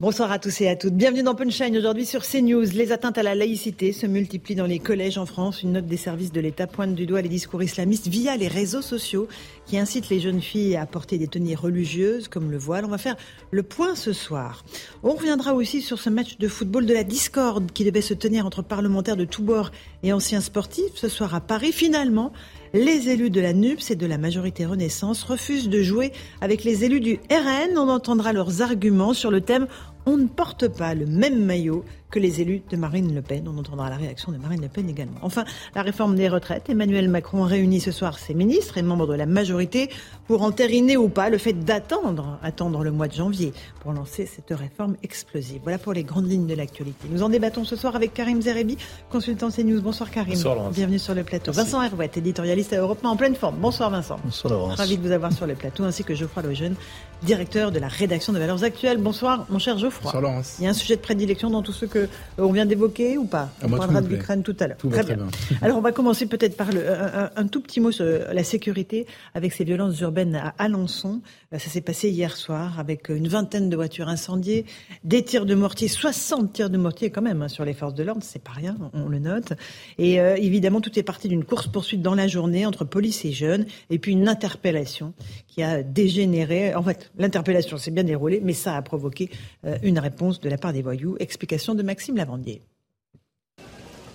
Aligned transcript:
Bonsoir 0.00 0.32
à 0.32 0.38
tous 0.38 0.62
et 0.62 0.68
à 0.70 0.76
toutes. 0.76 0.94
Bienvenue 0.94 1.22
dans 1.22 1.34
Punchline. 1.34 1.76
Aujourd'hui 1.76 2.06
sur 2.06 2.22
CNews, 2.22 2.64
les 2.72 2.90
atteintes 2.90 3.18
à 3.18 3.22
la 3.22 3.34
laïcité 3.34 3.92
se 3.92 4.06
multiplient 4.06 4.54
dans 4.54 4.64
les 4.64 4.78
collèges 4.78 5.18
en 5.18 5.26
France. 5.26 5.62
Une 5.62 5.72
note 5.72 5.84
des 5.84 5.98
services 5.98 6.32
de 6.32 6.40
l'État 6.40 6.66
pointe 6.66 6.94
du 6.94 7.04
doigt 7.04 7.20
les 7.20 7.28
discours 7.28 7.62
islamistes 7.62 8.08
via 8.08 8.34
les 8.38 8.48
réseaux 8.48 8.80
sociaux 8.80 9.28
qui 9.66 9.76
incitent 9.76 10.08
les 10.08 10.18
jeunes 10.18 10.40
filles 10.40 10.76
à 10.76 10.86
porter 10.86 11.18
des 11.18 11.28
tenues 11.28 11.54
religieuses 11.54 12.28
comme 12.28 12.50
le 12.50 12.56
voile. 12.56 12.86
On 12.86 12.88
va 12.88 12.96
faire 12.96 13.16
le 13.50 13.62
point 13.62 13.94
ce 13.94 14.14
soir. 14.14 14.64
On 15.02 15.12
reviendra 15.12 15.52
aussi 15.52 15.82
sur 15.82 15.98
ce 15.98 16.08
match 16.08 16.38
de 16.38 16.48
football 16.48 16.86
de 16.86 16.94
la 16.94 17.04
discorde 17.04 17.70
qui 17.70 17.84
devait 17.84 18.00
se 18.00 18.14
tenir 18.14 18.46
entre 18.46 18.62
parlementaires 18.62 19.18
de 19.18 19.26
tous 19.26 19.42
bords 19.42 19.70
et 20.02 20.14
anciens 20.14 20.40
sportifs 20.40 20.96
ce 20.96 21.10
soir 21.10 21.34
à 21.34 21.42
Paris. 21.42 21.72
Finalement, 21.72 22.32
les 22.72 23.10
élus 23.10 23.30
de 23.30 23.40
la 23.40 23.52
NUPS 23.52 23.90
et 23.90 23.96
de 23.96 24.06
la 24.06 24.16
majorité 24.16 24.64
Renaissance 24.64 25.24
refusent 25.24 25.68
de 25.68 25.82
jouer 25.82 26.12
avec 26.40 26.64
les 26.64 26.84
élus 26.84 27.00
du 27.00 27.18
RN. 27.30 27.76
On 27.76 27.88
entendra 27.88 28.32
leurs 28.32 28.62
arguments 28.62 29.12
sur 29.12 29.30
le 29.30 29.40
thème 29.40 29.66
on 30.06 30.16
ne 30.16 30.26
porte 30.26 30.68
pas 30.68 30.94
le 30.94 31.06
même 31.06 31.44
maillot 31.44 31.84
que 32.10 32.18
les 32.18 32.40
élus 32.40 32.62
de 32.68 32.76
Marine 32.76 33.14
Le 33.14 33.22
Pen. 33.22 33.48
On 33.48 33.58
entendra 33.58 33.88
la 33.88 33.96
réaction 33.96 34.32
de 34.32 34.38
Marine 34.38 34.60
Le 34.60 34.68
Pen 34.68 34.88
également. 34.88 35.18
Enfin, 35.22 35.44
la 35.74 35.82
réforme 35.82 36.16
des 36.16 36.28
retraites. 36.28 36.68
Emmanuel 36.68 37.08
Macron 37.08 37.42
réunit 37.42 37.80
ce 37.80 37.92
soir 37.92 38.18
ses 38.18 38.34
ministres 38.34 38.78
et 38.78 38.82
membres 38.82 39.06
de 39.06 39.14
la 39.14 39.26
majorité 39.26 39.90
pour 40.26 40.42
entériner 40.42 40.96
ou 40.96 41.08
pas 41.08 41.30
le 41.30 41.38
fait 41.38 41.52
d'attendre, 41.52 42.38
attendre 42.42 42.84
le 42.84 42.90
mois 42.90 43.08
de 43.08 43.14
janvier 43.14 43.52
pour 43.80 43.92
lancer 43.92 44.26
cette 44.26 44.56
réforme 44.56 44.96
explosive. 45.02 45.60
Voilà 45.62 45.78
pour 45.78 45.92
les 45.92 46.04
grandes 46.04 46.28
lignes 46.28 46.46
de 46.46 46.54
l'actualité. 46.54 47.08
Nous 47.10 47.22
en 47.22 47.28
débattons 47.28 47.64
ce 47.64 47.76
soir 47.76 47.96
avec 47.96 48.12
Karim 48.12 48.42
Zerebi, 48.42 48.76
consultant 49.10 49.50
CNews. 49.50 49.80
Bonsoir 49.80 50.10
Karim. 50.10 50.34
Bonsoir 50.34 50.70
Bienvenue 50.70 50.98
sur 50.98 51.14
le 51.14 51.22
plateau. 51.22 51.52
Vincent 51.52 51.82
Herouette, 51.82 52.16
éditorialiste 52.16 52.72
à 52.72 52.78
Europe 52.78 53.04
en 53.04 53.16
pleine 53.16 53.34
forme. 53.34 53.56
Bonsoir 53.56 53.90
Vincent. 53.90 54.18
Bonsoir 54.24 54.52
Laurence. 54.52 54.78
Ravi 54.78 54.96
de 54.96 55.02
vous 55.02 55.12
avoir 55.12 55.32
sur 55.32 55.46
le 55.46 55.54
plateau, 55.54 55.84
ainsi 55.84 56.04
que 56.04 56.14
Geoffroy 56.14 56.42
Lejeune, 56.42 56.74
directeur 57.22 57.70
de 57.70 57.78
la 57.78 57.88
rédaction 57.88 58.32
de 58.32 58.38
Valeurs 58.38 58.64
Actuelles. 58.64 58.98
Bonsoir 58.98 59.46
mon 59.48 59.58
cher 59.58 59.78
Geoffroy. 59.78 60.04
Bonsoir 60.04 60.22
Laurence. 60.22 60.56
Il 60.58 60.64
y 60.64 60.66
a 60.66 60.70
un 60.70 60.74
sujet 60.74 60.96
de 60.96 61.00
prédilection 61.00 61.50
dans 61.50 61.62
tout 61.62 61.72
ce 61.72 61.86
que 61.86 61.99
on 62.38 62.52
vient 62.52 62.66
d'évoquer 62.66 63.18
ou 63.18 63.24
pas 63.24 63.50
Ah, 63.60 63.66
On 63.66 63.70
parlera 63.76 64.00
de 64.00 64.08
l'Ukraine 64.08 64.42
tout 64.42 64.56
à 64.60 64.66
l'heure. 64.68 64.76
Très 64.78 65.02
bien. 65.04 65.18
Alors 65.62 65.78
on 65.78 65.80
va 65.80 65.92
commencer 65.92 66.26
peut-être 66.26 66.56
par 66.56 66.72
le, 66.72 66.88
un, 66.90 67.30
un 67.36 67.46
tout 67.46 67.60
petit 67.60 67.80
mot 67.80 67.92
sur 67.92 68.04
la 68.04 68.44
sécurité 68.44 69.06
avec 69.34 69.52
ces 69.52 69.64
violences 69.64 69.98
urbaines 70.00 70.36
à 70.36 70.54
Alençon. 70.58 71.20
Euh, 71.52 71.58
Ça 71.58 71.68
s'est 71.70 71.80
passé 71.80 72.10
hier 72.10 72.36
soir 72.36 72.78
avec 72.78 73.08
une 73.08 73.28
vingtaine 73.28 73.68
de 73.68 73.76
voitures 73.76 74.08
incendiées, 74.08 74.64
des 75.04 75.22
tirs 75.24 75.46
de 75.46 75.54
mortier, 75.54 75.88
60 75.88 76.52
tirs 76.52 76.70
de 76.70 76.78
mortier 76.78 77.10
quand 77.10 77.22
même 77.22 77.42
hein, 77.42 77.48
sur 77.48 77.64
les 77.64 77.74
forces 77.74 77.94
de 77.94 78.02
l'ordre, 78.02 78.22
c'est 78.24 78.42
pas 78.42 78.52
rien, 78.52 78.76
on, 78.94 79.04
on 79.04 79.08
le 79.08 79.18
note. 79.18 79.52
Et 79.98 80.20
euh, 80.20 80.36
évidemment 80.36 80.80
tout 80.80 80.98
est 80.98 81.02
parti 81.02 81.28
d'une 81.28 81.44
course 81.44 81.66
poursuite 81.66 82.02
dans 82.02 82.14
la 82.14 82.26
journée 82.26 82.66
entre 82.66 82.84
police 82.84 83.24
et 83.24 83.32
jeunes, 83.32 83.66
et 83.90 83.98
puis 83.98 84.12
une 84.12 84.28
interpellation 84.28 85.12
qui 85.46 85.62
a 85.62 85.82
dégénéré. 85.82 86.74
En 86.74 86.82
fait, 86.82 87.10
l'interpellation 87.18 87.76
s'est 87.76 87.90
bien 87.90 88.04
déroulée, 88.04 88.40
mais 88.42 88.52
ça 88.52 88.76
a 88.76 88.82
provoqué 88.82 89.30
euh, 89.64 89.76
une 89.82 89.98
réponse 89.98 90.40
de 90.40 90.48
la 90.48 90.58
part 90.58 90.72
des 90.72 90.82
voyous. 90.82 91.16
Explication 91.18 91.74
de 91.74 91.82
Maxime 91.90 92.18
Lavandier. 92.18 92.62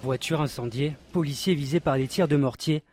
Voiture 0.02 0.40
incendiée, 0.40 0.96
policiers 1.12 1.56
visés 1.56 1.82
par 1.82 1.98
des 1.98 2.08
tirs 2.08 2.30
de 2.30 2.38
mortier. 2.38 2.86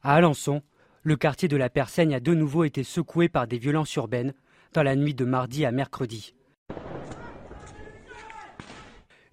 À 0.00 0.14
Alençon, 0.14 0.62
le 1.02 1.16
quartier 1.16 1.48
de 1.48 1.56
la 1.56 1.68
Persaigne 1.68 2.14
a 2.14 2.20
de 2.20 2.34
nouveau 2.34 2.62
été 2.62 2.84
secoué 2.84 3.28
par 3.28 3.48
des 3.48 3.58
violences 3.58 3.92
urbaines 3.96 4.34
dans 4.74 4.84
la 4.84 4.94
nuit 4.94 5.14
de 5.14 5.24
mardi 5.24 5.64
à 5.64 5.72
mercredi. 5.72 6.34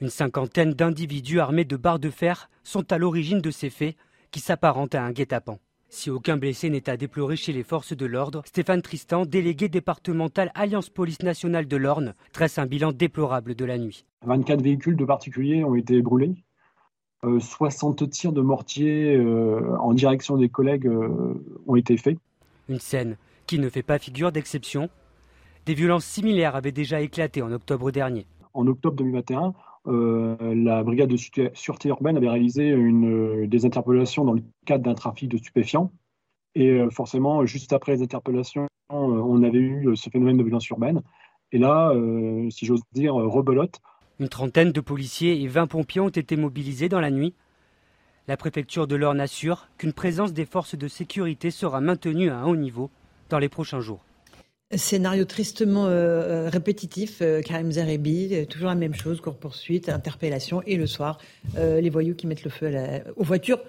Une 0.02 0.10
cinquantaine 0.10 0.74
d'individus 0.74 1.40
armés 1.40 1.66
de 1.66 1.78
barres 1.78 2.00
de 2.00 2.10
fer 2.10 2.50
sont 2.64 2.92
à 2.92 2.98
l'origine 2.98 3.42
de 3.42 3.52
ces 3.52 3.70
faits 3.70 3.96
qui 4.32 4.40
s'apparentent 4.40 4.96
à 4.96 5.04
un 5.04 5.12
guet-apens. 5.12 5.60
Si 5.96 6.10
aucun 6.10 6.36
blessé 6.36 6.70
n'est 6.70 6.90
à 6.90 6.98
déplorer 6.98 7.38
chez 7.38 7.54
les 7.54 7.64
forces 7.64 7.96
de 7.96 8.06
l'ordre, 8.06 8.42
Stéphane 8.46 8.82
Tristan, 8.82 9.26
délégué 9.26 9.70
départemental 9.70 10.52
Alliance 10.54 10.90
Police 10.90 11.22
Nationale 11.22 11.70
de 11.70 11.78
l'Orne, 11.78 12.14
dresse 12.34 12.58
un 12.58 12.66
bilan 12.66 12.92
déplorable 12.92 13.56
de 13.56 13.64
la 13.64 13.78
nuit. 13.78 14.06
24 14.26 14.62
véhicules 14.62 14.98
de 14.98 15.06
particuliers 15.06 15.64
ont 15.64 15.74
été 15.74 16.02
brûlés. 16.02 16.36
Euh, 17.24 17.40
60 17.40 18.10
tirs 18.10 18.34
de 18.34 18.42
mortier 18.42 19.16
euh, 19.16 19.78
en 19.80 19.94
direction 19.94 20.36
des 20.36 20.50
collègues 20.50 20.86
euh, 20.86 21.42
ont 21.66 21.78
été 21.78 21.96
faits. 21.96 22.18
Une 22.68 22.80
scène 22.80 23.16
qui 23.48 23.58
ne 23.58 23.70
fait 23.70 23.82
pas 23.82 23.98
figure 23.98 24.34
d'exception. 24.34 24.90
Des 25.66 25.76
violences 25.76 26.06
similaires 26.06 26.58
avaient 26.58 26.74
déjà 26.74 27.00
éclaté 27.00 27.42
en 27.42 27.54
octobre 27.54 27.90
dernier. 27.92 28.26
En 28.54 28.68
octobre 28.68 28.98
2021, 28.98 29.46
euh, 29.46 29.52
la 29.86 30.84
brigade 30.84 31.10
de 31.10 31.18
sûreté- 31.18 31.88
urbaine 31.88 32.18
avait 32.18 32.30
réalisé 32.30 32.72
euh, 32.72 33.48
des 33.48 33.66
interpellations 33.66 34.26
dans 34.26 34.34
le 34.34 34.44
cadre 34.66 34.84
d'un 34.84 34.96
trafic 34.96 35.30
de 35.30 35.38
stupéfiants. 35.38 35.92
Et 36.56 36.70
euh, 36.72 36.90
forcément, 36.90 37.46
juste 37.46 37.74
après 37.74 37.94
les 37.94 38.02
interpellations, 38.02 38.68
euh, 38.92 38.96
on 38.96 39.44
avait 39.44 39.60
eu 39.60 39.90
euh, 39.90 39.96
ce 39.96 40.10
phénomène 40.10 40.38
de 40.38 40.44
violence 40.44 40.68
urbaine. 40.70 41.02
Et 41.52 41.58
là, 41.58 41.92
euh, 41.92 42.50
si 42.50 42.66
j'ose 42.66 42.82
dire, 42.94 43.20
euh, 43.20 43.28
rebelote. 43.28 43.80
Une 44.20 44.30
trentaine 44.30 44.72
de 44.72 44.82
policiers 44.82 45.42
et 45.42 45.48
20 45.48 45.68
pompiers 45.68 46.02
ont 46.02 46.10
été 46.10 46.38
mobilisés 46.38 46.90
dans 46.90 47.02
la 47.02 47.12
nuit. 47.12 47.34
La 48.28 48.38
préfecture 48.38 48.88
de 48.88 48.96
l'Orne 48.96 49.20
assure 49.20 49.68
qu'une 49.78 49.94
présence 49.94 50.34
des 50.34 50.46
forces 50.46 50.76
de 50.76 50.88
sécurité 50.88 51.52
sera 51.52 51.82
maintenue 51.82 52.30
à 52.30 52.40
un 52.40 52.46
haut 52.46 52.56
niveau 52.56 52.90
dans 53.30 53.40
les 53.40 53.50
prochains 53.50 53.82
jours. 53.82 54.04
Scénario 54.72 55.26
tristement 55.26 55.86
euh, 55.86 55.90
euh, 55.90 56.50
répétitif, 56.50 57.20
euh, 57.22 57.42
Karim 57.42 57.72
Zerebi, 57.72 58.48
toujours 58.48 58.70
la 58.70 58.76
même 58.76 58.96
chose, 58.96 59.22
court-poursuite, 59.22 59.90
interpellation, 59.90 60.62
et 60.66 60.76
le 60.76 60.88
soir, 60.88 61.20
les 61.56 61.90
voyous 61.90 62.16
qui 62.16 62.28
mettent 62.28 62.44
le 62.44 62.50
feu 62.50 62.72
aux 63.16 63.24
voitures 63.24 63.60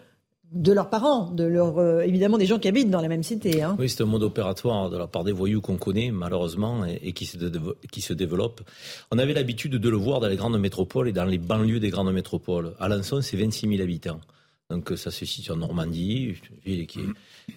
de 0.52 0.72
leurs 0.72 0.90
parents, 0.90 1.30
de 1.30 1.44
leurs, 1.44 1.78
euh, 1.78 2.00
évidemment 2.00 2.38
des 2.38 2.46
gens 2.46 2.58
qui 2.58 2.68
habitent 2.68 2.90
dans 2.90 3.00
la 3.00 3.08
même 3.08 3.22
cité. 3.22 3.62
Hein. 3.62 3.76
Oui, 3.78 3.88
c'est 3.88 4.02
un 4.02 4.06
mode 4.06 4.22
opératoire 4.22 4.90
de 4.90 4.96
la 4.96 5.06
part 5.06 5.24
des 5.24 5.32
voyous 5.32 5.60
qu'on 5.60 5.76
connaît 5.76 6.10
malheureusement 6.10 6.84
et, 6.84 7.12
qui 7.12 7.26
se 7.26 8.12
développe. 8.12 8.62
On 9.10 9.18
avait 9.18 9.34
l'habitude 9.34 9.72
de 9.72 9.88
le 9.88 9.96
voir 9.96 10.20
dans 10.20 10.28
les 10.28 10.36
grandes 10.36 10.58
métropoles 10.58 11.08
et 11.08 11.12
dans 11.12 11.24
les 11.24 11.38
banlieues 11.38 11.80
des 11.80 11.90
grandes 11.90 12.12
métropoles. 12.12 12.74
Alençon, 12.78 13.20
c'est 13.22 13.36
26 13.36 13.68
000 13.68 13.82
habitants. 13.82 14.20
Donc 14.68 14.92
ça 14.96 15.12
se 15.12 15.24
situe 15.24 15.52
en 15.52 15.56
Normandie, 15.56 16.24
une 16.24 16.58
ville 16.64 16.86
qui 16.88 17.00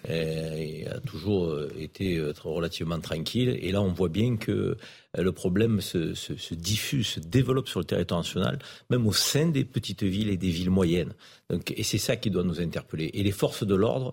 euh, 0.08 0.94
a 0.94 1.00
toujours 1.00 1.46
euh, 1.46 1.68
été 1.76 2.18
euh, 2.18 2.32
relativement 2.44 3.00
tranquille. 3.00 3.58
Et 3.60 3.72
là, 3.72 3.82
on 3.82 3.92
voit 3.92 4.08
bien 4.08 4.36
que 4.36 4.76
le 5.18 5.32
problème 5.32 5.80
se, 5.80 6.14
se, 6.14 6.36
se 6.36 6.54
diffuse, 6.54 7.06
se 7.08 7.20
développe 7.20 7.68
sur 7.68 7.80
le 7.80 7.84
territoire 7.84 8.20
national, 8.20 8.60
même 8.90 9.08
au 9.08 9.12
sein 9.12 9.46
des 9.46 9.64
petites 9.64 10.04
villes 10.04 10.28
et 10.28 10.36
des 10.36 10.50
villes 10.50 10.70
moyennes. 10.70 11.14
Donc, 11.48 11.72
et 11.76 11.82
c'est 11.82 11.98
ça 11.98 12.14
qui 12.14 12.30
doit 12.30 12.44
nous 12.44 12.60
interpeller. 12.60 13.10
Et 13.14 13.24
les 13.24 13.32
forces 13.32 13.66
de 13.66 13.74
l'ordre, 13.74 14.12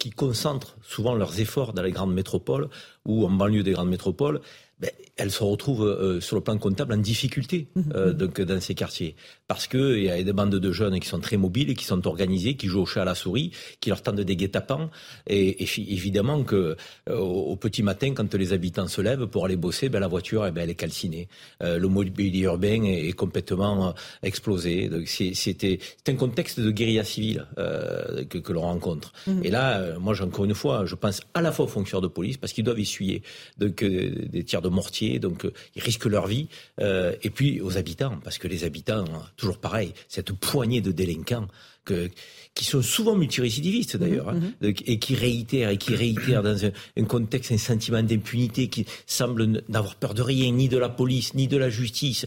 qui 0.00 0.10
concentrent 0.10 0.76
souvent 0.82 1.14
leurs 1.14 1.38
efforts 1.38 1.72
dans 1.72 1.82
les 1.82 1.92
grandes 1.92 2.12
métropoles 2.12 2.68
ou 3.06 3.24
en 3.24 3.30
banlieue 3.30 3.62
des 3.62 3.70
grandes 3.70 3.90
métropoles, 3.90 4.40
ben, 4.80 4.90
elles 5.16 5.30
se 5.30 5.42
retrouvent 5.42 5.86
euh, 5.86 6.20
sur 6.20 6.36
le 6.36 6.42
plan 6.42 6.58
comptable 6.58 6.94
en 6.94 6.96
difficulté 6.96 7.68
euh, 7.94 8.12
donc, 8.12 8.40
dans 8.40 8.60
ces 8.60 8.74
quartiers. 8.74 9.14
Parce 9.46 9.66
qu'il 9.66 10.02
y 10.02 10.10
a 10.10 10.22
des 10.22 10.32
bandes 10.32 10.54
de 10.54 10.72
jeunes 10.72 10.98
qui 10.98 11.06
sont 11.08 11.20
très 11.20 11.36
mobiles 11.36 11.74
qui 11.74 11.84
sont 11.84 12.06
organisés, 12.06 12.56
qui 12.56 12.66
jouent 12.66 12.82
au 12.82 12.86
chat 12.86 13.02
à 13.02 13.04
la 13.04 13.14
souris, 13.14 13.52
qui 13.80 13.90
leur 13.90 14.02
tendent 14.02 14.20
des 14.20 14.36
guet-apens. 14.36 14.90
Et, 15.26 15.62
et 15.62 15.68
évidemment 15.92 16.42
que 16.42 16.76
euh, 17.08 17.16
au, 17.16 17.56
petit 17.56 17.82
matin, 17.82 18.12
quand 18.14 18.34
les 18.34 18.52
habitants 18.52 18.88
se 18.88 19.00
lèvent 19.00 19.26
pour 19.26 19.44
aller 19.44 19.56
bosser, 19.56 19.88
ben, 19.88 20.00
la 20.00 20.08
voiture, 20.08 20.46
eh 20.46 20.50
ben, 20.50 20.62
elle 20.62 20.70
est 20.70 20.74
calcinée. 20.74 21.28
Euh, 21.62 21.78
le 21.78 21.88
mobilier 21.88 22.40
urbain 22.40 22.82
est, 22.84 23.08
est 23.08 23.12
complètement 23.12 23.88
euh, 23.88 23.92
explosé. 24.22 24.90
C'est- 25.06 25.78
un 26.08 26.16
contexte 26.16 26.60
de 26.60 26.70
guérilla 26.70 27.04
civile 27.04 27.46
euh, 27.58 28.24
que, 28.24 28.38
que 28.38 28.52
l'on 28.52 28.62
rencontre. 28.62 29.12
Et 29.42 29.50
là, 29.50 29.98
moi, 29.98 30.20
encore 30.20 30.44
une 30.44 30.54
fois, 30.54 30.84
je 30.84 30.94
pense 30.94 31.22
à 31.32 31.40
la 31.40 31.52
fois 31.52 31.64
aux 31.64 31.68
fonctionnaires 31.68 32.02
de 32.02 32.08
police, 32.08 32.36
parce 32.36 32.52
qu'ils 32.52 32.64
doivent 32.64 32.78
essuyer 32.78 33.22
donc, 33.56 33.82
des 33.82 34.44
tirs 34.44 34.60
de 34.60 34.68
mortier, 34.72 35.18
donc 35.18 35.44
euh, 35.44 35.52
ils 35.76 35.82
risquent 35.82 36.06
leur 36.06 36.26
vie, 36.26 36.48
euh, 36.80 37.14
et 37.22 37.30
puis 37.30 37.60
aux 37.60 37.76
habitants, 37.78 38.18
parce 38.24 38.38
que 38.38 38.48
les 38.48 38.64
habitants, 38.64 39.04
euh, 39.04 39.18
toujours 39.36 39.58
pareil, 39.58 39.92
cette 40.08 40.32
poignée 40.32 40.80
de 40.80 40.90
délinquants 40.90 41.46
que, 41.84 42.08
qui 42.54 42.64
sont 42.64 42.82
souvent 42.82 43.14
multirécidivistes 43.14 43.96
d'ailleurs, 43.96 44.30
hein, 44.30 44.40
donc, 44.60 44.82
et 44.86 44.98
qui 44.98 45.14
réitèrent 45.14 45.70
et 45.70 45.78
qui 45.78 45.94
réitèrent 45.94 46.42
dans 46.42 46.64
un, 46.64 46.70
un 46.96 47.04
contexte, 47.04 47.52
un 47.52 47.58
sentiment 47.58 48.02
d'impunité 48.02 48.68
qui 48.68 48.86
semble 49.06 49.62
n'avoir 49.68 49.96
peur 49.96 50.14
de 50.14 50.22
rien, 50.22 50.50
ni 50.52 50.68
de 50.68 50.78
la 50.78 50.88
police, 50.88 51.34
ni 51.34 51.46
de 51.46 51.56
la 51.56 51.70
justice. 51.70 52.26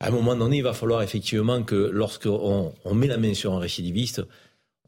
À 0.00 0.08
un 0.08 0.10
moment 0.10 0.34
donné, 0.34 0.58
il 0.58 0.62
va 0.62 0.72
falloir 0.72 1.02
effectivement 1.02 1.62
que 1.62 1.74
lorsqu'on 1.74 2.72
on 2.84 2.94
met 2.94 3.06
la 3.06 3.18
main 3.18 3.34
sur 3.34 3.52
un 3.52 3.58
récidiviste, 3.58 4.22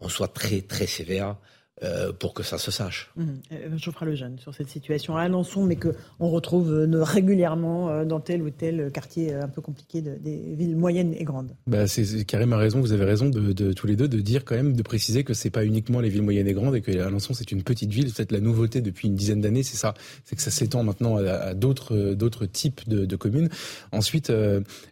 on 0.00 0.08
soit 0.08 0.28
très 0.28 0.62
très 0.62 0.86
sévère 0.86 1.36
euh, 1.82 2.12
pour 2.12 2.34
que 2.34 2.42
ça 2.42 2.58
se 2.58 2.70
sache. 2.70 3.10
Mmh. 3.16 3.76
Geoffroy 3.76 4.08
Lejeune, 4.08 4.38
sur 4.38 4.54
cette 4.54 4.68
situation 4.68 5.16
à 5.16 5.22
Alençon, 5.22 5.64
mais 5.64 5.76
qu'on 5.76 6.28
retrouve 6.28 6.86
régulièrement 6.92 8.04
dans 8.04 8.20
tel 8.20 8.42
ou 8.42 8.50
tel 8.50 8.90
quartier 8.92 9.34
un 9.34 9.48
peu 9.48 9.60
compliqué 9.60 10.00
des 10.00 10.54
villes 10.54 10.76
moyennes 10.76 11.14
et 11.14 11.24
grandes. 11.24 11.54
Bah, 11.66 11.86
c'est 11.86 12.24
carrément 12.24 12.56
raison, 12.56 12.80
vous 12.80 12.92
avez 12.92 13.04
raison 13.04 13.28
de, 13.28 13.52
de, 13.52 13.72
tous 13.72 13.86
les 13.86 13.96
deux 13.96 14.08
de 14.08 14.20
dire 14.20 14.44
quand 14.44 14.54
même, 14.54 14.74
de 14.74 14.82
préciser 14.82 15.24
que 15.24 15.34
c'est 15.34 15.50
pas 15.50 15.64
uniquement 15.64 16.00
les 16.00 16.08
villes 16.08 16.22
moyennes 16.22 16.48
et 16.48 16.52
grandes 16.52 16.76
et 16.76 16.80
que 16.80 16.90
Alençon 16.98 17.34
c'est 17.34 17.52
une 17.52 17.62
petite 17.62 17.92
ville. 17.92 18.12
Peut-être 18.12 18.32
la 18.32 18.40
nouveauté 18.40 18.80
depuis 18.80 19.08
une 19.08 19.14
dizaine 19.14 19.40
d'années, 19.40 19.62
c'est 19.62 19.76
ça, 19.76 19.94
c'est 20.24 20.36
que 20.36 20.42
ça 20.42 20.50
s'étend 20.50 20.84
maintenant 20.84 21.16
à, 21.16 21.32
à 21.32 21.54
d'autres 21.54 22.14
d'autres 22.14 22.46
types 22.46 22.88
de, 22.88 23.04
de, 23.04 23.16
communes. 23.16 23.48
Ensuite, 23.92 24.32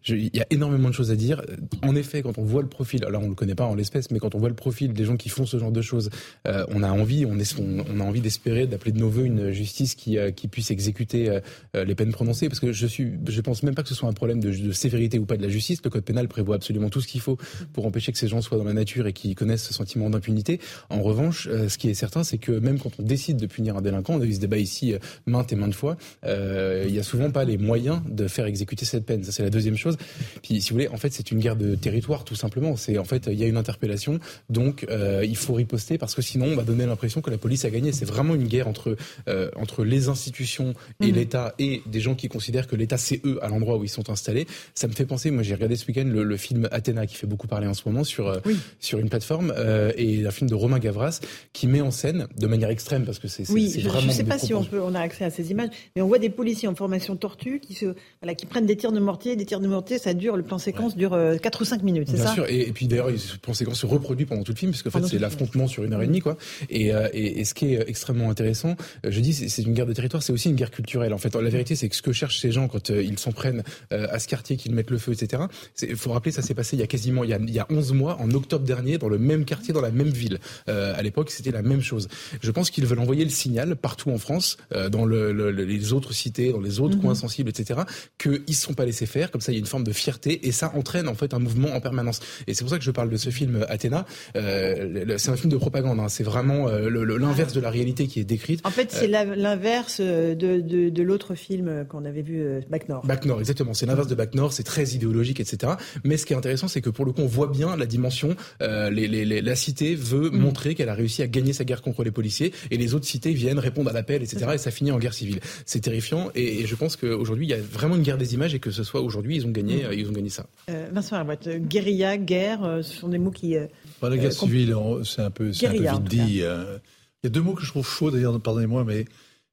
il 0.09 0.37
y 0.37 0.41
a 0.41 0.47
énormément 0.51 0.89
de 0.89 0.95
choses 0.95 1.11
à 1.11 1.17
dire. 1.17 1.43
En 1.83 1.95
effet, 1.95 2.23
quand 2.23 2.39
on 2.39 2.45
voit 2.45 2.63
le 2.63 2.69
profil, 2.69 3.05
alors 3.05 3.23
on 3.23 3.29
le 3.29 3.35
connaît 3.35 3.55
pas 3.55 3.67
en 3.67 3.75
l'espèce, 3.75 4.11
mais 4.11 4.19
quand 4.19 4.35
on 4.35 4.39
voit 4.39 4.49
le 4.49 4.55
profil 4.55 4.93
des 4.93 5.05
gens 5.05 5.17
qui 5.17 5.29
font 5.29 5.47
ce 5.47 5.59
genre 5.59 5.73
de 5.73 5.83
choses, 5.83 6.11
euh, 6.47 6.65
on 6.69 6.80
a 6.83 6.91
envie, 6.91 7.25
on, 7.25 7.37
on, 7.37 8.01
a 8.01 8.05
envie 8.05 8.21
d'espérer, 8.21 8.67
d'appeler 8.67 8.93
de 8.93 8.99
nos 8.99 9.09
voeux 9.09 9.25
une 9.25 9.51
justice 9.53 9.95
qui, 9.95 10.19
euh, 10.19 10.31
puisse 10.51 10.71
exécuter 10.71 11.29
euh, 11.29 11.85
les 11.85 11.95
peines 11.95 12.13
prononcées, 12.13 12.49
parce 12.49 12.61
que 12.61 12.73
je 12.73 12.87
suis, 12.87 13.13
pense 13.45 13.63
même 13.63 13.75
pas 13.75 13.83
que 13.83 13.89
ce 13.89 13.95
soit 13.95 14.09
un 14.09 14.13
problème 14.13 14.41
de, 14.41 14.73
sévérité 14.73 15.19
ou 15.19 15.27
pas 15.27 15.37
de 15.37 15.43
la 15.43 15.49
justice. 15.49 15.81
Le 15.85 15.91
code 15.91 16.05
pénal 16.05 16.29
prévoit 16.29 16.57
absolument 16.57 16.89
tout 16.89 17.01
ce 17.01 17.07
qu'il 17.07 17.21
faut 17.21 17.37
pour 17.73 17.87
empêcher 17.87 18.13
que 18.13 18.19
ces 18.19 18.29
gens 18.29 18.41
soient 18.41 18.59
dans 18.59 18.65
la 18.65 18.73
nature 18.73 19.07
et 19.07 19.13
qu'ils 19.13 19.35
connaissent 19.35 19.65
ce 19.65 19.75
sentiment 19.75 20.11
d'impunité. 20.11 20.61
En 20.89 21.03
revanche, 21.03 21.49
ce 21.49 21.79
qui 21.79 21.89
est 21.89 21.95
certain, 21.95 22.25
c'est 22.25 22.39
que 22.39 22.53
même 22.53 22.79
quand 22.79 22.91
on 22.99 23.03
décide 23.03 23.37
de 23.37 23.47
punir 23.47 23.77
un 23.77 23.83
délinquant, 23.83 24.15
on 24.15 24.21
a 24.21 24.25
eu 24.25 24.33
ce 24.33 24.41
débat 24.41 24.59
ici 24.59 24.95
maintes 25.27 25.53
et 25.53 25.57
maintes 25.57 25.75
fois, 25.75 25.97
il 26.25 26.91
y 26.91 26.99
a 26.99 27.03
souvent 27.03 27.31
pas 27.31 27.45
les 27.45 27.59
moyens 27.59 28.01
de 28.09 28.29
faire 28.29 28.47
exécuter 28.47 28.85
cette 28.85 29.05
peine. 29.05 29.25
Ça, 29.25 29.33
c'est 29.33 29.43
la 29.43 29.51
deuxième 29.51 29.77
chose. 29.77 29.97
Puis, 30.43 30.61
si 30.61 30.71
vous 30.71 30.77
voulez, 30.77 30.89
en 30.89 30.97
fait, 30.97 31.13
c'est 31.13 31.31
une 31.31 31.39
guerre 31.39 31.57
de 31.57 31.75
territoire, 31.75 32.25
tout 32.25 32.35
simplement. 32.35 32.71
En 32.73 33.05
fait, 33.05 33.29
il 33.31 33.39
y 33.39 33.45
a 33.45 33.47
une 33.47 33.57
interpellation, 33.57 34.19
donc 34.49 34.87
euh, 34.91 35.25
il 35.27 35.37
faut 35.37 35.55
riposter 35.55 35.99
parce 35.99 36.15
que 36.15 36.23
sinon, 36.23 36.47
on 36.47 36.57
va 36.57 36.63
donner 36.71 36.87
l'impression 36.87 37.21
que 37.21 37.31
la 37.31 37.39
police 37.39 37.65
a 37.65 37.71
gagné. 37.71 37.93
C'est 37.93 38.05
vraiment 38.05 38.35
une 38.35 38.47
guerre 38.47 38.69
entre 38.69 38.97
euh, 39.29 39.51
entre 39.57 39.85
les 39.85 40.09
institutions 40.09 40.75
et 41.01 41.09
mhm. 41.09 41.15
l'État 41.15 41.55
et 41.59 41.83
des 41.87 42.01
gens 42.01 42.15
qui 42.15 42.29
considèrent 42.29 42.67
que 42.67 42.77
l'État 42.77 42.97
c'est 42.97 43.21
eux 43.25 43.39
à 43.43 43.49
l'endroit 43.49 43.77
où 43.77 43.85
ils 43.85 43.89
sont 43.89 44.11
installés. 44.11 44.47
Ça 44.75 44.89
me 44.89 44.93
fait 44.93 45.07
penser. 45.07 45.31
Moi, 45.31 45.43
j'ai 45.43 45.55
regardé 45.55 45.77
ce 45.77 45.87
week-end 45.87 46.05
le, 46.07 46.37
film 46.37 46.69
Athéna 46.71 47.07
qui 47.07 47.17
fait 47.17 47.27
beaucoup 47.27 47.47
parler 47.47 47.67
en 47.67 47.75
ce 47.75 47.83
moment 47.87 48.05
sur 48.05 48.29
euh, 48.29 48.39
sur 48.79 48.99
une 48.99 49.09
plateforme 49.09 49.53
et 49.97 50.27
un 50.27 50.31
film 50.31 50.49
de 50.49 50.55
Romain 50.55 50.79
Gavras 50.79 51.21
qui 51.53 51.67
met 51.67 51.81
en 51.81 51.91
scène 51.91 52.29
de 52.37 52.47
manière 52.47 52.71
extrême 52.71 53.05
parce 53.05 53.19
que 53.19 53.29
c'est 53.29 53.51
oui, 53.51 53.73
je, 53.77 53.89
ne 53.89 54.13
sais 54.13 54.25
pas 54.25 54.39
si 54.39 54.55
on 54.55 54.65
peut 54.65 54.81
on 54.81 54.95
a 54.95 55.01
accès 55.01 55.25
à 55.25 55.31
ces 55.31 55.51
images, 55.51 55.71
mais 55.95 56.03
on 56.03 56.07
voit 56.07 56.19
des 56.19 56.31
policiers 56.31 56.69
en 56.69 56.75
formation 56.75 57.17
tortue 57.17 57.61
qui 57.61 57.75
se 57.75 57.95
voilà 58.23 58.35
qui 58.35 58.47
prennent 58.47 58.67
des 58.67 58.77
tirs 58.77 58.93
de 58.93 59.01
mortier, 59.01 59.37
des 59.37 59.45
tirs 59.45 59.61
de 59.61 59.69
mortier, 59.69 59.99
ça 59.99 60.15
dure 60.15 60.37
le 60.37 60.43
plan 60.43 60.59
séquence 60.59 60.97
dure 60.97 61.19
4 61.43 61.61
ou 61.61 61.65
5 61.65 61.83
minutes, 61.83 62.09
c'est 62.11 62.17
ça? 62.17 62.25
Bien 62.25 62.35
sûr, 62.35 62.47
et, 62.49 62.73
puis 62.73 62.87
d'ailleurs, 62.87 63.11
le 63.11 63.39
plan 63.41 63.55
séquence 63.55 63.81
se 63.81 63.87
reproduit 63.87 64.27
pendant 64.27 64.43
tout 64.43 64.53
le 64.53 64.57
film, 64.57 64.73
parce 64.73 64.83
qu'en 64.83 64.91
fait, 64.91 65.07
c'est 65.07 65.19
l'affrontement 65.19 65.67
sur 65.67 65.85
une 65.85 65.93
heure 65.93 66.03
et 66.03 66.07
demie, 66.07 66.21
quoi. 66.21 66.37
Et, 66.69 66.93
euh, 66.93 67.09
et, 67.13 67.41
et, 67.41 67.45
ce 67.45 67.55
qui 67.55 67.75
est 67.75 67.89
extrêmement 67.89 68.31
intéressant, 68.31 68.77
euh, 69.05 69.11
je 69.11 69.21
dis, 69.21 69.33
c'est 69.33 69.63
une 69.63 69.75
guerre 69.75 69.87
de 69.87 69.93
territoire, 69.93 70.23
c'est 70.23 70.33
aussi 70.33 70.49
une 70.49 70.57
guerre 70.57 70.71
culturelle. 70.71 71.13
En 71.13 71.19
fait, 71.19 71.35
la 71.35 71.51
vérité, 71.51 71.77
c'est 71.77 71.89
que 71.89 71.97
ce 71.97 72.03
que 72.03 72.13
cherchent 72.13 72.41
ces 72.41 72.53
gens 72.53 72.69
quand 72.69 72.91
euh, 72.91 73.03
ils 73.03 73.19
s'en 73.19 73.33
prennent 73.33 73.63
à 73.91 74.19
ce 74.19 74.29
quartier, 74.29 74.57
qu'ils 74.57 74.75
mettent 74.75 74.91
le 74.91 74.99
feu, 74.99 75.13
etc. 75.13 75.45
Il 75.83 75.97
faut 75.97 76.13
rappeler, 76.13 76.33
ça 76.33 76.43
s'est 76.43 76.55
passé 76.55 76.77
il 76.77 76.81
y 76.81 76.83
a 76.83 76.87
quasiment, 76.87 77.25
il 77.25 77.31
y 77.31 77.33
a, 77.33 77.39
il 77.39 77.51
y 77.51 77.59
a 77.59 77.67
11 77.71 77.93
mois, 77.93 78.17
en 78.21 78.31
octobre 78.31 78.65
dernier, 78.65 78.99
dans 78.99 79.09
le 79.09 79.19
même 79.19 79.45
quartier, 79.45 79.73
dans 79.73 79.81
la 79.81 79.91
même 79.91 80.09
ville. 80.09 80.39
à 80.67 81.03
l'époque, 81.03 81.31
c'était 81.31 81.51
la 81.51 81.63
même 81.63 81.83
chose. 81.83 82.09
Je 82.43 82.51
pense 82.51 82.71
qu'ils 82.71 82.87
veulent 82.87 83.01
envoyer 83.01 83.25
le 83.25 83.31
signal 83.31 83.77
partout 83.77 84.11
en 84.11 84.19
France, 84.19 84.57
dans 84.91 85.05
le, 85.05 85.51
les 85.51 85.93
autres 85.93 86.13
cités, 86.13 86.53
dans 86.53 86.61
les 86.61 86.81
autres 86.81 86.97
mhm. 86.97 87.03
coins 87.03 87.15
sensibles, 87.15 87.51
etc., 87.51 87.81
qu'ils 88.19 88.43
ne 88.47 88.53
sont 88.53 88.75
pas 88.75 88.85
laissés 88.85 89.07
faire. 89.07 89.31
Comme 89.31 89.41
ça, 89.41 89.53
il 89.53 89.57
y 89.57 89.59
a 89.59 89.61
une 89.61 89.67
forme 89.67 89.85
de 89.85 89.93
fierté, 89.93 90.47
et 90.47 90.53
ça 90.53 90.73
entraîne 90.75 91.09
en 91.09 91.15
fait 91.15 91.35
un 91.35 91.39
mouvement 91.39 91.75
en 91.75 91.81
permanence. 91.81 92.21
Et 92.47 92.55
c'est 92.55 92.65
pour 92.65 92.71
ça 92.71 92.79
que 92.79 92.85
je 92.85 92.91
parle 92.91 93.11
de 93.11 93.17
ce 93.17 93.31
film 93.31 93.65
Athéna. 93.69 94.07
Euh, 94.37 95.17
c'est 95.19 95.31
un 95.31 95.37
film 95.37 95.51
de 95.51 95.57
propagande. 95.57 96.01
Hein. 96.01 96.09
C'est 96.09 96.25
vraiment 96.25 96.40
euh, 96.49 97.19
l'inverse 97.19 97.53
de 97.53 97.61
la 97.61 97.71
réalité 97.71 98.07
qui 98.07 98.21
est 98.21 98.25
décrite. 98.25 98.61
En 98.65 98.71
fait, 98.71 98.91
c'est 98.91 99.15
euh, 99.15 99.35
l'inverse 99.37 100.01
de, 100.01 100.35
de, 100.35 100.89
de 100.89 101.03
l'autre 101.03 101.35
film 101.35 101.85
qu'on 101.89 102.05
avait 102.05 102.23
vu, 102.23 102.45
Bac 102.69 102.89
Nord. 102.89 103.05
Bac 103.05 103.25
Nord, 103.25 103.41
exactement. 103.41 103.75
C'est 103.75 103.87
l'inverse 103.87 104.09
de 104.09 104.15
Bac 104.15 104.35
Nord. 104.35 104.53
C'est 104.53 104.63
très 104.63 104.85
idéologique, 104.91 105.41
etc. 105.41 105.75
Mais 106.05 106.17
ce 106.17 106.27
qui 106.27 106.33
est 106.33 106.37
intéressant, 106.37 106.69
c'est 106.69 106.81
que 106.81 106.91
pour 106.91 107.05
le 107.05 107.13
coup, 107.13 107.23
on 107.23 107.27
voit 107.27 107.49
bien 107.49 107.77
la 107.77 107.87
dimension. 107.87 108.37
Les, 108.61 109.09
les, 109.09 109.41
la 109.41 109.57
cité 109.57 109.95
veut 109.95 110.31
mm. 110.31 110.39
montrer 110.39 110.75
qu'elle 110.75 110.89
a 110.89 110.95
réussi 110.95 111.23
à 111.23 111.27
gagner 111.27 111.53
sa 111.53 111.65
guerre 111.65 111.83
contre 111.83 112.05
les 112.05 112.11
policiers, 112.11 112.53
et 112.71 112.77
les 112.77 112.95
autres 112.95 113.07
cités 113.07 113.33
viennent 113.33 113.59
répondre 113.59 113.91
à 113.91 113.93
l'appel, 113.93 114.23
etc. 114.23 114.47
Et 114.55 114.59
ça 114.59 114.71
finit 114.71 114.93
en 114.93 114.99
guerre 114.99 115.15
civile. 115.15 115.41
C'est 115.67 115.81
terrifiant. 115.81 116.31
Et, 116.35 116.67
je 116.67 116.75
pense 116.75 116.97
qu'aujourd'hui, 116.97 117.47
il 117.47 117.51
y 117.51 117.55
a 117.55 117.61
vraiment 117.61 117.97
une 117.97 118.03
guerre 118.03 118.19
des 118.19 118.35
images, 118.35 118.55
et 118.55 118.59
que 118.59 118.71
ce 118.71 118.85
soit 118.85 119.01
aujourd'hui, 119.01 119.37
ils 119.37 119.47
ont 119.47 119.51
gagné, 119.51 119.85
mm. 119.85 119.93
ils 119.93 120.09
ont 120.09 120.13
gagné 120.13 120.31
ça. 120.31 120.47
Vincent 120.93 121.17
Arboite, 121.17 121.49
guérilla, 121.49 122.17
guerre, 122.17 122.65
euh, 122.65 122.83
ce 122.83 122.97
sont 122.97 123.09
des 123.09 123.19
mots 123.19 123.31
qui. 123.31 123.57
Euh, 123.57 123.67
la 124.03 124.17
guerre 124.17 124.27
euh, 124.27 124.31
civile, 124.31 124.75
c'est 125.05 125.23
un 125.23 125.31
peu, 125.31 125.51
un 125.51 125.71
peu 125.71 125.77
vite 125.77 126.05
dit. 126.05 126.30
Il 126.39 127.25
y 127.25 127.27
a 127.27 127.31
deux 127.31 127.43
mots 127.43 127.55
que 127.55 127.63
je 127.63 127.69
trouve 127.69 127.87
chauds 127.87 128.11
d'ailleurs, 128.11 128.39
pardonnez-moi, 128.41 128.85
mais 128.85 129.07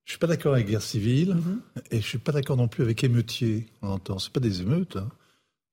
je 0.05 0.11
suis 0.11 0.19
pas 0.19 0.27
d'accord 0.27 0.53
avec 0.53 0.67
guerre 0.67 0.81
civile 0.81 1.35
mhm. 1.35 1.59
et 1.91 1.99
je 1.99 2.07
suis 2.07 2.17
pas 2.17 2.31
d'accord 2.31 2.55
non 2.57 2.67
plus 2.67 2.83
avec 2.83 3.03
émeutier. 3.03 3.67
On 3.81 3.89
entend, 3.89 4.19
c'est 4.19 4.31
pas 4.31 4.39
des 4.39 4.61
émeutes. 4.61 4.95
Hein. 4.95 5.09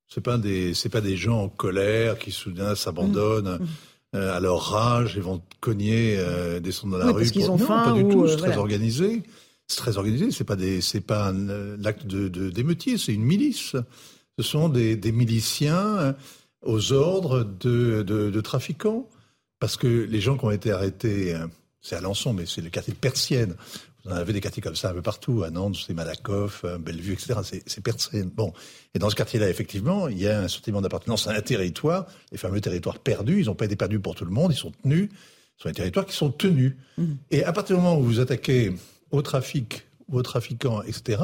C'est 0.09 0.21
pas 0.21 0.39
des, 0.39 0.75
c'est 0.75 0.89
pas 0.89 1.01
des 1.01 1.17
gens 1.17 1.43
en 1.43 1.49
colère 1.49 2.19
qui 2.19 2.31
soudain 2.31 2.75
s'abandonnent. 2.75 3.59
Mhm. 3.61 3.69
Mhm. 4.13 4.21
à 4.21 4.39
leur 4.41 4.61
rage 4.61 5.17
et 5.17 5.21
vont 5.21 5.43
cogner, 5.61 6.17
descendre 6.63 6.99
dans 6.99 7.05
la 7.05 7.13
rue. 7.13 7.23
Parce 7.23 7.31
qu'ils 7.33 7.51
ont 7.51 7.59
faim 7.59 7.83
pas 7.85 7.93
du 7.93 8.07
tout. 8.09 8.29
C'est 8.29 8.37
très 8.37 8.57
organisé. 8.57 9.23
C'est 9.67 9.79
très 9.79 9.97
organisé. 9.97 10.31
C'est 10.31 10.45
pas 10.45 10.57
des, 10.57 10.81
c'est 10.81 11.01
pas 11.01 11.33
l'acte 11.33 12.07
de, 12.07 12.51
d'émeutier. 12.51 12.99
C'est 12.99 13.15
une 13.15 13.25
milice. 13.25 13.77
Ce 14.39 14.43
sont 14.43 14.69
des, 14.69 14.97
des 14.97 15.13
miliciens 15.13 16.15
aux 16.63 16.93
ordres 16.93 17.45
de, 17.45 18.03
de, 18.03 18.41
trafiquants. 18.41 19.09
Parce 19.65 19.79
que 19.79 19.87
les 19.87 20.21
gens 20.21 20.37
qui 20.37 20.45
ont 20.45 20.51
été 20.51 20.73
arrêtés, 20.73 21.35
euh, 21.35 21.47
c'est 21.81 21.95
à 21.95 21.99
Alençon, 22.01 22.35
mais 22.35 22.45
c'est 22.45 22.61
le 22.61 22.69
quartier 22.69 22.93
de 22.93 22.99
Persienne. 22.99 23.55
Vous 24.05 24.11
en 24.13 24.15
avez 24.15 24.35
des 24.35 24.43
quartiers 24.43 24.63
comme 24.63 24.77
ça 24.77 24.91
un 24.91 24.93
peu 24.93 25.01
partout, 25.01 25.43
à 25.43 25.49
Nantes, 25.49 25.77
c'est 25.87 25.95
Malakoff, 25.95 26.67
euh, 26.67 26.77
Bellevue, 26.77 27.15
etc. 27.15 27.37
C'est 27.65 27.81
Persienne. 27.81 28.29
Bon. 28.29 28.53
Et 28.95 28.99
dans 28.99 29.09
ce 29.09 29.15
quartier-là, 29.15 29.49
effectivement, 29.49 30.09
il 30.09 30.19
y 30.19 30.29
a 30.29 30.39
un 30.39 30.49
sentiment 30.49 30.83
d'appartenance 30.83 31.29
à 31.29 31.31
un 31.31 31.41
territoire, 31.41 32.05
les 32.31 32.37
fameux 32.37 32.61
territoires 32.61 32.99
perdus. 32.99 33.41
Ils 33.41 33.47
n'ont 33.47 33.55
pas 33.55 33.65
été 33.65 33.75
perdus 33.75 34.01
pour 34.01 34.15
tout 34.15 34.27
le 34.27 34.33
monde, 34.33 34.53
ils 34.53 34.59
sont 34.59 34.73
tenus. 34.83 35.09
Ce 35.57 35.63
sont 35.63 35.69
des 35.71 35.75
territoires 35.75 36.05
qui 36.05 36.15
sont 36.15 36.31
tenus. 36.31 36.75
Mmh. 36.99 37.13
Et 37.31 37.43
à 37.43 37.55
partir 37.55 37.77
du 37.77 37.83
moment 37.83 37.99
où 37.99 38.03
vous 38.03 38.21
attaquez 38.21 38.75
au 39.13 39.23
trafic, 39.23 39.87
aux 40.13 40.21
trafiquants, 40.21 40.83
etc., 40.83 41.23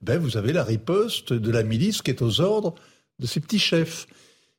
ben 0.00 0.18
vous 0.18 0.38
avez 0.38 0.54
la 0.54 0.64
riposte 0.64 1.34
de 1.34 1.50
la 1.50 1.62
milice 1.62 2.00
qui 2.00 2.10
est 2.10 2.22
aux 2.22 2.40
ordres 2.40 2.74
de 3.18 3.26
ces 3.26 3.40
petits 3.40 3.58
chefs. 3.58 4.06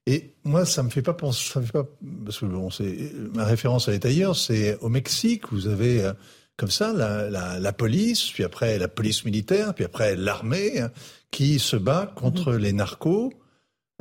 Et 0.05 0.33
moi, 0.43 0.65
ça 0.65 0.83
me 0.83 0.89
fait 0.89 1.01
pas 1.01 1.13
penser, 1.13 1.49
ça 1.53 1.61
me 1.61 1.65
fait 1.65 1.71
pas, 1.71 1.87
parce 2.25 2.39
que 2.39 2.45
bon, 2.45 2.69
c'est, 2.69 3.11
ma 3.33 3.45
référence 3.45 3.87
elle 3.87 3.93
est 3.93 4.05
ailleurs, 4.05 4.35
c'est 4.35 4.77
au 4.81 4.89
Mexique, 4.89 5.51
vous 5.51 5.67
avez 5.67 6.03
euh, 6.03 6.13
comme 6.57 6.71
ça 6.71 6.91
la, 6.91 7.29
la, 7.29 7.59
la, 7.59 7.73
police, 7.73 8.29
puis 8.31 8.43
après 8.43 8.77
la 8.77 8.87
police 8.87 9.23
militaire, 9.23 9.73
puis 9.73 9.85
après 9.85 10.15
l'armée 10.15 10.79
hein, 10.79 10.91
qui 11.31 11.57
se 11.59 11.75
bat 11.75 12.11
contre 12.15 12.53
mhm. 12.53 12.57
les 12.59 12.73
narcos. 12.73 13.33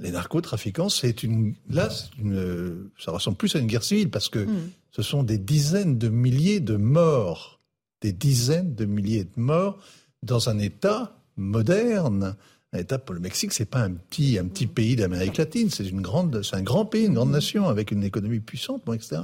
Les 0.00 0.10
narcotrafiquants, 0.10 0.88
c'est 0.88 1.22
une, 1.22 1.54
là, 1.68 1.88
une, 2.18 2.88
ça 2.98 3.12
ressemble 3.12 3.36
plus 3.36 3.54
à 3.54 3.58
une 3.58 3.66
guerre 3.66 3.84
civile 3.84 4.10
parce 4.10 4.28
que 4.28 4.40
mhm. 4.40 4.70
ce 4.90 5.02
sont 5.02 5.22
des 5.22 5.38
dizaines 5.38 5.98
de 5.98 6.08
milliers 6.08 6.60
de 6.60 6.76
morts, 6.76 7.60
des 8.00 8.12
dizaines 8.12 8.74
de 8.74 8.84
milliers 8.84 9.24
de 9.24 9.40
morts 9.40 9.78
dans 10.22 10.48
un 10.48 10.58
État 10.58 11.16
moderne 11.36 12.36
étape 12.80 13.04
pour 13.04 13.14
le 13.14 13.20
Mexique, 13.20 13.52
c'est 13.52 13.68
pas 13.68 13.80
un 13.80 13.92
petit, 13.92 14.38
un 14.38 14.46
petit 14.46 14.66
pays 14.66 14.96
d'Amérique 14.96 15.36
latine, 15.36 15.70
c'est 15.70 15.86
une 15.86 16.00
grande, 16.00 16.42
c'est 16.42 16.56
un 16.56 16.62
grand 16.62 16.84
pays, 16.84 17.06
une 17.06 17.14
grande 17.14 17.30
nation 17.30 17.68
avec 17.68 17.90
une 17.90 18.04
économie 18.04 18.40
puissante, 18.40 18.82
bon, 18.86 18.94
etc. 18.94 19.22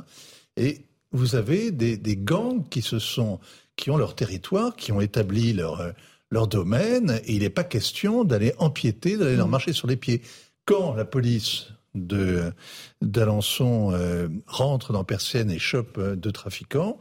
Et 0.57 0.83
vous 1.13 1.35
avez 1.35 1.71
des, 1.71 1.97
des, 1.97 2.17
gangs 2.17 2.69
qui 2.69 2.83
se 2.83 2.99
sont, 2.99 3.41
qui 3.77 3.91
ont 3.91 3.97
leur 3.97 4.15
territoire, 4.15 4.77
qui 4.77 4.93
ont 4.93 5.01
établi 5.01 5.55
leur, 5.55 5.95
leur 6.31 6.47
domaine, 6.47 7.21
et 7.25 7.35
il 7.35 7.41
n'est 7.41 7.51
pas 7.51 7.65
question 7.65 8.25
d'aller 8.25 8.53
empiéter, 8.59 9.17
d'aller 9.17 9.37
leur 9.37 9.49
mm. 9.49 9.51
marcher 9.51 9.73
sur 9.73 9.89
les 9.89 9.97
pieds. 9.97 10.23
Quand 10.65 10.95
la 10.95 11.05
police 11.05 11.69
de 11.95 12.53
d'Alençon 13.01 13.91
euh, 13.93 14.29
rentre 14.47 14.93
dans 14.93 15.05
Persienne 15.05 15.51
et 15.51 15.59
chope 15.59 15.97
euh, 15.99 16.17
deux 16.17 16.33
trafiquants, 16.33 16.99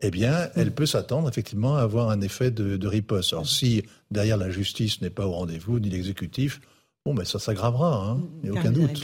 eh 0.00 0.10
bien, 0.10 0.48
elle 0.54 0.72
peut 0.72 0.86
s'attendre 0.86 1.28
effectivement 1.28 1.76
à 1.76 1.82
avoir 1.82 2.10
un 2.10 2.20
effet 2.20 2.50
de, 2.50 2.76
de 2.76 2.86
riposte. 2.86 3.32
Alors, 3.32 3.48
si 3.48 3.82
derrière 4.10 4.36
la 4.36 4.50
justice 4.50 5.00
n'est 5.00 5.10
pas 5.10 5.26
au 5.26 5.32
rendez-vous, 5.32 5.80
ni 5.80 5.90
l'exécutif, 5.90 6.60
Bon, 7.08 7.14
ben 7.14 7.24
ça 7.24 7.38
s'aggravera, 7.38 8.06
hein, 8.06 8.20
il 8.42 8.50
n'y 8.50 8.56
a 8.56 8.60
aucun 8.60 8.70
doute. 8.70 9.02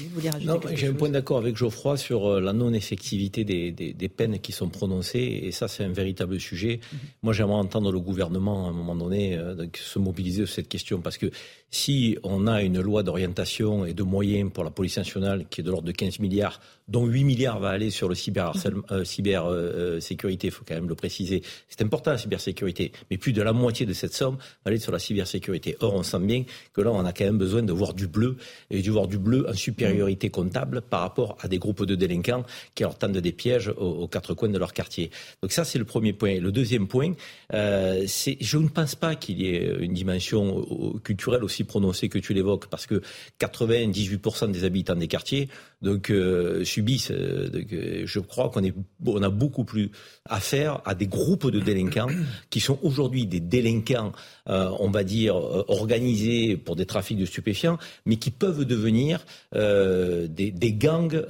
J'ai 0.74 0.88
un 0.88 0.92
point 0.92 1.08
d'accord 1.08 1.38
avec 1.38 1.56
Geoffroy 1.56 1.96
sur 1.96 2.26
euh, 2.26 2.38
la 2.38 2.52
non-effectivité 2.52 3.44
des, 3.44 3.72
des, 3.72 3.94
des, 3.94 4.08
peines 4.10 4.40
qui 4.40 4.52
sont 4.52 4.68
prononcées, 4.68 5.40
et 5.42 5.52
ça, 5.52 5.68
c'est 5.68 5.84
un 5.84 5.92
véritable 5.92 6.38
sujet. 6.38 6.80
Mm-hmm. 6.82 6.96
Moi, 7.22 7.32
j'aimerais 7.32 7.54
entendre 7.54 7.90
le 7.90 8.00
gouvernement, 8.00 8.66
à 8.66 8.68
un 8.68 8.72
moment 8.72 8.94
donné, 8.94 9.38
euh, 9.38 9.54
se 9.74 9.98
mobiliser 9.98 10.44
sur 10.44 10.54
cette 10.54 10.68
question, 10.68 11.00
parce 11.00 11.16
que 11.16 11.30
si 11.74 12.16
on 12.22 12.46
a 12.46 12.62
une 12.62 12.80
loi 12.80 13.02
d'orientation 13.02 13.84
et 13.84 13.94
de 13.94 14.04
moyens 14.04 14.48
pour 14.52 14.62
la 14.62 14.70
police 14.70 14.96
nationale 14.96 15.46
qui 15.50 15.60
est 15.60 15.64
de 15.64 15.70
l'ordre 15.70 15.88
de 15.88 15.92
15 15.92 16.20
milliards, 16.20 16.60
dont 16.86 17.04
8 17.04 17.24
milliards 17.24 17.58
va 17.58 17.70
aller 17.70 17.90
sur 17.90 18.08
le 18.08 18.14
cyber, 18.14 18.52
euh, 18.92 19.04
cyber 19.04 19.46
euh, 19.46 19.98
sécurité, 19.98 20.48
il 20.48 20.50
faut 20.52 20.64
quand 20.66 20.74
même 20.74 20.88
le 20.88 20.94
préciser. 20.94 21.42
C'est 21.68 21.82
important 21.82 22.12
la 22.12 22.18
cybersécurité, 22.18 22.92
mais 23.10 23.18
plus 23.18 23.32
de 23.32 23.42
la 23.42 23.52
moitié 23.52 23.86
de 23.86 23.92
cette 23.92 24.12
somme 24.12 24.36
va 24.36 24.68
aller 24.68 24.78
sur 24.78 24.92
la 24.92 25.00
cybersécurité. 25.00 25.76
Or, 25.80 25.94
on 25.94 26.04
sent 26.04 26.20
bien 26.20 26.44
que 26.72 26.80
là, 26.80 26.92
on 26.92 27.04
a 27.04 27.12
quand 27.12 27.24
même 27.24 27.38
besoin 27.38 27.62
de 27.62 27.72
voir 27.72 27.92
du 27.92 28.06
bleu, 28.06 28.36
et 28.70 28.80
dû 28.80 28.90
voir 28.90 29.08
du 29.08 29.18
bleu 29.18 29.44
en 29.48 29.54
supériorité 29.54 30.30
comptable 30.30 30.80
par 30.82 31.00
rapport 31.00 31.36
à 31.40 31.48
des 31.48 31.58
groupes 31.58 31.84
de 31.84 31.96
délinquants 31.96 32.44
qui 32.76 32.84
leur 32.84 32.96
tendent 32.96 33.18
des 33.18 33.32
pièges 33.32 33.72
aux, 33.76 34.06
quatre 34.06 34.34
coins 34.34 34.48
de 34.48 34.58
leur 34.58 34.72
quartier. 34.72 35.10
Donc 35.42 35.50
ça, 35.50 35.64
c'est 35.64 35.78
le 35.78 35.84
premier 35.84 36.12
point. 36.12 36.38
Le 36.38 36.52
deuxième 36.52 36.86
point, 36.86 37.14
euh, 37.52 38.04
c'est, 38.06 38.36
je 38.40 38.58
ne 38.58 38.68
pense 38.68 38.94
pas 38.94 39.16
qu'il 39.16 39.40
y 39.40 39.48
ait 39.48 39.74
une 39.80 39.94
dimension 39.94 40.64
euh, 40.70 40.98
culturelle 41.00 41.42
aussi 41.42 41.63
prononcée 41.64 42.08
que 42.08 42.18
tu 42.18 42.34
l'évoques, 42.34 42.66
parce 42.68 42.86
que 42.86 43.02
98% 43.40 44.50
des 44.50 44.64
habitants 44.64 44.96
des 44.96 45.08
quartiers 45.08 45.48
donc 45.82 46.10
euh, 46.10 46.64
subissent. 46.64 47.10
Euh, 47.10 48.04
je 48.04 48.18
crois 48.20 48.48
qu'on 48.48 48.62
on 49.06 49.22
a 49.22 49.28
beaucoup 49.28 49.64
plus 49.64 49.90
affaire 50.24 50.80
à 50.84 50.94
des 50.94 51.06
groupes 51.06 51.50
de 51.50 51.60
délinquants 51.60 52.08
qui 52.50 52.60
sont 52.60 52.78
aujourd'hui 52.82 53.26
des 53.26 53.40
délinquants, 53.40 54.12
on 54.46 54.90
va 54.90 55.04
dire 55.04 55.36
organisés 55.36 56.56
pour 56.56 56.76
des 56.76 56.86
trafics 56.86 57.18
de 57.18 57.26
stupéfiants, 57.26 57.78
mais 58.06 58.16
qui 58.16 58.30
peuvent 58.30 58.64
devenir 58.64 59.24
des, 59.52 60.74
gangs 60.78 61.22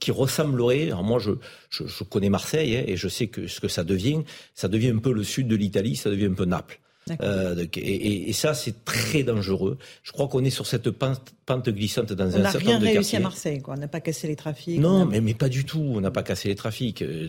qui 0.00 0.10
ressembleraient. 0.10 0.86
Alors 0.86 1.04
moi, 1.04 1.18
je, 1.18 1.32
je, 1.70 1.86
je 1.86 2.04
connais 2.04 2.30
Marseille 2.30 2.76
hein, 2.76 2.84
et 2.86 2.96
je 2.96 3.08
sais 3.08 3.26
que 3.26 3.46
ce 3.46 3.60
que 3.60 3.68
ça 3.68 3.84
devient, 3.84 4.22
ça 4.54 4.68
devient 4.68 4.90
un 4.90 4.98
peu 4.98 5.12
le 5.12 5.24
sud 5.24 5.48
de 5.48 5.56
l'Italie, 5.56 5.96
ça 5.96 6.10
devient 6.10 6.26
un 6.26 6.34
peu 6.34 6.44
Naples. 6.44 6.80
Euh, 7.22 7.66
et, 7.76 8.30
et, 8.30 8.32
ça, 8.32 8.54
c'est 8.54 8.84
très 8.84 9.22
dangereux. 9.22 9.78
Je 10.02 10.12
crois 10.12 10.28
qu'on 10.28 10.44
est 10.44 10.50
sur 10.50 10.66
cette 10.66 10.90
pente, 10.90 11.34
pente 11.46 11.68
glissante 11.70 12.12
dans 12.12 12.26
un 12.26 12.30
certain 12.30 12.44
nombre 12.44 12.52
de 12.52 12.52
quartiers. 12.52 12.68
On 12.68 12.72
n'a 12.72 12.78
rien 12.78 12.94
réussi 12.94 13.16
à 13.16 13.20
Marseille, 13.20 13.60
quoi. 13.60 13.74
On 13.74 13.78
n'a 13.78 13.88
pas 13.88 14.00
cassé 14.00 14.28
les 14.28 14.36
trafics. 14.36 14.78
Non, 14.78 15.06
mais, 15.06 15.20
mais 15.20 15.34
pas 15.34 15.48
du 15.48 15.64
tout. 15.64 15.92
On 15.94 16.00
n'a 16.00 16.10
pas 16.10 16.22
cassé 16.22 16.48
les 16.48 16.54
trafics. 16.54 17.02
Euh, 17.02 17.28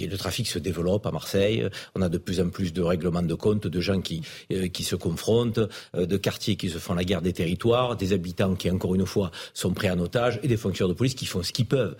le 0.00 0.16
trafic 0.16 0.46
se 0.46 0.58
développe 0.58 1.06
à 1.06 1.10
Marseille. 1.10 1.68
On 1.94 2.02
a 2.02 2.08
de 2.08 2.18
plus 2.18 2.40
en 2.40 2.48
plus 2.48 2.72
de 2.72 2.80
règlements 2.80 3.22
de 3.22 3.34
compte, 3.34 3.66
de 3.66 3.80
gens 3.80 4.00
qui, 4.00 4.22
euh, 4.52 4.68
qui 4.68 4.84
se 4.84 4.96
confrontent, 4.96 5.60
euh, 5.96 6.06
de 6.06 6.16
quartiers 6.16 6.56
qui 6.56 6.70
se 6.70 6.78
font 6.78 6.94
la 6.94 7.04
guerre 7.04 7.22
des 7.22 7.32
territoires, 7.32 7.96
des 7.96 8.12
habitants 8.12 8.54
qui, 8.54 8.70
encore 8.70 8.94
une 8.94 9.06
fois, 9.06 9.30
sont 9.52 9.72
pris 9.72 9.90
en 9.90 9.98
otage 9.98 10.38
et 10.42 10.48
des 10.48 10.56
fonctionnaires 10.56 10.94
de 10.94 10.98
police 10.98 11.14
qui 11.14 11.26
font 11.26 11.42
ce 11.42 11.52
qu'ils 11.52 11.66
peuvent. 11.66 11.96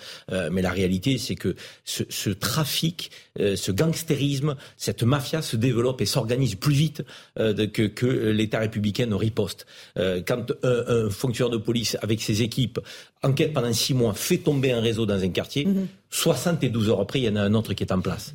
mais 0.52 0.62
la 0.62 0.70
réalité, 0.70 1.18
c'est 1.18 1.34
que 1.34 1.54
ce, 1.84 2.04
ce 2.08 2.30
trafic, 2.30 3.10
ce 3.38 3.72
gangstérisme, 3.72 4.56
cette 4.76 5.02
mafia 5.02 5.42
se 5.42 5.56
développe 5.56 6.00
et 6.00 6.06
s'organise 6.06 6.54
plus 6.54 6.74
vite 6.74 7.00
euh, 7.38 7.66
que, 7.66 7.83
que 7.83 8.07
l'État 8.07 8.61
républicain 8.61 9.07
ne 9.07 9.14
riposte. 9.14 9.66
Euh, 9.97 10.23
quand 10.26 10.52
un, 10.62 11.07
un, 11.07 11.11
fonctionnaire 11.11 11.50
de 11.50 11.62
police, 11.62 11.97
avec 12.02 12.21
ses 12.21 12.42
équipes, 12.42 12.80
enquête 13.23 13.52
pendant 13.52 13.73
six 13.73 13.95
mois, 13.95 14.14
fait 14.14 14.38
tomber 14.38 14.73
un 14.73 14.80
réseau 14.80 15.07
dans 15.07 15.23
un 15.23 15.28
quartier, 15.28 15.66
72 16.11 16.85
mhm. 16.85 16.90
heures 16.90 17.00
après, 17.00 17.21
il 17.21 17.25
y 17.25 17.28
en 17.28 17.37
a 17.37 17.42
un 17.42 17.54
autre 17.54 17.75
qui 17.75 17.83
est 17.83 17.92
en 17.92 18.00
place. 18.00 18.35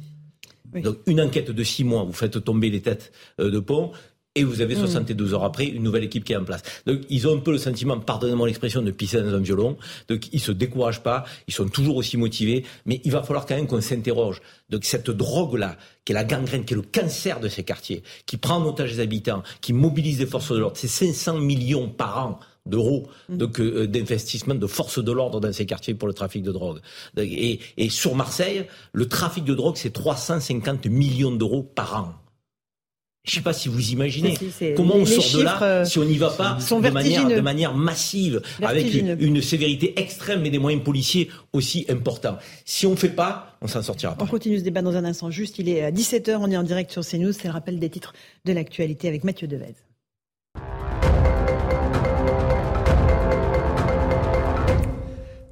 Donc 0.81 0.97
une 1.05 1.21
enquête 1.21 1.51
de 1.51 1.63
six 1.63 1.83
mois, 1.83 2.03
vous 2.03 2.13
faites 2.13 2.43
tomber 2.43 2.69
les 2.69 2.81
têtes 2.81 3.11
euh, 3.39 3.49
de 3.49 3.59
pont, 3.59 3.91
et 4.35 4.43
vous 4.43 4.61
avez 4.61 4.75
72 4.75 5.31
mm. 5.31 5.33
heures 5.33 5.43
après 5.43 5.65
une 5.65 5.83
nouvelle 5.83 6.03
équipe 6.03 6.23
qui 6.23 6.33
est 6.33 6.37
en 6.37 6.43
place. 6.43 6.61
Donc 6.85 7.01
ils 7.09 7.27
ont 7.27 7.35
un 7.35 7.39
peu 7.39 7.51
le 7.51 7.57
sentiment, 7.57 7.97
pardonnez-moi 7.99 8.47
l'expression, 8.47 8.81
de 8.81 8.91
pisser 8.91 9.21
dans 9.21 9.33
un 9.33 9.39
violon. 9.39 9.77
Donc 10.09 10.27
ils 10.33 10.41
se 10.41 10.51
découragent 10.51 11.01
pas, 11.01 11.25
ils 11.47 11.53
sont 11.53 11.67
toujours 11.67 11.95
aussi 11.97 12.17
motivés, 12.17 12.65
mais 12.85 13.01
il 13.03 13.11
va 13.11 13.23
falloir 13.23 13.45
quand 13.45 13.55
même 13.55 13.67
qu'on 13.67 13.81
s'interroge. 13.81 14.41
Donc 14.69 14.83
cette 14.83 15.09
drogue-là, 15.09 15.77
qui 16.03 16.11
est 16.11 16.15
la 16.15 16.23
gangrène, 16.23 16.65
qui 16.65 16.73
est 16.73 16.77
le 16.77 16.83
cancer 16.83 17.39
de 17.39 17.47
ces 17.47 17.63
quartiers, 17.63 18.03
qui 18.25 18.37
prend 18.37 18.57
en 18.57 18.65
otage 18.65 18.91
les 18.91 18.99
habitants, 18.99 19.43
qui 19.61 19.73
mobilise 19.73 20.19
les 20.19 20.25
forces 20.25 20.51
de 20.51 20.59
l'ordre, 20.59 20.77
c'est 20.77 20.87
500 20.87 21.39
millions 21.39 21.89
par 21.89 22.25
an 22.25 22.39
d'euros 22.65 23.07
mm. 23.29 23.37
euh, 23.59 23.87
d'investissement 23.87 24.55
de 24.55 24.67
forces 24.67 25.03
de 25.03 25.11
l'ordre 25.11 25.39
dans 25.39 25.53
ces 25.53 25.65
quartiers 25.65 25.93
pour 25.93 26.07
le 26.07 26.13
trafic 26.13 26.43
de 26.43 26.51
drogue. 26.51 26.79
Et, 27.17 27.59
et 27.77 27.89
sur 27.89 28.15
Marseille, 28.15 28.65
le 28.91 29.07
trafic 29.07 29.43
de 29.45 29.53
drogue, 29.53 29.77
c'est 29.77 29.93
350 29.93 30.87
millions 30.87 31.31
d'euros 31.31 31.63
par 31.63 31.95
an. 31.95 32.24
Je 33.25 33.31
ne 33.31 33.35
sais 33.35 33.41
pas 33.41 33.53
si 33.53 33.69
vous 33.69 33.89
imaginez 33.89 34.37
comment 34.75 34.95
on 34.95 35.05
sort 35.05 35.39
de 35.39 35.43
là 35.43 35.63
euh, 35.63 35.85
si 35.85 35.97
on 35.97 36.05
n'y 36.05 36.17
va 36.17 36.29
pas 36.29 36.57
de 36.59 36.89
manière, 36.89 37.27
de 37.27 37.41
manière, 37.41 37.73
massive, 37.73 38.41
avec 38.61 38.93
une, 38.93 39.41
sévérité 39.41 39.99
extrême 39.99 40.45
et 40.45 40.49
des 40.49 40.59
moyens 40.59 40.83
policiers 40.83 41.29
aussi 41.51 41.85
importants. 41.89 42.37
Si 42.65 42.85
on 42.85 42.91
ne 42.91 42.95
fait 42.95 43.09
pas, 43.09 43.57
on 43.61 43.67
s'en 43.67 43.81
sortira 43.81 44.15
pas. 44.15 44.23
On 44.23 44.27
continue 44.27 44.59
ce 44.59 44.63
débat 44.63 44.81
dans 44.81 44.95
un 44.95 45.05
instant. 45.05 45.29
Juste, 45.31 45.59
il 45.59 45.69
est 45.69 45.83
à 45.83 45.91
17h, 45.91 46.37
on 46.39 46.51
est 46.51 46.57
en 46.57 46.63
direct 46.63 46.91
sur 46.91 47.05
CNews. 47.05 47.31
C'est 47.31 47.47
le 47.47 47.53
rappel 47.53 47.79
des 47.79 47.89
titres 47.89 48.13
de 48.45 48.53
l'actualité 48.53 49.07
avec 49.07 49.23
Mathieu 49.23 49.47
Devez. 49.47 49.75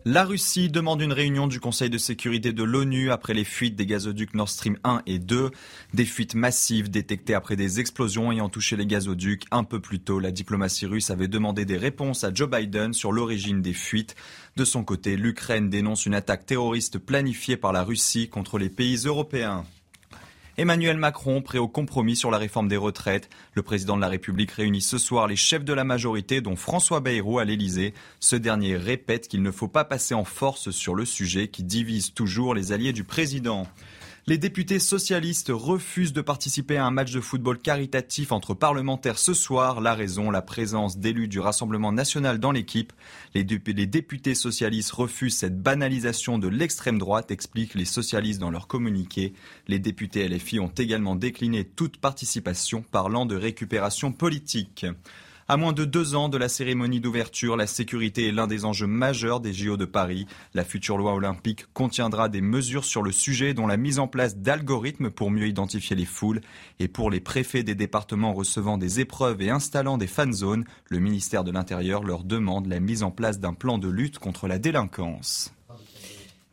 La 0.06 0.26
Russie 0.26 0.68
demande 0.68 1.02
une 1.02 1.14
réunion 1.14 1.48
du 1.48 1.62
Conseil 1.62 1.90
de 1.90 1.98
sécurité 1.98 2.52
de 2.52 2.64
l'ONU 2.64 3.10
après 3.10 3.34
les 3.34 3.46
fuites 3.46 3.78
des 3.78 3.86
gazoducs 3.86 4.34
Nord 4.34 4.50
Stream 4.50 4.78
1 4.84 5.02
et 5.06 5.18
2. 5.18 5.50
Des 5.94 6.04
fuites 6.04 6.36
massives 6.36 6.92
détectées 6.92 7.36
après 7.36 7.56
des 7.56 7.80
explosions 7.80 8.30
ayant 8.30 8.50
touché 8.50 8.76
les 8.76 8.86
gazoducs. 8.86 9.46
Un 9.52 9.64
peu 9.64 9.80
plus 9.80 10.02
tôt, 10.02 10.20
la 10.20 10.32
diplomatie 10.32 10.88
russe 10.88 11.10
avait 11.10 11.30
demandé 11.30 11.64
des 11.64 11.78
réponses 11.78 12.26
à 12.26 12.34
Joe 12.34 12.50
Biden 12.50 12.92
sur 12.92 13.14
l'origine 13.14 13.62
des 13.62 13.72
fuites. 13.72 14.18
De 14.58 14.66
son 14.66 14.84
côté, 14.84 15.16
l'Ukraine 15.16 15.70
dénonce 15.70 16.06
une 16.06 16.16
attaque 16.16 16.46
terroriste 16.46 16.98
planifiée 16.98 17.56
par 17.56 17.72
la 17.72 17.86
Russie 17.86 18.28
contre 18.28 18.60
les 18.60 18.70
pays 18.70 18.98
européens. 19.06 19.64
Emmanuel 20.56 20.98
Macron, 20.98 21.42
prêt 21.42 21.58
au 21.58 21.68
compromis 21.68 22.16
sur 22.16 22.30
la 22.30 22.38
réforme 22.38 22.68
des 22.68 22.78
retraites. 22.78 23.28
Le 23.56 23.64
président 23.64 23.96
de 23.96 24.02
la 24.02 24.08
République 24.08 24.52
réunit 24.52 24.82
ce 24.82 25.00
soir 25.00 25.26
les 25.26 25.36
chefs 25.36 25.66
de 25.66 25.74
la 25.74 25.84
majorité, 25.84 26.42
dont 26.42 26.56
François 26.56 27.00
Bayrou 27.00 27.40
à 27.40 27.44
l'Élysée. 27.44 27.96
Ce 28.20 28.36
dernier 28.36 28.78
répète 28.78 29.28
qu'il 29.28 29.42
ne 29.42 29.50
faut 29.50 29.68
pas 29.68 29.84
passer 29.84 30.14
en 30.14 30.26
force 30.26 30.70
sur 30.70 30.94
le 30.94 31.06
sujet 31.06 31.48
qui 31.48 31.64
divise 31.64 32.14
toujours 32.14 32.54
les 32.54 32.72
alliés 32.72 32.94
du 32.94 33.04
président. 33.04 33.68
Les 34.26 34.38
députés 34.38 34.80
socialistes 34.80 35.52
refusent 35.54 36.14
de 36.14 36.22
participer 36.22 36.78
à 36.78 36.86
un 36.86 36.92
match 36.92 37.12
de 37.12 37.20
football 37.20 37.60
caritatif 37.60 38.32
entre 38.32 38.54
parlementaires 38.54 39.20
ce 39.20 39.34
soir. 39.34 39.82
La 39.82 39.96
raison, 39.96 40.32
la 40.32 40.42
présence 40.42 40.98
d'élus 40.98 41.28
du 41.28 41.42
Rassemblement 41.42 41.92
national 41.92 42.40
dans 42.40 42.54
l'équipe. 42.54 42.94
Les, 43.36 43.44
députés 43.44 44.34
socialistes 44.34 44.92
refusent 44.92 45.36
cette 45.36 45.62
banalisation 45.62 46.38
de 46.38 46.48
l'extrême 46.48 47.00
droite, 47.00 47.32
expliquent 47.32 47.76
les 47.76 47.84
socialistes 47.84 48.40
dans 48.40 48.50
leur 48.50 48.68
communiqué. 48.68 49.34
Les 49.68 49.80
députés 49.80 50.26
LFI 50.30 50.62
ont 50.62 50.72
également 50.78 51.18
décliné 51.18 51.66
toute 51.66 51.98
participation, 51.98 52.82
parlant 52.82 53.26
de 53.26 53.36
récupération 53.36 54.14
politique. 54.14 54.86
À 55.50 55.58
moins 55.58 55.74
de 55.74 55.84
deux 55.84 56.16
ans 56.16 56.30
de 56.30 56.38
la 56.38 56.48
cérémonie 56.48 57.02
d'ouverture, 57.02 57.58
la 57.58 57.68
sécurité 57.68 58.30
est 58.30 58.32
l'un 58.32 58.48
des 58.48 58.64
enjeux 58.64 58.88
majeurs 58.88 59.42
des 59.42 59.52
JO 59.52 59.76
de 59.76 59.84
Paris. 59.84 60.26
La 60.54 60.64
future 60.64 60.98
loi 60.98 61.14
olympique 61.14 61.66
contiendra 61.74 62.30
des 62.30 62.40
mesures 62.40 62.86
sur 62.86 63.04
le 63.04 63.12
sujet, 63.12 63.54
dont 63.54 63.68
la 63.68 63.76
mise 63.76 64.00
en 64.00 64.08
place 64.08 64.38
d'algorithmes 64.38 65.10
pour 65.10 65.32
mieux 65.32 65.48
identifier 65.48 65.98
les 65.98 66.06
foules. 66.06 66.40
Et 66.80 66.88
pour 66.88 67.12
les 67.12 67.20
préfets 67.20 67.64
des 67.64 67.76
départements 67.76 68.34
recevant 68.34 68.78
des 68.78 69.02
épreuves 69.02 69.42
et 69.42 69.50
installant 69.50 69.98
des 69.98 70.08
fan 70.08 70.32
zones, 70.32 70.64
le 70.88 71.00
ministère 71.00 71.44
de 71.44 71.52
l'Intérieur 71.52 72.04
leur 72.04 72.24
demande 72.24 72.68
la 72.68 72.80
mise 72.80 73.04
en 73.04 73.12
place 73.12 73.40
d'un 73.40 73.54
plan 73.54 73.78
de 73.78 73.90
lutte 73.90 74.20
contre 74.20 74.48
la 74.48 74.60
délinquance. 74.60 75.54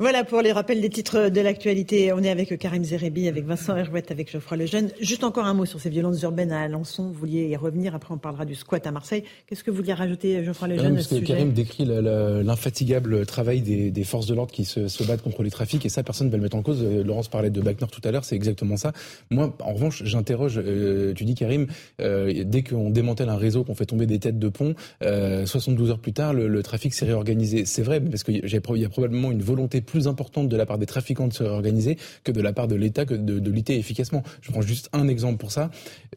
Voilà 0.01 0.25
pour 0.25 0.41
les 0.41 0.51
rappels 0.51 0.81
des 0.81 0.89
titres 0.89 1.29
de 1.29 1.41
l'actualité. 1.43 2.11
On 2.15 2.23
est 2.23 2.31
avec 2.31 2.59
Karim 2.59 2.83
Zerebi, 2.83 3.29
avec 3.29 3.45
Vincent 3.45 3.77
Herouette, 3.77 4.11
avec 4.11 4.33
Geoffroy 4.33 4.57
Lejeune. 4.57 4.89
Juste 4.99 5.25
encore 5.25 5.45
un 5.45 5.53
mot 5.53 5.67
sur 5.67 5.79
ces 5.79 5.91
violences 5.91 6.23
urbaines 6.23 6.53
à 6.53 6.63
Alençon. 6.63 7.09
Vous 7.09 7.13
vouliez 7.13 7.49
y 7.49 7.57
revenir, 7.57 7.95
après 7.95 8.15
on 8.15 8.17
parlera 8.17 8.47
du 8.47 8.55
squat 8.55 8.87
à 8.87 8.93
Marseille. 8.93 9.25
Qu'est-ce 9.47 9.63
que 9.63 9.71
vous 9.71 9.77
vouliez 9.77 9.93
rajouter, 9.93 10.43
Geoffroy 10.43 10.69
Lejeune 10.69 10.95
Parce 10.95 11.09
que 11.09 11.17
Karim 11.17 11.53
décrit 11.53 11.85
l'infatigable 11.85 13.27
travail 13.27 13.61
des, 13.61 14.05
forces 14.05 14.25
de 14.25 14.35
l'ordre 14.35 14.53
qui 14.53 14.65
se, 14.65 15.05
battent 15.05 15.21
contre 15.21 15.43
les 15.43 15.51
trafics, 15.51 15.85
et 15.85 15.91
ça, 15.91 16.03
personne 16.03 16.29
ne 16.29 16.33
va 16.33 16.39
le 16.39 16.45
mettre 16.45 16.57
en 16.57 16.63
cause. 16.63 16.83
Euh, 16.83 17.05
Laurence 17.05 17.29
parlait 17.29 17.51
de 17.51 17.61
Bachner 17.61 17.89
tout 17.93 18.01
à 18.03 18.11
l'heure, 18.11 18.25
c'est 18.25 18.37
exactement 18.37 18.79
ça. 18.79 18.93
Moi, 19.31 19.55
en 19.61 19.75
revanche, 19.75 20.03
j'interroge, 20.07 20.59
euh, 20.65 21.13
tu 21.13 21.27
dis 21.27 21.35
Karim, 21.35 21.67
euh, 22.01 22.43
dès 22.47 22.63
qu'on 22.63 22.89
démantèle 22.89 23.29
un 23.29 23.37
réseau, 23.37 23.65
qu'on 23.65 23.75
fait 23.75 23.85
tomber 23.85 24.07
des 24.07 24.19
têtes 24.19 24.39
de 24.39 24.49
pont, 24.49 24.75
72 25.03 25.91
heures 25.91 25.99
plus 25.99 26.15
tard, 26.15 26.33
le, 26.33 26.63
trafic 26.63 26.95
s'est 26.95 27.05
réorganisé. 27.05 27.67
C'est 27.67 27.83
vrai, 27.83 28.01
parce 28.01 28.23
qu'il 28.23 28.41
y 28.43 28.85
a 28.85 28.89
probablement 28.89 29.31
une 29.31 29.43
volonté 29.43 29.83
plus 29.91 30.09
importante 30.09 30.49
de 30.49 30.57
la 30.57 30.67
part 30.67 30.79
des 30.79 30.87
trafiquants 30.87 31.29
de 31.29 31.33
se 31.33 31.43
réorganiser 31.43 31.99
que 32.25 32.33
de 32.33 32.41
la 32.41 32.53
part 32.53 32.69
de 32.69 32.77
l'État 32.77 33.05
que 33.05 33.15
de, 33.15 33.39
de, 33.39 33.51
lutter 33.51 33.77
efficacement. 33.77 34.23
Je 34.41 34.51
prends 34.51 34.63
juste 34.63 34.89
un 34.93 35.09
exemple 35.09 35.39
pour 35.39 35.51
ça. 35.51 35.71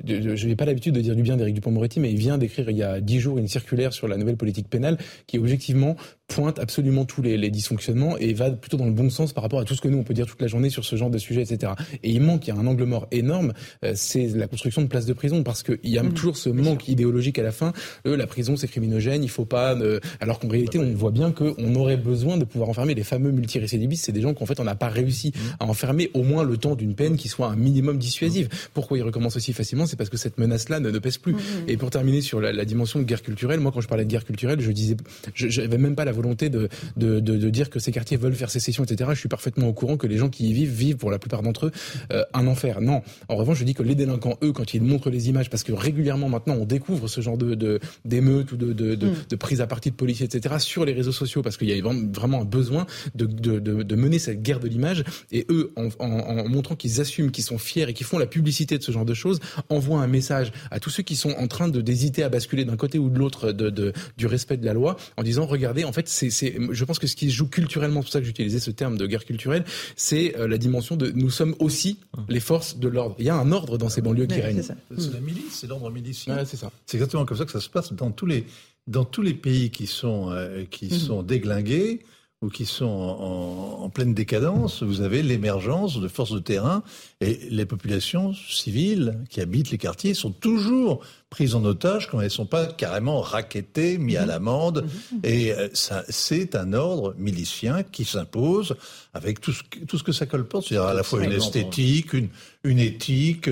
Je 0.06 0.48
n'ai 0.48 0.56
pas 0.56 0.66
l'habitude 0.66 0.94
de 0.94 1.02
dire 1.02 1.16
du 1.16 1.24
bien 1.24 1.38
d'Éric 1.38 1.56
Dupond-Moretti, 1.56 2.00
mais 2.00 2.12
il 2.12 2.18
vient 2.18 2.38
d'écrire 2.38 2.70
il 2.70 2.78
y 2.78 2.84
a 2.84 3.02
dix 3.02 3.20
jours 3.20 3.38
une 3.38 3.48
circulaire 3.48 3.94
sur 3.94 4.08
la 4.08 4.18
nouvelle 4.18 4.38
politique 4.38 4.70
pénale 4.70 4.98
qui 5.28 5.38
objectivement 5.38 5.96
pointe 6.28 6.60
absolument 6.60 7.06
tous 7.06 7.22
les, 7.22 7.38
les, 7.38 7.50
dysfonctionnements 7.50 8.18
et 8.18 8.34
va 8.34 8.50
plutôt 8.52 8.78
dans 8.78 8.86
le 8.86 8.92
bon 8.92 9.10
sens 9.10 9.34
par 9.34 9.44
rapport 9.44 9.60
à 9.60 9.66
tout 9.66 9.76
ce 9.76 9.82
que 9.82 9.88
nous 9.88 9.98
on 9.98 10.04
peut 10.04 10.14
dire 10.14 10.26
toute 10.26 10.42
la 10.42 10.48
journée 10.48 10.70
sur 10.70 10.86
ce 10.86 10.96
genre 10.96 11.10
de 11.10 11.18
sujet, 11.18 11.42
etc. 11.42 11.74
Et 12.02 12.10
il 12.10 12.22
manque, 12.22 12.48
il 12.48 12.54
y 12.54 12.58
a 12.58 12.60
un 12.60 12.66
angle 12.66 12.86
mort 12.86 13.08
énorme, 13.12 13.54
euh, 13.84 13.94
c'est 13.96 14.28
la 14.30 14.48
construction 14.48 14.82
de 14.82 14.88
places 14.88 15.06
de 15.06 15.14
prison 15.14 15.44
parce 15.44 15.64
qu'il 15.64 15.80
y 15.84 15.98
a 15.98 16.04
mmh, 16.04 16.14
toujours 16.14 16.38
ce 16.38 16.50
manque 16.50 16.88
idéologique 16.88 17.38
à 17.40 17.44
la 17.44 17.52
fin. 17.52 17.74
Euh, 18.08 18.18
la 18.18 18.26
prison 18.26 18.56
c'est 18.56 18.68
criminogène, 18.68 19.24
il 19.24 19.30
faut 19.30 19.46
pas. 19.46 19.76
Euh, 19.76 20.00
alors 20.20 20.40
qu'en 20.40 20.48
réalité 20.48 20.80
on 20.80 20.92
voit 20.94 21.12
bien 21.12 21.32
qu'on 21.32 21.76
aurait 21.76 21.98
besoin 21.98 22.38
de 22.38 22.46
pouvoir 22.46 22.70
enfermer 22.70 22.96
les 22.96 23.04
fameux 23.04 23.32
multi 23.32 23.60
récidivistes, 23.64 24.06
c'est 24.06 24.12
des 24.12 24.22
gens 24.22 24.34
qu'en 24.34 24.46
fait 24.46 24.60
on 24.60 24.64
n'a 24.64 24.76
pas 24.76 24.90
réussi 24.90 25.30
mmh. 25.30 25.40
à 25.60 25.66
enfermer 25.66 26.12
au 26.14 26.24
moins 26.24 26.44
le 26.44 26.58
temps 26.58 26.76
d'une 26.76 26.96
peine 26.96 27.18
qui 27.18 27.28
soit 27.28 27.48
un 27.48 27.56
minimum 27.56 27.98
dissuasive. 27.98 28.48
Mmh. 28.48 28.70
Pourquoi 28.74 28.98
ils 28.98 29.04
recommencent 29.04 29.36
aussi 29.36 29.54
facilement? 29.54 29.86
C'est 29.86 29.96
parce 29.96 30.10
que 30.10 30.18
cette 30.18 30.38
menace-là 30.38 30.80
ne, 30.80 30.98
pèse 31.00 31.18
plus. 31.18 31.34
Mmh. 31.34 31.38
Et 31.68 31.78
pour 31.78 31.90
terminer 31.90 32.22
sur 32.22 32.40
la, 32.40 32.66
dimension 32.66 33.00
de 33.00 33.04
guerre 33.04 33.22
culturelle, 33.22 33.60
moi 33.60 33.72
quand 33.74 33.82
je 33.82 33.88
parlais 33.88 34.06
de 34.06 34.10
guerre 34.10 34.26
culturelle, 34.26 34.62
je 34.62 34.72
disais, 34.72 34.96
je 35.34 35.62
n'avais 35.62 35.78
même 35.78 35.96
pas 35.96 36.06
la 36.06 36.12
volonté 36.12 36.50
de, 36.50 36.70
de, 36.98 37.20
de, 37.20 37.50
dire 37.50 37.70
que 37.70 37.80
ces 37.80 37.92
quartiers 37.92 38.18
veulent 38.18 38.36
faire 38.36 38.50
sécession, 38.50 38.84
etc. 38.84 39.10
Je 39.14 39.20
suis 39.20 39.30
parfaitement 39.30 39.68
au 39.68 39.74
courant 39.74 39.98
que 39.98 40.08
les 40.08 40.18
gens 40.18 40.30
qui 40.30 40.50
y 40.50 40.54
vivent 40.54 40.72
vivent 40.72 40.98
pour 40.98 41.12
la 41.12 41.20
plupart 41.20 41.42
d'entre 41.42 41.68
eux 41.68 41.72
euh, 42.12 42.24
un 42.34 42.48
enfer. 42.48 42.82
Non. 42.82 43.02
En 43.28 43.36
revanche, 43.36 43.60
je 43.60 43.64
dis 43.64 43.74
que 43.74 43.84
les 43.84 43.96
délinquants, 43.96 44.38
eux, 44.44 44.52
quand 44.52 44.74
ils 44.74 44.82
montrent 44.82 45.10
les 45.10 45.30
images, 45.30 45.50
parce 45.50 45.64
que 45.64 45.72
régulièrement 45.72 46.30
maintenant 46.30 46.56
on 46.56 46.66
découvre 46.66 47.08
ce 47.08 47.22
genre 47.22 47.38
de 47.38 47.80
d'émeutes 48.06 48.52
ou 48.52 48.58
de, 48.58 48.74
de, 48.74 48.96
de, 48.96 49.36
prise 49.36 49.62
à 49.62 49.68
partie 49.68 49.92
de 49.92 49.96
policiers, 49.96 50.26
etc. 50.26 50.56
sur 50.60 50.86
les 50.86 50.94
réseaux 50.94 51.12
sociaux, 51.12 51.42
parce 51.42 51.58
qu'il 51.58 51.70
y 51.70 51.80
a 51.80 51.82
vraiment 51.82 52.42
un 52.42 52.46
besoin 52.46 52.86
de, 53.16 53.26
de, 53.26 53.53
de, 53.60 53.96
mener 53.96 54.20
cette 54.20 54.42
guerre 54.42 54.60
de 54.60 54.68
l'image. 54.68 55.04
Et 55.32 55.46
eux, 55.50 55.72
en, 55.76 55.90
en, 56.00 56.50
montrant 56.50 56.76
qu'ils 56.76 57.02
assument, 57.02 57.32
qu'ils 57.32 57.44
sont 57.44 57.58
fiers 57.58 57.88
et 57.90 57.94
qu'ils 57.94 58.06
font 58.06 58.18
la 58.18 58.26
publicité 58.26 58.78
de 58.78 58.84
ce 58.84 58.92
genre 58.92 59.06
de 59.06 59.14
choses, 59.14 59.40
envoient 59.70 60.02
un 60.02 60.08
message 60.08 60.52
à 60.72 60.80
tous 60.80 60.90
ceux 60.90 61.04
qui 61.04 61.16
sont 61.16 61.32
en 61.32 61.48
train 61.48 61.68
de 61.68 61.82
d'hésiter 61.82 62.24
à 62.24 62.30
basculer 62.30 62.66
d'un 62.66 62.78
côté 62.78 63.00
ou 63.00 63.10
de 63.10 63.20
l'autre 63.20 63.52
de, 63.52 63.70
de, 63.70 63.94
du 64.18 64.28
respect 64.28 64.58
de 64.58 64.66
la 64.66 64.74
loi, 64.74 64.98
en 65.18 65.24
disant 65.24 65.46
regardez, 65.46 65.84
en 65.84 65.92
fait, 65.92 66.08
c'est, 66.08 66.30
je 66.30 66.86
pense 66.86 67.00
que 67.00 67.08
ce 67.08 67.16
qui 67.16 67.30
se 67.30 67.36
joue 67.36 67.48
culturellement, 67.48 68.02
c'est 68.02 68.06
pour 68.06 68.14
ça 68.14 68.20
que 68.20 68.26
j'utilisais 68.26 68.60
ce 68.60 68.72
terme 68.72 68.98
de 68.98 69.06
guerre 69.06 69.26
culturelle, 69.26 69.66
c'est 69.96 70.38
euh, 70.38 70.48
la 70.48 70.58
dimension 70.58 70.96
de 70.96 71.12
nous 71.12 71.30
sommes 71.30 71.56
aussi 71.60 72.00
les 72.30 72.40
forces 72.40 72.78
de 72.78 72.88
l'ordre. 72.88 73.16
Il 73.20 73.26
y 73.26 73.30
a 73.30 73.36
un 73.36 73.52
ordre 73.52 73.78
dans 73.78 73.90
ces 73.90 74.02
banlieues 74.02 74.26
qui 74.26 74.42
règne. 74.42 74.62
C'est 74.62 75.14
la 75.14 75.20
milice, 75.20 75.52
c'est 75.52 75.68
l'ordre 75.68 75.90
milicien. 75.92 76.44
c'est 76.46 76.58
ça. 76.58 76.72
C'est 76.86 76.98
exactement 76.98 77.26
comme 77.26 77.38
ça 77.38 77.46
que 77.46 77.52
ça 77.52 77.62
se 77.62 77.70
passe 77.70 77.94
dans 77.94 78.12
tous 78.12 78.26
les 78.26 78.46
dans 78.86 79.06
tous 79.06 79.22
les 79.22 79.34
pays 79.34 79.70
qui 79.70 79.88
sont 79.88 80.32
euh, 80.32 80.66
qui 80.70 80.86
mhm. 80.86 81.00
sont 81.00 81.24
déglingués 81.24 82.02
ou 82.44 82.50
qui 82.50 82.66
sont 82.66 82.86
en, 82.86 83.90
pleine 83.90 84.14
décadence, 84.14 84.84
vous 84.84 85.02
avez 85.02 85.24
l'émergence 85.24 86.00
de 86.00 86.08
forces 86.08 86.32
de 86.32 86.40
terrain 86.40 86.84
et 87.22 87.40
les 87.50 87.66
populations 87.66 88.34
civiles 88.34 89.20
qui 89.30 89.40
habitent 89.40 89.72
les 89.72 89.78
quartiers 89.78 90.14
sont 90.14 90.32
toujours 90.32 91.02
prises 91.30 91.56
en 91.56 91.64
otage 91.64 92.10
quand 92.10 92.20
elles 92.20 92.26
ne 92.26 92.30
sont 92.30 92.46
pas 92.46 92.66
carrément 92.66 93.22
raquettées, 93.22 93.98
mises 93.98 94.18
à 94.18 94.24
mhm. 94.24 94.28
l'amende. 94.28 94.86
Mhm. 94.86 95.20
Et 95.24 95.54
euh, 95.54 95.70
ça, 95.74 96.04
c'est 96.10 96.56
un 96.56 96.74
ordre 96.74 97.16
milicien 97.18 97.84
qui 97.84 98.04
s'impose 98.04 98.76
avec 99.14 99.40
tout 99.40 99.54
ce, 99.54 99.64
tout 99.88 99.98
ce 99.98 100.04
que 100.04 100.12
ça 100.12 100.26
colporte, 100.26 100.68
c'est-à-dire 100.68 100.90
à 100.90 100.94
la 100.94 101.04
fois 101.04 101.24
une 101.24 101.32
esthétique, 101.32 102.14
une, 102.14 102.30
une 102.64 102.80
éthique, 102.80 103.50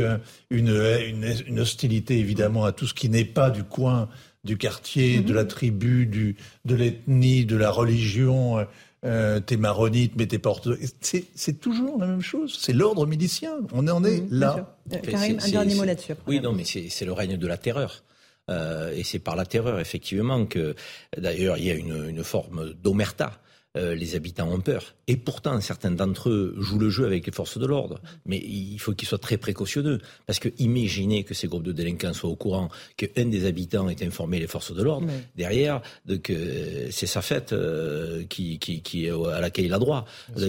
une, 0.50 0.70
une, 0.70 1.36
une 1.48 1.60
hostilité 1.60 2.18
évidemment 2.18 2.66
à 2.66 2.72
tout 2.72 2.88
ce 2.88 2.94
qui 2.94 3.10
n'est 3.10 3.26
pas 3.26 3.50
du 3.52 3.64
coin 3.64 4.10
du 4.44 4.58
quartier, 4.58 5.20
de 5.20 5.34
la 5.34 5.44
mhm. 5.44 5.48
tribu, 5.48 6.06
du, 6.06 6.36
de 6.66 6.76
l'ethnie, 6.76 7.46
de 7.46 7.56
la 7.56 7.72
religion. 7.72 8.60
Euh, 8.60 8.66
euh 9.04 9.40
t'es 9.40 9.58
maronite, 9.58 10.14
mais 10.16 10.28
t'es 10.28 10.40
porte. 10.40 10.68
C'est 11.02 11.60
toujours 11.60 12.00
la 12.00 12.08
même 12.08 12.22
chose. 12.22 12.58
C'est 12.60 12.74
l'ordre 12.74 13.06
milicien. 13.06 13.54
On 13.74 13.88
en 13.88 14.04
est 14.04 14.22
mhm, 14.22 14.28
là. 14.32 14.78
Euh, 14.94 14.98
Karim, 14.98 15.40
un 15.42 15.50
dernier 15.50 15.76
mot 15.76 15.84
là-dessus. 15.84 16.14
Oui, 16.28 16.40
non, 16.40 16.54
mais 16.54 16.64
c'est 16.66 17.06
le 17.06 17.14
règne 17.14 17.38
de 17.38 17.48
la 17.48 17.58
terreur. 17.58 18.04
Euh, 18.50 18.92
et 18.96 19.04
c'est 19.04 19.20
par 19.20 19.36
la 19.36 19.46
terreur, 19.46 19.80
effectivement, 19.80 20.46
que 20.46 20.76
d'ailleurs 21.18 21.58
il 21.58 21.66
y 21.66 21.72
a 21.72 21.76
une, 21.76 22.10
une 22.10 22.24
forme 22.24 22.74
d'omerta 22.74 23.40
euh, 23.78 23.96
les 23.96 24.16
habitants 24.16 24.52
ont 24.52 24.60
peur. 24.60 24.96
Et 25.08 25.16
pourtant, 25.16 25.60
certains 25.62 25.92
d'entre 25.92 26.30
eux 26.30 26.56
jouent 26.58 26.80
le 26.80 26.90
jeu 26.90 27.06
avec 27.06 27.26
les 27.26 27.32
forces 27.32 27.58
de 27.58 27.66
l'ordre. 27.66 28.02
Mais 28.26 28.38
il 28.38 28.78
faut 28.80 28.94
qu'ils 28.94 29.08
soient 29.08 29.18
très 29.18 29.38
précautionneux. 29.38 30.00
Parce 30.26 30.40
que 30.40 30.50
imaginez 30.60 31.24
que 31.24 31.34
ces 31.34 31.48
groupes 31.48 31.64
de 31.64 31.72
délinquants 31.72 32.14
soient 32.14 32.30
au 32.30 32.36
courant 32.36 32.70
qu'un 32.98 33.26
des 33.26 33.46
habitants 33.46 33.88
ait 33.88 34.04
informé 34.04 34.40
les 34.40 34.48
forces 34.48 34.74
de 34.74 34.84
l'ordre. 34.84 35.08
Derrière, 35.38 35.82
que 36.22 36.90
c'est 36.92 37.08
sa 37.08 37.22
fête 37.22 37.54
euh, 37.54 38.24
qui, 38.26 38.60
qui, 38.60 39.10
à 39.10 39.40
laquelle 39.40 39.66
il 39.66 39.74
a 39.74 39.80
droit, 39.80 40.06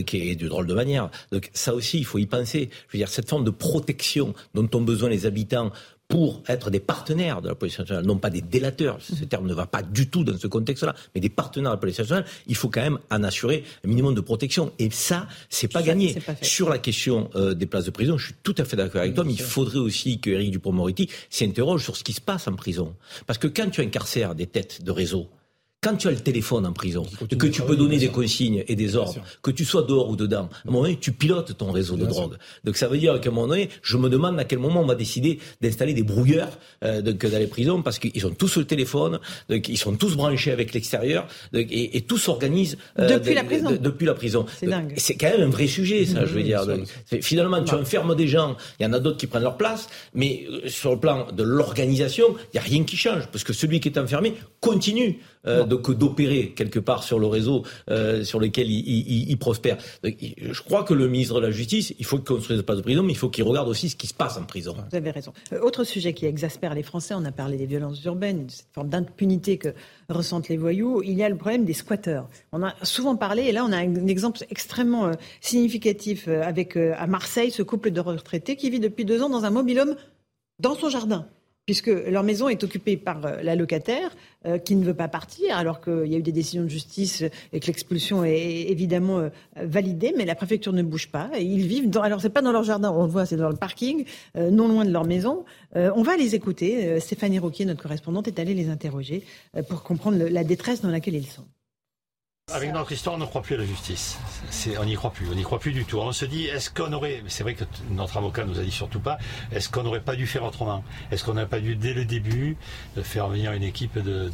qui 0.07 0.31
est 0.31 0.37
de 0.37 0.49
drôle 0.49 0.67
de 0.67 0.75
manière. 0.75 1.11
Donc 1.31 1.51
ça 1.53 1.75
aussi, 1.75 1.99
il 1.99 2.05
faut 2.05 2.19
y 2.19 2.27
penser. 2.27 2.71
Je 2.89 2.97
veux 2.97 2.99
dire, 2.99 3.09
cette 3.09 3.29
forme 3.29 3.45
de 3.45 3.51
protection 3.51 4.35
dont 4.55 4.69
ont 4.75 4.83
besoin 4.83 5.09
les 5.09 5.27
habitants 5.27 5.71
pour 6.13 6.43
être 6.47 6.69
des 6.69 6.79
partenaires 6.79 7.41
de 7.41 7.49
la 7.49 7.55
police 7.55 7.79
nationale, 7.79 8.05
non 8.05 8.19
pas 8.19 8.29
des 8.29 8.43
délateurs, 8.43 8.99
ce 9.01 9.25
terme 9.25 9.47
ne 9.47 9.55
va 9.55 9.65
pas 9.65 9.81
du 9.81 10.11
tout 10.11 10.25
dans 10.25 10.37
ce 10.37 10.47
contexte-là, 10.47 10.95
mais 11.15 11.23
des 11.23 11.31
partenaires 11.31 11.71
de 11.71 11.77
la 11.77 11.81
police 11.81 12.01
nationale, 12.01 12.27
il 12.47 12.55
faut 12.55 12.69
quand 12.69 12.83
même 12.83 12.99
en 13.11 13.25
assurer 13.25 13.65
un 13.83 13.89
minimum 13.89 14.15
de 14.15 14.21
protection. 14.21 14.75
Et 14.79 14.91
ça, 14.91 15.27
c'est 15.49 15.73
pas 15.73 15.81
gagné. 15.81 16.15
Sur 16.43 16.69
la 16.69 16.77
question 16.77 17.31
euh, 17.35 17.55
des 17.55 17.65
places 17.65 17.87
de 17.87 17.91
prison, 17.91 18.19
je 18.19 18.27
suis 18.27 18.35
tout 18.43 18.55
à 18.59 18.67
fait 18.67 18.77
d'accord 18.77 19.01
avec 19.01 19.15
toi, 19.15 19.25
mais 19.25 19.33
il 19.33 19.41
faudrait 19.41 19.79
aussi 19.79 20.21
que 20.21 20.29
Eric 20.29 20.51
Dupond-Moretti 20.51 21.09
s'interroge 21.31 21.83
sur 21.83 21.97
ce 21.97 22.05
qui 22.05 22.13
se 22.13 22.21
passe 22.21 22.47
en 22.47 22.57
prison. 22.57 22.95
Parce 23.27 23.39
que 23.39 23.47
quand 23.47 23.71
tu 23.71 23.81
incarcères 23.81 24.35
des 24.35 24.47
têtes 24.47 24.85
de 24.85 24.91
réseau, 24.91 25.31
quand 25.83 25.97
tu 25.97 26.07
as 26.07 26.13
le 26.13 26.19
téléphone 26.19 26.65
en 26.65 26.73
prison, 26.73 27.05
que 27.37 27.47
tu 27.49 27.61
peux 27.63 27.75
donner 27.75 27.99
des 27.99 28.09
consignes 28.09 28.63
et 28.69 28.77
des 28.77 28.95
ordres, 28.95 29.21
que 29.43 29.51
tu 29.51 29.65
sois 29.65 29.83
dehors 29.83 30.09
ou 30.09 30.17
dedans, 30.17 30.49
à 30.65 30.69
un 30.69 30.71
moment 30.71 30.83
donné, 30.85 30.97
tu 30.97 31.11
pilotes 31.11 31.57
ton 31.59 31.73
réseau 31.73 31.97
de 31.97 32.07
drogue. 32.07 32.37
Donc 32.63 32.77
ça 32.77 32.87
veut 32.87 32.99
dire 32.99 33.21
qu'à 33.21 33.31
un 33.31 33.33
moment 33.33 33.49
donné, 33.49 33.69
je 33.83 33.97
me 33.97 34.09
demande 34.09 34.39
à 34.39 34.45
quel 34.45 34.61
moment 34.61 34.81
on 34.81 34.87
va 34.87 34.95
décider 34.95 35.41
d'installer 35.61 35.93
des 35.93 36.05
brouilleurs 36.05 36.57
euh, 36.85 37.03
donc, 37.03 37.27
dans 37.27 37.39
les 37.39 37.49
prisons, 37.49 37.83
parce 37.83 37.99
qu'ils 37.99 38.25
ont 38.27 38.31
tous 38.31 38.59
le 38.59 38.65
téléphone, 38.65 39.19
donc 39.51 39.69
ils 39.69 39.77
sont 39.77 39.97
tous 39.97 40.15
branchés 40.15 40.53
avec 40.53 40.73
l'extérieur, 40.73 41.27
et, 41.53 41.97
et, 41.97 42.01
tout 42.03 42.19
s'organise 42.19 42.79
euh, 43.01 43.09
depuis, 43.09 43.35
la 43.35 43.43
prison. 43.43 43.71
depuis 43.81 44.07
la 44.07 44.15
prison. 44.15 44.47
C'est 44.61 44.67
dingue. 44.67 44.95
C'est 44.97 45.17
quand 45.17 45.31
même 45.31 45.49
un 45.49 45.51
vrai 45.51 45.67
sujet, 45.67 46.07
ça, 46.07 46.25
je 46.27 46.33
veux 46.33 46.45
dire. 46.45 46.65
finalement, 47.21 47.61
tu 47.65 47.75
enfermes 47.75 48.15
des 48.15 48.29
gens, 48.29 48.57
il 48.79 48.85
y 48.85 48.87
en 48.87 48.93
a 48.93 49.01
d'autres 49.01 49.19
qui 49.19 49.27
prennent 49.27 49.43
leur 49.43 49.57
place, 49.57 49.89
mais 50.15 50.47
euh, 50.49 50.69
sur 50.69 50.93
le 50.93 51.01
plan 51.01 51.27
de 51.33 51.43
l'organisation, 51.43 52.37
il 52.53 52.55
n'y 52.55 52.61
a 52.61 52.63
rien 52.63 52.85
qui 52.85 52.97
change, 52.97 53.27
parce 53.33 53.43
que 53.43 53.53
celui 53.53 53.81
qui 53.81 53.89
est 53.89 53.99
enfermé 53.99 54.35
continue 54.61 55.19
euh, 55.45 55.65
d'opérer 55.75 56.53
quelque 56.57 56.79
part 56.79 57.03
sur 57.03 57.19
le 57.19 57.27
réseau 57.27 57.65
euh, 57.91 58.25
sur 58.25 58.41
lequel 58.41 58.71
il, 58.71 59.37
prospère. 59.39 59.79
je 60.05 60.63
crois 60.63 60.85
que 60.85 60.95
le 60.95 61.09
ministre 61.09 61.35
de 61.37 61.47
la 61.47 61.51
Justice, 61.51 61.95
il 61.99 62.05
faut 62.05 62.17
qu'il 62.17 62.27
construise 62.27 62.63
pas 62.63 62.77
de 62.77 62.81
prison, 62.81 63.03
mais 63.03 63.13
il 63.13 63.17
faut 63.17 63.29
qu'il 63.29 63.45
regarde 63.45 63.69
aussi 63.69 63.89
ce 63.89 63.97
qui 63.97 64.07
se 64.07 64.15
passe 64.15 64.37
en 64.37 64.45
prison. 64.45 64.77
Vous 64.91 64.97
avez 64.97 65.11
raison. 65.11 65.33
Euh, 65.53 65.61
autre 65.61 65.85
sujet 65.85 66.13
qui 66.13 66.27
exaspère 66.27 66.75
les 66.75 66.83
Français, 66.83 67.15
on 67.15 67.25
a 67.25 67.33
parlé 67.33 67.57
des 67.57 67.67
violences 67.67 68.03
urbaines, 68.05 68.47
de 68.47 68.51
cette 68.51 68.73
forme 68.73 68.89
d'impunité 68.89 69.59
que 69.59 69.75
ressentent 70.09 70.49
les 70.49 70.57
voyous. 70.57 71.03
Il 71.03 71.15
y 71.15 71.23
a 71.23 71.29
le 71.29 71.37
problème 71.37 71.65
des 71.65 71.73
squatteurs. 71.73 72.29
On 72.53 72.63
a 72.63 72.75
souvent 72.83 73.17
parlé, 73.17 73.45
et 73.45 73.53
là 73.53 73.65
on 73.65 73.73
a 73.73 73.79
un 73.79 74.07
exemple 74.07 74.39
extrêmement 74.51 75.11
significatif 75.41 76.29
avec 76.29 76.77
à 76.77 77.07
Marseille 77.07 77.51
ce 77.51 77.63
couple 77.63 77.91
de 77.91 78.01
retraités 78.01 78.57
qui 78.57 78.71
vit 78.71 78.81
depuis 78.81 79.05
deux 79.05 79.23
ans 79.23 79.29
dans 79.29 79.45
un 79.45 79.51
mobilhome 79.51 79.97
dans 80.61 80.75
son 80.75 80.89
jardin 80.89 81.27
puisque 81.67 81.89
leur 81.89 82.23
maison 82.23 82.49
est 82.49 82.65
occupée 82.65 82.97
par 82.97 83.25
euh, 83.25 83.43
la 83.43 83.55
locataire 83.55 84.11
euh, 84.47 84.59
qui 84.59 84.75
ne 84.75 84.85
veut 84.85 84.95
pas 84.95 85.09
partir, 85.09 85.57
alors 85.57 85.81
qu'il 85.81 86.07
y 86.07 86.15
a 86.15 86.19
eu 86.19 86.23
des 86.23 86.33
décisions 86.33 86.65
de 86.65 86.69
justice 86.69 87.23
et 87.53 87.61
que 87.61 87.67
l'expulsion 87.67 88.25
est 88.25 88.67
évidemment 88.69 89.19
euh, 89.19 89.29
validée, 89.57 90.13
mais 90.17 90.25
la 90.25 90.35
préfecture 90.35 90.73
ne 90.73 90.83
bouge 90.83 91.09
pas. 91.09 91.31
Et 91.37 91.45
ils 91.45 91.67
vivent 91.67 91.89
dans, 91.89 92.03
alors 92.03 92.21
c'est 92.21 92.31
pas 92.31 92.43
dans 92.43 92.53
leur 92.53 92.65
jardin, 92.65 92.91
on 92.91 93.05
le 93.05 93.11
voit, 93.11 93.27
c'est 93.27 93.37
dans 93.37 93.49
le 93.49 93.57
parking, 93.57 94.05
non 94.35 94.69
loin 94.69 94.85
de 94.85 94.91
leur 94.91 95.05
maison. 95.05 95.45
on 95.75 96.03
va 96.03 96.17
les 96.17 96.35
écouter. 96.35 96.99
Stéphanie 97.01 97.39
Roquier, 97.39 97.65
notre 97.65 97.83
correspondante, 97.83 98.29
est 98.29 98.39
allée 98.39 98.55
les 98.55 98.69
interroger 98.69 99.23
pour 99.69 99.83
comprendre 99.83 100.19
la 100.19 100.45
détresse 100.45 100.81
dans 100.81 100.91
laquelle 100.91 101.15
ils 101.15 101.27
sont. 101.27 101.45
Avec 102.55 102.73
notre 102.73 102.93
histoire, 102.93 103.17
on 103.17 103.19
ne 103.19 103.25
croit 103.25 103.43
plus 103.43 103.55
à 103.55 103.59
la 103.59 103.65
justice. 103.65 104.19
on 104.79 104.85
n'y 104.85 104.95
croit 104.95 105.11
plus, 105.11 105.27
on 105.31 105.35
n'y 105.35 105.43
croit 105.43 105.59
plus 105.59 105.73
du 105.73 105.85
tout. 105.85 105.99
On 105.99 106.13
se 106.13 106.25
dit, 106.25 106.47
est-ce 106.47 106.71
qu'on 106.71 106.93
aurait, 106.93 107.23
c'est 107.29 107.43
vrai 107.43 107.55
que 107.55 107.65
notre 107.91 108.17
avocat 108.17 108.45
nous 108.45 108.59
a 108.59 108.63
dit 108.63 108.71
surtout 108.71 109.01
pas, 109.01 109.19
est-ce 109.53 109.69
qu'on 109.69 109.83
n'aurait 109.83 110.01
pas 110.01 110.17
dû 110.17 110.27
faire 110.27 110.45
autrement? 110.45 110.85
Est-ce 111.11 111.25
qu'on 111.25 111.35
n'aurait 111.35 111.49
pas 111.49 111.61
dû, 111.61 111.77
dès 111.77 111.95
le 111.95 112.05
début, 112.05 112.57
de 112.97 113.03
faire 113.03 113.29
venir 113.29 113.53
une 113.53 113.63
équipe 113.63 113.99
de, 113.99 114.31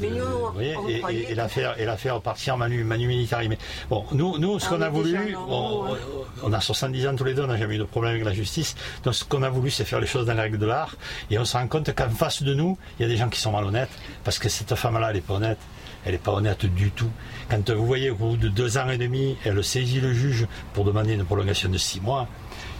et, 0.60 1.34
la 1.34 1.48
faire, 1.48 1.78
et 1.80 1.84
la 1.84 1.96
faire 1.96 2.20
partir 2.20 2.56
manu, 2.56 2.84
manu 2.84 3.06
militari. 3.06 3.48
Mais 3.48 3.58
bon, 3.88 4.04
nous, 4.12 4.38
nous, 4.38 4.58
ce 4.58 4.66
ah 4.66 4.68
qu'on 4.70 4.82
a 4.82 4.88
voulu, 4.88 5.36
on, 5.36 6.52
a 6.52 6.60
70 6.60 7.08
ans 7.08 7.16
tous 7.16 7.24
les 7.24 7.34
deux, 7.34 7.42
on 7.42 7.48
n'a 7.48 7.56
jamais 7.56 7.76
eu 7.76 7.78
de 7.78 7.84
problème 7.84 8.12
avec 8.12 8.24
la 8.24 8.32
justice. 8.32 8.74
Donc, 9.04 9.14
ce 9.14 9.24
qu'on 9.24 9.42
a 9.42 9.50
voulu, 9.50 9.70
c'est 9.70 9.84
faire 9.84 10.00
les 10.00 10.06
choses 10.06 10.26
dans 10.26 10.34
les 10.34 10.40
règles 10.40 10.58
de 10.58 10.66
l'art. 10.66 10.96
Et 11.30 11.38
on 11.38 11.44
se 11.44 11.56
rend 11.56 11.66
compte 11.68 11.94
qu'en 11.94 12.10
face 12.10 12.42
de 12.42 12.54
nous, 12.54 12.78
il 12.98 13.02
y 13.02 13.04
a 13.06 13.08
des 13.08 13.16
gens 13.16 13.28
qui 13.28 13.40
sont 13.40 13.52
malhonnêtes, 13.52 13.90
parce 14.24 14.38
que 14.38 14.48
cette 14.48 14.74
femme-là, 14.74 15.10
elle 15.10 15.16
est 15.16 15.20
pas 15.20 15.34
honnête 15.34 15.58
elle 16.04 16.12
n'est 16.12 16.18
pas 16.18 16.32
honnête 16.32 16.66
du 16.66 16.90
tout. 16.90 17.10
Quand 17.50 17.70
vous 17.70 17.86
voyez 17.86 18.10
au 18.10 18.14
bout 18.14 18.36
de 18.36 18.48
deux 18.48 18.78
ans 18.78 18.88
et 18.90 18.98
demi, 18.98 19.36
elle 19.44 19.62
saisit 19.62 20.00
le 20.00 20.12
juge 20.12 20.46
pour 20.72 20.84
demander 20.84 21.14
une 21.14 21.24
prolongation 21.24 21.68
de 21.68 21.78
six 21.78 22.00
mois, 22.00 22.28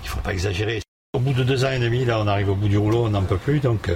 il 0.02 0.06
ne 0.06 0.10
faut 0.10 0.20
pas 0.20 0.32
exagérer. 0.32 0.80
Au 1.14 1.20
bout 1.20 1.32
de 1.32 1.42
deux 1.42 1.64
ans 1.64 1.70
et 1.70 1.78
demi, 1.78 2.04
là, 2.04 2.20
on 2.20 2.26
arrive 2.26 2.50
au 2.50 2.54
bout 2.54 2.68
du 2.68 2.78
rouleau, 2.78 3.06
on 3.06 3.10
n'en 3.10 3.22
peut 3.22 3.38
plus, 3.38 3.60
donc. 3.60 3.90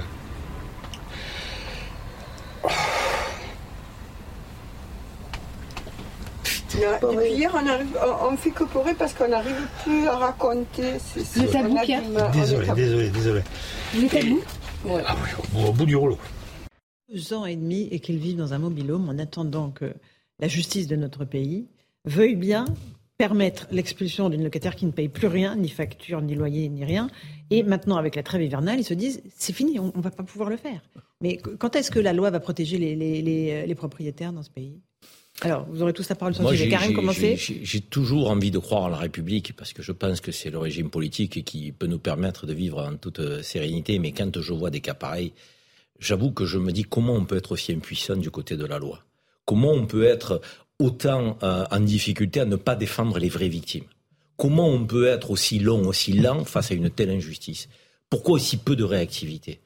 Et 6.75 7.15
puis 7.15 7.31
hier, 7.33 7.51
on, 7.53 7.67
arrive, 7.67 7.97
on, 8.21 8.35
fait 8.35 8.49
que 8.49 8.63
pourrir 8.63 8.95
parce 8.97 9.13
qu'on 9.13 9.27
n'arrive 9.27 9.67
plus 9.83 10.07
à 10.07 10.17
raconter. 10.17 10.93
Le 11.35 11.45
tabou, 11.45 11.79
Pierre 11.83 12.01
Désolé, 12.31 12.67
désolé, 12.75 13.09
désolé. 13.09 13.41
Le 13.95 14.07
tabou 14.07 14.41
ah 14.85 15.15
au 15.55 15.71
bout 15.71 15.85
du 15.85 15.95
rouleau 15.95 16.17
deux 17.09 17.33
ans 17.33 17.45
et 17.45 17.55
demi 17.55 17.87
et 17.91 17.99
qu'ils 17.99 18.17
vivent 18.17 18.37
dans 18.37 18.53
un 18.53 18.59
mobilhome 18.59 19.09
en 19.09 19.17
attendant 19.17 19.71
que 19.71 19.93
la 20.39 20.47
justice 20.47 20.87
de 20.87 20.95
notre 20.95 21.25
pays 21.25 21.67
veuille 22.05 22.35
bien 22.35 22.65
permettre 23.17 23.67
l'expulsion 23.71 24.29
d'une 24.29 24.43
locataire 24.43 24.75
qui 24.75 24.85
ne 24.85 24.91
paye 24.91 25.07
plus 25.07 25.27
rien, 25.27 25.55
ni 25.55 25.69
facture, 25.69 26.21
ni 26.21 26.35
loyer, 26.35 26.67
ni 26.69 26.83
rien. 26.83 27.09
Et 27.51 27.63
maintenant, 27.63 27.97
avec 27.97 28.15
la 28.15 28.23
trêve 28.23 28.41
hivernale, 28.41 28.79
ils 28.79 28.83
se 28.83 28.93
disent 28.93 29.21
c'est 29.35 29.53
fini, 29.53 29.79
on 29.79 29.93
ne 29.95 30.01
va 30.01 30.11
pas 30.11 30.23
pouvoir 30.23 30.49
le 30.49 30.57
faire. 30.57 30.81
Mais 31.21 31.37
quand 31.37 31.75
est-ce 31.75 31.91
que 31.91 31.99
la 31.99 32.11
loi 32.11 32.31
va 32.31 32.39
protéger 32.39 32.77
les, 32.77 32.95
les, 32.95 33.65
les, 33.65 33.75
propriétaires 33.75 34.33
dans 34.33 34.43
ce 34.43 34.49
pays? 34.49 34.81
Alors, 35.41 35.65
vous 35.69 35.81
aurez 35.81 35.93
tous 35.93 36.07
la 36.09 36.15
parole 36.15 36.33
sur 36.33 36.43
le 36.43 36.49
sujet. 36.49 36.69
Karim, 36.69 36.93
commencez. 36.93 37.37
J'ai 37.37 37.81
toujours 37.81 38.29
envie 38.29 38.51
de 38.51 38.59
croire 38.59 38.83
en 38.83 38.89
la 38.89 38.97
République 38.97 39.55
parce 39.55 39.73
que 39.73 39.81
je 39.81 39.91
pense 39.91 40.19
que 40.19 40.31
c'est 40.31 40.49
le 40.49 40.57
régime 40.57 40.89
politique 40.89 41.43
qui 41.43 41.71
peut 41.71 41.87
nous 41.87 41.99
permettre 41.99 42.45
de 42.45 42.53
vivre 42.53 42.83
en 42.83 42.97
toute 42.97 43.19
euh, 43.19 43.41
sérénité. 43.41 43.99
Mais 43.99 44.11
quand 44.11 44.41
je 44.41 44.53
vois 44.53 44.69
des 44.69 44.81
cas 44.81 44.93
pareils, 44.93 45.33
j'avoue 46.03 46.31
que 46.31 46.45
je 46.45 46.57
me 46.57 46.71
dis 46.71 46.83
comment 46.83 47.13
on 47.13 47.25
peut 47.25 47.37
être 47.37 47.53
aussi 47.53 47.73
impuissant 47.73 48.15
du 48.15 48.29
côté 48.29 48.57
de 48.57 48.65
la 48.65 48.79
loi. 48.79 48.99
Comment 49.45 49.71
on 49.71 49.85
peut 49.85 50.03
être 50.03 50.41
autant 50.79 51.37
euh, 51.43 51.65
en 51.71 51.79
difficulté 51.79 52.39
à 52.39 52.45
ne 52.45 52.55
pas 52.55 52.75
défendre 52.75 53.17
les 53.19 53.29
vraies 53.29 53.47
victimes. 53.47 53.85
Comment 54.35 54.67
on 54.67 54.85
peut 54.85 55.07
être 55.07 55.31
aussi 55.31 55.59
long, 55.59 55.87
aussi 55.87 56.13
lent 56.13 56.43
face 56.45 56.71
à 56.71 56.73
une 56.73 56.89
telle 56.89 57.11
injustice 57.11 57.69
Pourquoi 58.09 58.35
aussi 58.35 58.57
peu 58.57 58.75
de 58.75 58.83
réactivité? 58.83 59.61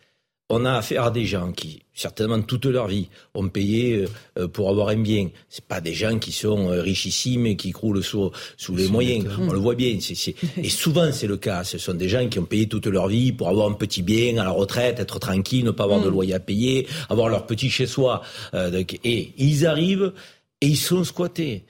On 0.49 0.63
a 0.65 0.73
affaire 0.73 1.03
à 1.03 1.11
des 1.11 1.25
gens 1.25 1.51
qui, 1.51 1.81
certainement 1.93 2.41
toute 2.41 2.65
leur 2.65 2.87
vie, 2.87 3.09
ont 3.33 3.49
payé 3.49 4.05
euh, 4.39 4.47
pour 4.47 4.69
avoir 4.69 4.89
un 4.89 4.97
bien. 4.97 5.29
C'est 5.49 5.65
pas 5.65 5.81
des 5.81 5.93
gens 5.93 6.19
qui 6.19 6.31
sont 6.31 6.71
euh, 6.71 6.81
richissimes 6.81 7.45
et 7.47 7.55
qui 7.57 7.71
croulent 7.71 8.01
sous, 8.01 8.31
sous 8.55 8.75
les 8.75 8.87
moyens. 8.87 9.25
On 9.39 9.51
le 9.51 9.59
voit 9.59 9.75
bien. 9.75 9.97
Et 10.57 10.69
souvent, 10.69 11.11
c'est 11.11 11.27
le 11.27 11.37
cas. 11.37 11.65
Ce 11.65 11.77
sont 11.77 11.93
des 11.93 12.07
gens 12.07 12.27
qui 12.29 12.39
ont 12.39 12.45
payé 12.45 12.67
toute 12.67 12.87
leur 12.87 13.07
vie 13.07 13.33
pour 13.33 13.49
avoir 13.49 13.67
un 13.67 13.73
petit 13.73 14.03
bien 14.03 14.37
à 14.37 14.45
la 14.45 14.51
retraite, 14.51 14.99
être 14.99 15.19
tranquille, 15.19 15.65
ne 15.65 15.71
pas 15.71 15.83
avoir 15.83 15.99
de 15.99 16.07
mm. 16.09 16.13
loyer 16.13 16.33
à 16.33 16.39
payer, 16.39 16.87
avoir 17.09 17.27
leur 17.27 17.45
petit 17.45 17.69
chez 17.69 17.85
soi. 17.85 18.21
Euh, 18.53 18.83
et 19.03 19.33
ils 19.37 19.65
arrivent 19.65 20.13
et 20.61 20.67
ils 20.67 20.77
sont 20.77 21.03
squattés. 21.03 21.65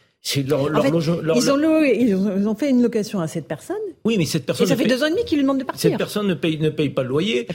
Leur, 0.48 0.70
leur, 0.70 0.86
ils, 0.86 1.52
ont 1.52 1.84
ils, 1.84 2.48
ont 2.48 2.56
fait 2.56 2.70
une 2.70 2.82
location 2.82 3.20
à 3.20 3.28
cette 3.28 3.48
personne. 3.48 3.78
Oui, 4.04 4.16
mais 4.18 4.26
cette 4.26 4.46
personne. 4.46 4.66
Et 4.66 4.70
ça 4.70 4.76
fait 4.76 4.86
deux 4.86 5.02
ans 5.02 5.08
et 5.08 5.12
demi 5.12 5.24
qu'ils 5.24 5.38
lui 5.38 5.44
demandent 5.44 5.60
de 5.60 5.64
partir. 5.64 5.90
Cette 5.90 5.98
personne 5.98 6.28
ne 6.28 6.34
paye, 6.34 6.60
ne 6.60 6.70
paye 6.70 6.90
pas 6.90 7.04
le 7.04 7.10
loyer 7.10 7.48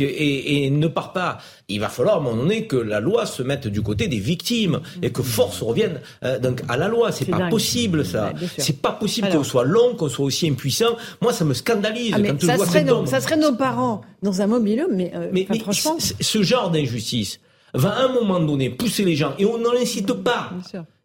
et, 0.00 0.66
et, 0.66 0.70
ne 0.70 0.86
part 0.88 1.12
pas. 1.12 1.38
Il 1.68 1.80
va 1.80 1.88
falloir 1.88 2.16
à 2.16 2.18
un 2.18 2.22
moment 2.22 2.42
donné 2.42 2.66
que 2.66 2.76
la 2.76 3.00
loi 3.00 3.26
se 3.26 3.42
mette 3.42 3.68
du 3.68 3.82
côté 3.82 4.08
des 4.08 4.18
victimes 4.18 4.80
et 5.02 5.10
que 5.10 5.22
force 5.22 5.62
revienne 5.62 6.00
euh, 6.24 6.38
donc 6.38 6.62
à 6.68 6.76
la 6.76 6.88
loi. 6.88 7.12
C'est 7.12 7.26
pas 7.30 7.48
possible 7.48 8.04
ça. 8.04 8.32
c'est 8.58 8.80
pas 8.80 8.92
possible 8.92 9.28
qu'on 9.28 9.44
soit 9.44 9.64
long, 9.64 9.94
qu'on 9.94 10.08
soit 10.08 10.24
aussi 10.24 10.48
impuissant. 10.48 10.96
Moi, 11.22 11.32
ça 11.32 11.44
me 11.44 11.54
scandalise 11.54 12.12
ah, 12.14 12.20
quand 12.20 12.40
ça, 12.40 12.58
serait 12.58 12.84
nos, 12.84 13.06
ça 13.06 13.20
serait 13.20 13.36
nos 13.36 13.54
parents 13.54 14.00
dans 14.22 14.42
un 14.42 14.46
mobilhome, 14.46 14.94
mais, 14.94 15.12
euh, 15.14 15.28
mais, 15.32 15.46
mais 15.48 15.58
franchement, 15.58 15.96
ce 15.98 16.42
genre 16.42 16.70
d'injustice 16.70 17.38
va 17.78 17.90
à 17.90 18.04
un 18.04 18.08
moment 18.12 18.40
donné 18.40 18.70
pousser 18.70 19.04
les 19.04 19.16
gens, 19.16 19.34
et 19.38 19.44
on 19.44 19.58
ne 19.58 19.68
l'incite 19.72 20.12
pas, 20.12 20.50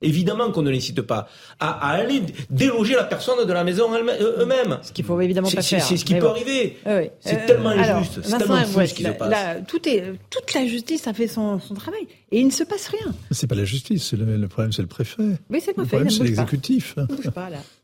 évidemment 0.02 0.52
qu'on 0.52 0.62
ne 0.62 0.70
l'incite 0.70 1.02
pas, 1.02 1.28
à, 1.60 1.92
aller 1.92 2.22
déloger 2.50 2.96
la 2.96 3.04
personne 3.04 3.46
de 3.46 3.54
la 3.54 3.64
maison 3.64 3.90
eux-mêmes. 3.94 4.80
Ce 4.82 4.92
qu'il 4.92 5.06
faut 5.06 5.20
évidemment 5.22 5.50
pas 5.50 5.62
faire. 5.62 5.84
C'est 5.84 5.98
ce 5.98 6.06
qui 6.06 6.16
peut 6.16 6.28
arriver. 6.28 6.78
C'est 7.20 7.44
euh, 7.44 7.48
tellement 7.48 7.70
injuste, 7.70 8.20
c'est 8.24 8.38
tellement 8.38 8.64
fou 8.66 8.86
ce 8.86 8.94
qui 8.94 9.04
se 9.04 9.10
passe. 9.10 9.58
tout 9.68 9.88
est, 9.88 10.14
toute 10.30 10.54
la 10.54 10.66
justice 10.66 11.08
a 11.08 11.14
fait 11.14 11.28
son, 11.28 11.60
son 11.60 11.74
travail, 11.74 12.08
et 12.32 12.40
il 12.40 12.46
ne 12.46 12.52
se 12.52 12.64
passe 12.64 12.88
rien. 12.88 13.14
C'est 13.32 13.48
pas 13.48 13.56
la 13.56 13.66
justice, 13.66 14.14
le, 14.14 14.38
le, 14.38 14.48
problème 14.48 14.72
c'est 14.72 14.82
le 14.82 14.88
préfet. 14.88 15.24
Oui, 15.50 15.62
c'est 15.62 15.72
le 15.72 15.74
préfet. 15.76 15.76
Le 15.76 15.86
problème 15.88 16.10
c'est 16.10 16.24
l'exécutif. 16.24 16.96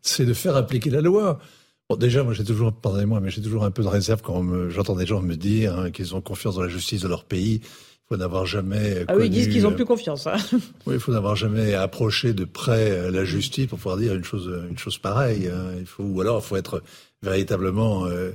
C'est 0.02 0.26
de 0.26 0.34
faire 0.34 0.56
appliquer 0.56 0.90
la 0.90 1.02
loi. 1.02 1.40
Bon, 1.90 1.96
déjà, 1.96 2.22
moi, 2.22 2.34
j'ai 2.34 2.44
toujours, 2.44 2.74
pardonnez-moi, 2.74 3.22
mais 3.22 3.30
j'ai 3.30 3.42
toujours 3.42 3.64
un 3.64 3.72
peu 3.72 3.82
de 3.82 3.88
réserve 3.88 4.22
quand 4.22 4.44
j'entends 4.70 4.96
des 4.96 5.06
gens 5.06 5.22
me 5.22 5.36
dire 5.36 5.80
hein, 5.80 5.90
qu'ils 5.90 6.16
ont 6.16 6.22
confiance 6.22 6.56
dans 6.56 6.62
la 6.62 6.68
justice 6.68 7.02
de 7.02 7.08
leur 7.08 7.24
pays 7.24 7.62
faut 8.10 8.18
n'avoir 8.18 8.46
jamais. 8.46 9.06
Ah 9.08 9.16
oui, 9.16 9.26
ils 9.26 9.30
disent 9.30 9.48
qu'ils 9.50 9.68
ont 9.68 9.74
plus 9.74 9.86
confiance. 9.86 10.28
Hein. 10.28 10.38
Oui, 10.86 10.96
il 10.96 11.00
faut 11.00 11.12
n'avoir 11.12 11.36
jamais 11.36 11.74
approché 11.74 12.34
de 12.34 12.46
près 12.46 13.12
la 13.12 13.26
justice 13.26 13.68
pour 13.68 13.78
pouvoir 13.78 13.98
dire 13.98 14.14
une 14.14 14.24
chose, 14.24 14.50
une 14.70 14.78
chose 14.78 14.98
pareille. 14.98 15.48
Hein. 15.48 15.74
Il 15.78 15.86
faut, 15.86 16.04
ou 16.04 16.22
alors, 16.22 16.42
il 16.44 16.48
faut 16.48 16.56
être 16.56 16.82
véritablement 17.22 18.06
euh, 18.06 18.32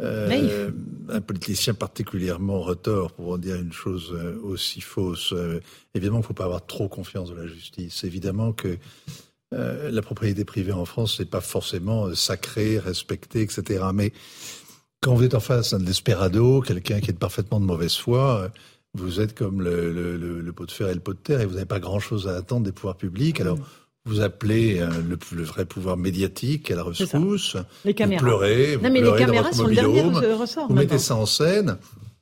euh, 0.00 0.70
un 1.10 1.20
politicien 1.20 1.74
particulièrement 1.74 2.60
retors 2.60 3.12
pour 3.12 3.38
dire 3.38 3.56
une 3.56 3.72
chose 3.72 4.12
euh, 4.12 4.38
aussi 4.42 4.80
fausse. 4.80 5.34
évidemment, 5.94 6.18
il 6.18 6.22
ne 6.22 6.26
faut 6.26 6.34
pas 6.34 6.44
avoir 6.44 6.66
trop 6.66 6.88
confiance 6.88 7.30
dans 7.30 7.36
la 7.36 7.46
justice. 7.46 8.04
Évidemment 8.04 8.52
que 8.52 8.78
la 9.54 10.00
propriété 10.00 10.46
privée 10.46 10.72
en 10.72 10.86
France 10.86 11.20
n'est 11.20 11.26
pas 11.26 11.42
forcément 11.42 12.14
sacrée, 12.14 12.78
respectée, 12.78 13.42
etc. 13.42 13.84
Mais 13.92 14.10
quand 15.02 15.14
vous 15.14 15.24
êtes 15.24 15.34
en 15.34 15.40
face 15.40 15.74
d'un 15.74 15.78
desperado, 15.78 16.62
quelqu'un 16.62 17.00
qui 17.00 17.10
est 17.10 17.18
parfaitement 17.18 17.60
de 17.60 17.66
mauvaise 17.66 17.94
foi 17.94 18.50
vous 18.94 19.20
êtes 19.20 19.34
comme 19.34 19.62
le, 19.62 20.52
pot 20.54 20.66
de 20.66 20.70
fer 20.70 20.88
et 20.88 20.94
le 20.94 21.00
pot 21.00 21.14
de 21.14 21.18
terre 21.18 21.40
et 21.40 21.46
vous 21.46 21.54
n'avez 21.54 21.66
pas 21.66 21.80
grand-chose 21.80 22.28
à 22.28 22.36
attendre 22.36 22.64
des 22.64 22.72
pouvoirs 22.72 22.96
publics. 22.96 23.40
Alors, 23.40 23.56
mm. 23.56 23.64
vous 24.04 24.20
appelez 24.20 24.80
euh, 24.80 24.88
le, 25.08 25.42
vrai 25.42 25.64
pouvoir 25.64 25.96
médiatique 25.96 26.70
à 26.70 26.76
la 26.76 26.84
rescousse. 26.84 27.56
Les 27.84 27.94
caméras. 27.94 28.20
Vous 28.20 28.26
pleurez, 28.26 28.76
vous 28.76 28.84
non, 28.84 28.90
mais 28.92 29.00
les 29.00 29.16
caméras 29.16 29.52
sont 29.52 29.66
le 29.66 29.74
dernier 29.74 30.02
ressort. 30.02 30.68
Vous 30.68 30.74
mettez 30.74 30.98
ça 30.98 31.16
en 31.16 31.26
scène. 31.26 31.78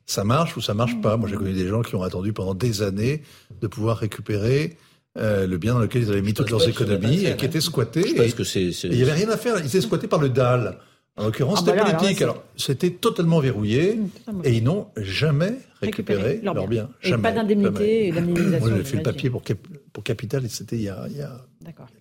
Ça 0.07 0.25
marche 0.25 0.57
ou 0.57 0.61
ça 0.61 0.75
marche 0.75 1.01
pas. 1.01 1.17
Moi, 1.17 1.29
j'ai 1.29 1.37
connu 1.37 1.53
des 1.53 1.69
gens 1.69 1.83
qui 1.83 1.95
ont 1.95 2.03
attendu 2.03 2.33
pendant 2.33 2.55
des 2.55 2.83
années 2.83 3.23
de 3.61 3.67
pouvoir 3.69 3.99
récupérer 3.99 4.77
euh, 5.19 5.47
le 5.47 5.59
bien 5.59 5.75
dans 5.75 5.81
lequel 5.81 6.03
ils 6.03 6.11
avaient 6.11 6.23
mis 6.23 6.35
toutes 6.35 6.51
leurs 6.51 6.69
économies 6.69 7.27
et 7.27 7.37
qui 7.37 7.45
était 7.45 7.61
squatté. 7.61 8.03
Il 8.09 8.91
n'y 8.91 9.03
avait 9.03 9.13
rien 9.13 9.29
à 9.29 9.37
faire. 9.37 9.59
Ils 9.59 9.67
étaient 9.67 9.81
squattés 9.81 10.09
par 10.09 10.21
le 10.21 10.29
DAL. 10.29 10.79
En 11.17 11.27
l'occurrence, 11.27 11.61
ah, 11.63 11.65
c'était 11.67 11.85
bah 11.85 11.95
politique. 11.95 12.23
Alors, 12.23 12.43
c'était 12.57 12.91
totalement 12.91 13.41
verrouillé 13.41 13.97
mmh, 13.97 14.41
et 14.45 14.57
ils 14.57 14.65
n'ont 14.65 14.89
jamais 14.97 15.55
récupéré, 15.81 16.41
leurs 16.43 16.67
biens. 16.67 16.89
Et 17.03 17.13
pas 17.17 17.33
d'indemnité 17.33 18.07
et 18.07 18.13
d'indemnisation. 18.13 18.67
Moi, 18.67 18.77
j'ai 18.79 18.85
fait 18.85 18.97
le 18.99 19.03
papier 19.03 19.29
pour, 19.31 19.43
pour 19.93 20.05
Capital 20.05 20.45
et 20.45 20.49
c'était 20.49 20.77
il 20.77 20.83
y 20.83 20.89
a, 20.89 21.07
il 21.11 21.17
y 21.17 21.23
a 21.23 21.47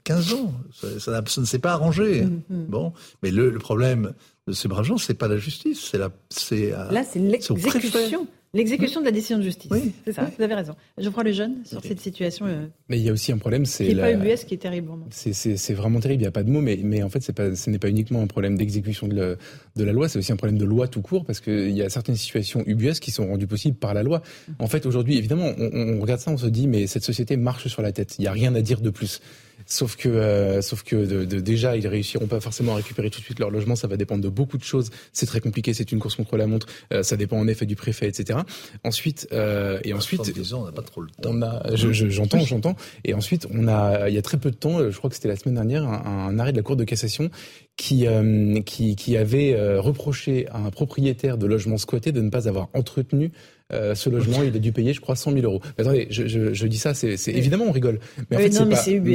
15 0.04 0.34
ans. 0.34 0.54
Ça, 1.00 1.22
ne 1.22 1.46
s'est 1.46 1.60
pas 1.60 1.74
arrangé. 1.74 2.24
Mmh, 2.24 2.42
mmh. 2.50 2.66
Bon, 2.68 2.94
mais 3.22 3.32
le, 3.32 3.50
le, 3.50 3.60
problème 3.60 4.14
de 4.48 4.54
ces 4.54 4.68
braves 4.68 4.86
gens, 4.86 4.98
c'est 4.98 5.16
pas 5.16 5.28
la 5.28 5.38
justice, 5.38 5.90
c'est 5.92 5.98
la, 5.98 6.10
c'est 6.30 6.72
là, 6.92 7.04
c'est 7.04 7.20
l'exécution. 7.20 8.28
L'exécution 8.54 9.00
de 9.02 9.06
la 9.06 9.12
décision 9.12 9.38
de 9.38 9.44
justice. 9.44 9.70
Oui, 9.70 9.92
c'est 10.06 10.12
ça, 10.12 10.28
vous 10.36 10.44
avez 10.44 10.56
raison. 10.56 10.74
Je 10.98 11.08
crois 11.10 11.24
le 11.24 11.32
jeune 11.32 11.58
sur 11.66 11.84
cette 11.84 12.00
situation. 12.00 12.48
Euh, 12.48 12.66
mais 12.90 12.98
il 12.98 13.04
y 13.04 13.10
a 13.10 13.14
aussi 13.14 13.32
un 13.32 13.38
problème, 13.38 13.66
c'est. 13.66 13.86
Qui 13.86 13.94
n'est 13.94 14.02
pas 14.02 14.12
UBS, 14.12 14.46
qui 14.48 14.56
est 14.56 14.58
terrible. 14.58 14.90
C'est 15.12 15.74
vraiment 15.74 16.00
terrible, 16.00 16.22
il 16.22 16.26
n'y 16.26 16.30
a 16.30 16.32
pas 16.32 16.42
de 16.42 16.50
mots, 16.50 16.62
mais, 16.62 16.80
mais 16.82 17.04
en 17.04 17.10
fait, 17.10 17.32
pas, 17.32 17.56
ce 17.56 17.70
n'est 17.70 17.78
pas 17.78 17.90
uniquement 17.90 18.22
un 18.22 18.28
problème 18.28 18.58
d'exécution 18.58 19.08
de, 19.08 19.38
de, 19.76 19.84
la 19.84 19.92
loi, 19.92 20.10
c'est 20.10 20.18
aussi 20.18 20.32
un 20.32 20.36
problème 20.36 20.58
de 20.58 20.66
loi 20.66 20.88
tout 20.88 21.02
court, 21.02 21.26
parce 21.26 21.40
qu'il 21.40 21.72
y 21.72 21.84
a 21.84 21.90
certaines 21.90 22.16
situations 22.16 22.64
UBS 22.66 23.00
qui 23.00 23.12
sont 23.12 23.28
rendues 23.28 23.48
possibles 23.48 23.78
par 23.78 23.94
la 23.94 24.02
loi. 24.02 24.24
En 24.58 24.68
fait, 24.68 24.88
aujourd'hui, 24.88 25.18
évidemment, 25.18 25.52
on, 25.60 25.70
on, 25.72 26.02
regarde 26.02 26.20
ça, 26.20 26.32
on 26.32 26.38
se 26.38 26.48
dit, 26.48 26.68
mais 26.68 26.88
cette 26.88 27.04
société 27.04 27.38
marche 27.38 27.68
sur 27.68 27.84
la 27.84 27.92
tête. 27.92 28.16
Il 28.18 28.22
n'y 28.22 28.28
a 28.28 28.32
rien 28.32 28.56
à 28.56 28.62
dire 28.62 28.82
de 28.82 28.90
plus. 28.90 29.22
Sauf 29.72 29.96
que, 29.96 30.10
euh, 30.10 30.64
sauf 30.64 30.82
que 30.82 30.96
de, 30.96 31.26
de, 31.26 31.40
déjà, 31.40 31.78
ils 31.78 31.88
réussiront 31.88 32.26
pas 32.26 32.40
forcément 32.40 32.74
à 32.74 32.78
récupérer 32.78 33.12
tout 33.12 33.20
de 33.20 33.24
suite 33.24 33.38
leur 33.38 33.52
logement. 33.52 33.76
Ça 33.76 33.88
va 33.88 33.98
dépendre 33.98 34.24
de 34.24 34.30
beaucoup 34.30 34.58
de 34.58 34.64
choses. 34.64 34.90
C'est 35.14 35.28
très 35.28 35.42
compliqué. 35.42 35.76
C'est 35.76 35.92
une 35.92 36.00
course 36.00 36.16
contre 36.16 36.38
la 36.38 36.48
montre. 36.48 36.66
Euh, 36.92 37.04
ça 37.04 37.16
dépend 37.18 37.38
en 37.38 37.48
effet 37.48 37.68
du 37.68 37.76
préfet, 37.76 38.08
etc. 38.08 38.40
Ensuite, 38.84 39.28
euh, 39.32 39.80
et 39.84 39.94
ensuite, 39.94 40.22
on 40.54 40.66
n'a 40.66 40.72
pas 40.72 40.82
trop 40.82 41.02
le 41.02 41.10
temps. 41.10 41.30
On 41.32 41.42
a, 41.44 41.76
j'entends, 41.76 42.40
j'entends. 42.40 42.76
Et 43.06 43.14
ensuite, 43.14 43.48
on 43.54 43.68
a, 43.68 44.10
il 44.10 44.16
y 44.16 44.18
a 44.18 44.24
très 44.24 44.38
peu 44.38 44.50
de 44.50 44.56
temps, 44.56 44.90
je 44.90 44.98
crois 44.98 45.12
que 45.12 45.16
c'était 45.16 45.28
la 45.28 45.36
semaine 45.36 45.56
dernière, 45.56 45.84
un, 45.84 46.30
un, 46.30 46.40
arrêt 46.40 46.52
de 46.52 46.58
la 46.58 46.64
Cour 46.64 46.76
de 46.76 46.84
cassation 46.84 47.30
qui, 47.78 48.08
euh, 48.08 48.62
qui, 48.62 48.96
qui 48.96 49.18
avait 49.18 49.56
reproché 49.78 50.48
à 50.48 50.58
un 50.58 50.72
propriétaire 50.72 51.38
de 51.38 51.46
logement 51.46 51.78
squatté 51.78 52.12
de 52.12 52.22
ne 52.22 52.32
pas 52.32 52.48
avoir 52.48 52.70
entretenu 52.74 53.32
euh, 53.74 53.96
ce 53.96 54.10
logement, 54.10 54.42
il 54.44 54.56
a 54.56 54.60
dû 54.60 54.72
payer, 54.72 54.94
je 54.94 55.02
crois, 55.02 55.16
100 55.16 55.34
000 55.34 55.44
euros. 55.44 55.62
Mais 55.78 55.84
attendez, 55.84 56.08
je, 56.10 56.28
je, 56.28 56.54
je 56.54 56.68
dis 56.68 56.78
ça, 56.78 56.94
c'est 56.94 57.16
évidemment 57.28 57.66
on 57.68 57.72
rigole, 57.72 58.00
mais 58.30 58.38
en 58.38 58.40
fait 58.40 58.52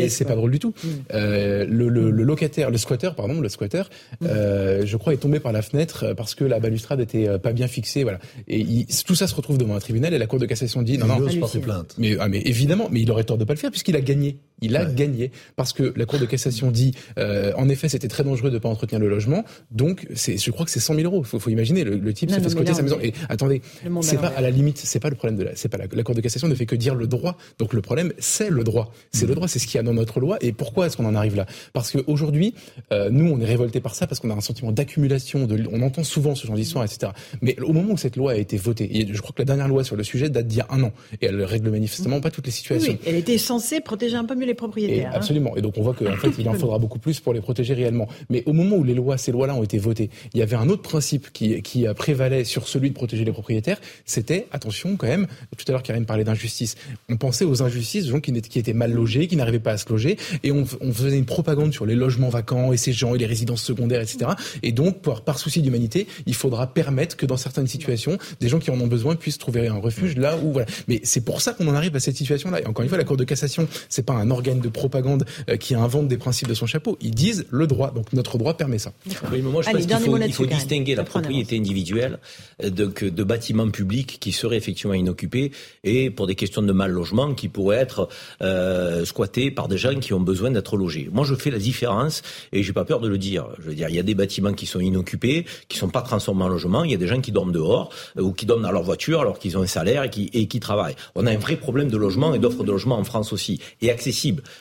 c'est 0.09 0.25
pas, 0.25 0.31
pas 0.31 0.37
drôle 0.37 0.51
du 0.51 0.59
tout. 0.59 0.75
Mm. 0.83 0.88
Euh, 1.12 1.67
le, 1.69 1.88
le, 1.88 2.11
le, 2.11 2.23
locataire, 2.23 2.71
le 2.71 2.79
squatter, 2.79 3.11
pardon, 3.17 3.40
le 3.40 3.49
squatter, 3.49 3.83
mm. 4.21 4.27
euh, 4.27 4.87
je 4.87 4.97
crois, 4.97 5.12
est 5.14 5.19
tombé 5.19 5.40
par 5.40 5.53
la 5.53 5.62
fenêtre 5.62 6.14
parce 6.17 6.35
que 6.35 6.45
la 6.45 6.61
balustrade 6.61 7.01
était 7.01 7.29
euh, 7.29 7.38
pas 7.38 7.53
bien 7.53 7.69
fixée, 7.69 8.03
voilà. 8.03 8.19
Et 8.49 8.61
il, 8.61 8.87
tout 9.07 9.14
ça 9.14 9.27
se 9.27 9.35
retrouve 9.35 9.59
devant 9.59 9.75
un 9.75 9.81
tribunal 9.81 10.14
et 10.14 10.19
la 10.19 10.27
Cour 10.27 10.38
de 10.38 10.47
cassation 10.47 10.83
dit 10.83 10.99
non, 10.99 11.07
non, 11.07 11.40
porter 11.40 11.59
plainte. 11.61 11.95
Mais, 11.99 12.17
ah, 12.19 12.29
mais 12.29 12.40
évidemment, 12.45 12.88
mais 12.90 13.01
il 13.01 13.11
aurait 13.11 13.25
tort 13.25 13.38
de 13.38 13.45
pas 13.45 13.55
le 13.55 13.59
faire 13.59 13.71
puisqu'il 13.71 13.97
a 13.97 14.01
gagné. 14.01 14.38
Il 14.64 14.77
a 14.77 14.85
gagné 14.85 15.31
parce 15.57 15.72
que 15.72 15.92
la 15.96 16.07
Cour 16.07 16.18
de 16.18 16.27
cassation 16.27 16.70
dit, 16.70 16.94
euh, 17.18 17.53
en 17.57 17.68
effet, 17.68 17.88
c'était 17.88 18.09
très 18.09 18.24
dangereux 18.24 18.50
de 18.50 18.59
pas 18.59 18.68
entretenir 18.68 19.00
le 19.00 19.09
logement. 19.09 19.44
Donc, 19.70 20.07
c'est, 20.14 20.38
je 20.38 20.50
crois 20.50 20.64
que 20.64 20.70
c'est 20.70 20.81
100 20.81 20.94
000 20.94 21.07
euros. 21.07 21.22
Faut, 21.22 21.38
faut 21.38 21.50
imaginer 21.50 21.85
le, 21.85 21.96
le 21.96 22.12
type 22.12 22.31
se 22.31 22.40
fait 22.40 22.48
squatter 22.48 22.74
sa 22.74 22.83
maison. 22.83 22.98
Et 23.03 23.12
attendez, 23.29 23.62
c'est 24.00 24.20
pas 24.20 24.29
à 24.29 24.40
la 24.40 24.50
limite, 24.50 24.79
c'est 24.79 25.00
pas 25.00 25.11
le 25.11 25.16
problème 25.16 25.38
de 25.38 25.44
la, 25.44 25.57
c'est 25.57 25.68
pas 25.68 25.79
la, 25.79 26.03
Cour 26.03 26.14
de 26.14 26.20
cassation 26.20 26.48
ne 26.48 26.55
fait 26.55 26.66
que 26.66 26.77
dire 26.77 26.94
le 26.94 27.07
droit. 27.07 27.37
Donc 27.59 27.72
le 27.72 27.81
problème, 27.81 28.12
c'est 28.18 28.50
le 28.50 28.64
droit. 28.64 28.92
C'est 29.12 29.27
le 29.27 29.33
mm. 29.33 29.35
droit, 29.35 29.48
c'est 29.48 29.59
ce 29.59 29.66
qu'il 29.66 29.77
y 29.77 29.79
a 29.79 29.83
dans 29.83 29.94
notre 29.94 30.20
loi. 30.20 30.37
Et 30.40 30.53
pourquoi 30.53 30.87
est-ce 30.87 30.96
qu'on 30.96 31.07
en 31.07 31.14
arrive 31.14 31.37
là? 31.37 31.46
Parce 31.72 31.90
qu'aujourd'hui, 31.90 32.55
euh, 32.92 33.11
nous, 33.11 33.31
on 33.31 33.40
est 33.40 33.44
révoltés 33.44 33.81
par 33.81 33.94
ça 33.94 34.07
parce 34.07 34.20
qu'on 34.20 34.31
a 34.31 34.35
un 34.35 34.40
sentiment 34.40 34.72
d'accumulation. 34.72 35.46
De, 35.46 35.62
on 35.72 35.83
entend 35.83 36.05
souvent 36.05 36.35
ce 36.35 36.46
genre 36.46 36.57
d'histoire, 36.57 36.85
etc. 36.85 37.12
Mais 37.40 37.59
au 37.61 37.72
moment 37.72 37.94
où 37.94 37.96
cette 37.96 38.16
loi 38.16 38.33
a 38.33 38.37
été 38.37 38.57
votée, 38.57 39.00
et 39.00 39.12
je 39.12 39.20
crois 39.20 39.33
que 39.35 39.40
la 39.42 39.46
dernière 39.46 39.68
loi 39.68 39.85
sur 39.85 39.96
le 39.96 40.03
sujet 40.03 40.29
date 40.29 40.46
d'il 40.46 40.59
y 40.59 40.61
a 40.61 40.66
un 40.70 40.83
an, 40.83 40.92
et 41.20 41.27
elle 41.27 41.42
règle 41.42 41.70
manifestement 41.70 42.20
pas 42.20 42.31
toutes 42.31 42.46
les 42.46 42.53
situations. 42.53 42.92
Oui, 42.92 42.98
elle 43.07 43.16
était 43.16 43.38
censée 43.38 43.81
protéger 43.81 44.16
un 44.16 44.24
peu 44.24 44.35
mieux 44.35 44.46
les 44.46 44.54
propriétaires. 44.55 44.97
Et, 44.97 45.07
hein. 45.07 45.11
Absolument. 45.12 45.57
Et 45.57 45.62
donc 45.62 45.75
on 45.77 45.83
voit 45.83 45.95
qu'en 45.95 46.17
fait, 46.17 46.31
il 46.38 46.49
en 46.49 46.55
faudra 46.55 46.79
beaucoup 46.79 46.99
plus 46.99 47.21
pour 47.21 47.33
les 47.33 47.40
protéger 47.40 47.75
réellement. 47.75 48.09
Mais 48.31 48.43
au 48.47 48.53
moment 48.53 48.77
où 48.77 48.85
les 48.85 48.95
lois, 48.95 49.19
ces 49.19 49.33
lois-là 49.33 49.55
ont 49.55 49.62
été 49.62 49.79
votées, 49.79 50.11
il 50.33 50.40
y 50.40 50.43
avait 50.43 50.57
un 50.57 50.69
autre 50.69 50.83
principe 50.83 51.33
qui, 51.33 51.62
qui 51.62 51.87
prévalait 51.97 52.45
sur 52.45 52.69
celui 52.69 52.90
de 52.90 52.95
protéger 52.95 53.25
les 53.25 53.33
propriétaires. 53.33 53.81
C'était, 54.05 54.47
attention 54.53 54.97
quand 54.97 55.07
même, 55.07 55.27
tout 55.57 55.64
à 55.69 55.73
l'heure 55.73 55.83
Karine 55.83 56.07
parlait 56.07 56.25
d'injustice. 56.25 56.77
On 57.09 57.17
pensait 57.17 57.45
aux 57.45 57.62
injustices, 57.62 58.07
aux 58.07 58.12
gens 58.12 58.21
qui, 58.21 58.33
qui 58.43 58.59
étaient 58.59 58.73
mal 58.73 58.93
logés, 58.93 59.27
qui 59.27 59.37
n'arrivaient 59.37 59.59
pas 59.59 59.73
à 59.73 59.79
se 59.79 59.88
loger, 59.88 60.17
et 60.43 60.53
on, 60.53 60.64
on, 60.81 60.93
faisait 60.93 61.19
une 61.19 61.25
propagande 61.25 61.73
sur 61.73 61.87
les 61.87 61.95
logements 61.95 62.29
vacants 62.29 62.73
et 62.73 62.77
ces 62.77 62.93
gens 62.93 63.14
et 63.14 63.19
les 63.19 63.27
résidences 63.27 63.62
secondaires, 63.62 64.01
etc. 64.01 64.33
Et 64.62 64.73
donc, 64.73 65.01
par, 65.01 65.23
par 65.23 65.38
souci 65.38 65.62
d'humanité, 65.62 66.07
il 66.27 66.35
faudra 66.35 66.67
permettre 66.67 67.17
que 67.17 67.27
dans 67.27 67.37
certaines 67.37 67.67
situations, 67.67 68.19
des 68.40 68.49
gens 68.49 68.59
qui 68.59 68.71
en 68.71 68.81
ont 68.81 68.87
besoin 68.87 69.17
puissent 69.17 69.38
trouver 69.38 69.69
un 69.69 69.79
refuge 69.79 70.17
là 70.17 70.37
où 70.43 70.53
voilà. 70.53 70.67
Mais 70.88 71.01
c'est 71.03 71.25
pour 71.25 71.40
ça 71.40 71.53
qu'on 71.53 71.69
en 71.69 71.75
arrive 71.75 71.95
à 71.97 72.01
cette 72.01 72.17
situation-là. 72.17 72.61
Et 72.61 72.67
encore 72.67 72.83
une 72.83 72.88
fois, 72.88 72.99
la 72.99 73.05
Cour 73.05 73.17
de 73.17 73.25
cassation, 73.25 73.69
c'est 73.88 74.05
pas 74.05 74.14
un 74.14 74.31
organe 74.35 74.61
de 74.61 74.68
propagande 74.68 75.25
qui 75.59 75.75
invente 75.75 76.09
des 76.09 76.18
principes 76.18 76.49
de 76.49 76.55
son 76.55 76.66
chapeau. 76.66 76.99
Ils 77.01 77.14
disent 77.14 77.47
le 77.51 77.66
droit. 77.66 77.90
Donc 77.90 78.12
notre 78.12 78.38
droit 78.38 78.57
permet 78.57 78.79
ça. 78.79 78.92
Oui, 79.07 79.40
mais 79.42 79.51
moi, 79.51 79.62
je 79.62 79.70
pense 79.70 79.87
qu'il 79.87 79.97
faut, 79.97 80.18
il 80.18 80.33
faut 80.33 80.47
distinguer 80.47 80.94
la 80.94 81.05
propriété 81.05 81.57
individuelle 81.57 82.18
de, 82.62 82.87
de 82.87 83.25
bâtiments 83.25 83.70
publics 83.70 84.18
qui 84.20 84.33
seraient 84.33 84.57
effectivement 84.57 84.94
inoccupés 84.94 85.53
et 85.83 86.11
pour 86.11 86.27
des 86.27 86.35
questions 86.35 86.62
de 86.62 86.73
mal 86.73 86.90
logement 86.90 87.35
qui 87.35 87.49
pourraient 87.49 87.79
être 87.79 88.09
euh, 88.42 89.05
squattés 89.05 89.51
par 89.51 89.68
des 89.68 89.79
gens 89.79 89.94
qui 89.99 90.12
ont 90.12 90.20
besoin 90.20 90.51
d'être 90.51 90.77
logés. 90.77 91.09
Moi, 91.12 91.25
je 91.25 91.35
fais 91.35 91.51
la 91.51 91.59
différence 91.59 92.23
et 92.53 92.62
j'ai 92.62 92.73
pas 92.73 92.85
peur 92.85 93.01
de 93.01 93.09
le 93.09 93.18
dire. 93.18 93.49
Je 93.59 93.68
veux 93.68 93.75
dire, 93.75 93.88
il 93.88 93.94
y 93.94 93.99
a 93.99 94.03
des 94.03 94.14
bâtiments 94.14 94.53
qui 94.53 94.66
sont 94.66 94.81
inoccupés, 94.81 95.44
qui 95.68 95.79
sont 95.79 95.88
pas 95.88 96.03
transformés 96.03 96.44
en 96.44 96.49
logement. 96.49 96.85
Il 96.85 96.90
y 96.90 96.94
a 96.94 96.99
des 96.99 97.07
gens 97.07 97.20
qui 97.20 97.33
dorment 97.33 97.53
dehors 97.53 97.90
euh, 98.18 98.23
ou 98.23 98.33
qui 98.33 98.47
dorment 98.47 98.62
dans 98.62 98.73
leur 98.73 98.83
voiture 98.83 99.20
alors 99.20 99.38
qu'ils 99.38 99.57
ont 99.59 99.62
un 99.62 99.66
salaire 99.66 100.05
et 100.05 100.11
qui, 100.11 100.31
et 100.33 100.47
qui 100.47 100.61
travaillent. 100.61 100.97
On 101.14 101.27
a 101.27 101.31
un 101.31 101.38
vrai 101.38 101.57
problème 101.57 101.88
de 101.88 101.97
logement 101.97 102.35
et 102.35 102.38
d'offre 102.38 102.64
de 102.64 102.73
logement 102.73 102.99
en 102.99 103.05
France 103.05 103.33
aussi 103.33 103.61
et 103.83 103.90
accessible. 103.90 104.14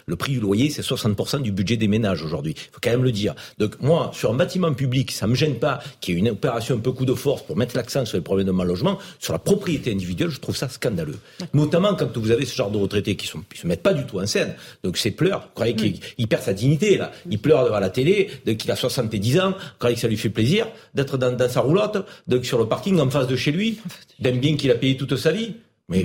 Le 0.05 0.15
prix 0.15 0.33
du 0.33 0.39
loyer, 0.39 0.69
c'est 0.69 0.81
60% 0.81 1.41
du 1.41 1.51
budget 1.51 1.77
des 1.77 1.87
ménages 1.87 2.23
aujourd'hui. 2.23 2.53
Il 2.55 2.73
faut 2.73 2.79
quand 2.81 2.91
même 2.91 3.03
le 3.03 3.11
dire. 3.11 3.35
Donc 3.57 3.79
moi, 3.81 4.11
sur 4.13 4.31
un 4.31 4.35
bâtiment 4.35 4.73
public, 4.73 5.11
ça 5.11 5.27
me 5.27 5.35
gêne 5.35 5.55
pas 5.55 5.79
qu'il 6.01 6.13
y 6.13 6.17
ait 6.17 6.19
une 6.19 6.29
opération 6.29 6.75
un 6.75 6.79
peu 6.79 6.91
coup 6.91 7.05
de 7.05 7.13
force 7.13 7.43
pour 7.43 7.57
mettre 7.57 7.75
l'accent 7.75 8.05
sur 8.05 8.17
les 8.17 8.23
problèmes 8.23 8.47
de 8.47 8.51
mal 8.51 8.67
logement. 8.67 8.97
Sur 9.19 9.33
la 9.33 9.39
propriété 9.39 9.91
individuelle, 9.91 10.29
je 10.29 10.39
trouve 10.39 10.55
ça 10.55 10.69
scandaleux. 10.69 11.19
Notamment 11.53 11.95
quand 11.95 12.17
vous 12.17 12.31
avez 12.31 12.45
ce 12.45 12.55
genre 12.55 12.71
de 12.71 12.77
retraités 12.77 13.15
qui, 13.15 13.27
qui 13.27 13.59
se 13.59 13.67
mettent 13.67 13.83
pas 13.83 13.93
du 13.93 14.05
tout 14.05 14.19
en 14.19 14.25
scène. 14.25 14.55
Donc 14.83 14.97
c'est 14.97 15.11
pleure. 15.11 15.41
Vous 15.41 15.53
croyez 15.55 15.75
qu'il 15.75 16.27
perd 16.27 16.43
sa 16.43 16.53
dignité 16.53 16.97
là 16.97 17.11
Il 17.29 17.39
pleure 17.39 17.65
devant 17.65 17.79
la 17.79 17.89
télé, 17.89 18.29
qu'il 18.57 18.71
a 18.71 18.75
70 18.75 19.39
ans. 19.39 19.51
Vous 19.51 19.55
croyez 19.79 19.95
que 19.95 20.01
ça 20.01 20.07
lui 20.07 20.17
fait 20.17 20.29
plaisir 20.29 20.67
d'être 20.93 21.17
dans, 21.17 21.31
dans, 21.35 21.49
sa 21.49 21.61
roulotte, 21.61 22.05
donc 22.27 22.45
sur 22.45 22.57
le 22.57 22.67
parking 22.67 22.99
en 22.99 23.09
face 23.09 23.27
de 23.27 23.35
chez 23.35 23.51
lui, 23.51 23.79
d'un 24.19 24.35
bien 24.35 24.55
qu'il 24.55 24.71
a 24.71 24.75
payé 24.75 24.97
toute 24.97 25.15
sa 25.15 25.31
vie? 25.31 25.53
Mais 25.89 26.03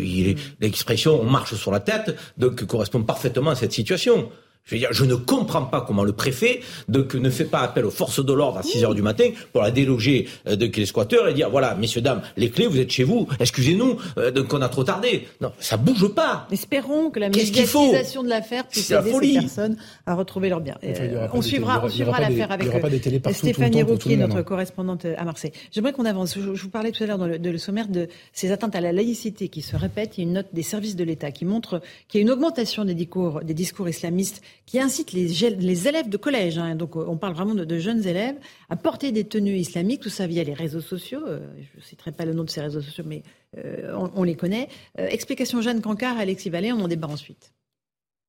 l'expression 0.61 1.21
on 1.21 1.25
marche 1.31 1.55
sur 1.55 1.71
la 1.71 1.81
tête 1.81 2.17
donc 2.37 2.65
correspond 2.65 3.03
parfaitement 3.03 3.51
à 3.51 3.55
cette 3.55 3.73
situation. 3.73 4.31
Je 4.69 4.75
veux 4.75 4.79
dire, 4.81 4.93
je 4.93 5.05
ne 5.07 5.15
comprends 5.15 5.65
pas 5.65 5.81
comment 5.81 6.05
le 6.05 6.13
préfet 6.13 6.61
ne 6.89 7.31
fait 7.31 7.45
pas 7.45 7.61
appel 7.61 7.87
aux 7.87 7.91
forces 7.91 8.25
de 8.25 8.33
l'ordre 8.35 8.59
à 8.59 8.63
6 8.63 8.85
heures 8.85 8.95
du 8.95 9.01
matin 9.01 9.31
pour 9.53 9.63
la 9.63 9.71
déloger 9.71 10.29
euh, 10.47 10.57
de 10.57 10.67
les 10.67 10.87
squatteurs 10.87 11.27
et 11.27 11.35
dire 11.35 11.49
voilà, 11.49 11.75
messieurs, 11.75 12.03
dames, 12.03 12.21
les 12.37 12.51
clés, 12.51 12.67
vous 12.67 12.79
êtes 12.79 12.91
chez 12.91 13.05
vous, 13.05 13.27
excusez-nous, 13.41 13.97
euh, 14.19 14.31
donc 14.31 14.53
on 14.53 14.61
a 14.61 14.69
trop 14.69 14.85
tardé. 14.85 15.27
Non, 15.41 15.53
ça 15.59 15.79
bouge 15.79 16.09
pas. 16.09 16.47
Espérons 16.51 17.11
que 17.11 17.19
la 17.19 17.31
médiatisation 17.31 18.23
de 18.23 18.29
l'affaire 18.29 18.67
puisse 18.67 18.91
aider 18.91 19.11
ces 19.11 19.33
personnes 19.41 19.77
à 20.05 20.15
retrouver 20.15 20.51
leur 20.51 20.61
bien. 20.61 20.77
on 21.33 21.41
suivra, 21.41 21.81
on 21.83 21.89
suivra 21.89 22.21
l'affaire 22.21 22.53
avec 22.53 22.69
euh, 22.69 23.33
Stéphanie 23.33 23.83
Rouquier, 23.83 24.19
notre 24.19 24.43
condescendante 24.43 25.07
à 25.17 25.25
Marseille. 25.25 25.53
J'aimerais 25.73 25.93
qu'on 25.93 26.05
avance. 26.05 26.35
Je, 26.35 26.41
vous 26.41 26.69
parlais 26.69 26.93
tout 26.93 27.03
à 27.03 27.07
l'heure 27.07 27.19
dans 27.19 27.27
le, 27.27 27.39
le, 27.39 27.59
sommaire 27.59 27.89
de 27.89 28.09
ces 28.35 28.53
atteintes 28.53 28.77
à 28.77 28.83
la 28.83 28.93
laïcité 28.93 29.49
qui 29.49 29.63
se 29.63 29.77
répètent. 29.77 30.19
Il 30.19 30.25
y 30.25 30.25
a 30.25 30.29
une 30.29 30.35
note 30.35 30.49
des 30.53 30.63
services 30.63 30.97
de 30.97 31.05
l'État 31.05 31.31
qui 31.31 31.47
montre 31.47 31.81
qu'il 32.09 32.21
y 32.21 32.23
a 32.23 32.27
une 32.27 32.31
augmentation 32.31 32.85
des 32.85 32.95
discours, 32.95 33.41
des 33.43 33.55
discours 33.55 33.89
islamistes 33.89 34.43
qui 34.67 34.79
incite 34.79 35.13
les, 35.13 35.29
les 35.29 35.89
élèves 35.89 36.09
de 36.09 36.17
collège, 36.17 36.59
hein, 36.59 36.75
donc 36.75 36.97
on 36.97 37.17
parle 37.17 37.35
vraiment 37.35 37.55
de, 37.55 37.79
jeunes 37.79 38.07
élèves, 38.07 38.37
à 38.69 38.77
porter 38.77 39.13
des 39.13 39.25
tenues 39.25 39.57
islamiques, 39.57 40.03
tout 40.03 40.11
ça 40.11 40.27
via 40.27 40.45
les 40.45 40.53
réseaux 40.53 40.83
sociaux. 40.83 41.23
Euh, 41.27 41.41
je 41.57 41.79
ne 41.79 41.83
citerai 41.83 42.13
pas 42.13 42.27
le 42.27 42.35
nom 42.35 42.45
de 42.45 42.51
ces 42.51 42.61
réseaux 42.61 42.83
sociaux, 42.83 43.05
mais 43.07 43.23
euh, 43.57 43.97
on, 44.15 44.23
les 44.25 44.35
connaît. 44.35 44.69
Euh, 44.99 45.07
explication 45.09 45.63
Jeanne 45.63 45.81
Cancard, 45.81 46.19
Alexis 46.19 46.51
Vallée, 46.51 46.73
on 46.73 46.81
en 46.81 46.89
débat 46.89 47.09
ensuite. 47.09 47.53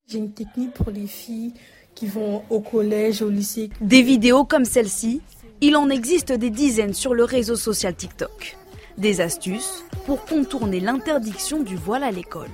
J'ai 0.08 0.20
une 0.20 0.32
technique 0.32 0.72
pour 0.72 0.92
les 0.92 1.08
filles 1.08 1.54
qui 1.94 2.08
vont 2.08 2.44
au 2.50 2.62
collège, 2.62 3.22
au 3.22 3.30
lycée. 3.30 3.70
Des 3.82 4.02
vidéos 4.02 4.46
comme 4.46 4.66
celle-ci, 4.66 5.22
il 5.60 5.76
en 5.76 5.90
existe 5.90 6.32
des 6.32 6.50
dizaines 6.50 6.94
sur 6.94 7.14
le 7.14 7.26
réseau 7.26 7.58
social 7.58 7.94
TikTok. 7.94 8.58
Des 8.98 9.20
astuces 9.20 9.84
pour 10.06 10.26
contourner 10.26 10.80
l'interdiction 10.80 11.62
du 11.62 11.76
voile 11.76 12.04
à 12.04 12.12
l'école. 12.12 12.50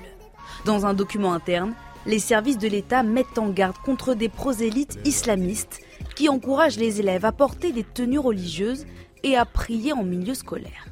Dans 0.65 0.87
un 0.87 0.95
document 0.95 1.33
interne, 1.33 1.75
les 2.05 2.19
services 2.19 2.57
de 2.57 2.67
l'État 2.67 3.03
mettent 3.03 3.37
en 3.37 3.49
garde 3.49 3.77
contre 3.77 4.13
des 4.13 4.29
prosélytes 4.29 4.99
islamistes 5.05 5.81
qui 6.15 6.29
encouragent 6.29 6.77
les 6.77 6.99
élèves 6.99 7.25
à 7.25 7.31
porter 7.31 7.71
des 7.71 7.83
tenues 7.83 8.19
religieuses 8.19 8.85
et 9.23 9.35
à 9.35 9.45
prier 9.45 9.91
en 9.93 10.03
milieu 10.03 10.35
scolaire. 10.35 10.85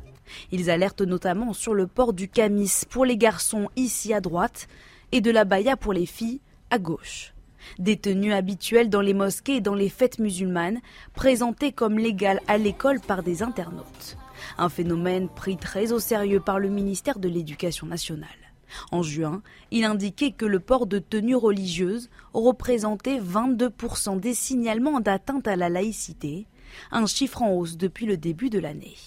Ils 0.51 0.71
alertent 0.71 1.01
notamment 1.01 1.53
sur 1.53 1.75
le 1.75 1.85
port 1.85 2.13
du 2.13 2.27
camis 2.27 2.71
pour 2.89 3.05
les 3.05 3.17
garçons 3.17 3.69
ici 3.75 4.13
à 4.13 4.21
droite 4.21 4.67
et 5.11 5.21
de 5.21 5.29
la 5.29 5.45
baya 5.45 5.77
pour 5.77 5.93
les 5.93 6.07
filles 6.07 6.41
à 6.71 6.79
gauche. 6.79 7.33
Des 7.77 7.97
tenues 7.97 8.33
habituelles 8.33 8.89
dans 8.89 9.01
les 9.01 9.13
mosquées 9.13 9.57
et 9.57 9.61
dans 9.61 9.75
les 9.75 9.89
fêtes 9.89 10.19
musulmanes, 10.19 10.81
présentées 11.13 11.71
comme 11.71 11.97
légales 11.97 12.41
à 12.47 12.57
l'école 12.57 12.99
par 12.99 13.23
des 13.23 13.43
internautes. 13.43 14.17
Un 14.57 14.69
phénomène 14.69 15.29
pris 15.29 15.55
très 15.55 15.93
au 15.93 15.99
sérieux 15.99 16.41
par 16.41 16.59
le 16.59 16.69
ministère 16.69 17.19
de 17.19 17.29
l'Éducation 17.29 17.87
nationale. 17.87 18.42
En 18.91 19.03
juin, 19.03 19.41
il 19.71 19.83
indiquait 19.83 20.31
que 20.31 20.45
le 20.45 20.59
port 20.59 20.85
de 20.85 20.99
tenues 20.99 21.35
religieuses 21.35 22.09
représentait 22.33 23.19
22% 23.19 24.19
des 24.19 24.33
signalements 24.33 24.99
d'atteinte 24.99 25.47
à 25.47 25.55
la 25.55 25.69
laïcité, 25.69 26.47
un 26.91 27.05
chiffre 27.05 27.41
en 27.41 27.51
hausse 27.51 27.77
depuis 27.77 28.05
le 28.05 28.17
début 28.17 28.49
de 28.49 28.59
l'année. 28.59 28.97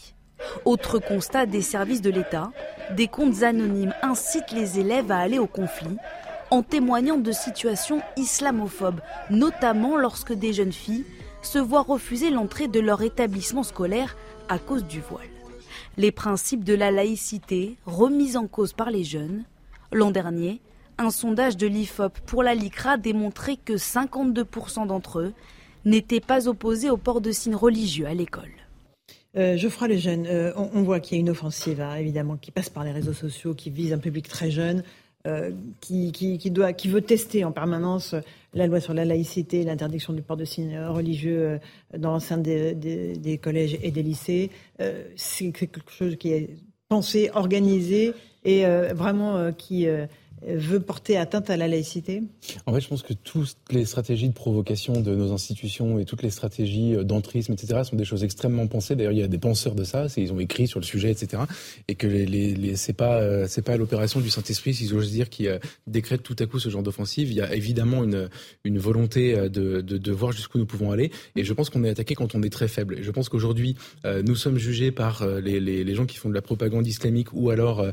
Autre 0.64 0.98
constat 0.98 1.46
des 1.46 1.62
services 1.62 2.02
de 2.02 2.10
l'État, 2.10 2.52
des 2.94 3.08
comptes 3.08 3.42
anonymes 3.42 3.94
incitent 4.02 4.52
les 4.52 4.78
élèves 4.78 5.10
à 5.10 5.18
aller 5.18 5.38
au 5.38 5.46
conflit 5.46 5.96
en 6.50 6.62
témoignant 6.62 7.18
de 7.18 7.32
situations 7.32 8.02
islamophobes, 8.16 9.00
notamment 9.30 9.96
lorsque 9.96 10.32
des 10.32 10.52
jeunes 10.52 10.72
filles 10.72 11.04
se 11.42 11.58
voient 11.58 11.82
refuser 11.82 12.30
l'entrée 12.30 12.68
de 12.68 12.80
leur 12.80 13.02
établissement 13.02 13.62
scolaire 13.62 14.16
à 14.48 14.58
cause 14.58 14.84
du 14.84 15.00
voile. 15.00 15.26
Les 15.96 16.12
principes 16.12 16.64
de 16.64 16.74
la 16.74 16.90
laïcité 16.90 17.76
remis 17.86 18.36
en 18.36 18.46
cause 18.46 18.72
par 18.72 18.90
les 18.90 19.04
jeunes, 19.04 19.44
L'an 19.96 20.10
dernier, 20.10 20.60
un 20.98 21.08
sondage 21.08 21.56
de 21.56 21.66
l'IFOP 21.66 22.20
pour 22.26 22.42
la 22.42 22.54
LICRA 22.54 22.98
démontrait 22.98 23.56
que 23.56 23.72
52% 23.72 24.86
d'entre 24.86 25.20
eux 25.20 25.32
n'étaient 25.86 26.20
pas 26.20 26.48
opposés 26.48 26.90
au 26.90 26.98
port 26.98 27.22
de 27.22 27.32
signes 27.32 27.54
religieux 27.54 28.06
à 28.06 28.12
l'école. 28.12 28.52
Euh, 29.38 29.56
Geoffroy 29.56 29.88
Lejeune, 29.88 30.26
euh, 30.26 30.52
on, 30.54 30.82
voit 30.82 31.00
qu'il 31.00 31.16
y 31.16 31.18
a 31.18 31.22
une 31.22 31.30
offensive, 31.30 31.80
hein, 31.80 31.94
évidemment, 31.94 32.36
qui 32.36 32.50
passe 32.50 32.68
par 32.68 32.84
les 32.84 32.92
réseaux 32.92 33.14
sociaux, 33.14 33.54
qui 33.54 33.70
vise 33.70 33.94
un 33.94 33.98
public 33.98 34.28
très 34.28 34.50
jeune, 34.50 34.82
euh, 35.26 35.52
qui, 35.80 36.12
doit, 36.50 36.74
qui 36.74 36.88
veut 36.88 37.00
tester 37.00 37.46
en 37.46 37.52
permanence 37.52 38.14
la 38.52 38.66
loi 38.66 38.80
sur 38.80 38.92
la 38.92 39.06
laïcité, 39.06 39.64
l'interdiction 39.64 40.12
du 40.12 40.20
port 40.20 40.36
de 40.36 40.44
signes 40.44 40.78
religieux 40.78 41.58
dans 41.96 42.10
l'enceinte 42.10 42.42
des, 42.42 42.74
des, 42.74 43.38
collèges 43.38 43.78
et 43.82 43.90
des 43.90 44.02
lycées. 44.02 44.50
C'est 45.16 45.52
quelque 45.52 45.90
chose 45.90 46.16
qui 46.16 46.32
est 46.32 46.50
pensé, 46.88 47.30
organisé 47.32 48.12
et 48.46 48.64
euh, 48.64 48.94
vraiment 48.94 49.36
euh, 49.36 49.50
qui 49.50 49.88
euh, 49.88 50.06
veut 50.46 50.80
porter 50.80 51.16
atteinte 51.16 51.50
à 51.50 51.56
la 51.56 51.68
laïcité 51.68 52.22
En 52.66 52.74
fait, 52.74 52.80
je 52.80 52.88
pense 52.88 53.02
que 53.02 53.12
toutes 53.12 53.56
les 53.70 53.84
stratégies 53.84 54.28
de 54.28 54.34
provocation 54.34 55.00
de 55.00 55.14
nos 55.14 55.32
institutions 55.32 55.98
et 55.98 56.04
toutes 56.04 56.22
les 56.22 56.30
stratégies 56.30 56.96
d'entrisme, 57.04 57.52
etc., 57.52 57.80
sont 57.84 57.96
des 57.96 58.04
choses 58.04 58.24
extrêmement 58.24 58.66
pensées. 58.66 58.96
D'ailleurs, 58.96 59.12
il 59.12 59.18
y 59.18 59.22
a 59.22 59.28
des 59.28 59.38
penseurs 59.38 59.74
de 59.74 59.84
ça, 59.84 60.06
ils 60.16 60.32
ont 60.32 60.40
écrit 60.40 60.66
sur 60.66 60.80
le 60.80 60.84
sujet, 60.84 61.10
etc. 61.10 61.42
Et 61.88 61.94
que 61.94 62.06
les, 62.06 62.26
les, 62.26 62.74
euh, 63.00 63.46
c'est 63.48 63.62
pas 63.62 63.76
l'opération 63.76 64.20
du 64.20 64.30
Saint-Esprit, 64.30 64.74
si 64.74 64.86
j'ose 64.86 65.10
dire, 65.10 65.28
qui 65.28 65.48
euh, 65.48 65.58
décrète 65.86 66.22
tout 66.22 66.36
à 66.38 66.46
coup 66.46 66.58
ce 66.58 66.68
genre 66.68 66.82
d'offensive. 66.82 67.30
Il 67.30 67.36
y 67.36 67.40
a 67.40 67.54
évidemment 67.54 68.04
une 68.04 68.28
une 68.64 68.78
volonté 68.78 69.36
euh, 69.36 69.48
de, 69.48 69.80
de, 69.80 70.12
voir 70.12 70.32
jusqu'où 70.32 70.58
nous 70.58 70.66
pouvons 70.66 70.90
aller. 70.92 71.10
Et 71.36 71.44
je 71.44 71.52
pense 71.52 71.70
qu'on 71.70 71.84
est 71.84 71.90
attaqué 71.90 72.14
quand 72.14 72.34
on 72.34 72.42
est 72.42 72.50
très 72.50 72.68
faible. 72.68 72.98
Et 72.98 73.02
je 73.02 73.10
pense 73.10 73.28
qu'aujourd'hui, 73.28 73.76
nous 74.04 74.34
sommes 74.34 74.58
jugés 74.58 74.90
par 74.90 75.26
les, 75.26 75.60
les, 75.60 75.94
gens 75.94 76.06
qui 76.06 76.16
font 76.16 76.28
de 76.28 76.34
la 76.34 76.42
propagande 76.42 76.86
islamique 76.86 77.28
ou 77.32 77.50
alors 77.50 77.84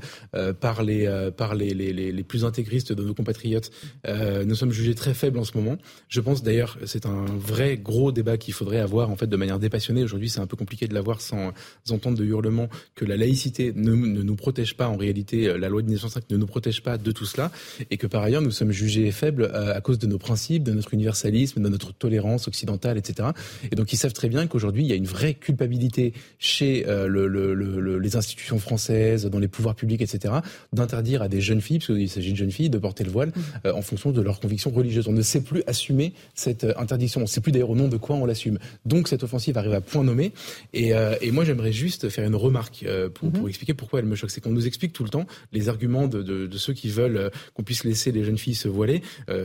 par 0.60 0.84
les 0.84 1.30
par 1.36 1.56
les, 1.56 1.74
les, 1.74 1.92
les 1.94 2.24
plus 2.44 2.48
intégristes 2.48 2.94
de 2.94 3.04
nos 3.04 3.14
compatriotes. 3.14 3.72
Euh, 4.08 4.44
nous 4.46 4.56
sommes 4.56 4.72
jugés 4.72 4.96
très 4.96 5.14
faibles 5.14 5.40
en 5.40 5.44
ce 5.44 5.58
moment. 5.58 5.78
Je 6.10 6.22
pense 6.22 6.44
d'ailleurs, 6.44 6.78
c'est 6.86 7.06
un 7.06 7.26
vrai 7.26 7.78
gros 7.78 8.12
débat 8.12 8.38
qu'il 8.38 8.54
faudrait 8.54 8.80
avoir 8.80 9.10
en 9.10 9.16
fait 9.16 9.28
de 9.28 9.38
manière 9.38 9.60
dépassionnée. 9.60 10.04
Aujourd'hui, 10.04 10.30
c'est 10.30 10.40
un 10.40 10.48
peu 10.48 10.58
compliqué 10.58 10.88
de 10.88 10.94
l'avoir 10.94 11.22
sans 11.22 11.54
entendre 11.90 12.18
de 12.18 12.26
hurlements 12.26 12.70
que 12.96 13.06
la 13.06 13.18
laïcité 13.18 13.74
ne, 13.76 13.94
nous 13.94 14.36
protège 14.36 14.76
pas. 14.76 14.88
En 14.88 14.98
réalité, 14.98 15.48
euh, 15.48 15.58
la 15.58 15.70
loi 15.70 15.82
de 15.82 15.88
1905 15.88 16.30
ne 16.30 16.38
nous 16.38 16.46
protège 16.46 16.82
pas 16.84 16.98
de 16.98 17.12
tout 17.12 17.26
cela, 17.26 17.52
et 17.90 17.98
que 17.98 18.08
par 18.08 18.24
ailleurs, 18.24 18.42
nous 18.42 18.52
sommes 18.52 18.72
jugés 18.72 19.12
faibles 19.12 19.44
euh, 19.44 19.76
à, 19.76 19.82
cause 19.82 20.00
de 20.00 20.08
nos 20.08 20.18
principes, 20.18 20.64
de 20.64 20.74
notre 20.74 20.94
universalisme, 20.94 21.62
de 21.62 21.70
notre 21.70 21.94
tolérance 21.94 22.48
occidentale, 22.48 22.98
etc. 22.98 23.30
Et 23.72 23.76
donc, 23.76 23.94
ils 23.94 23.98
savent 23.98 24.14
très 24.14 24.30
bien 24.30 24.48
qu'aujourd'hui, 24.48 24.84
il 24.84 24.90
y 24.90 24.94
a 24.94 24.96
une 24.96 25.06
vraie 25.06 25.34
culpabilité 25.34 26.14
chez 26.40 26.84
le, 26.86 27.28
le, 27.28 27.54
le, 27.54 28.00
les 28.00 28.16
institutions 28.16 28.60
françaises, 28.60 29.26
dans 29.26 29.40
les 29.40 29.48
pouvoirs 29.48 29.76
publics, 29.76 30.02
etc., 30.02 30.36
d'interdire 30.74 31.22
à 31.22 31.28
des 31.28 31.42
jeunes 31.42 31.62
filles, 31.62 31.80
parce 31.80 31.88
qu'il 31.88 32.10
s'agit 32.24 32.34
de 32.34 32.38
jeunes 32.38 32.52
filles 32.52 32.70
de 32.70 32.78
porter 32.78 33.04
le 33.04 33.12
voile 33.12 33.30
mmh. 33.30 33.42
euh, 33.68 33.74
en 33.74 33.82
fonction 33.82 34.12
de 34.12 34.22
leurs 34.22 34.40
convictions 34.40 34.72
religieuses. 34.72 35.08
On 35.08 35.14
ne 35.14 35.22
sait 35.22 35.42
plus 35.42 35.64
assumer 35.68 36.14
cette 36.34 36.64
euh, 36.64 36.74
interdiction. 36.78 37.22
On 37.22 37.24
ne 37.24 37.28
sait 37.28 37.42
plus 37.42 37.52
d'ailleurs 37.52 37.70
au 37.70 37.76
nom 37.76 37.88
de 37.88 37.98
quoi 37.98 38.16
on 38.16 38.26
l'assume. 38.26 38.60
Donc 38.86 39.08
cette 39.08 39.24
offensive 39.24 39.58
arrive 39.58 39.74
à 39.74 39.82
point 39.82 40.04
nommé. 40.04 40.32
Et, 40.74 40.94
euh, 40.94 41.16
et 41.22 41.32
moi 41.32 41.44
j'aimerais 41.44 41.72
juste 41.72 42.10
faire 42.10 42.26
une 42.26 42.36
remarque 42.36 42.86
pour, 43.14 43.32
pour, 43.32 43.46
mmh. 43.46 43.50
expliquer 43.50 43.74
pourquoi 43.74 44.00
elle 44.00 44.06
me 44.06 44.16
choque. 44.16 44.32
C'est 44.32 44.42
qu'on 44.42 44.52
nous 44.52 44.68
explique 44.68 44.94
tout 44.94 45.04
le 45.04 45.10
temps 45.10 45.26
les 45.52 45.70
arguments 45.70 46.08
de, 46.08 46.22
de, 46.22 46.48
de 46.48 46.58
ceux 46.58 46.74
qui 46.74 46.90
veulent 46.90 47.32
qu'on 47.54 47.64
puisse 47.64 47.84
laisser 47.84 48.12
les 48.12 48.24
jeunes 48.24 48.38
filles 48.38 48.56
se 48.56 48.68
voiler. 48.68 49.02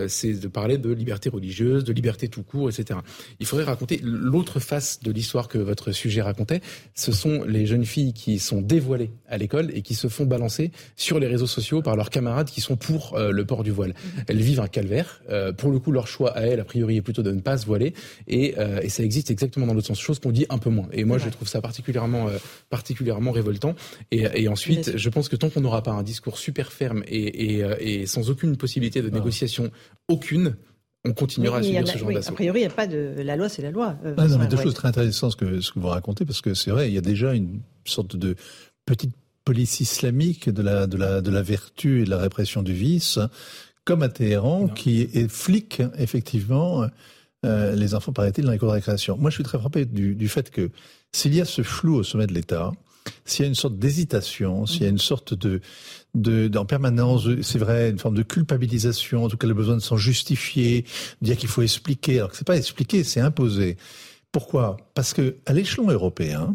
c'est 0.08 0.34
de 0.34 0.48
parler 0.48 0.78
de 0.78 0.90
liberté 0.90 1.28
religieuse, 1.28 1.84
de 1.84 1.92
liberté 1.92 2.28
tout 2.28 2.42
court, 2.42 2.70
etc. 2.70 3.00
Il 3.40 3.46
faudrait 3.46 3.64
raconter 3.64 4.00
l'autre 4.02 4.60
face 4.60 5.00
de 5.00 5.10
l'histoire 5.10 5.48
que 5.48 5.58
votre 5.58 5.92
sujet 5.92 6.22
racontait. 6.22 6.60
Ce 6.94 7.12
sont 7.12 7.42
les 7.44 7.66
jeunes 7.66 7.84
filles 7.84 8.12
qui 8.12 8.38
sont 8.38 8.60
dévoilées 8.60 9.10
à 9.28 9.38
l'école 9.38 9.70
et 9.74 9.82
qui 9.82 9.94
se 9.94 10.08
font 10.08 10.24
balancer 10.24 10.70
sur 10.96 11.18
les 11.18 11.26
réseaux 11.26 11.46
sociaux 11.46 11.82
par 11.82 11.96
leurs 11.96 12.10
camarades 12.10 12.50
qui 12.50 12.60
sont 12.60 12.67
sont 12.68 12.76
pour 12.76 13.14
euh, 13.16 13.30
le 13.32 13.44
port 13.44 13.64
du 13.64 13.70
voile. 13.70 13.94
Elles 14.28 14.36
vivent 14.40 14.60
un 14.60 14.68
calvaire. 14.68 15.20
Euh, 15.30 15.52
pour 15.52 15.70
le 15.70 15.78
coup, 15.78 15.90
leur 15.90 16.06
choix 16.06 16.30
à 16.36 16.42
elles, 16.42 16.60
a 16.60 16.64
priori, 16.64 16.96
est 16.96 17.02
plutôt 17.02 17.22
de 17.22 17.32
ne 17.32 17.40
pas 17.40 17.58
se 17.58 17.66
voiler. 17.66 17.94
Et, 18.26 18.54
euh, 18.58 18.80
et 18.82 18.88
ça 18.88 19.02
existe 19.02 19.30
exactement 19.30 19.66
dans 19.66 19.74
l'autre 19.74 19.86
sens, 19.88 19.98
chose 20.00 20.18
qu'on 20.18 20.30
dit 20.30 20.46
un 20.50 20.58
peu 20.58 20.70
moins. 20.70 20.88
Et 20.92 21.04
moi, 21.04 21.18
je 21.18 21.28
trouve 21.28 21.48
ça 21.48 21.60
particulièrement, 21.60 22.28
euh, 22.28 22.38
particulièrement 22.70 23.32
révoltant. 23.32 23.74
Et, 24.10 24.24
et 24.34 24.48
ensuite, 24.48 24.96
je 24.96 25.08
pense 25.08 25.28
que 25.28 25.36
tant 25.36 25.50
qu'on 25.50 25.60
n'aura 25.62 25.82
pas 25.82 25.92
un 25.92 26.02
discours 26.02 26.38
super 26.38 26.72
ferme 26.72 27.02
et, 27.08 27.56
et, 27.58 28.00
et 28.00 28.06
sans 28.06 28.30
aucune 28.30 28.56
possibilité 28.56 29.02
de 29.02 29.10
négociation, 29.10 29.70
aucune, 30.08 30.56
on 31.04 31.12
continuera 31.12 31.58
Oui, 31.60 31.60
à 31.60 31.64
subir 31.64 31.82
a- 31.82 31.86
ce 31.92 31.98
genre 31.98 32.08
oui, 32.08 32.14
d'assaut. 32.14 32.32
A 32.32 32.34
priori, 32.34 32.58
il 32.60 32.62
n'y 32.62 32.66
a 32.66 32.74
pas 32.74 32.86
de. 32.86 33.14
La 33.18 33.36
loi, 33.36 33.48
c'est 33.48 33.62
la 33.62 33.70
loi. 33.70 33.96
euh, 34.04 34.14
Ah 34.18 34.26
non, 34.26 34.38
mais 34.38 34.46
deux 34.48 34.56
choses 34.56 34.74
très 34.74 34.88
intéressantes 34.88 35.32
ce 35.32 35.36
que, 35.36 35.60
ce 35.60 35.72
que 35.72 35.78
vous 35.78 35.86
racontez, 35.88 36.24
parce 36.24 36.40
que 36.40 36.54
c'est 36.54 36.70
vrai, 36.70 36.88
il 36.88 36.94
y 36.94 36.98
a 36.98 37.02
déjà 37.02 37.34
une 37.34 37.60
sorte 37.84 38.16
de 38.16 38.34
petite 38.84 39.14
police 39.48 39.80
islamique 39.80 40.50
de 40.50 40.60
la, 40.60 40.86
de 40.86 40.98
la, 40.98 41.22
de 41.22 41.30
la 41.30 41.40
vertu 41.40 42.02
et 42.02 42.04
de 42.04 42.10
la 42.10 42.18
répression 42.18 42.62
du 42.62 42.74
vice, 42.74 43.18
comme 43.84 44.02
à 44.02 44.10
Téhéran, 44.10 44.68
qui 44.68 45.00
est 45.00 45.26
flic, 45.26 45.80
effectivement, 45.96 46.84
euh, 47.46 47.74
les 47.74 47.94
enfants, 47.94 48.12
paraît-il, 48.12 48.44
dans 48.44 48.52
les 48.52 48.58
cours 48.58 48.68
de 48.68 48.74
récréation. 48.74 49.16
Moi, 49.16 49.30
je 49.30 49.36
suis 49.36 49.44
très 49.44 49.58
frappé 49.58 49.86
du, 49.86 50.14
du 50.14 50.28
fait 50.28 50.50
que 50.50 50.70
s'il 51.12 51.34
y 51.34 51.40
a 51.40 51.46
ce 51.46 51.62
flou 51.62 51.94
au 51.94 52.02
sommet 52.02 52.26
de 52.26 52.34
l'État, 52.34 52.72
s'il 53.24 53.44
y 53.44 53.46
a 53.46 53.48
une 53.48 53.54
sorte 53.54 53.78
d'hésitation, 53.78 54.66
s'il 54.66 54.82
y 54.82 54.84
a 54.84 54.90
une 54.90 54.98
sorte 54.98 55.32
de, 55.32 55.62
de, 56.14 56.50
en 56.58 56.66
permanence, 56.66 57.26
c'est 57.40 57.58
vrai, 57.58 57.88
une 57.88 57.98
forme 57.98 58.16
de 58.16 58.22
culpabilisation, 58.22 59.24
en 59.24 59.28
tout 59.30 59.38
cas 59.38 59.46
le 59.46 59.54
besoin 59.54 59.76
de 59.76 59.80
s'en 59.80 59.96
justifier, 59.96 60.84
de 61.22 61.24
dire 61.24 61.38
qu'il 61.38 61.48
faut 61.48 61.62
expliquer, 61.62 62.18
alors 62.18 62.32
que 62.32 62.36
c'est 62.36 62.46
pas 62.46 62.58
expliquer, 62.58 63.02
c'est 63.02 63.20
imposer. 63.20 63.78
Pourquoi? 64.30 64.76
Parce 64.92 65.14
que 65.14 65.36
à 65.46 65.54
l'échelon 65.54 65.90
européen, 65.90 66.54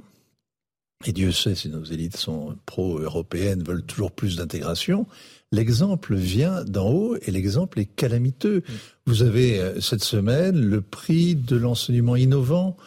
et 1.05 1.13
Dieu 1.13 1.31
sait 1.31 1.55
si 1.55 1.69
nos 1.69 1.83
élites 1.83 2.17
sont 2.17 2.55
pro-européennes, 2.65 3.63
veulent 3.63 3.83
toujours 3.83 4.11
plus 4.11 4.37
d'intégration, 4.37 5.05
l'exemple 5.51 6.15
vient 6.15 6.63
d'en 6.63 6.89
haut 6.89 7.15
et 7.21 7.31
l'exemple 7.31 7.79
est 7.79 7.85
calamiteux. 7.85 8.63
Vous 9.05 9.21
avez 9.21 9.59
euh, 9.59 9.81
cette 9.81 10.03
semaine 10.03 10.59
le 10.59 10.81
prix 10.81 11.35
de 11.35 11.55
l'enseignement 11.55 12.15
innovant 12.15 12.77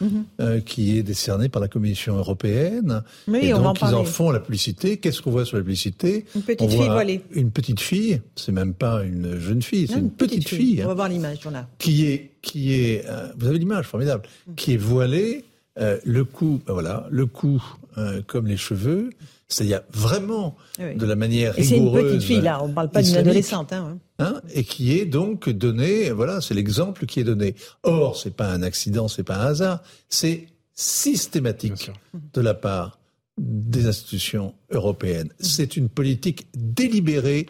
euh, 0.40 0.61
qui 0.61 0.96
est 0.96 1.02
décerné 1.02 1.48
par 1.48 1.61
la 1.61 1.68
Commission 1.68 2.16
européenne. 2.16 3.02
Oui, 3.29 3.46
et 3.46 3.55
on 3.55 3.61
va 3.61 3.68
en 3.68 3.72
donc 3.74 3.83
ils 3.83 3.94
en 3.94 4.05
font 4.05 4.31
la 4.31 4.40
publicité. 4.40 4.96
Qu'est-ce 4.96 5.22
qu'on 5.22 5.31
voit 5.31 5.44
sur 5.44 5.57
la 5.57 5.62
publicité 5.62 6.24
Une 6.35 6.42
petite 6.42 6.62
On 6.62 6.68
fille 6.68 6.88
voilée. 6.88 7.20
Une 7.33 7.50
petite 7.50 7.81
fille, 7.81 8.20
c'est 8.35 8.52
même 8.52 8.74
pas 8.74 9.05
une 9.05 9.38
jeune 9.38 9.62
fille, 9.62 9.87
c'est 9.87 9.98
une, 9.98 10.11
petite, 10.11 10.48
fille. 10.48 10.81
On 10.81 10.85
hein 10.85 10.88
va 10.88 10.94
voir 10.94 11.09
l'image, 11.09 11.38
qui 11.79 12.07
est 12.07 12.31
qui 12.46 12.74
est 12.74 13.05
euh, 13.09 13.29
vous 13.37 13.48
avez 13.48 13.59
l'image 13.59 13.87
formidable 13.87 14.22
qui 14.55 14.72
est 14.72 14.76
voilée 14.76 15.44
euh, 15.79 15.98
le 16.05 16.24
cou 16.24 16.61
ben 16.66 16.72
voilà 16.72 17.07
le 17.11 17.26
cou 17.26 17.62
euh, 17.98 18.22
comme 18.26 18.46
les 18.46 18.56
cheveux 18.56 19.11
c'est-à-dire 19.48 19.82
vraiment 19.92 20.56
Oui. 20.80 20.96
de 20.96 21.06
la 21.06 21.14
manière 21.14 21.56
Et 21.56 21.62
c'est 21.62 21.76
une 21.76 21.85
rigoureuse 21.85 22.14
petite 22.14 22.22
fille, 22.22 22.40
là. 22.40 22.61
On 22.62 22.68
ne 22.68 22.74
parle 22.74 22.90
pas 22.90 23.00
d'une 23.00 23.16
adolescente. 23.16 23.72
Hein. 23.72 23.98
hein, 24.18 24.40
et 24.52 24.64
qui 24.64 24.98
est 24.98 25.06
donc 25.06 25.48
donné 25.48 26.11
voilà 26.11 26.40
c'est 26.40 26.54
l'exemple 26.54 27.06
qui 27.06 27.20
est 27.20 27.24
donné 27.24 27.54
or 27.82 28.16
c'est 28.16 28.35
pas 28.35 28.48
un 28.48 28.62
accident 28.62 29.09
c'est 29.09 29.22
pas 29.22 29.37
un 29.37 29.46
hasard 29.46 29.82
c'est 30.09 30.46
systématique 30.74 31.90
de 32.35 32.40
la 32.40 32.54
part 32.54 32.98
des 33.38 33.87
institutions 33.87 34.54
européennes 34.70 35.30
c'est 35.38 35.76
une 35.76 35.88
politique 35.88 36.48
délibérée 36.54 37.46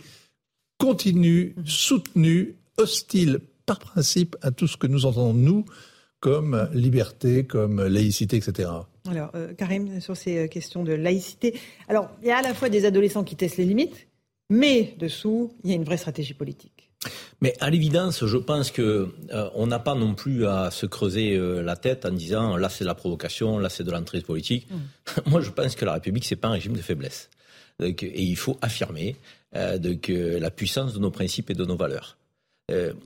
continue, 0.78 1.54
soutenue, 1.64 2.56
hostile 2.76 3.40
par 3.64 3.78
principe 3.78 4.36
à 4.42 4.50
tout 4.50 4.66
ce 4.66 4.76
que 4.76 4.86
nous 4.86 5.06
entendons, 5.06 5.34
nous, 5.34 5.64
comme 6.20 6.68
liberté, 6.72 7.44
comme 7.44 7.84
laïcité, 7.84 8.36
etc. 8.36 8.70
Alors, 9.10 9.30
euh, 9.34 9.54
Karim, 9.54 10.00
sur 10.00 10.16
ces 10.16 10.38
euh, 10.38 10.46
questions 10.48 10.82
de 10.84 10.92
laïcité. 10.92 11.58
Alors, 11.88 12.10
il 12.22 12.28
y 12.28 12.30
a 12.30 12.38
à 12.38 12.42
la 12.42 12.54
fois 12.54 12.68
des 12.68 12.84
adolescents 12.84 13.24
qui 13.24 13.36
testent 13.36 13.58
les 13.58 13.64
limites, 13.64 14.08
mais 14.50 14.94
dessous, 14.98 15.52
il 15.64 15.70
y 15.70 15.72
a 15.72 15.76
une 15.76 15.84
vraie 15.84 15.96
stratégie 15.96 16.34
politique. 16.34 16.86
Mais 17.40 17.54
à 17.60 17.70
l'évidence, 17.70 18.24
je 18.24 18.36
pense 18.36 18.70
que 18.70 19.08
euh, 19.32 19.50
on 19.54 19.66
n'a 19.66 19.78
pas 19.78 19.94
non 19.94 20.14
plus 20.14 20.46
à 20.46 20.70
se 20.70 20.86
creuser 20.86 21.36
euh, 21.36 21.62
la 21.62 21.76
tête 21.76 22.06
en 22.06 22.10
disant 22.10 22.56
là 22.56 22.68
c'est 22.68 22.84
de 22.84 22.88
la 22.88 22.94
provocation, 22.94 23.58
là 23.58 23.68
c'est 23.68 23.84
de 23.84 23.90
l'entrée 23.90 24.20
politique. 24.20 24.66
Moi, 25.26 25.40
je 25.40 25.50
pense 25.50 25.74
que 25.74 25.84
la 25.84 25.94
République 25.94 26.24
c'est 26.24 26.36
pas 26.36 26.48
un 26.48 26.52
régime 26.52 26.74
de 26.74 26.82
faiblesse. 26.82 27.30
Donc, 27.78 28.02
et 28.02 28.22
il 28.22 28.36
faut 28.36 28.58
affirmer 28.62 29.16
euh, 29.54 29.78
donc, 29.78 30.10
la 30.10 30.50
puissance 30.50 30.94
de 30.94 30.98
nos 30.98 31.10
principes 31.10 31.50
et 31.50 31.54
de 31.54 31.64
nos 31.64 31.76
valeurs. 31.76 32.16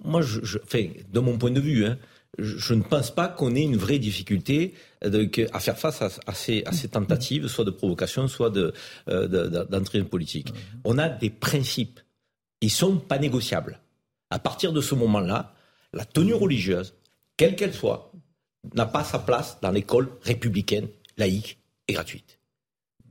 Moi, 0.05 0.23
je, 0.23 0.41
je, 0.43 0.59
enfin, 0.65 0.87
de 1.13 1.21
mon 1.21 1.37
point 1.37 1.51
de 1.51 1.61
vue, 1.61 1.85
hein, 1.85 1.99
je, 2.39 2.75
ne 2.75 2.83
pense 2.83 3.11
pas 3.15 3.29
qu'on 3.29 3.55
ait 3.55 3.63
une 3.63 3.77
vraie 3.77 3.99
difficulté 3.99 4.75
euh, 5.05 5.11
donc, 5.11 5.41
à 5.53 5.61
faire 5.61 5.79
face 5.79 6.01
à, 6.03 6.09
à 6.27 6.35
ces, 6.35 6.63
à 6.65 6.73
ces 6.73 6.89
tentatives, 6.89 7.49
soit 7.49 7.65
de 7.65 7.71
provocation, 7.71 8.29
soit 8.29 8.51
de, 8.51 8.73
euh, 9.09 9.27
de- 9.27 9.49
de- 9.49 9.65
d'entrée 9.65 10.03
politique. 10.05 10.53
On 10.85 10.97
a 10.99 11.09
des 11.09 11.31
principes. 11.31 12.01
Ils 12.61 12.71
sont 12.71 12.97
pas 12.99 13.19
négociables. 13.19 13.81
À 14.31 14.39
partir 14.39 14.73
de 14.73 14.81
ce 14.81 14.95
moment-là, 14.95 15.55
la 15.93 16.05
tenue 16.05 16.35
religieuse, 16.35 16.95
quelle 17.37 17.57
qu'elle 17.57 17.75
soit, 17.75 18.13
n'a 18.75 18.87
pas 18.87 19.03
sa 19.05 19.19
place 19.19 19.59
dans 19.63 19.71
l'école 19.71 20.09
républicaine, 20.23 20.89
laïque 21.17 21.59
et 21.89 21.95
gratuite. 21.95 22.39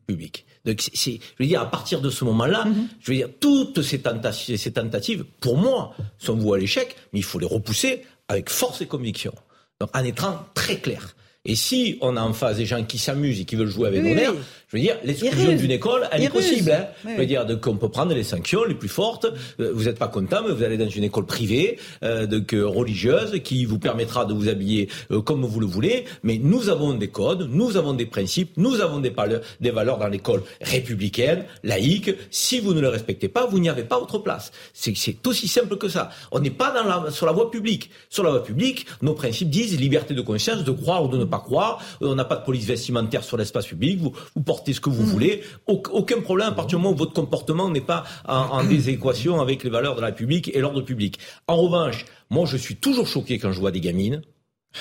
Publique. 0.07 0.45
Donc, 0.65 0.81
c'est- 0.93 1.19
je 1.37 1.43
veux 1.43 1.47
dire, 1.47 1.61
à 1.61 1.69
partir 1.69 2.01
de 2.01 2.09
ce 2.09 2.23
moment-là, 2.25 2.65
je 2.99 3.11
veux 3.11 3.17
dire, 3.17 3.29
toutes 3.39 3.81
ces 3.81 3.99
tentatives, 4.01 4.57
ces 4.57 4.71
tentatives, 4.73 5.23
pour 5.41 5.57
moi, 5.57 5.93
sont 6.17 6.35
vouées 6.35 6.57
à 6.57 6.61
l'échec, 6.61 6.95
mais 7.13 7.19
il 7.19 7.23
faut 7.23 7.37
les 7.39 7.45
repousser 7.45 8.03
avec 8.29 8.49
force 8.49 8.79
et 8.81 8.85
conviction. 8.85 9.33
Donc, 9.81 9.89
en 9.93 10.03
étant 10.03 10.45
très 10.53 10.77
clair. 10.77 11.15
Et 11.45 11.55
si 11.55 11.97
on 12.01 12.17
a 12.17 12.21
en 12.21 12.33
face 12.33 12.57
des 12.57 12.65
gens 12.65 12.83
qui 12.83 12.97
s'amusent 12.97 13.39
et 13.39 13.45
qui 13.45 13.55
veulent 13.55 13.69
jouer 13.69 13.87
avec 13.87 14.03
Oui, 14.03 14.09
nos 14.09 14.15
nerfs. 14.15 14.33
Je 14.71 14.77
veux 14.77 14.81
dire, 14.83 14.97
l'exclusion 15.03 15.51
d'une 15.55 15.71
école, 15.71 16.07
elle 16.11 16.23
est 16.23 16.29
possible. 16.29 16.71
Hein. 16.71 16.85
Oui, 17.05 17.11
Je 17.15 17.19
veux 17.19 17.25
dire, 17.25 17.45
donc 17.45 17.65
on 17.67 17.75
peut 17.75 17.89
prendre 17.89 18.13
les 18.13 18.23
sanctions 18.23 18.63
les 18.65 18.75
plus 18.75 18.87
fortes. 18.87 19.25
Euh, 19.59 19.71
Vous 19.73 19.85
n'êtes 19.85 19.97
pas 19.99 20.07
content, 20.07 20.41
mais 20.47 20.53
vous 20.53 20.63
allez 20.63 20.77
dans 20.77 20.87
une 20.89 21.03
école 21.03 21.25
privée, 21.25 21.79
euh, 22.03 22.27
donc 22.27 22.51
religieuse, 22.53 23.41
qui 23.43 23.65
vous 23.65 23.79
permettra 23.79 24.25
de 24.25 24.33
vous 24.33 24.47
habiller 24.47 24.87
euh, 25.11 25.21
comme 25.21 25.43
vous 25.43 25.59
le 25.59 25.65
voulez. 25.65 26.05
Mais 26.23 26.37
nous 26.41 26.69
avons 26.69 26.93
des 26.93 27.07
codes, 27.09 27.49
nous 27.51 27.77
avons 27.77 27.93
des 27.93 28.05
principes, 28.05 28.51
nous 28.57 28.79
avons 28.81 28.99
des, 28.99 29.09
valeurs- 29.09 29.41
des 29.59 29.71
valeurs 29.71 29.97
dans 29.97 30.07
l'école 30.07 30.43
républicaine, 30.61 31.45
laïque. 31.63 32.11
Si 32.29 32.59
vous 32.59 32.73
ne 32.73 32.81
les 32.81 32.87
respectez 32.87 33.27
pas, 33.27 33.45
vous 33.47 33.59
n'y 33.59 33.69
avez 33.69 33.83
pas 33.83 33.99
votre 33.99 34.19
place. 34.19 34.51
C'est 34.73 34.95
c'est 34.95 35.25
aussi 35.27 35.47
simple 35.47 35.77
que 35.77 35.89
ça. 35.89 36.09
On 36.31 36.39
n'est 36.39 36.49
pas 36.51 36.71
dans 36.71 36.83
la, 36.83 37.11
sur 37.11 37.25
la 37.25 37.31
voie 37.31 37.49
publique. 37.49 37.89
Sur 38.09 38.23
la 38.23 38.29
voie 38.31 38.43
publique, 38.43 38.85
nos 39.01 39.13
principes 39.13 39.49
disent 39.49 39.79
liberté 39.79 40.13
de 40.13 40.21
conscience, 40.21 40.63
de 40.63 40.71
croire 40.71 41.03
ou 41.03 41.07
de 41.07 41.17
ne 41.17 41.25
pas 41.25 41.39
croire. 41.39 41.81
Euh, 42.01 42.07
On 42.11 42.15
n'a 42.15 42.25
pas 42.25 42.35
de 42.37 42.45
police 42.45 42.65
vestimentaire 42.65 43.23
sur 43.23 43.37
l'espace 43.37 43.65
public. 43.65 43.99
Vous, 43.99 44.13
vous 44.35 44.41
portez 44.43 44.58
ce 44.67 44.79
que 44.79 44.89
vous 44.89 45.05
voulez. 45.05 45.41
Au- 45.67 45.81
aucun 45.91 46.21
problème 46.21 46.49
à 46.49 46.51
partir 46.51 46.77
du 46.77 46.83
moment 46.83 46.95
où 46.95 46.97
votre 46.97 47.13
comportement 47.13 47.69
n'est 47.69 47.81
pas 47.81 48.03
en, 48.27 48.35
en 48.35 48.63
déséquation 48.63 49.39
avec 49.41 49.63
les 49.63 49.69
valeurs 49.69 49.95
de 49.95 50.01
la 50.01 50.07
République 50.07 50.51
et 50.55 50.59
l'ordre 50.59 50.81
public. 50.81 51.19
En 51.47 51.57
revanche, 51.57 52.05
moi, 52.29 52.45
je 52.45 52.57
suis 52.57 52.75
toujours 52.75 53.07
choqué 53.07 53.39
quand 53.39 53.51
je 53.51 53.59
vois 53.59 53.71
des 53.71 53.81
gamines 53.81 54.21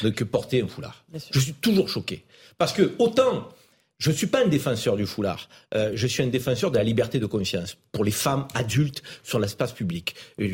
de 0.02 0.10
que 0.10 0.24
porter 0.24 0.62
un 0.62 0.68
foulard. 0.68 1.04
Je 1.32 1.38
suis 1.40 1.54
toujours 1.54 1.88
choqué. 1.88 2.24
Parce 2.58 2.72
que 2.72 2.92
autant 2.98 3.48
je 3.98 4.10
ne 4.10 4.14
suis 4.14 4.28
pas 4.28 4.44
un 4.44 4.46
défenseur 4.48 4.96
du 4.96 5.06
foulard, 5.06 5.48
euh, 5.74 5.90
je 5.94 6.06
suis 6.06 6.22
un 6.22 6.28
défenseur 6.28 6.70
de 6.70 6.76
la 6.78 6.84
liberté 6.84 7.18
de 7.18 7.26
conscience 7.26 7.76
pour 7.90 8.04
les 8.04 8.12
femmes 8.12 8.46
adultes 8.54 9.02
sur 9.24 9.40
l'espace 9.40 9.72
public. 9.72 10.14
Euh, 10.40 10.46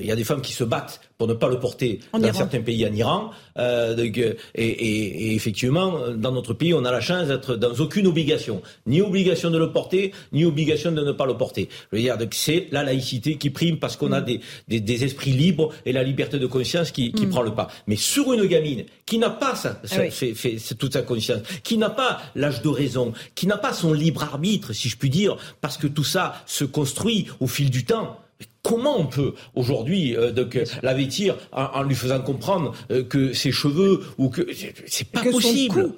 il 0.00 0.06
y 0.06 0.10
a 0.12 0.16
des 0.16 0.24
femmes 0.24 0.40
qui 0.40 0.52
se 0.54 0.64
battent 0.64 1.00
pour 1.18 1.28
ne 1.28 1.34
pas 1.34 1.48
le 1.48 1.58
porter 1.60 2.00
En 2.12 2.18
dans 2.18 2.26
Iran. 2.28 2.38
certains 2.38 2.62
pays 2.62 2.84
en 2.86 2.92
Iran. 2.92 3.30
Euh, 3.58 3.94
donc, 3.94 4.16
et, 4.16 4.34
et- 4.54 5.26
et 5.30 5.34
effectivement, 5.34 6.08
dans 6.16 6.32
notre 6.32 6.54
pays, 6.54 6.74
on 6.74 6.84
a 6.84 6.90
la 6.90 7.00
chance 7.00 7.28
d'être 7.28 7.54
dans 7.56 7.74
aucune 7.80 8.06
obligation, 8.06 8.62
ni 8.86 9.00
obligation 9.02 9.50
de 9.50 9.58
le 9.58 9.70
porter, 9.70 10.12
ni 10.32 10.44
obligation 10.44 10.90
de 10.90 11.02
ne 11.02 11.12
pas 11.12 11.26
le 11.26 11.36
porter. 11.36 11.68
Je 11.92 11.96
veux 11.96 12.02
dire, 12.02 12.16
c'est 12.32 12.66
la 12.72 12.82
laïcité 12.82 13.36
qui 13.36 13.50
prime 13.50 13.78
parce 13.78 13.96
qu'on 13.96 14.12
a 14.12 14.20
Mm. 14.20 14.24
des, 14.24 14.40
des, 14.68 14.80
des 14.80 15.04
esprits 15.04 15.32
libres 15.32 15.72
et 15.84 15.92
la 15.92 16.02
liberté 16.02 16.38
de 16.38 16.46
conscience 16.46 16.90
qui, 16.90 17.12
qui 17.12 17.26
Mm. 17.26 17.30
prend 17.30 17.42
le 17.42 17.54
pas. 17.54 17.68
Mais 17.86 17.96
sur 17.96 18.32
une 18.32 18.46
gamine 18.46 18.84
qui 19.06 19.18
n'a 19.18 19.30
pas 19.30 19.54
ça, 19.54 19.80
Ah 19.90 19.96
oui. 20.00 20.10
fait, 20.10 20.34
fait- 20.34 20.58
c'est 20.58 20.76
toute 20.76 20.94
sa 20.94 21.02
conscience, 21.02 21.42
qui 21.62 21.76
n'a 21.78 21.90
pas 21.90 22.20
l'âge 22.54 22.62
de 22.62 22.68
raison, 22.68 23.12
qui 23.34 23.46
n'a 23.46 23.56
pas 23.58 23.72
son 23.72 23.92
libre 23.92 24.22
arbitre, 24.22 24.72
si 24.72 24.88
je 24.88 24.96
puis 24.96 25.10
dire, 25.10 25.36
parce 25.60 25.76
que 25.76 25.86
tout 25.86 26.04
ça 26.04 26.42
se 26.46 26.64
construit 26.64 27.26
au 27.40 27.46
fil 27.46 27.70
du 27.70 27.84
temps. 27.84 28.18
Comment 28.62 28.98
on 28.98 29.06
peut 29.06 29.34
aujourd'hui 29.54 30.16
euh, 30.16 30.32
donc 30.32 30.56
euh, 30.56 30.64
la 30.82 30.94
vêtir 30.94 31.36
en, 31.52 31.64
en 31.64 31.82
lui 31.82 31.94
faisant 31.94 32.20
comprendre 32.20 32.74
euh, 32.90 33.02
que 33.04 33.32
ses 33.34 33.52
cheveux 33.52 34.00
ou 34.18 34.28
que 34.30 34.42
c'est- 34.86 35.04
pas 35.10 35.20
Que 35.22 35.30
possible. 35.30 35.90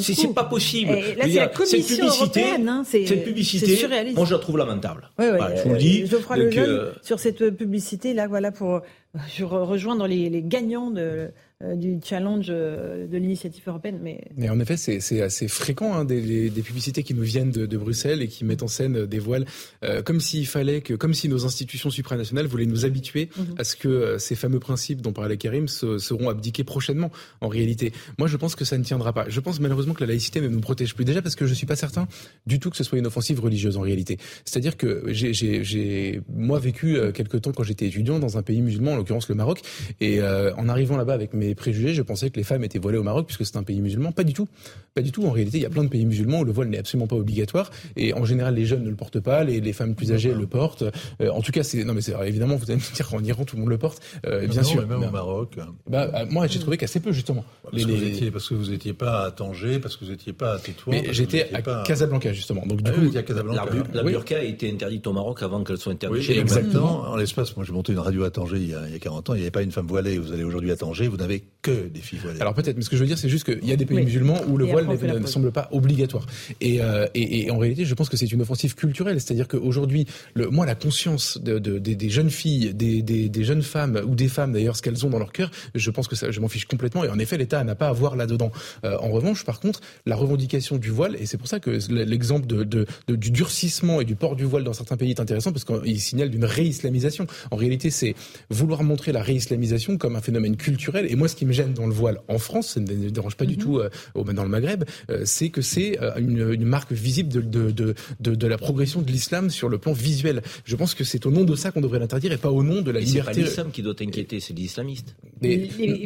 C'est 0.00 0.34
pas 0.34 0.44
possible. 0.44 0.90
Et 0.90 1.14
là, 1.14 1.24
c'est 1.24 1.34
la 1.34 1.46
Commission 1.46 1.78
cette 1.78 1.86
publicité, 1.86 2.40
européenne, 2.40 2.68
hein, 2.68 2.82
cette 2.84 3.24
publicité, 3.24 3.76
surréaliste. 3.76 4.16
moi 4.16 4.26
je 4.26 4.32
la 4.34 4.40
trouve 4.40 4.58
lamentable. 4.58 5.08
Oui, 5.18 5.26
oui. 5.30 5.36
Voilà, 5.38 5.56
je 5.56 5.62
vous 5.62 5.72
le 5.74 5.78
dis. 5.78 6.02
Euh, 6.02 6.06
Geoffroy 6.08 6.36
Donc, 6.36 6.46
Lejeune, 6.46 6.68
euh, 6.68 6.90
sur 7.02 7.20
cette 7.20 7.50
publicité 7.56 8.12
là, 8.12 8.26
voilà 8.26 8.50
pour 8.50 8.80
euh, 9.16 9.18
sur 9.28 9.50
rejoindre 9.50 10.06
les, 10.06 10.30
les 10.30 10.42
gagnants 10.42 10.90
de 10.90 11.30
euh, 11.62 11.74
du 11.76 12.00
challenge 12.02 12.46
euh, 12.48 13.06
de 13.06 13.18
l'initiative 13.18 13.62
européenne. 13.66 13.98
Mais... 14.02 14.18
mais 14.34 14.48
en 14.48 14.58
effet, 14.60 14.78
c'est 14.78 15.20
assez 15.20 15.46
fréquent 15.46 15.92
hein, 15.92 16.06
des, 16.06 16.48
des, 16.48 16.62
publicités 16.62 17.02
qui 17.02 17.12
nous 17.12 17.22
viennent 17.22 17.50
de, 17.50 17.66
de, 17.66 17.76
Bruxelles 17.76 18.22
et 18.22 18.28
qui 18.28 18.46
mettent 18.46 18.62
en 18.62 18.66
scène 18.68 19.04
des 19.04 19.18
voiles 19.18 19.44
euh, 19.84 20.00
comme 20.00 20.20
s'il 20.20 20.46
fallait 20.46 20.80
que, 20.80 20.94
comme 20.94 21.12
si 21.12 21.28
nos 21.28 21.44
institutions 21.44 21.90
supranationales 21.90 22.46
voulaient 22.46 22.64
nous 22.64 22.86
habituer 22.86 23.28
mm 23.36 23.42
-hmm. 23.42 23.60
à 23.60 23.64
ce 23.64 23.76
que 23.76 24.16
ces 24.16 24.36
fameux 24.36 24.58
principes 24.58 25.02
dont 25.02 25.12
parlait 25.12 25.36
Karim 25.36 25.68
se, 25.68 25.98
seront 25.98 26.30
abdiqués 26.30 26.64
prochainement. 26.64 27.10
En 27.42 27.48
réalité, 27.48 27.92
moi, 28.18 28.26
je 28.26 28.38
pense 28.38 28.54
que 28.54 28.64
ça 28.64 28.78
ne 28.78 28.84
tiendra 28.84 29.12
pas. 29.12 29.26
Je 29.28 29.40
pense 29.40 29.60
malheureusement 29.60 29.92
que 29.92 30.00
la 30.00 30.10
laïcité 30.12 30.40
ne 30.40 30.48
nous 30.48 30.60
protège 30.60 30.94
plus 30.94 31.04
déjà 31.04 31.20
parce 31.20 31.36
que 31.36 31.44
je 31.44 31.52
suis 31.52 31.66
pas 31.66 31.76
certain 31.76 32.08
du 32.46 32.58
tout 32.58 32.70
que 32.70 32.78
ce 32.78 32.84
soit 32.84 32.98
une 32.98 33.06
offensive 33.06 33.38
religieuse 33.38 33.76
en 33.76 33.82
réalité. 33.82 34.16
C'est-à-dire 34.46 34.78
que 34.78 34.90
j'ai 35.12 36.22
moi 36.48 36.58
vécu 36.58 36.86
quelque 37.12 37.38
temps 37.42 37.52
quand 37.52 37.66
j'étais 37.68 37.86
étudiant 37.86 38.18
dans 38.18 38.38
un 38.38 38.42
pays 38.42 38.62
musulman, 38.62 38.99
l'occurrence 39.00 39.28
le 39.28 39.34
Maroc, 39.34 39.60
et 40.00 40.20
euh, 40.20 40.54
en 40.56 40.68
arrivant 40.68 40.96
là-bas 40.96 41.14
avec 41.14 41.34
mes 41.34 41.54
préjugés, 41.54 41.94
je 41.94 42.02
pensais 42.02 42.30
que 42.30 42.36
les 42.36 42.44
femmes 42.44 42.64
étaient 42.64 42.78
voilées 42.78 42.98
au 42.98 43.02
Maroc 43.02 43.26
puisque 43.26 43.44
c'est 43.44 43.56
un 43.56 43.62
pays 43.62 43.80
musulman. 43.80 44.12
Pas 44.12 44.24
du 44.24 44.32
tout. 44.32 44.48
Pas 44.94 45.02
du 45.02 45.12
tout. 45.12 45.26
En 45.26 45.30
réalité, 45.30 45.58
il 45.58 45.62
y 45.62 45.66
a 45.66 45.70
plein 45.70 45.84
de 45.84 45.88
pays 45.88 46.04
musulmans 46.06 46.40
où 46.40 46.44
le 46.44 46.52
voile 46.52 46.68
n'est 46.68 46.78
absolument 46.78 47.06
pas 47.06 47.16
obligatoire. 47.16 47.70
Et 47.96 48.12
en 48.14 48.24
général, 48.24 48.54
les 48.54 48.66
jeunes 48.66 48.84
ne 48.84 48.90
le 48.90 48.96
portent 48.96 49.20
pas, 49.20 49.44
les, 49.44 49.60
les 49.60 49.72
femmes 49.72 49.94
plus 49.94 50.12
âgées 50.12 50.32
le 50.34 50.46
portent. 50.46 50.84
Euh, 51.20 51.30
en 51.30 51.42
tout 51.42 51.52
cas, 51.52 51.62
c'est 51.62 51.84
non 51.84 51.94
mais 51.94 52.00
c'est 52.00 52.14
évidemment, 52.26 52.56
vous 52.56 52.70
allez 52.70 52.80
me 52.80 52.94
dire 52.94 53.08
qu'en 53.08 53.22
Iran 53.22 53.44
tout 53.44 53.56
le 53.56 53.60
monde 53.62 53.70
le 53.70 53.78
porte, 53.78 54.02
euh, 54.26 54.46
bien 54.46 54.62
non, 54.62 54.68
sûr. 54.68 54.82
Mais 54.82 54.96
même 54.96 55.08
au 55.08 55.10
Maroc. 55.10 55.56
Bah, 55.88 56.24
moi, 56.30 56.46
j'ai 56.46 56.58
trouvé 56.58 56.76
qu'assez 56.76 57.00
peu 57.00 57.12
justement. 57.12 57.44
Parce, 57.62 57.76
les, 57.76 57.84
que 57.84 58.04
étiez, 58.04 58.30
parce 58.30 58.48
que 58.48 58.54
vous 58.54 58.70
n'étiez 58.70 58.92
pas 58.92 59.24
à 59.26 59.30
Tanger, 59.30 59.78
parce 59.78 59.96
que 59.96 60.04
vous 60.04 60.10
n'étiez 60.10 60.32
pas 60.32 60.54
à 60.54 60.58
Tétouan. 60.58 60.92
Mais 60.92 61.12
j'étais 61.12 61.52
à 61.52 61.62
pas... 61.62 61.82
Casablanca 61.84 62.32
justement. 62.32 62.66
Donc 62.66 62.82
du 62.82 62.90
ah, 62.90 62.94
coup, 62.94 63.00
oui, 63.02 63.16
à 63.16 63.22
Casablanca. 63.22 63.64
La, 63.64 64.00
la 64.00 64.04
oui. 64.04 64.12
burqa 64.12 64.36
a 64.38 64.42
été 64.42 64.70
interdite 64.70 65.06
au 65.06 65.12
Maroc 65.12 65.42
avant 65.42 65.62
qu'elle 65.64 65.78
soit 65.78 65.92
interdite. 65.92 66.28
Oui, 66.28 66.38
exactement. 66.38 67.02
En 67.02 67.16
l'espace, 67.16 67.56
moi 67.56 67.64
j'ai 67.64 67.72
monté 67.72 67.92
une 67.92 67.98
radio 67.98 68.24
à 68.24 68.30
Tanger 68.30 68.56
il 68.56 68.70
y 68.70 68.74
a, 68.74 68.82
il 68.90 68.94
y 68.94 68.96
a 68.96 69.00
40 69.00 69.30
ans, 69.30 69.34
il 69.34 69.38
n'y 69.38 69.42
avait 69.42 69.50
pas 69.50 69.62
une 69.62 69.70
femme 69.70 69.86
voilée. 69.86 70.18
Vous 70.18 70.32
allez 70.32 70.44
aujourd'hui 70.44 70.70
à 70.70 70.76
Tanger, 70.76 71.08
vous 71.08 71.16
n'avez 71.16 71.44
que 71.62 71.88
des 71.88 72.00
filles 72.00 72.18
voilées. 72.18 72.40
Alors 72.40 72.54
peut-être, 72.54 72.76
mais 72.76 72.82
ce 72.82 72.90
que 72.90 72.96
je 72.96 73.02
veux 73.02 73.06
dire, 73.06 73.18
c'est 73.18 73.28
juste 73.28 73.44
qu'il 73.44 73.68
y 73.68 73.72
a 73.72 73.76
des 73.76 73.86
pays 73.86 73.98
oui. 73.98 74.04
musulmans 74.04 74.40
où 74.48 74.56
le 74.56 74.64
voile 74.64 74.86
ne, 74.86 75.18
ne 75.18 75.26
semble 75.26 75.52
pas 75.52 75.68
obligatoire. 75.72 76.26
Et, 76.60 76.82
euh, 76.82 77.06
et, 77.14 77.42
et, 77.44 77.50
en 77.50 77.58
réalité, 77.58 77.84
je 77.84 77.94
pense 77.94 78.08
que 78.08 78.16
c'est 78.16 78.30
une 78.30 78.42
offensive 78.42 78.74
culturelle. 78.74 79.20
C'est-à-dire 79.20 79.48
qu'aujourd'hui, 79.48 80.06
moi, 80.36 80.66
la 80.66 80.74
conscience 80.74 81.38
de, 81.38 81.58
de, 81.58 81.78
de, 81.78 81.94
des 81.94 82.10
jeunes 82.10 82.30
filles, 82.30 82.74
des, 82.74 83.02
des, 83.02 83.28
des, 83.28 83.44
jeunes 83.44 83.62
femmes, 83.62 84.00
ou 84.06 84.14
des 84.14 84.28
femmes 84.28 84.52
d'ailleurs, 84.52 84.76
ce 84.76 84.82
qu'elles 84.82 85.06
ont 85.06 85.10
dans 85.10 85.18
leur 85.18 85.32
cœur, 85.32 85.50
je 85.74 85.90
pense 85.90 86.08
que 86.08 86.16
ça, 86.16 86.30
je 86.30 86.40
m'en 86.40 86.48
fiche 86.48 86.66
complètement. 86.66 87.04
Et 87.04 87.08
en 87.08 87.18
effet, 87.18 87.38
l'État 87.38 87.62
n'a 87.62 87.74
pas 87.74 87.88
à 87.88 87.92
voir 87.92 88.16
là-dedans. 88.16 88.50
Euh, 88.84 88.96
en 88.98 89.10
revanche, 89.10 89.44
par 89.44 89.60
contre, 89.60 89.80
la 90.06 90.16
revendication 90.16 90.76
du 90.76 90.90
voile, 90.90 91.16
et 91.20 91.26
c'est 91.26 91.38
pour 91.38 91.48
ça 91.48 91.60
que 91.60 91.78
l'exemple 91.90 92.46
de, 92.46 92.64
de, 92.64 92.86
du 93.08 93.30
durcissement 93.30 94.00
et 94.00 94.04
du 94.04 94.16
port 94.16 94.36
du 94.36 94.44
voile 94.44 94.64
dans 94.64 94.72
certains 94.72 94.96
pays 94.96 95.10
est 95.10 95.20
intéressant, 95.20 95.52
parce 95.52 95.64
qu'il 95.64 96.00
signale 96.00 96.30
d'une 96.30 96.44
réislamisation. 96.44 97.26
En 97.50 97.56
réalité, 97.56 97.90
c'est 97.90 98.14
vouloir 98.48 98.79
montrer 98.82 99.12
la 99.12 99.22
réislamisation 99.22 99.96
comme 99.98 100.16
un 100.16 100.20
phénomène 100.20 100.56
culturel. 100.56 101.06
Et 101.10 101.16
moi, 101.16 101.28
ce 101.28 101.36
qui 101.36 101.46
me 101.46 101.52
gêne 101.52 101.72
dans 101.72 101.86
le 101.86 101.92
voile 101.92 102.18
en 102.28 102.38
France, 102.38 102.68
ça 102.74 102.80
ne 102.80 102.92
me 102.92 103.10
dérange 103.10 103.36
pas 103.36 103.44
mm 103.44 103.48
-hmm. 103.48 103.50
du 103.50 103.56
tout 103.58 103.78
euh, 103.78 104.32
dans 104.32 104.44
le 104.44 104.48
Maghreb, 104.48 104.84
euh, 105.10 105.22
c'est 105.24 105.50
que 105.50 105.62
c'est 105.62 106.00
euh, 106.00 106.12
une, 106.18 106.52
une, 106.52 106.64
marque 106.64 106.92
visible 106.92 107.30
de, 107.36 107.40
de, 107.40 107.70
de, 107.70 107.94
de, 108.20 108.34
de 108.34 108.46
la 108.46 108.58
progression 108.58 109.00
de 109.02 109.10
l'islam 109.10 109.50
sur 109.50 109.68
le 109.68 109.78
plan 109.78 109.92
visuel. 109.92 110.42
Je 110.64 110.76
pense 110.76 110.94
que 110.94 111.04
c'est 111.04 111.26
au 111.26 111.30
nom 111.30 111.44
de 111.44 111.54
ça 111.56 111.70
qu'on 111.72 111.80
devrait 111.80 111.98
l'interdire 111.98 112.32
et 112.32 112.36
pas 112.36 112.50
au 112.50 112.62
nom 112.62 112.80
de 112.82 112.90
la 112.90 113.00
et 113.00 113.04
liberté. 113.04 113.32
C'est 113.34 113.40
pas 113.40 113.46
l'islam 113.46 113.70
qui 113.74 113.82
doit 113.82 113.94
t'inquiéter, 113.94 114.40
c'est 114.40 114.54
l'islamiste. 114.54 115.08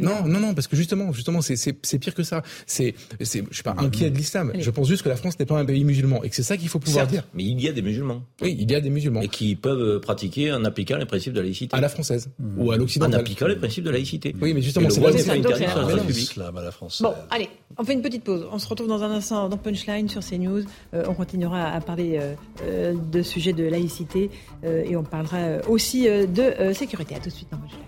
Non, 0.08 0.18
non, 0.32 0.40
non, 0.44 0.54
parce 0.54 0.68
que 0.68 0.76
justement, 0.76 1.12
justement, 1.12 1.40
c'est 1.42 1.98
pire 1.98 2.14
que 2.14 2.22
ça. 2.22 2.42
C'est, 2.66 2.94
je 3.20 3.24
suis 3.24 3.62
pas 3.62 3.74
inquiet 3.78 4.10
de 4.10 4.16
l'islam. 4.16 4.46
Je 4.58 4.70
pense 4.70 4.88
juste 4.88 5.02
que 5.02 5.08
la 5.08 5.16
France 5.16 5.38
n'est 5.38 5.46
pas 5.46 5.58
un 5.58 5.64
pays 5.64 5.84
musulman 5.84 6.18
et 6.24 6.28
que 6.30 6.36
c'est 6.36 6.48
ça 6.50 6.56
qu'il 6.56 6.68
faut 6.68 6.78
pouvoir 6.78 7.04
Certes, 7.04 7.12
dire. 7.16 7.24
Mais 7.34 7.44
il 7.44 7.60
y 7.60 7.68
a 7.68 7.72
des 7.72 7.82
musulmans. 7.82 8.22
Oui, 8.42 8.56
il 8.58 8.70
y 8.70 8.74
a 8.74 8.80
des 8.80 8.90
musulmans. 8.90 9.22
Et 9.26 9.28
qui 9.28 9.48
peuvent 9.56 10.00
pratiquer 10.00 10.52
en 10.52 10.64
appliquant 10.64 10.96
les 10.96 11.06
principes 11.06 11.32
de 11.32 11.40
la 11.40 11.46
laïcité. 11.46 11.76
À 11.76 11.80
la 11.80 11.88
française 11.88 12.24
mmh. 12.38 12.58
Ou 12.64 12.72
à 12.72 12.76
l'occidentale. 12.76 13.20
En 13.20 13.20
appliquant 13.20 13.46
les 13.46 13.56
principes 13.56 13.84
de 13.84 13.90
la 13.90 13.96
laïcité. 13.96 14.34
Oui, 14.40 14.54
mais 14.54 14.62
justement, 14.62 14.88
c'est 14.90 15.00
la 15.00 16.48
à 16.48 16.62
la 16.62 16.70
française. 16.70 17.02
Bon, 17.02 17.14
allez, 17.30 17.48
on 17.78 17.84
fait 17.84 17.92
une 17.92 18.02
petite 18.02 18.24
pause. 18.24 18.46
On 18.50 18.58
se 18.58 18.68
retrouve 18.68 18.88
dans 18.88 19.02
un 19.02 19.10
instant 19.10 19.48
dans 19.48 19.56
Punchline 19.56 20.08
sur 20.08 20.22
CNews. 20.22 20.64
Euh, 20.94 21.04
on 21.08 21.14
continuera 21.14 21.72
à 21.72 21.80
parler 21.80 22.18
euh, 22.20 22.34
euh, 22.62 22.94
de 22.94 23.22
sujets 23.22 23.52
de 23.52 23.64
laïcité 23.64 24.30
euh, 24.64 24.84
et 24.84 24.96
on 24.96 25.02
parlera 25.02 25.66
aussi 25.68 26.08
euh, 26.08 26.26
de 26.26 26.72
sécurité. 26.72 27.14
À 27.14 27.18
tout 27.18 27.28
de 27.28 27.34
suite 27.34 27.48
dans 27.50 27.58
Punchline. 27.58 27.80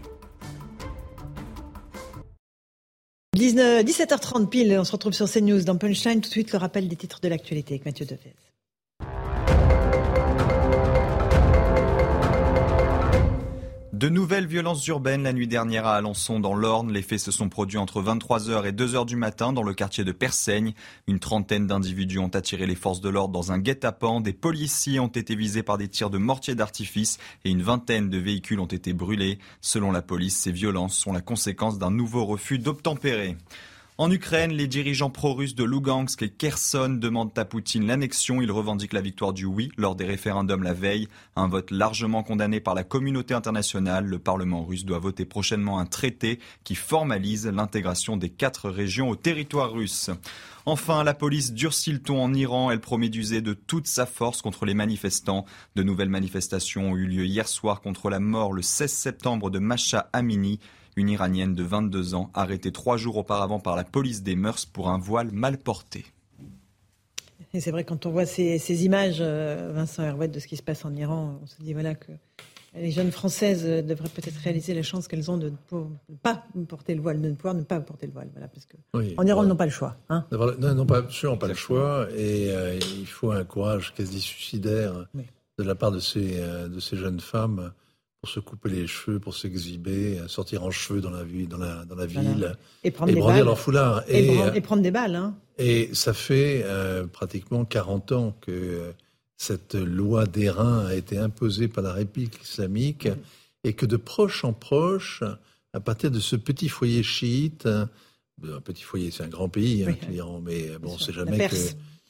19, 3.34 3.84
17h30 3.84 4.48
pile, 4.48 4.76
on 4.78 4.84
se 4.84 4.92
retrouve 4.92 5.12
sur 5.12 5.30
CNews 5.30 5.62
dans 5.62 5.76
Punchline. 5.76 6.20
Tout 6.20 6.28
de 6.28 6.32
suite, 6.32 6.52
le 6.52 6.58
rappel 6.58 6.88
des 6.88 6.96
titres 6.96 7.20
de 7.20 7.28
l'actualité 7.28 7.74
avec 7.74 7.84
Mathieu 7.84 8.06
Devez. 8.06 8.34
De 13.97 14.11
nouvelles 14.11 14.47
violences 14.47 14.86
urbaines 14.88 15.22
la 15.22 15.32
nuit 15.32 15.49
dernière 15.49 15.86
à 15.86 15.97
Alençon 15.97 16.38
dans 16.38 16.53
l'Orne. 16.55 16.92
Les 16.92 17.01
faits 17.01 17.18
se 17.18 17.30
sont 17.30 17.49
produits 17.49 17.78
entre 17.78 18.03
23h 18.03 18.66
et 18.66 18.72
2h 18.72 19.07
du 19.07 19.16
matin 19.16 19.55
dans 19.55 19.62
le 19.62 19.72
quartier 19.72 20.05
de 20.05 20.12
Persaigne. 20.12 20.74
Une 21.07 21.18
trentaine 21.18 21.66
d'individus 21.66 22.18
ont 22.18 22.28
attiré 22.28 22.66
les 22.66 22.74
forces 22.74 23.01
de 23.01 23.09
l'ordre 23.09 23.32
dans 23.32 23.53
un 23.53 23.59
guet-apens. 23.59 24.20
Des 24.20 24.34
policiers 24.34 25.01
ont 25.01 25.07
été 25.07 25.34
visés 25.34 25.62
par 25.62 25.78
des 25.78 25.88
tirs 25.88 26.11
de 26.11 26.18
mortier 26.18 26.55
d'artifice 26.55 27.16
et 27.47 27.51
une 27.51 27.62
vingtaine 27.62 28.11
de 28.11 28.18
véhicules 28.18 28.61
ont 28.61 28.66
été 28.66 28.92
brûlés. 28.92 29.38
Selon 29.62 29.92
la 29.92 30.03
police, 30.03 30.36
ces 30.36 30.53
violences 30.53 30.99
sont 30.99 31.14
la 31.14 31.22
conséquence 31.22 31.78
d'un 31.78 31.90
nouveau 31.90 32.26
refus 32.26 32.59
d'obtempérer. 32.59 33.38
En 33.99 34.11
Ukraine, 34.11 34.53
les 34.53 34.68
dirigeants 34.68 35.09
pro-russes 35.09 35.55
de 35.55 35.64
Lugansk 35.64 36.20
et 36.20 36.28
Kherson 36.28 36.99
demandent 37.01 37.32
à 37.38 37.47
Poutine 37.47 37.86
l'annexion. 37.86 38.42
Ils 38.42 38.53
revendiquent 38.53 38.92
la 38.92 39.01
victoire 39.01 39.32
du 39.32 39.47
oui 39.47 39.72
lors 39.78 39.97
des 39.97 40.05
référendums 40.05 40.62
la 40.62 40.74
veille. 40.74 41.09
Un 41.34 41.49
vote 41.49 41.70
largement 41.70 42.22
condamné 42.22 42.61
par 42.61 42.74
la 42.74 42.84
communauté 42.84 43.32
internationale. 43.32 44.05
Le 44.05 44.18
Parlement 44.18 44.66
russe 44.66 44.84
doit 44.84 44.99
voter 44.99 45.24
prochainement 45.24 45.78
un 45.78 45.86
traité 45.86 46.40
qui 46.62 46.74
formalise 46.74 47.47
l'intégration 47.47 48.18
des 48.18 48.28
quatre 48.28 48.68
régions 48.68 49.09
au 49.09 49.16
territoire 49.16 49.72
russe. 49.72 50.11
Enfin, 50.66 51.03
la 51.03 51.14
police 51.14 51.55
durcit 51.55 51.92
le 51.92 52.03
ton 52.03 52.22
en 52.22 52.34
Iran. 52.34 52.70
Elle 52.70 52.80
promet 52.82 53.09
d'user 53.09 53.40
de 53.40 53.55
toute 53.55 53.86
sa 53.86 54.05
force 54.05 54.42
contre 54.42 54.66
les 54.66 54.74
manifestants. 54.74 55.47
De 55.74 55.82
nouvelles 55.82 56.11
manifestations 56.11 56.90
ont 56.90 56.97
eu 56.97 57.07
lieu 57.07 57.24
hier 57.24 57.49
soir 57.49 57.80
contre 57.80 58.11
la 58.11 58.20
mort 58.20 58.53
le 58.53 58.61
16 58.61 58.92
septembre 58.92 59.49
de 59.49 59.59
Masha 59.59 60.11
Amini 60.12 60.61
une 60.97 61.11
Iranienne 61.11 61.55
de 61.55 61.62
22 61.62 62.14
ans 62.14 62.30
arrêtée 62.34 62.72
trois 62.72 62.97
jours 62.97 63.18
auparavant 63.18 63.61
par 63.61 63.76
la 63.76 63.84
police 63.84 64.22
des 64.22 64.34
mœurs 64.34 64.66
pour 64.66 64.88
un 64.88 64.99
voile 64.99 65.30
mal 65.30 65.59
porté. 65.59 66.07
Et 67.53 67.61
c'est 67.61 67.70
vrai, 67.70 67.84
quand 67.84 68.07
on 68.07 68.11
voit 68.11 68.26
ces, 68.26 68.59
ces 68.59 68.84
images, 68.84 69.18
euh, 69.20 69.72
Vincent 69.74 70.03
Herouet, 70.03 70.28
de 70.28 70.40
ce 70.40 70.47
qui 70.47 70.57
se 70.57 70.62
passe 70.62 70.84
en 70.84 70.94
Iran, 70.94 71.38
on 71.42 71.47
se 71.47 71.62
dit 71.62 71.72
voilà 71.72 71.94
que 71.94 72.12
les 72.74 72.90
jeunes 72.90 73.11
françaises 73.11 73.64
devraient 73.64 74.09
peut-être 74.09 74.36
réaliser 74.36 74.74
la 74.74 74.82
chance 74.82 75.09
qu'elles 75.09 75.30
ont 75.30 75.38
de 75.38 75.51
ne 75.51 76.16
pas 76.22 76.44
porter 76.68 76.94
le 76.94 77.01
voile, 77.01 77.20
de 77.20 77.28
ne 77.28 77.34
pouvoir 77.34 77.55
ne 77.55 77.62
pas 77.62 77.80
porter 77.80 78.07
le 78.07 78.12
voile. 78.12 78.28
Voilà, 78.32 78.49
parce 78.49 78.66
que 78.66 78.76
oui, 78.94 79.14
en 79.16 79.26
Iran, 79.26 79.44
ils 79.44 79.49
n'ont 79.49 79.57
pas 79.57 79.64
le 79.64 79.70
choix. 79.70 79.97
Hein 80.09 80.26
non, 80.30 80.74
non, 80.74 80.86
pas, 80.86 80.99
absolument 80.99 81.38
pas 81.38 81.49
le 81.49 81.55
choix. 81.55 82.09
Et 82.16 82.51
euh, 82.51 82.78
il 82.99 83.07
faut 83.07 83.30
un 83.30 83.44
courage 83.44 83.94
quasi 83.94 84.20
suicidaire 84.20 85.07
oui. 85.14 85.24
de 85.59 85.64
la 85.64 85.74
part 85.74 85.92
de 85.92 86.01
ces, 86.01 86.38
euh, 86.40 86.68
de 86.68 86.80
ces 86.80 86.97
jeunes 86.97 87.20
femmes 87.20 87.72
pour 88.26 88.32
se 88.32 88.40
couper 88.40 88.70
les 88.70 88.86
cheveux, 88.88 89.20
pour 89.20 89.36
s'exhiber, 89.36 90.20
sortir 90.26 90.64
en 90.64 90.72
cheveux 90.72 91.00
dans 91.00 91.10
la, 91.10 91.22
vie, 91.22 91.46
dans 91.46 91.58
la, 91.58 91.84
dans 91.84 91.94
la 91.94 92.06
ville 92.06 92.56
et, 92.82 92.90
prendre 92.90 93.12
et 93.12 93.14
des 93.14 93.20
brandir 93.20 93.36
balles. 93.36 93.44
leur 93.44 93.58
foulard. 93.58 94.02
Et, 94.08 94.26
et, 94.26 94.40
et, 94.56 94.60
prendre 94.60 94.82
des 94.82 94.90
balles. 94.90 95.14
Hein. 95.14 95.36
Et 95.58 95.90
ça 95.92 96.12
fait 96.12 96.62
euh, 96.64 97.06
pratiquement 97.06 97.64
40 97.64 98.12
ans 98.12 98.36
que 98.40 98.50
euh, 98.50 98.92
cette 99.36 99.76
loi 99.76 100.26
d'airain 100.26 100.86
a 100.86 100.96
été 100.96 101.18
imposée 101.18 101.68
par 101.68 101.84
la 101.84 101.92
République 101.92 102.42
islamique 102.42 103.06
et 103.62 103.74
que 103.74 103.86
de 103.86 103.96
proche 103.96 104.44
en 104.44 104.52
proche, 104.52 105.22
à 105.72 105.78
partir 105.78 106.10
de 106.10 106.18
ce 106.18 106.34
petit 106.34 106.68
foyer 106.68 107.04
chiite, 107.04 107.66
un 107.66 108.60
petit 108.64 108.82
foyer, 108.82 109.12
c'est 109.12 109.22
un 109.22 109.28
grand 109.28 109.48
pays, 109.48 109.84
hein, 109.84 109.94
oui, 110.02 110.08
l'Iran, 110.10 110.42
mais 110.44 110.76
bon, 110.80 110.90
on 110.90 110.94
ne 110.94 110.98
sait 110.98 111.12
jamais 111.12 111.48
que, 111.48 111.54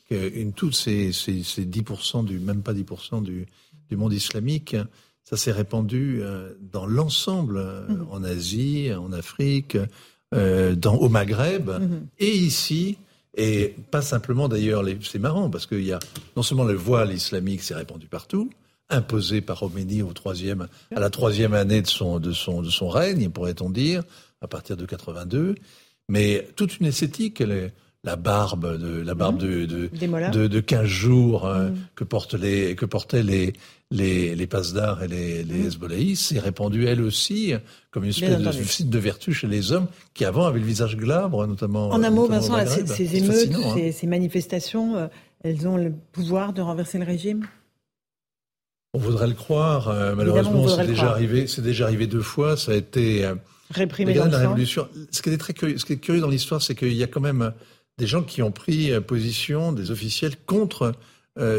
que, 0.09 0.35
une, 0.35 0.55
toutes 0.55 0.77
ces, 0.77 1.13
ces, 1.13 1.43
ces 1.43 1.67
10%, 1.67 2.25
du, 2.25 2.39
même 2.39 2.63
pas 2.63 2.73
10% 2.73 3.23
du, 3.23 3.47
du 3.91 3.97
monde 3.97 4.15
islamique, 4.15 4.77
ça 5.29 5.37
s'est 5.37 5.53
répandu 5.53 6.21
euh, 6.23 6.55
dans 6.73 6.87
l'ensemble, 6.87 7.59
euh, 7.59 7.89
mmh. 7.89 8.07
en 8.13 8.25
Asie, 8.25 8.91
en 8.95 9.13
Afrique, 9.13 9.77
euh, 10.35 10.75
dans, 10.77 10.95
au 10.95 11.09
Maghreb, 11.09 11.69
mmh. 11.69 12.07
et 12.21 12.31
ici, 12.31 12.97
et 13.35 13.75
pas 13.91 14.03
simplement 14.03 14.49
d'ailleurs, 14.49 14.85
c'est 15.03 15.19
marrant, 15.19 15.51
parce 15.51 15.67
qu'il 15.67 15.85
y 15.85 15.93
a 15.93 15.99
non 16.37 16.43
seulement 16.43 16.65
le 16.65 16.75
voile 16.75 17.13
islamique 17.13 17.63
s'est 17.63 17.75
répandu 17.75 18.07
partout, 18.07 18.51
imposé 18.89 19.41
par 19.41 19.59
Khomeini 19.59 20.03
au 20.03 20.13
troisième, 20.13 20.69
à 20.95 21.01
la 21.01 21.11
troisième 21.11 21.55
année 21.55 21.83
de 21.83 21.89
son, 21.89 22.21
de 22.21 22.33
son, 22.33 22.63
de 22.63 22.71
son 22.71 22.89
règne, 22.89 23.29
pourrait-on 23.29 23.69
dire, 23.69 24.05
à 24.41 24.47
partir 24.47 24.77
de 24.77 24.87
82, 24.87 25.57
mais 26.09 26.49
toute 26.55 26.79
une 26.79 26.87
esthétique, 26.87 27.43
la 28.05 28.15
barbe 28.15 28.79
de 28.79 29.01
la 29.01 29.15
barbe 29.17 29.43
mmh. 29.43 29.67
de, 29.67 29.67
de, 29.67 30.31
de, 30.31 30.47
de 30.47 30.61
15 30.61 30.85
jours 30.85 31.49
mmh. 31.49 31.75
que 31.97 32.05
portent 32.05 32.35
les 32.35 32.77
que 32.77 32.87
portaient 32.87 33.25
les 33.25 33.55
les 33.91 34.35
les 34.35 34.47
Pasdar 34.47 35.03
et 35.05 35.09
les 35.09 35.45
les 35.45 35.63
mmh. 35.63 35.67
Hezbollahistes 35.67 36.23
s'est 36.25 36.41
répandue 36.41 36.87
elle 36.87 37.03
aussi 37.03 37.55
comme 37.91 38.03
une 38.03 38.11
espèce 38.11 38.39
de 38.39 38.53
suicide 38.53 38.91
de 38.91 38.99
vertu 38.99 39.33
chez 39.33 39.47
les 39.47 39.71
hommes 39.71 39.87
qui 40.13 40.25
avant 40.25 40.47
avaient 40.47 40.59
le 40.59 40.67
visage 40.67 40.97
glabre 40.97 41.47
notamment 41.47 41.91
en 41.91 42.03
un 42.03 42.11
mot 42.11 42.27
Vincent 42.27 42.59
ces, 42.67 42.85
ces 42.87 43.17
émeutes 43.17 43.55
hein. 43.55 43.75
ces, 43.75 43.93
ces, 43.93 44.07
manifestations 44.09 44.97
euh, 44.97 45.07
elles 45.47 45.69
ont 45.69 45.77
le 45.77 45.93
pouvoir 46.13 46.53
de 46.53 46.61
renverser 46.61 46.99
le 46.99 47.05
régime? 47.05 47.47
On 48.95 48.99
voudrait 48.99 49.29
le 49.29 49.35
croire. 49.35 49.89
Euh, 49.89 50.15
malheureusement, 50.15 50.67
c'est 50.69 50.87
déjà 50.87 51.11
arrivé. 51.11 51.47
C'est 51.47 51.63
déjà 51.63 51.85
arrivé 51.85 52.07
deux 52.07 52.23
fois. 52.23 52.57
Ça 52.57 52.73
a 52.73 52.75
été 52.75 53.25
euh, 53.25 53.35
réprimé 53.71 54.15
dans 54.15 54.27
la 54.27 54.39
révolution. 54.39 54.89
Ce 55.11 55.23
qui 55.23 55.31
est 55.31 55.39
très 55.39 55.53
curieux, 55.53 55.79
ce 55.79 55.85
qui 55.85 55.95
est 55.95 55.99
curieux 55.99 56.21
dans 56.21 56.31
l'histoire, 56.31 56.63
c'est 56.63 56.75
qu'il 56.75 56.95
y 56.95 57.03
a 57.03 57.07
quand 57.07 57.21
même 57.21 57.53
des 57.99 58.07
gens 58.07 58.23
qui 58.23 58.43
ont 58.43 58.53
pris 58.53 58.99
position, 59.01 59.73
des 59.73 59.91
officiels 59.91 60.37
contre 60.47 60.93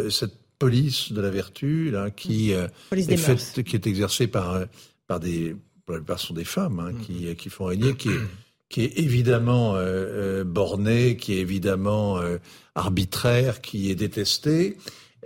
cette 0.09 0.33
police 0.59 1.11
de 1.11 1.21
la 1.21 1.29
vertu 1.29 1.91
là, 1.91 2.09
qui 2.09 2.51
est 2.51 3.17
faite, 3.17 3.63
qui 3.63 3.75
est 3.75 3.87
exercée 3.87 4.27
par 4.27 4.65
par 5.07 5.19
des 5.19 5.55
pour 5.85 5.93
la 5.93 5.99
plupart 5.99 6.19
sont 6.19 6.33
des 6.33 6.43
femmes 6.43 6.79
hein, 6.79 6.93
qui, 7.01 7.33
qui 7.35 7.49
font 7.49 7.65
régner, 7.65 7.95
qui 7.95 8.09
est, 8.09 8.19
qui 8.67 8.81
est 8.81 8.99
évidemment 8.99 9.75
euh, 9.75 10.43
bornée, 10.43 11.15
qui 11.15 11.33
est 11.33 11.39
évidemment 11.39 12.19
arbitraire, 12.75 13.61
qui 13.61 13.89
est 13.89 13.95
détestée. 13.95 14.77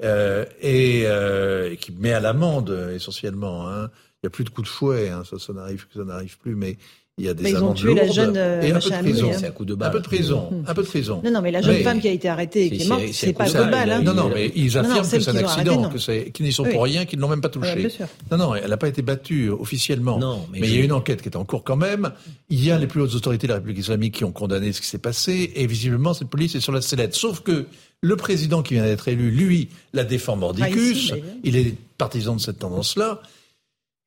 Euh, 0.03 0.45
et, 0.61 1.03
euh, 1.05 1.75
qui 1.75 1.91
met 1.91 2.13
à 2.13 2.19
l'amende 2.19 2.91
essentiellement. 2.95 3.69
Hein. 3.69 3.91
Il 4.15 4.25
n'y 4.25 4.27
a 4.27 4.29
plus 4.29 4.43
de 4.43 4.49
coups 4.49 4.67
de 4.67 4.71
fouet, 4.73 5.09
hein, 5.09 5.23
ça, 5.29 5.37
ça 5.37 5.53
n'arrive, 5.53 5.85
ça 5.93 6.03
n'arrive 6.03 6.37
plus, 6.39 6.55
mais 6.55 6.77
il 7.21 7.25
y 7.25 7.29
a 7.29 7.35
des 7.35 7.43
mais 7.43 7.51
ils 7.51 7.63
ont 7.63 7.73
tué 7.73 7.93
la 7.93 8.07
jeune 8.07 8.33
euh, 8.35 8.61
et 8.61 8.71
un 8.71 8.79
peu 8.79 8.89
de 8.89 8.99
prison. 9.01 9.31
Hein. 9.31 9.41
Un, 9.45 9.51
coup 9.51 9.65
de 9.65 9.75
balle. 9.75 9.89
un 9.89 9.91
peu 9.91 9.99
de 9.99 10.03
prison. 10.03 10.49
Mmh. 10.49 10.63
Un 10.67 10.73
peu 10.73 10.81
de 10.81 10.87
prison. 10.87 11.21
Non, 11.23 11.31
non, 11.31 11.41
mais 11.41 11.51
la 11.51 11.61
jeune 11.61 11.83
femme 11.83 12.01
qui 12.01 12.07
a 12.07 12.11
été 12.11 12.27
arrêtée 12.27 12.65
et 12.65 12.69
qui 12.71 12.83
est 12.83 12.87
morte, 12.87 13.03
c'est 13.13 13.33
pas 13.33 13.47
de 13.47 13.53
balle. 13.53 13.91
Hein. 13.91 14.01
Non, 14.01 14.15
non, 14.15 14.31
mais 14.33 14.51
ils 14.55 14.75
affirment 14.75 15.01
que 15.01 15.19
c'est 15.19 15.29
un 15.29 15.35
accident, 15.35 15.89
qu'ils 16.33 16.45
n'y 16.45 16.51
sont 16.51 16.63
pour 16.63 16.83
rien, 16.83 17.05
qu'ils 17.05 17.19
ne 17.19 17.21
l'ont 17.21 17.29
même 17.29 17.41
pas 17.41 17.49
touché. 17.49 17.87
non, 18.31 18.37
non, 18.37 18.55
elle 18.55 18.69
n'a 18.69 18.77
pas 18.77 18.87
été 18.87 19.03
battue 19.03 19.49
officiellement. 19.49 20.17
Non, 20.17 20.47
mais, 20.51 20.59
il 20.59 20.75
y 20.75 20.79
a 20.79 20.83
une 20.83 20.93
enquête 20.93 21.21
qui 21.21 21.29
est 21.29 21.37
en 21.37 21.45
cours 21.45 21.63
quand 21.63 21.77
même. 21.77 22.11
Il 22.49 22.63
y 22.63 22.71
a 22.71 22.79
les 22.79 22.87
plus 22.87 23.01
hautes 23.01 23.13
autorités 23.13 23.45
de 23.45 23.51
la 23.51 23.55
République 23.55 23.79
islamique 23.79 24.15
qui 24.15 24.23
ont 24.23 24.31
condamné 24.31 24.73
ce 24.73 24.81
qui 24.81 24.87
s'est 24.87 24.97
passé 24.97 25.51
et 25.55 25.67
visiblement 25.67 26.13
cette 26.13 26.29
police 26.29 26.55
est 26.55 26.59
sur 26.59 26.73
la 26.73 26.81
sellette. 26.81 27.13
Sauf 27.13 27.41
que 27.41 27.67
le 28.01 28.15
président 28.15 28.63
qui 28.63 28.73
vient 28.73 28.83
d'être 28.83 29.07
élu, 29.07 29.29
lui, 29.29 29.69
la 29.93 30.03
défend 30.03 30.35
mordicus. 30.35 31.13
il 31.43 31.55
est 31.55 31.75
partisan 31.97 32.35
de 32.35 32.41
cette 32.41 32.59
tendance-là. 32.59 33.21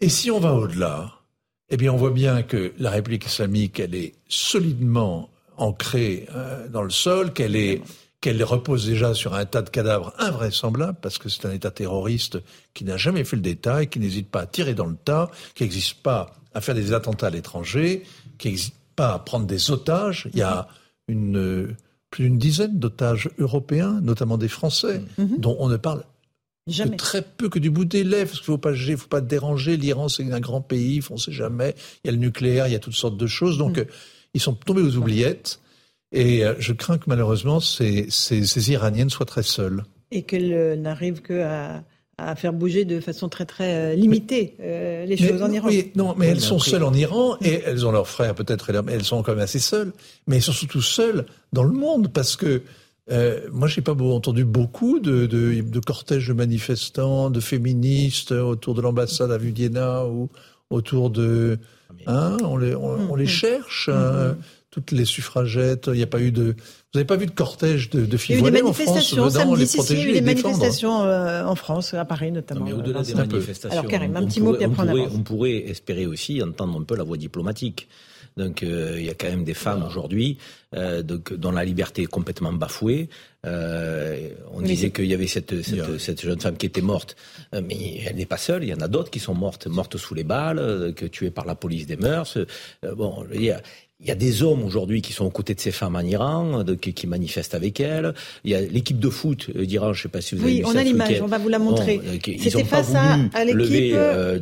Et 0.01 0.09
si 0.09 0.31
on 0.31 0.41
va 0.41 0.53
au-delà, 0.55 1.13
eh 1.71 1.77
bien, 1.77 1.93
on 1.93 1.97
voit 1.97 2.11
bien 2.11 2.43
que 2.43 2.73
la 2.79 2.91
République 2.91 3.27
islamique, 3.27 3.81
elle 3.81 3.95
est 3.95 4.15
solidement 4.29 5.31
ancrée 5.57 6.27
euh, 6.35 6.69
dans 6.69 6.83
le 6.83 6.91
sol, 6.91 7.33
qu'elle 7.33 7.57
est 7.57 7.83
qu'elle 8.21 8.43
repose 8.43 8.87
déjà 8.87 9.13
sur 9.13 9.35
un 9.35 9.45
tas 9.45 9.61
de 9.61 9.69
cadavres 9.69 10.15
invraisemblables, 10.19 10.97
parce 11.03 11.19
que 11.19 11.29
c'est 11.29 11.45
un 11.45 11.53
État 11.53 11.71
terroriste 11.71 12.39
qui 12.73 12.85
n'a 12.85 12.97
jamais 12.97 13.23
fait 13.23 13.37
le 13.37 13.43
détail, 13.43 13.89
qui 13.89 14.01
n'hésite 14.01 14.31
pas 14.31 14.41
à 14.41 14.47
tirer 14.47 14.73
dans 14.73 14.87
le 14.87 14.97
tas, 14.97 15.31
qui 15.55 15.63
n'existe 15.63 16.03
pas 16.03 16.35
à 16.55 16.63
faire 16.63 16.75
des 16.75 16.95
attentats 16.95 17.27
à 17.27 17.31
l'étranger, 17.31 18.03
qui 18.39 18.51
n'hésite 18.51 18.77
pas 18.97 19.13
à 19.13 19.19
prendre 19.19 19.45
des 19.45 19.71
otages. 19.71 20.27
Il 20.33 20.39
y 20.39 20.43
a 20.43 20.69
une, 21.07 21.77
plus 22.09 22.25
d'une 22.25 22.39
dizaine 22.39 22.79
d'otages 22.79 23.29
européens, 23.39 24.01
notamment 24.01 24.39
des 24.39 24.49
Français, 24.49 25.03
mhm. 25.19 25.37
dont 25.37 25.57
on 25.59 25.69
ne 25.69 25.77
parle 25.77 26.05
Jamais. 26.67 26.97
très 26.97 27.21
peu 27.21 27.51
que 27.51 27.59
du 27.59 27.71
bout 27.71 27.85
des 27.85 28.05
lèvres, 28.05 28.31
parce 28.31 28.41
qu'il 28.41 28.51
ne 28.51 28.57
faut 28.57 28.59
pas, 28.59 28.75
faut 28.75 29.09
pas 29.09 29.21
déranger. 29.21 29.77
L'Iran, 29.77 30.09
c'est 30.09 30.31
un 30.33 30.41
grand 30.41 30.63
pays, 30.63 31.01
on 31.11 31.15
ne 31.15 31.19
sait 31.19 31.33
jamais. 31.33 31.75
Il 32.03 32.07
y 32.07 32.11
a 32.11 32.13
le 32.13 32.19
nucléaire, 32.19 32.67
il 32.67 32.73
y 32.73 32.77
a 32.77 32.79
toutes 32.79 32.95
sortes 32.95 33.19
de 33.19 33.27
choses. 33.27 33.59
Donc, 33.59 33.77
mm. 33.77 33.81
euh, 33.81 33.85
ils 34.33 34.41
sont 34.41 34.55
tombés 34.55 34.81
aux 34.81 34.97
oubliettes. 34.97 35.61
Et 36.13 36.45
euh, 36.45 36.55
je 36.59 36.73
crains 36.73 36.97
que 36.97 37.05
malheureusement, 37.07 37.61
ces, 37.61 38.07
ces, 38.09 38.71
Iraniennes 38.71 39.11
soient 39.11 39.27
très 39.27 39.43
seules. 39.43 39.85
Et 40.11 40.23
qu'elles 40.23 40.81
n'arrivent 40.81 41.21
que 41.21 41.43
à, 41.43 41.83
faire 42.37 42.53
bouger 42.53 42.85
de 42.85 43.01
façon 43.01 43.29
très 43.29 43.45
très 43.45 43.75
euh, 43.75 43.95
limitée 43.97 44.55
les 44.61 45.17
choses 45.17 45.43
en 45.43 45.51
Iran. 45.51 45.69
Oui, 45.69 45.91
non, 45.97 46.15
mais 46.17 46.29
elles 46.29 46.41
sont 46.41 46.61
seules 46.61 46.85
en 46.85 46.95
Iran 46.95 47.37
et 47.43 47.61
elles 47.67 47.85
ont 47.85 47.91
leurs 47.91 48.07
frères 48.07 48.37
peut-être, 48.37 48.71
elles 48.71 49.03
sont 49.03 49.25
quand 49.25 49.33
même 49.33 49.43
assez 49.43 49.59
seules, 49.59 49.93
mais 50.29 50.37
elles 50.37 50.43
sont 50.43 50.53
surtout 50.53 50.81
seules 50.81 51.27
dans 51.53 51.65
le 51.65 51.73
monde 51.73 52.13
parce 52.13 52.37
que 52.37 52.63
euh, 53.11 53.41
moi, 53.53 53.69
j'ai 53.69 53.83
pas 53.83 53.93
entendu 53.93 54.45
beaucoup 54.45 54.99
de, 54.99 55.27
de, 55.27 55.61
de, 55.61 55.81
cortèges 55.81 56.29
de 56.29 56.33
manifestants, 56.33 57.29
de 57.31 57.41
féministes 57.41 58.33
autour 58.33 58.75
de 58.75 58.81
l'ambassade 58.81 59.31
à 59.31 59.39
Viena 59.39 60.07
ou 60.07 60.31
autour 60.71 61.11
de. 61.11 61.59
Hein, 62.07 62.39
on 62.45 62.57
les, 62.57 62.75
on, 62.75 63.15
les 63.15 63.27
cherche. 63.27 63.91
Hein, 63.93 64.37
toutes 64.71 64.91
les 64.91 65.05
suffragettes. 65.05 65.85
Il 65.87 65.99
n'y 65.99 66.03
a 66.03 66.09
pas 66.09 66.21
eu 66.21 66.33
de. 66.33 66.43
Vous 66.43 66.99
n'avez 66.99 67.05
pas 67.05 67.17
vu 67.17 67.27
de 67.27 67.31
cortège 67.31 67.91
de, 67.91 68.07
de 68.07 68.17
filles 68.17 68.41
en 68.41 68.73
France 68.73 69.15
samedi, 69.31 69.67
si, 69.67 69.79
il 69.79 69.99
y 69.99 70.03
a 70.03 70.09
eu 70.09 70.13
des 70.13 70.21
manifestations 70.21 71.03
euh, 71.03 71.45
en 71.45 71.55
France, 71.55 71.95
à 71.95 72.05
Paris 72.05 72.33
notamment. 72.33 72.65
mais 72.65 72.73
au-delà 72.73 73.03
des 73.03 73.15
manifestations, 73.15 73.79
Alors, 73.79 73.91
Karim, 73.91 74.17
un 74.17 74.27
petit 74.27 74.41
mot, 74.41 74.53
puis 74.55 74.65
après 74.65 74.89
on, 74.89 75.15
on 75.15 75.23
pourrait 75.23 75.57
espérer 75.69 76.07
aussi 76.07 76.43
entendre 76.43 76.79
un 76.81 76.83
peu 76.83 76.97
la 76.97 77.05
voix 77.05 77.17
diplomatique. 77.17 77.89
Donc 78.37 78.63
euh, 78.63 78.97
il 78.99 79.05
y 79.05 79.11
a 79.11 79.15
quand 79.15 79.29
même 79.29 79.45
des 79.45 79.55
femmes 79.55 79.85
aujourd'hui 79.85 80.39
euh, 80.75 81.03
dont 81.03 81.53
la 81.53 81.65
liberté 81.65 82.03
est 82.03 82.07
complètement 82.07 82.53
bafouée. 82.53 83.09
Euh, 83.47 84.31
on 84.53 84.63
disait 84.63 84.91
qu'il 84.91 85.07
y 85.07 85.15
avait 85.15 85.27
cette, 85.27 85.63
cette, 85.63 85.99
cette, 85.99 86.23
jeune 86.23 86.41
femme 86.41 86.57
qui 86.57 86.67
était 86.67 86.81
morte, 86.81 87.15
euh, 87.55 87.61
mais 87.67 88.01
elle 88.07 88.17
n'est 88.17 88.27
pas 88.27 88.39
seule. 88.39 88.65
Il 88.65 88.71
y 88.71 88.75
en 88.75 88.81
a 88.81 88.89
d'autres 88.89 89.11
qui 89.11 89.21
sont 89.21 89.35
mortes, 89.35 89.67
mortes 89.67 89.99
sous 89.99 90.15
les 90.15 90.25
balles, 90.25 90.59
euh, 90.59 90.93
que 90.93 91.05
tuées 91.05 91.31
par 91.31 91.45
la 91.45 91.55
police 91.55 91.87
des 91.87 91.97
mœurs. 91.97 92.39
bon, 92.97 93.27
il 93.35 93.45
y 93.45 93.51
a, 93.51 93.61
il 94.01 94.09
y 94.09 94.11
a 94.11 94.17
des 94.17 94.43
hommes 94.43 94.65
aujourd'hui 94.65 95.03
qui 95.03 95.13
sont 95.13 95.25
aux 95.25 95.31
côtés 95.31 95.55
de 95.55 95.61
ces 95.61 95.71
femmes 95.71 95.95
en 95.95 96.01
Iran, 96.01 96.65
de, 96.65 96.75
qui, 96.75 96.93
qui, 96.93 97.07
manifestent 97.07 97.55
avec 97.55 97.79
elles. 97.79 98.13
Il 98.43 98.51
y 98.51 98.55
a 98.57 98.61
l'équipe 98.61 98.99
de 98.99 99.09
foot 99.09 99.51
d'Iran, 99.57 99.93
je 99.93 100.01
ne 100.01 100.03
sais 100.03 100.09
pas 100.09 100.21
si 100.21 100.35
vous 100.35 100.43
avez 100.43 100.53
oui, 100.53 100.59
vu 100.59 100.65
on 100.67 100.77
a 100.77 100.83
l'image, 100.83 101.21
on 101.23 101.27
va 101.27 101.39
vous 101.39 101.49
la 101.49 101.61
montrer. 101.61 102.01
C'était 102.23 102.65
face 102.65 102.93
à, 102.95 103.19
à 103.33 103.45
l'équipe 103.45 103.95
euh, 103.95 104.39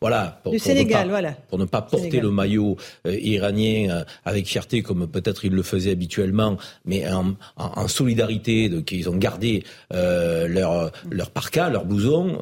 voilà, 0.00 0.40
pour, 0.42 0.52
du 0.52 0.58
Sénégal, 0.58 1.04
ne 1.04 1.10
voilà. 1.10 1.32
Pour 1.50 1.58
ne 1.58 1.66
pas 1.66 1.82
porter 1.82 2.18
le 2.20 2.30
maillot 2.30 2.76
euh, 3.06 3.14
iranien 3.20 3.90
euh, 3.90 4.04
avec 4.24 4.46
fierté 4.46 4.82
comme 4.82 5.06
peut-être 5.06 5.44
ils 5.44 5.52
le 5.52 5.62
faisaient 5.62 5.92
habituellement, 5.92 6.56
mais 6.86 7.06
en, 7.10 7.34
en, 7.56 7.72
en 7.76 7.88
solidarité, 7.88 8.70
de, 8.70 8.80
qu'ils 8.80 9.10
ont 9.10 9.16
gardé 9.16 9.64
euh, 9.92 10.48
leur, 10.48 10.92
leur 11.10 11.30
parka, 11.30 11.68
leur 11.68 11.84
blouson. 11.84 12.38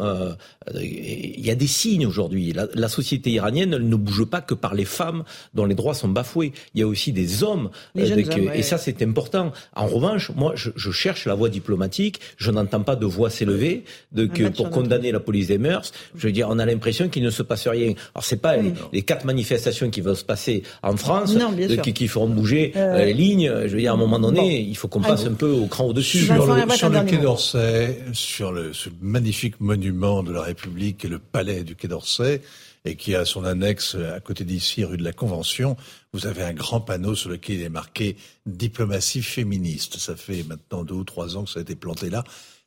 il 0.74 1.44
y 1.44 1.50
a 1.50 1.56
des 1.56 1.66
signes 1.66 2.06
aujourd'hui. 2.06 2.52
La, 2.52 2.68
la 2.72 2.88
société 2.88 3.30
iranienne 3.30 3.74
elle 3.74 3.88
ne 3.88 3.96
bouge 3.96 4.24
pas 4.26 4.40
que 4.40 4.54
par 4.54 4.74
les 4.74 4.84
femmes 4.84 5.24
dont 5.52 5.64
les 5.64 5.74
droits 5.74 5.94
sont 5.94 6.08
bafoués 6.08 6.45
il 6.74 6.80
y 6.80 6.82
a 6.82 6.86
aussi 6.86 7.12
des 7.12 7.42
hommes. 7.42 7.70
Euh, 7.98 8.52
et 8.54 8.62
ça, 8.62 8.78
c'est 8.78 9.02
important. 9.02 9.52
En 9.74 9.86
revanche, 9.86 10.30
moi, 10.34 10.54
je, 10.54 10.90
cherche 10.90 11.26
la 11.26 11.34
voie 11.34 11.48
diplomatique. 11.48 12.20
Je 12.36 12.50
n'entends 12.50 12.82
pas 12.82 12.96
de 12.96 13.06
voix 13.06 13.30
s'élever 13.30 13.84
de, 14.12 14.26
que, 14.26 14.48
pour 14.48 14.70
condamner 14.70 15.12
la 15.12 15.20
police 15.20 15.48
des 15.48 15.58
mœurs. 15.58 15.92
Je 16.14 16.26
veux 16.26 16.32
dire, 16.32 16.48
on 16.50 16.58
a 16.58 16.66
l'impression 16.66 17.08
qu'il 17.08 17.22
ne 17.22 17.30
se 17.30 17.42
passe 17.42 17.68
rien. 17.68 17.94
Alors, 18.14 18.24
c'est 18.24 18.40
pas 18.40 18.56
les, 18.92 19.02
quatre 19.02 19.24
manifestations 19.24 19.90
qui 19.90 20.00
vont 20.00 20.14
se 20.14 20.24
passer 20.24 20.62
en 20.82 20.96
France 20.96 21.36
qui, 21.82 22.08
feront 22.08 22.28
bouger 22.28 22.72
euh, 22.76 22.94
euh, 22.94 23.04
les 23.04 23.14
lignes. 23.14 23.52
Je 23.66 23.72
veux 23.72 23.80
dire, 23.80 23.92
à 23.92 23.94
un 23.94 23.98
moment 23.98 24.18
donné, 24.18 24.60
il 24.60 24.76
faut 24.76 24.88
qu'on 24.88 25.00
passe 25.00 25.26
un 25.26 25.34
peu 25.34 25.50
au 25.50 25.66
cran 25.66 25.84
au-dessus. 25.86 26.24
Sur 26.24 26.46
le, 26.54 26.70
sur 26.74 26.88
le 26.88 27.00
Quai 27.04 27.18
d'Orsay, 27.18 27.98
sur 28.12 28.52
le, 28.52 28.72
ce 28.72 28.88
magnifique 29.00 29.60
monument 29.60 30.22
de 30.22 30.32
la 30.32 30.42
République 30.42 31.04
et 31.04 31.08
le 31.08 31.18
palais 31.18 31.64
du 31.64 31.74
Quai 31.74 31.88
d'Orsay, 31.88 32.40
et 32.86 32.96
qui 32.96 33.14
a 33.14 33.24
son 33.24 33.44
annexe 33.44 33.96
à 33.96 34.20
côté 34.20 34.44
d'ici, 34.44 34.84
rue 34.84 34.96
de 34.96 35.04
la 35.04 35.12
Convention, 35.12 35.76
vous 36.12 36.26
avez 36.26 36.42
un 36.42 36.54
grand 36.54 36.80
panneau 36.80 37.14
sur 37.14 37.28
lequel 37.28 37.56
il 37.56 37.62
est 37.62 37.68
marqué 37.68 38.16
diplomatie 38.46 39.22
féministe. 39.22 39.98
Ça 39.98 40.16
fait 40.16 40.44
maintenant 40.44 40.84
deux 40.84 40.94
ou 40.94 41.04
trois 41.04 41.36
ans 41.36 41.44
que 41.44 41.50
ça 41.50 41.58
a 41.58 41.62
été 41.62 41.74
planté 41.74 42.10
là. 42.10 42.22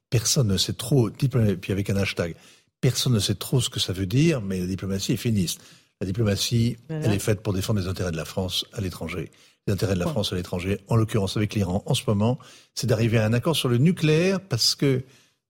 Personne 0.10 0.48
ne 0.48 0.58
sait 0.58 0.74
trop, 0.74 1.10
puis 1.10 1.72
avec 1.72 1.90
un 1.90 1.96
hashtag, 1.96 2.36
personne 2.82 3.14
ne 3.14 3.20
sait 3.20 3.36
trop 3.36 3.62
ce 3.62 3.70
que 3.70 3.80
ça 3.80 3.94
veut 3.94 4.06
dire, 4.06 4.42
mais 4.42 4.60
la 4.60 4.66
diplomatie 4.66 5.14
est 5.14 5.18
féministe. 5.18 5.62
La 6.02 6.08
diplomatie, 6.08 6.78
elle 6.90 7.14
est 7.14 7.20
faite 7.20 7.42
pour 7.42 7.54
défendre 7.54 7.80
les 7.80 7.88
intérêts 7.88 8.12
de 8.12 8.18
la 8.18 8.26
France 8.26 8.66
à 8.74 8.82
l'étranger. 8.82 9.32
Les 9.68 9.74
intérêts 9.74 9.94
de 9.94 10.00
la 10.00 10.08
France 10.08 10.34
à 10.34 10.36
l'étranger, 10.36 10.80
en 10.88 10.96
l'occurrence 10.96 11.38
avec 11.38 11.54
l'Iran 11.54 11.84
en 11.86 11.94
ce 11.94 12.04
moment, 12.08 12.40
c'est 12.74 12.88
d'arriver 12.88 13.20
à 13.20 13.26
un 13.26 13.34
accord 13.34 13.56
sur 13.56 13.70
le 13.70 13.78
nucléaire 13.78 14.42
parce 14.42 14.76
que 14.76 15.04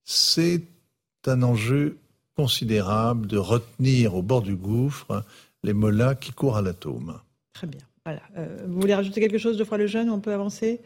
c'est 0.04 0.64
un 1.26 1.42
enjeu 1.42 1.98
considérable 2.40 3.28
de 3.28 3.38
retenir 3.38 4.16
au 4.16 4.22
bord 4.22 4.42
du 4.42 4.56
gouffre 4.56 5.26
les 5.66 5.74
mollahs 5.74 6.16
qui 6.16 6.32
courent 6.32 6.56
à 6.56 6.62
l'atome. 6.62 7.20
Très 7.52 7.68
bien. 7.68 7.82
Voilà. 8.06 8.22
Euh, 8.38 8.60
vous 8.66 8.80
voulez 8.80 8.96
rajouter 8.96 9.20
quelque 9.20 9.38
chose 9.38 9.58
de 9.58 9.66
Froid 9.66 9.78
le 9.78 9.88
Jeune 9.88 10.10
On 10.10 10.22
peut 10.22 10.32
avancer? 10.32 10.80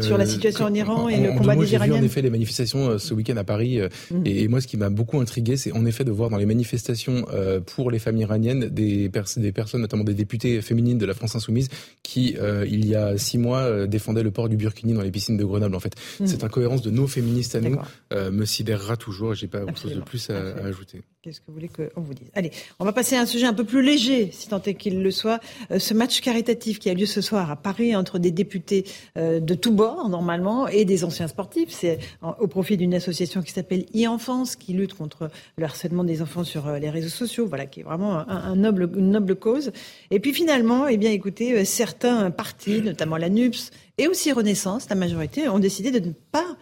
Sur 0.00 0.18
la 0.18 0.26
situation 0.26 0.66
en 0.66 0.74
Iran 0.74 1.08
et 1.08 1.20
le 1.20 1.32
combat 1.32 1.56
des 1.56 1.72
Iraniens. 1.72 1.94
J'ai 1.94 1.98
vu 1.98 2.04
en 2.04 2.06
effet 2.06 2.22
les 2.22 2.30
manifestations 2.30 2.90
euh, 2.90 2.98
ce 2.98 3.14
week-end 3.14 3.36
à 3.36 3.44
Paris. 3.44 3.80
Euh, 3.80 3.88
mhm. 4.10 4.22
et, 4.26 4.48
moi, 4.48 4.60
ce 4.60 4.66
qui 4.66 4.76
m'a 4.76 4.90
beaucoup 4.90 5.18
intrigué, 5.20 5.56
c'est 5.56 5.72
en 5.72 5.86
effet 5.86 6.04
de 6.04 6.10
voir 6.10 6.28
dans 6.28 6.36
les 6.36 6.46
manifestations 6.46 7.24
euh, 7.32 7.60
pour 7.60 7.90
les 7.90 7.98
familles 7.98 8.22
iraniennes 8.22 8.68
des, 8.68 9.08
des 9.08 9.52
personnes, 9.52 9.80
notamment 9.80 10.04
des 10.04 10.14
députés 10.14 10.60
féminines 10.60 10.98
de 10.98 11.06
la 11.06 11.14
France 11.14 11.34
insoumise, 11.34 11.68
qui, 12.02 12.36
il 12.66 12.86
y 12.86 12.94
a 12.94 13.16
six 13.16 13.38
mois, 13.38 13.86
défendaient 13.86 14.22
le 14.22 14.30
port 14.30 14.48
du 14.48 14.56
burkini 14.56 14.92
dans 14.92 15.02
les 15.02 15.10
piscines 15.10 15.36
de 15.36 15.44
Grenoble. 15.44 15.74
En 15.74 15.80
fait, 15.80 15.94
mhm. 16.20 16.26
cette 16.26 16.44
incohérence 16.44 16.82
de 16.82 16.90
nos 16.90 17.06
féministes 17.06 17.54
à 17.54 17.60
nous 17.60 17.78
me 18.12 18.44
sidérera 18.44 18.96
toujours. 18.96 19.34
J'ai 19.34 19.46
pas 19.46 19.62
autre 19.62 19.78
chose 19.78 19.94
de 19.94 20.00
plus 20.00 20.30
à, 20.30 20.64
ajouter. 20.64 21.02
Qu'est-ce 21.22 21.40
que 21.40 21.46
vous 21.48 21.52
voulez 21.52 21.68
qu'on 21.68 22.00
vous 22.00 22.14
dise? 22.14 22.30
Allez, 22.34 22.50
on 22.78 22.86
va 22.86 22.92
passer 22.92 23.14
à 23.14 23.20
un 23.20 23.26
sujet 23.26 23.44
un 23.46 23.52
peu 23.52 23.64
plus 23.64 23.82
léger, 23.82 24.30
si 24.32 24.48
tant 24.48 24.62
est 24.62 24.72
qu'il 24.72 25.02
le 25.02 25.10
soit. 25.10 25.38
ce 25.76 25.92
match 25.92 26.22
caritatif 26.22 26.78
qui 26.78 26.88
a 26.88 26.94
lieu 26.94 27.04
ce 27.04 27.20
soir 27.20 27.50
à 27.50 27.56
Paris 27.56 27.94
entre 27.94 28.18
des 28.18 28.30
députés 28.30 28.86
de 29.16 29.54
tout 29.54 29.72
bord 29.72 30.08
normalement 30.08 30.66
et 30.66 30.86
des 30.86 31.04
anciens 31.04 31.28
sportifs. 31.28 31.68
C'est 31.70 31.98
au 32.38 32.46
profit 32.46 32.78
d'une 32.78 32.94
association 32.94 33.42
qui 33.42 33.52
s'appelle 33.52 33.84
e-enfance 33.94 34.56
qui 34.56 34.72
lutte 34.72 34.94
contre 34.94 35.30
le 35.56 35.64
harcèlement 35.64 36.04
des 36.04 36.22
enfants 36.22 36.44
sur 36.44 36.66
euh, 36.66 36.78
les 36.78 36.90
réseaux 36.90 37.08
sociaux. 37.08 37.46
Voilà, 37.46 37.66
qui 37.66 37.80
est 37.80 37.82
vraiment 37.82 38.26
une 38.28 39.10
noble 39.10 39.36
cause. 39.36 39.72
Et 40.10 40.20
puis 40.20 40.32
finalement, 40.32 40.86
eh 40.86 40.96
bien, 40.96 41.10
écoutez, 41.10 41.52
euh, 41.52 41.64
certains 41.64 42.30
partis, 42.30 42.80
notamment 42.82 43.16
la 43.16 43.28
NUPS 43.28 43.70
et 43.98 44.08
aussi 44.08 44.32
Renaissance, 44.32 44.88
la 44.88 44.96
majorité, 44.96 45.48
ont 45.48 45.58
décidé 45.58 45.90
de 45.90 46.00
ne 46.00 46.12
pas 46.32 46.56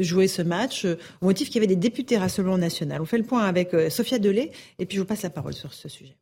jouer 0.00 0.28
ce 0.28 0.42
match 0.42 0.84
au 1.20 1.26
motif 1.26 1.48
qu'il 1.48 1.56
y 1.56 1.58
avait 1.58 1.66
des 1.66 1.76
députés 1.76 2.18
Rassemblement 2.18 2.58
National. 2.58 3.00
On 3.00 3.06
fait 3.06 3.18
le 3.18 3.24
point 3.24 3.44
avec 3.44 3.74
Sophia 3.90 4.18
Delay 4.18 4.50
et 4.78 4.86
puis 4.86 4.96
je 4.96 5.02
vous 5.02 5.06
passe 5.06 5.22
la 5.22 5.30
parole 5.30 5.54
sur 5.54 5.72
ce 5.72 5.88
sujet. 5.88 6.16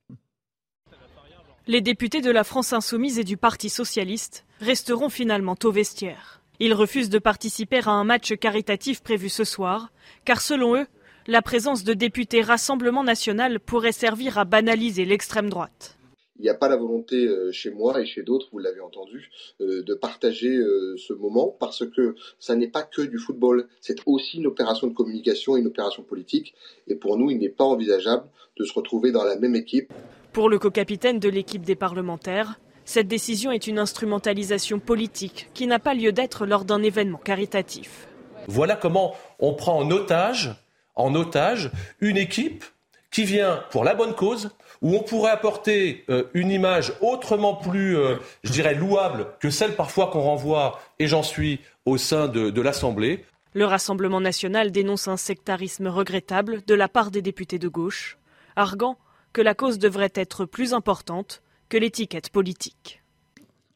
Les 1.66 1.80
députés 1.80 2.20
de 2.20 2.30
la 2.30 2.42
France 2.42 2.72
Insoumise 2.72 3.18
et 3.18 3.24
du 3.24 3.36
Parti 3.36 3.68
Socialiste 3.68 4.44
resteront 4.60 5.08
finalement 5.08 5.54
au 5.62 5.70
vestiaire. 5.70 6.42
Ils 6.58 6.74
refusent 6.74 7.10
de 7.10 7.18
participer 7.18 7.78
à 7.78 7.90
un 7.90 8.04
match 8.04 8.34
caritatif 8.34 9.02
prévu 9.02 9.28
ce 9.28 9.44
soir, 9.44 9.92
car 10.24 10.40
selon 10.40 10.76
eux, 10.76 10.86
la 11.26 11.42
présence 11.42 11.84
de 11.84 11.94
députés 11.94 12.42
Rassemblement 12.42 13.04
national 13.04 13.60
pourrait 13.60 13.92
servir 13.92 14.36
à 14.36 14.44
banaliser 14.44 15.04
l'extrême 15.04 15.48
droite. 15.48 15.96
Il 16.40 16.44
n'y 16.44 16.48
a 16.48 16.54
pas 16.54 16.68
la 16.68 16.76
volonté 16.76 17.26
euh, 17.26 17.52
chez 17.52 17.70
moi 17.70 18.00
et 18.00 18.06
chez 18.06 18.22
d'autres, 18.22 18.48
vous 18.50 18.58
l'avez 18.58 18.80
entendu, 18.80 19.30
euh, 19.60 19.82
de 19.82 19.92
partager 19.92 20.56
euh, 20.56 20.96
ce 20.96 21.12
moment 21.12 21.54
parce 21.60 21.84
que 21.84 22.14
ça 22.38 22.56
n'est 22.56 22.68
pas 22.68 22.82
que 22.82 23.02
du 23.02 23.18
football, 23.18 23.68
c'est 23.82 23.98
aussi 24.06 24.38
une 24.38 24.46
opération 24.46 24.86
de 24.86 24.94
communication 24.94 25.58
et 25.58 25.60
une 25.60 25.66
opération 25.66 26.02
politique. 26.02 26.54
Et 26.88 26.94
pour 26.94 27.18
nous, 27.18 27.30
il 27.30 27.38
n'est 27.38 27.50
pas 27.50 27.64
envisageable 27.64 28.24
de 28.56 28.64
se 28.64 28.72
retrouver 28.72 29.12
dans 29.12 29.22
la 29.22 29.36
même 29.36 29.54
équipe. 29.54 29.92
Pour 30.32 30.48
le 30.48 30.58
co-capitaine 30.58 31.18
de 31.18 31.28
l'équipe 31.28 31.62
des 31.62 31.76
parlementaires, 31.76 32.58
cette 32.86 33.06
décision 33.06 33.52
est 33.52 33.66
une 33.66 33.78
instrumentalisation 33.78 34.78
politique 34.78 35.50
qui 35.52 35.66
n'a 35.66 35.78
pas 35.78 35.92
lieu 35.92 36.10
d'être 36.10 36.46
lors 36.46 36.64
d'un 36.64 36.82
événement 36.82 37.18
caritatif. 37.18 38.08
Voilà 38.48 38.76
comment 38.76 39.14
on 39.40 39.52
prend 39.52 39.76
en 39.76 39.90
otage 39.90 40.54
en 40.96 41.14
otage 41.14 41.70
une 42.00 42.16
équipe 42.16 42.64
qui 43.10 43.24
vient 43.24 43.64
pour 43.70 43.84
la 43.84 43.94
bonne 43.94 44.14
cause, 44.14 44.50
où 44.82 44.94
on 44.94 45.02
pourrait 45.02 45.30
apporter 45.30 46.04
euh, 46.08 46.24
une 46.34 46.50
image 46.50 46.92
autrement 47.00 47.54
plus, 47.54 47.96
euh, 47.96 48.16
je 48.44 48.52
dirais, 48.52 48.74
louable 48.74 49.26
que 49.40 49.50
celle 49.50 49.76
parfois 49.76 50.08
qu'on 50.08 50.22
renvoie, 50.22 50.80
et 50.98 51.06
j'en 51.06 51.22
suis, 51.22 51.60
au 51.84 51.96
sein 51.96 52.28
de, 52.28 52.50
de 52.50 52.60
l'Assemblée. 52.60 53.24
Le 53.52 53.64
Rassemblement 53.64 54.20
national 54.20 54.70
dénonce 54.70 55.08
un 55.08 55.16
sectarisme 55.16 55.88
regrettable 55.88 56.62
de 56.66 56.74
la 56.74 56.88
part 56.88 57.10
des 57.10 57.22
députés 57.22 57.58
de 57.58 57.68
gauche, 57.68 58.18
arguant 58.56 58.96
que 59.32 59.42
la 59.42 59.54
cause 59.54 59.78
devrait 59.78 60.12
être 60.14 60.44
plus 60.44 60.72
importante 60.72 61.42
que 61.68 61.76
l'étiquette 61.76 62.30
politique. 62.30 63.02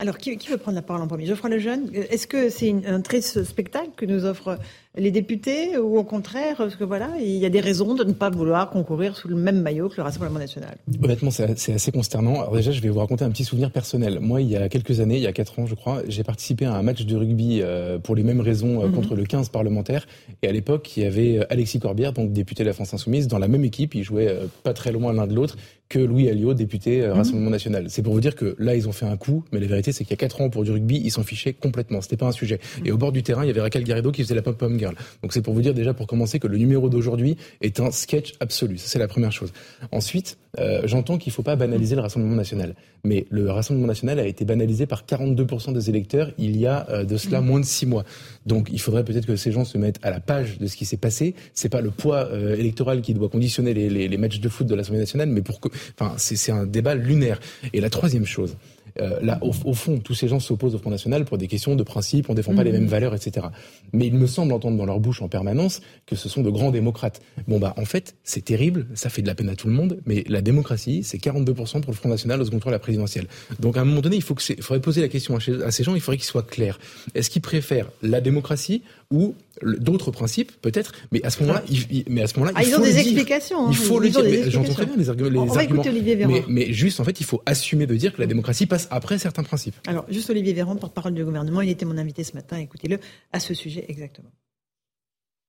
Alors, 0.01 0.19
qui, 0.19 0.37
veut 0.37 0.59
prendre 0.59 0.75
la 0.75 0.83
parole 0.83 1.03
en 1.03 1.07
premier? 1.07 1.27
Geoffroy 1.27 1.51
Lejeune, 1.51 1.91
est-ce 1.95 2.27
que 2.27 2.51
c'est 2.51 2.75
un 2.87 3.01
triste 3.01 3.45
spectacle 3.45 3.91
que 3.97 4.05
nous 4.05 4.25
offrent 4.25 4.59
les 4.97 5.11
députés 5.11 5.77
ou 5.77 5.99
au 5.99 6.05
contraire, 6.05 6.57
parce 6.57 6.77
que 6.77 6.85
voilà, 6.85 7.11
il 7.19 7.37
y 7.37 7.47
a 7.47 7.51
des 7.51 7.61
raisons 7.61 7.95
de 7.95 8.05
ne 8.05 8.13
pas 8.13 8.31
vouloir 8.31 8.71
concourir 8.71 9.17
sous 9.17 9.29
le 9.29 9.35
même 9.35 9.61
maillot 9.61 9.89
que 9.89 9.97
le 9.97 10.05
Rassemblement 10.05 10.39
national 10.39 10.77
Honnêtement, 11.03 11.31
c'est 11.31 11.73
assez 11.75 11.93
consternant. 11.93 12.43
Alors 12.43 12.55
déjà, 12.55 12.71
je 12.71 12.81
vais 12.81 12.89
vous 12.89 13.01
raconter 13.01 13.25
un 13.25 13.31
petit 13.31 13.45
souvenir 13.45 13.71
personnel. 13.71 14.21
Moi, 14.21 14.41
il 14.41 14.49
y 14.49 14.57
a 14.57 14.69
quelques 14.69 15.01
années, 15.01 15.17
il 15.17 15.23
y 15.23 15.27
a 15.27 15.33
quatre 15.33 15.59
ans, 15.59 15.67
je 15.67 15.75
crois, 15.75 16.03
j'ai 16.07 16.23
participé 16.23 16.65
à 16.65 16.75
un 16.75 16.83
match 16.83 17.05
de 17.05 17.17
rugby 17.17 17.61
euh, 17.61 17.99
pour 17.99 18.15
les 18.15 18.23
mêmes 18.23 18.41
raisons 18.41 18.83
euh, 18.83 18.87
mhm. 18.87 18.95
contre 18.95 19.17
le 19.17 19.25
15 19.25 19.49
parlementaire. 19.49 20.07
Et 20.43 20.49
à 20.49 20.53
l'époque, 20.53 20.97
il 20.97 21.03
y 21.03 21.07
avait 21.07 21.39
euh, 21.39 21.47
Alexis 21.51 21.81
Corbière, 21.81 22.13
donc 22.13 22.33
député 22.33 22.63
de 22.63 22.69
la 22.69 22.75
France 22.75 22.95
Insoumise, 22.95 23.27
dans 23.27 23.39
la 23.39 23.49
même 23.49 23.65
équipe. 23.65 23.95
Ils 23.97 24.05
jouaient 24.05 24.39
pas 24.63 24.75
très 24.75 24.93
loin 24.93 25.13
l'un 25.13 25.27
de 25.27 25.35
l'autre 25.35 25.57
que 25.89 25.99
Louis 25.99 26.29
Alliot, 26.29 26.55
député 26.55 27.03
mhm. 27.03 27.13
Rassemblement 27.13 27.51
National. 27.51 27.87
C'est 27.89 28.03
pour 28.03 28.15
vous 28.15 28.21
dire 28.21 28.37
que 28.37 28.55
là, 28.59 28.77
ils 28.77 28.89
ont 28.89 28.93
fait 28.93 29.07
un 29.07 29.17
coup, 29.17 29.45
mais 29.51 29.59
la 29.59 29.67
vérité, 29.67 29.91
c'est 29.91 30.05
qu'il 30.05 30.13
y 30.13 30.15
a 30.15 30.19
quatre 30.19 30.41
ans, 30.41 30.51
pour 30.51 30.63
du 30.63 30.71
rugby, 30.71 31.01
ils 31.05 31.11
s'en 31.11 31.25
fichaient 31.25 31.53
complètement. 31.53 32.01
C'était 32.01 32.17
pas 32.17 32.27
un 32.27 32.33
sujet. 32.33 32.61
Et 32.85 32.93
au 32.93 32.97
bord 32.97 33.11
du 33.11 33.25
terrain, 33.25 33.45
il 33.45 33.49
y 33.49 33.51
avait 33.51 33.61
Raquel 33.61 33.83
Garrido 33.83 34.13
qui 34.13 34.23
faisait 34.23 34.35
la 34.35 34.43
pop-pom 34.43 34.77
girl. 34.85 34.95
Donc 35.23 35.33
c'est 35.33 35.43
pour 35.43 35.55
vous 35.55 35.63
dire 35.63 35.75
déjà 35.75 35.95
pour 35.95 36.07
commencer 36.07 36.39
que 36.39 36.47
le 36.47 36.59
numéro 36.59 36.89
d'aujourd'hui 36.89 37.37
est 37.61 37.81
un 37.81 37.91
sketch 37.91 38.35
absolu. 38.41 38.79
Ça, 38.79 38.89
c'est 38.89 38.99
la 38.99 39.09
première 39.09 39.33
chose. 39.33 39.53
Ensuite, 39.93 40.39
euh, 40.59 40.83
j'entends 40.85 41.19
qu'il 41.19 41.31
ne 41.31 41.35
faut 41.35 41.43
pas 41.43 41.57
banaliser 41.57 41.97
le 41.97 42.03
Rassemblement 42.03 42.37
national. 42.37 42.75
Mais 43.05 43.27
le 43.31 43.51
Rassemblement 43.51 43.89
national 43.89 44.19
a 44.21 44.27
été 44.27 44.45
banalisé 44.45 44.87
par 44.87 45.05
42% 45.05 45.73
des 45.73 45.91
électeurs 45.91 46.31
il 46.39 46.57
y 46.57 46.67
a 46.67 46.87
euh, 46.91 47.05
de 47.05 47.17
cela 47.17 47.41
moins 47.41 47.61
de 47.61 47.65
six 47.65 47.87
mois. 47.87 48.05
Donc 48.47 48.69
il 48.73 48.81
faudrait 48.81 49.05
peut-être 49.05 49.27
que 49.27 49.37
ces 49.37 49.53
gens 49.53 49.65
se 49.65 49.79
mettent 49.79 49.99
à 50.03 50.11
la 50.11 50.21
page 50.21 50.59
de 50.59 50.67
ce 50.67 50.77
qui 50.77 50.85
s'est 50.85 50.97
passé. 50.97 51.35
C'est 51.55 51.69
pas 51.69 51.81
le 51.81 51.91
poids 51.91 52.29
euh, 52.31 52.57
électoral 52.57 53.01
qui 53.01 53.15
doit 53.15 53.29
conditionner 53.29 53.75
les, 53.75 53.89
les, 53.91 54.09
les 54.09 54.17
matchs 54.17 54.41
de 54.41 54.49
foot 54.49 54.67
de 54.67 54.75
l'Assemblée 54.75 55.01
nationale, 55.01 55.29
mais 55.29 55.43
pour 55.43 55.61
que, 55.61 55.69
enfin, 55.99 56.15
c'est 56.17 56.53
un 56.53 56.67
débat 56.67 56.95
lunaire. 56.95 57.41
Et 57.73 57.81
la 57.81 57.91
troisième 57.91 58.27
chose, 58.27 58.57
euh, 59.01 59.19
là, 59.23 59.39
au, 59.43 59.53
fond, 59.53 59.99
tous 59.99 60.15
ces 60.15 60.29
gens 60.29 60.41
s'opposent 60.41 60.75
au 60.75 60.79
Front 60.79 60.91
National 60.91 61.25
pour 61.25 61.39
des 61.39 61.49
questions 61.49 61.75
de 61.75 61.83
principe, 61.83 62.31
on 62.31 62.35
défend 62.35 62.55
pas 62.55 62.65
les 62.65 62.73
mhm. 62.73 62.81
mêmes 62.81 62.89
valeurs, 62.89 63.15
etc. 63.15 63.47
Mais 63.93 64.07
il 64.07 64.15
me 64.15 64.27
semble 64.27 64.53
entendre 64.53 64.77
dans 64.77 64.87
leur 64.87 65.01
bouche 65.01 65.23
en 65.23 65.29
permanence 65.29 65.81
que 66.07 66.17
ce 66.17 66.29
sont 66.29 66.43
de 66.43 66.51
grands 66.51 66.71
démocrates. 66.71 67.21
Bon, 67.49 67.59
bah, 67.59 67.75
en 67.77 67.85
fait, 67.85 68.17
c'est 68.23 68.45
terrible, 68.45 68.87
ça 68.95 69.09
fait 69.09 69.23
de 69.23 69.27
la 69.27 69.35
peine 69.35 69.49
à 69.49 69.57
tout 69.57 69.67
le 69.67 69.75
monde, 69.75 69.99
mais 70.07 70.25
la 70.29 70.41
démocratie, 70.41 71.03
c'est 71.03 71.19
42% 71.19 71.81
pour 71.81 71.93
le 71.93 71.97
Front 71.97 72.09
National 72.09 72.41
au 72.41 72.45
second 72.45 72.59
tour 72.59 72.71
de 72.71 72.75
la 72.75 72.79
présidentielle. 72.79 73.27
Donc, 73.61 73.77
à 73.77 73.81
un 73.81 73.85
moment 73.85 74.01
donné, 74.01 74.17
il 74.17 74.23
faut 74.23 74.35
que 74.35 74.43
faudrait 74.43 74.81
poser 74.81 75.01
la 75.01 75.09
question 75.09 75.37
à, 75.37 75.71
ces 75.71 75.85
gens, 75.85 75.95
il 75.95 76.01
faudrait 76.01 76.19
qu'ils 76.19 76.27
soient 76.27 76.43
clairs. 76.43 76.79
Est-ce 77.15 77.31
qu'ils 77.31 77.43
préfèrent 77.43 77.91
la 78.03 78.21
démocratie 78.21 78.83
ou 79.15 79.35
d'autres 79.63 80.11
principes 80.11 80.53
peut-être 80.61 80.93
mais 81.13 81.25
à 81.25 81.31
ce 81.31 81.41
moment-là 81.43 81.63
mais 82.09 82.23
à 82.23 82.27
ce 82.27 82.35
moment-là 82.39 82.53
ah, 82.57 82.65
ils 82.65 82.75
ont 82.75 82.81
des 82.81 82.99
explications 82.99 83.71
il 83.71 83.77
faut 83.77 84.01
le 84.01 84.09
dire. 84.09 84.51
j'entends 84.51 84.73
très 84.73 84.87
bien 84.87 84.97
les, 84.97 85.09
arguments 85.09 85.31
les 85.37 85.59
arguments. 85.59 85.85
Mais, 86.29 86.45
mais, 86.49 86.73
juste 86.73 86.99
en 86.99 87.05
fait 87.05 87.21
il 87.21 87.27
faut 87.27 87.41
assumer 87.47 87.87
de 87.87 87.95
dire 87.95 88.13
que 88.13 88.21
la 88.21 88.27
démocratie 88.27 88.67
passe 88.67 88.89
après 88.91 89.19
certains 89.19 89.45
principes. 89.45 89.77
Alors 89.87 90.05
juste 90.11 90.29
Olivier 90.31 90.53
Véran 90.53 90.77
porte-parole 90.77 91.15
du 91.15 91.25
gouvernement 91.25 91.61
il 91.63 91.71
était 91.71 91.87
mon 91.87 91.97
invité 91.97 92.25
ce 92.25 92.35
matin 92.35 92.59
écoutez-le 92.59 92.99
à 93.33 93.41
ce 93.41 93.55
sujet 93.55 93.85
exactement. 93.89 94.31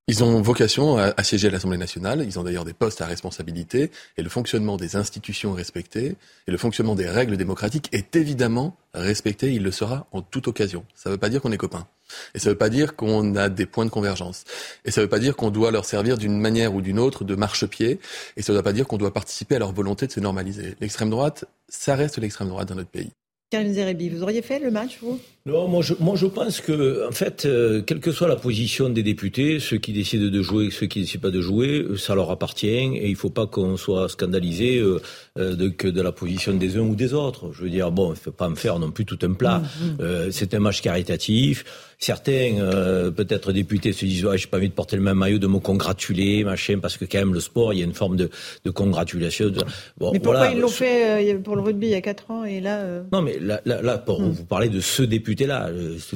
Ils 0.07 0.24
ont 0.24 0.39
vocation 0.39 0.97
à, 0.97 1.24
siéger 1.24 1.47
à 1.47 1.49
l'Assemblée 1.49 1.80
nationale, 1.80 2.24
ils 2.24 2.38
ont 2.38 2.43
d'ailleurs 2.43 2.63
des 2.63 2.74
postes 2.74 3.01
à 3.01 3.07
responsabilité, 3.07 3.89
et 4.18 4.22
le 4.22 4.30
fonctionnement 4.30 4.78
des 4.78 4.95
institutions 4.95 5.55
est 5.55 5.57
respecté, 5.57 6.16
et 6.47 6.51
le 6.51 6.57
fonctionnement 6.59 6.93
des 6.93 7.09
règles 7.09 7.38
démocratiques 7.38 7.89
est 7.91 8.16
évidemment 8.16 8.78
respecté, 8.93 9.51
il 9.51 9.63
le 9.63 9.72
sera 9.72 10.05
en 10.11 10.22
toute 10.22 10.47
occasion. 10.47 10.86
Ça 10.93 11.09
ne 11.09 11.16
veut 11.16 11.20
pas 11.20 11.30
dire 11.30 11.41
qu'on 11.41 11.51
est 11.51 11.57
copains. 11.57 11.88
Et 12.33 12.39
ça 12.39 12.49
ne 12.49 12.53
veut 12.53 12.57
pas 12.57 12.69
dire 12.69 12.95
qu'on 12.95 13.35
a 13.35 13.49
des 13.49 13.65
points 13.65 13.85
de 13.85 13.89
convergence. 13.89 14.43
Et 14.83 14.91
ça 14.91 15.01
ne 15.01 15.05
veut 15.05 15.09
pas 15.09 15.19
dire 15.19 15.35
qu'on 15.35 15.49
doit 15.49 15.71
leur 15.71 15.85
servir 15.85 16.17
d'une 16.17 16.39
manière 16.39 16.73
ou 16.73 16.81
d'une 16.81 16.99
autre 16.99 17.23
de 17.23 17.35
marchepied. 17.35 17.99
Et 18.37 18.41
ça 18.41 18.53
ne 18.53 18.57
veut 18.57 18.63
pas 18.63 18.73
dire 18.73 18.87
qu'on 18.87 18.97
doit 18.97 19.13
participer 19.13 19.55
à 19.55 19.59
leur 19.59 19.71
volonté 19.71 20.07
de 20.07 20.11
se 20.11 20.19
normaliser. 20.19 20.75
L'extrême 20.81 21.09
droite, 21.09 21.45
ça 21.69 21.95
reste 21.95 22.17
l'extrême 22.17 22.49
droite 22.49 22.67
dans 22.67 22.75
notre 22.75 22.89
pays. 22.89 23.11
Vous 23.53 24.23
auriez 24.23 24.41
fait 24.41 24.59
le 24.59 24.71
match, 24.71 24.97
vous? 25.01 25.19
Non, 25.47 25.67
moi 25.67 25.83
je, 25.83 25.93
moi 25.99 26.15
je 26.15 26.25
pense 26.25 26.59
que, 26.59 27.07
en 27.07 27.11
fait, 27.11 27.45
euh, 27.45 27.83
quelle 27.83 27.99
que 27.99 28.11
soit 28.11 28.27
la 28.27 28.35
position 28.35 28.89
des 28.89 29.03
députés, 29.03 29.59
ceux 29.59 29.77
qui 29.77 29.93
décident 29.93 30.25
de 30.25 30.41
jouer, 30.41 30.71
ceux 30.71 30.87
qui 30.87 30.97
ne 30.97 31.03
décident 31.03 31.21
pas 31.21 31.29
de 31.29 31.39
jouer, 31.39 31.85
ça 31.99 32.15
leur 32.15 32.31
appartient 32.31 32.67
et 32.67 33.05
il 33.05 33.11
ne 33.11 33.15
faut 33.15 33.29
pas 33.29 33.45
qu'on 33.45 33.77
soit 33.77 34.09
scandalisé 34.09 34.79
euh, 34.79 34.99
euh, 35.37 35.55
de, 35.55 35.69
que 35.69 35.87
de 35.87 36.01
la 36.01 36.11
position 36.11 36.51
des 36.55 36.77
uns 36.77 36.81
ou 36.81 36.95
des 36.95 37.13
autres. 37.13 37.51
Je 37.53 37.61
veux 37.61 37.69
dire, 37.69 37.91
bon, 37.91 38.07
il 38.07 38.15
ne 38.15 38.15
faut 38.15 38.31
pas 38.31 38.49
me 38.49 38.55
faire 38.55 38.79
non 38.79 38.89
plus 38.89 39.05
tout 39.05 39.19
un 39.21 39.33
plat. 39.33 39.59
Mmh, 39.59 40.03
mmh. 40.03 40.31
c'est 40.31 40.55
un 40.55 40.59
match 40.59 40.81
caritatif. 40.81 41.63
Certains, 41.97 42.57
euh, 42.59 43.09
peut-être 43.09 43.53
députés, 43.53 43.93
se 43.93 44.05
disent 44.05 44.25
ouais, 44.25 44.37
j'ai 44.37 44.47
pas 44.47 44.57
envie 44.57 44.67
de 44.67 44.73
porter 44.73 44.97
le 44.97 45.01
même 45.01 45.17
maillot, 45.17 45.39
de 45.39 45.47
me 45.47 45.59
congratuler, 45.59 46.43
machin, 46.43 46.79
parce 46.81 46.97
que 46.97 47.05
quand 47.05 47.19
même 47.19 47.33
le 47.33 47.39
sport, 47.39 47.73
il 47.73 47.79
y 47.79 47.81
a 47.81 47.85
une 47.85 47.93
forme 47.93 48.17
de, 48.17 48.29
de 48.65 48.69
congratulation. 48.69 49.51
Bon, 49.97 50.11
mais 50.11 50.19
pourquoi 50.19 50.49
ils 50.49 50.59
l'ont 50.59 50.67
fait 50.67 51.33
euh, 51.33 51.39
pour 51.39 51.55
le 51.55 51.61
rugby 51.61 51.87
il 51.87 51.91
y 51.91 51.95
a 51.95 52.01
4 52.01 52.31
ans 52.31 52.43
et 52.43 52.59
là 52.59 52.81
euh 52.81 53.03
Non, 53.13 53.21
mais 53.21 53.39
là, 53.39 53.61
là, 53.65 53.81
là 53.81 53.97
pour, 53.97 54.21
hmm. 54.21 54.29
vous 54.29 54.45
parlez 54.45 54.69
de 54.69 54.81
ce 54.81 55.03
député-là. 55.36 55.69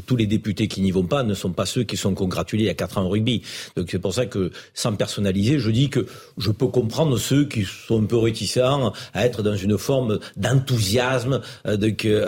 tous 0.05 0.15
les 0.15 0.27
députés 0.27 0.67
qui 0.67 0.81
n'y 0.81 0.91
vont 0.91 1.03
pas 1.03 1.23
ne 1.23 1.33
sont 1.33 1.51
pas 1.51 1.65
ceux 1.65 1.83
qui 1.83 1.97
sont 1.97 2.13
congratulés 2.13 2.69
a 2.69 2.73
4 2.73 2.97
ans 2.99 3.05
au 3.05 3.09
rugby. 3.09 3.41
Donc 3.75 3.87
c'est 3.91 3.99
pour 3.99 4.13
ça 4.13 4.25
que, 4.25 4.51
sans 4.73 4.95
personnaliser, 4.95 5.59
je 5.59 5.69
dis 5.69 5.89
que 5.89 6.05
je 6.37 6.51
peux 6.51 6.67
comprendre 6.67 7.17
ceux 7.17 7.45
qui 7.45 7.65
sont 7.65 8.01
un 8.01 8.05
peu 8.05 8.17
réticents 8.17 8.93
à 9.13 9.25
être 9.25 9.43
dans 9.43 9.55
une 9.55 9.77
forme 9.77 10.19
d'enthousiasme 10.37 11.41
de, 11.65 12.23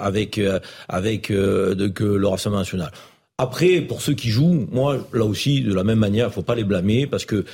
avec, 0.00 0.40
avec 0.88 1.22
que 1.26 2.04
le 2.04 2.28
Rassemblement 2.28 2.60
national. 2.60 2.92
Après, 3.38 3.82
pour 3.82 4.00
ceux 4.00 4.14
qui 4.14 4.30
jouent, 4.30 4.66
moi, 4.72 5.06
là 5.12 5.24
aussi, 5.24 5.60
de 5.60 5.74
la 5.74 5.84
même 5.84 5.98
manière, 5.98 6.28
il 6.28 6.32
faut 6.32 6.42
pas 6.42 6.54
les 6.54 6.64
blâmer 6.64 7.06
parce 7.06 7.26
que 7.26 7.44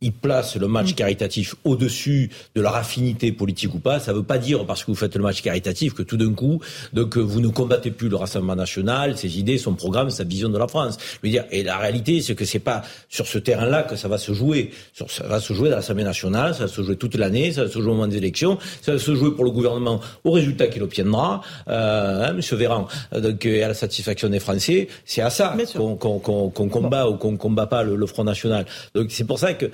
il 0.00 0.12
place 0.12 0.56
le 0.56 0.68
match 0.68 0.92
mm. 0.92 0.94
caritatif 0.94 1.54
au-dessus 1.64 2.30
de 2.54 2.60
leur 2.60 2.76
affinité 2.76 3.32
politique 3.32 3.74
ou 3.74 3.78
pas. 3.78 3.98
Ça 3.98 4.12
ne 4.12 4.18
veut 4.18 4.22
pas 4.22 4.38
dire, 4.38 4.64
parce 4.64 4.84
que 4.84 4.90
vous 4.90 4.96
faites 4.96 5.16
le 5.16 5.22
match 5.22 5.42
caritatif, 5.42 5.94
que 5.94 6.02
tout 6.02 6.16
d'un 6.16 6.32
coup, 6.34 6.60
donc, 6.92 7.16
vous 7.16 7.40
ne 7.40 7.48
combattez 7.48 7.90
plus 7.90 8.08
le 8.08 8.16
Rassemblement 8.16 8.56
national, 8.56 9.16
ses 9.16 9.38
idées, 9.38 9.58
son 9.58 9.74
programme, 9.74 10.10
sa 10.10 10.24
vision 10.24 10.48
de 10.48 10.58
la 10.58 10.68
France. 10.68 10.98
Je 11.00 11.26
veux 11.26 11.30
dire, 11.30 11.44
et 11.50 11.62
la 11.62 11.78
réalité, 11.78 12.20
c'est 12.20 12.34
que 12.34 12.44
c'est 12.44 12.58
pas 12.58 12.82
sur 13.08 13.26
ce 13.26 13.38
terrain-là 13.38 13.82
que 13.82 13.96
ça 13.96 14.08
va 14.08 14.18
se 14.18 14.32
jouer. 14.32 14.70
Ça 14.94 15.26
va 15.26 15.40
se 15.40 15.52
jouer 15.52 15.70
dans 15.70 15.76
l'Assemblée 15.76 16.04
nationale, 16.04 16.54
ça 16.54 16.62
va 16.62 16.68
se 16.68 16.82
jouer 16.82 16.96
toute 16.96 17.14
l'année, 17.16 17.52
ça 17.52 17.64
va 17.64 17.70
se 17.70 17.78
jouer 17.78 17.90
au 17.90 17.94
moment 17.94 18.06
des 18.06 18.16
élections, 18.16 18.58
ça 18.82 18.92
va 18.92 18.98
se 18.98 19.14
jouer 19.14 19.34
pour 19.34 19.44
le 19.44 19.50
gouvernement 19.50 20.00
au 20.24 20.30
résultat 20.30 20.68
qu'il 20.68 20.82
obtiendra, 20.82 21.40
euh, 21.68 22.26
hein, 22.26 22.32
Monsieur 22.32 22.56
Véran, 22.56 22.86
donc, 23.12 23.44
et 23.46 23.62
à 23.62 23.68
la 23.68 23.74
satisfaction 23.74 24.28
des 24.28 24.40
Français. 24.40 24.88
C'est 25.04 25.22
à 25.22 25.30
ça 25.30 25.56
qu'on 25.74 25.96
combat 25.96 27.08
ou 27.08 27.16
qu'on 27.16 27.36
combat 27.36 27.66
pas 27.66 27.82
le, 27.82 27.96
le 27.96 28.06
Front 28.06 28.24
national. 28.24 28.66
Donc 28.94 29.10
c'est 29.10 29.24
pour 29.24 29.38
ça 29.38 29.54
que 29.54 29.70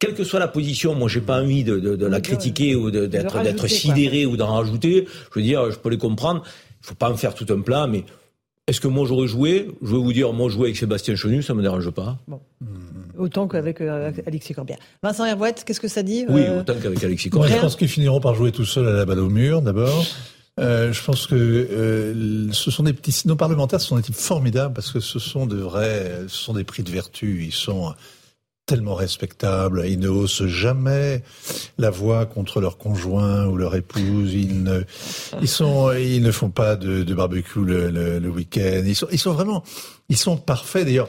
quelle 0.00 0.14
que 0.14 0.24
soit 0.24 0.40
la 0.40 0.48
position, 0.48 0.96
moi 0.96 1.08
j'ai 1.08 1.20
pas 1.20 1.40
envie 1.40 1.62
de, 1.62 1.78
de, 1.78 1.94
de 1.94 2.06
la 2.06 2.20
critiquer 2.20 2.74
ou 2.74 2.90
d'être 2.90 3.42
d'être 3.42 3.66
sidéré 3.68 4.26
ou 4.26 4.36
d'en 4.36 4.52
rajouter. 4.56 5.06
Je 5.32 5.38
veux 5.38 5.44
dire, 5.44 5.70
je 5.70 5.78
peux 5.78 5.90
les 5.90 5.98
comprendre. 5.98 6.42
Il 6.82 6.86
faut 6.86 6.94
pas 6.96 7.10
en 7.10 7.16
faire 7.16 7.34
tout 7.34 7.46
un 7.50 7.60
plat, 7.60 7.86
mais 7.86 8.04
est-ce 8.66 8.80
que 8.80 8.88
moi 8.88 9.06
j'aurais 9.06 9.28
joué? 9.28 9.68
Je 9.82 9.92
vais 9.92 10.02
vous 10.02 10.12
dire, 10.12 10.32
moi 10.32 10.48
jouer 10.48 10.64
avec 10.66 10.76
Sébastien 10.76 11.14
Chenu, 11.14 11.42
ça 11.42 11.54
me 11.54 11.62
dérange 11.62 11.90
pas. 11.90 12.18
Bon. 12.26 12.40
Autant 13.18 13.46
qu'avec 13.46 13.80
euh, 13.82 14.10
Alexis 14.26 14.54
Corbière. 14.54 14.78
Vincent 15.02 15.26
Hervouette, 15.26 15.64
qu'est-ce 15.66 15.80
que 15.80 15.88
ça 15.88 16.02
dit 16.02 16.24
Oui, 16.28 16.42
euh, 16.42 16.60
autant 16.60 16.74
qu'avec 16.82 17.04
Alexis 17.04 17.28
Corbière. 17.28 17.56
je 17.56 17.60
pense 17.60 17.76
qu'ils 17.76 17.88
finiront 17.88 18.20
par 18.20 18.34
jouer 18.34 18.52
tout 18.52 18.64
seuls 18.64 18.88
à 18.88 18.92
la 18.92 19.04
balle 19.04 19.18
au 19.18 19.28
mur, 19.28 19.60
d'abord. 19.60 20.04
Euh, 20.58 20.92
je 20.92 21.04
pense 21.04 21.26
que 21.26 21.34
euh, 21.34 22.52
ce 22.52 22.70
sont 22.70 22.82
des 22.82 22.92
petits, 22.92 23.26
nos 23.26 23.36
parlementaires 23.36 23.80
sont 23.80 23.96
des 23.96 24.02
types 24.02 24.14
formidables 24.14 24.74
parce 24.74 24.90
que 24.92 25.00
ce 25.00 25.18
sont 25.18 25.46
de 25.46 25.56
vrais, 25.56 26.22
ce 26.28 26.36
sont 26.36 26.54
des 26.54 26.64
prix 26.64 26.82
de 26.82 26.90
vertu. 26.90 27.44
Ils 27.44 27.52
sont 27.52 27.94
tellement 28.70 28.94
respectables. 28.94 29.82
Ils 29.88 29.98
ne 29.98 30.08
haussent 30.08 30.46
jamais 30.46 31.24
la 31.76 31.90
voix 31.90 32.24
contre 32.24 32.60
leur 32.60 32.78
conjoint 32.78 33.46
ou 33.46 33.56
leur 33.56 33.74
épouse. 33.74 34.32
Ils 34.32 34.62
ne, 34.62 34.82
ils 35.42 35.48
sont, 35.48 35.90
ils 35.92 36.22
ne 36.22 36.30
font 36.30 36.50
pas 36.50 36.76
de, 36.76 37.02
barbecue 37.12 37.64
le, 37.64 37.90
le, 37.90 38.20
le 38.20 38.28
week-end. 38.28 38.82
Ils 38.86 38.94
sont, 38.94 39.08
ils 39.10 39.18
sont 39.18 39.32
vraiment, 39.32 39.64
ils 40.08 40.16
sont 40.16 40.36
parfaits. 40.36 40.84
D'ailleurs, 40.84 41.08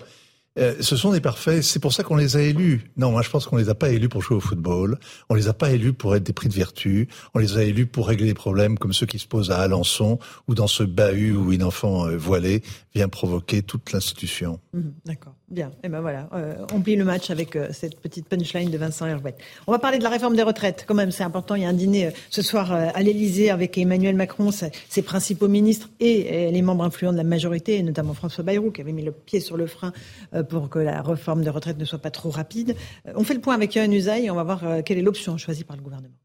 euh, 0.58 0.74
ce 0.80 0.96
sont 0.96 1.12
des 1.12 1.22
parfaits. 1.22 1.62
C'est 1.62 1.80
pour 1.80 1.94
ça 1.94 2.02
qu'on 2.02 2.16
les 2.16 2.36
a 2.36 2.42
élus. 2.42 2.92
Non, 2.98 3.12
moi 3.12 3.22
je 3.22 3.30
pense 3.30 3.46
qu'on 3.46 3.58
les 3.58 3.70
a 3.70 3.76
pas 3.76 3.90
élus 3.90 4.10
pour 4.10 4.24
jouer 4.24 4.38
au 4.38 4.42
football. 4.42 4.98
On 5.30 5.36
les 5.36 5.48
a 5.48 5.54
pas 5.54 5.70
élus 5.70 5.94
pour 5.94 6.16
être 6.16 6.24
des 6.24 6.34
prix 6.34 6.50
de 6.50 6.56
vertu. 6.56 7.10
On 7.36 7.40
les 7.40 7.58
a 7.58 7.64
élus 7.64 7.86
pour 7.86 8.08
régler 8.08 8.26
des 8.26 8.34
problèmes 8.34 8.80
comme 8.80 8.92
ceux 8.92 9.06
qui 9.06 9.20
se 9.20 9.28
posent 9.28 9.52
à 9.52 9.60
Alençon 9.60 10.18
ou 10.48 10.56
dans 10.56 10.68
ce 10.68 10.82
bahut 10.82 11.36
où 11.36 11.54
une 11.54 11.64
enfant 11.64 12.08
euh, 12.08 12.18
voilée 12.18 12.64
vient 12.96 13.08
provoquer 13.08 13.62
toute 13.62 13.92
l'institution. 13.92 14.60
Mmh, 14.74 14.82
d'accord. 15.06 15.36
Bien, 15.52 15.68
et 15.68 15.88
eh 15.88 15.90
ben 15.90 16.00
voilà, 16.00 16.30
euh, 16.32 16.66
on 16.74 16.80
plie 16.80 16.96
le 16.96 17.04
match 17.04 17.30
avec 17.30 17.58
euh, 17.58 17.68
cette 17.72 18.00
petite 18.00 18.26
punchline 18.30 18.72
de 18.72 18.78
Vincent 18.78 19.06
Herouet. 19.06 19.36
On 19.68 19.74
va 19.74 19.80
parler 19.80 19.98
de 19.98 20.04
la 20.04 20.10
réforme 20.10 20.34
des 20.34 20.44
retraites, 20.44 20.86
quand 20.88 20.94
même, 20.94 21.12
c'est 21.12 21.26
important. 21.26 21.56
Il 21.56 21.64
y 21.64 21.66
a 21.66 21.68
un 21.68 21.74
dîner 21.74 22.06
euh, 22.06 22.12
ce 22.30 22.42
soir 22.42 22.72
à 22.72 23.02
l'Elysée 23.02 23.50
avec 23.50 23.78
Emmanuel 23.78 24.16
Macron, 24.16 24.52
ses 24.52 25.02
principaux 25.02 25.50
ministres 25.50 25.90
et, 26.00 26.50
les 26.52 26.62
membres 26.62 26.86
influents 26.86 27.12
de 27.12 27.18
la 27.18 27.26
majorité, 27.26 27.84
notamment 27.84 28.14
François 28.14 28.46
Bayrou, 28.46 28.72
qui 28.72 28.80
avait 28.80 28.94
mis 28.94 29.04
le 29.04 29.12
pied 29.12 29.42
sur 29.42 29.58
le 29.58 29.68
frein 29.68 29.92
pour 30.48 30.70
que 30.70 30.80
la 30.80 31.02
réforme 31.02 31.44
des 31.44 31.50
retraites 31.50 31.78
ne 31.78 31.86
soit 31.86 32.00
pas 32.00 32.12
trop 32.12 32.30
rapide. 32.30 32.78
on 33.16 33.26
fait 33.26 33.34
le 33.34 33.42
point 33.42 33.56
avec 33.56 33.76
Yohann 33.76 33.92
Usaï 33.92 34.28
et 34.28 34.32
on 34.32 34.36
va 34.36 34.44
voir 34.44 34.64
quelle 34.86 35.00
est 35.00 35.04
l'option 35.04 35.38
choisie 35.38 35.66
par 35.66 35.76
le 35.76 35.82
gouvernement. 35.82 36.16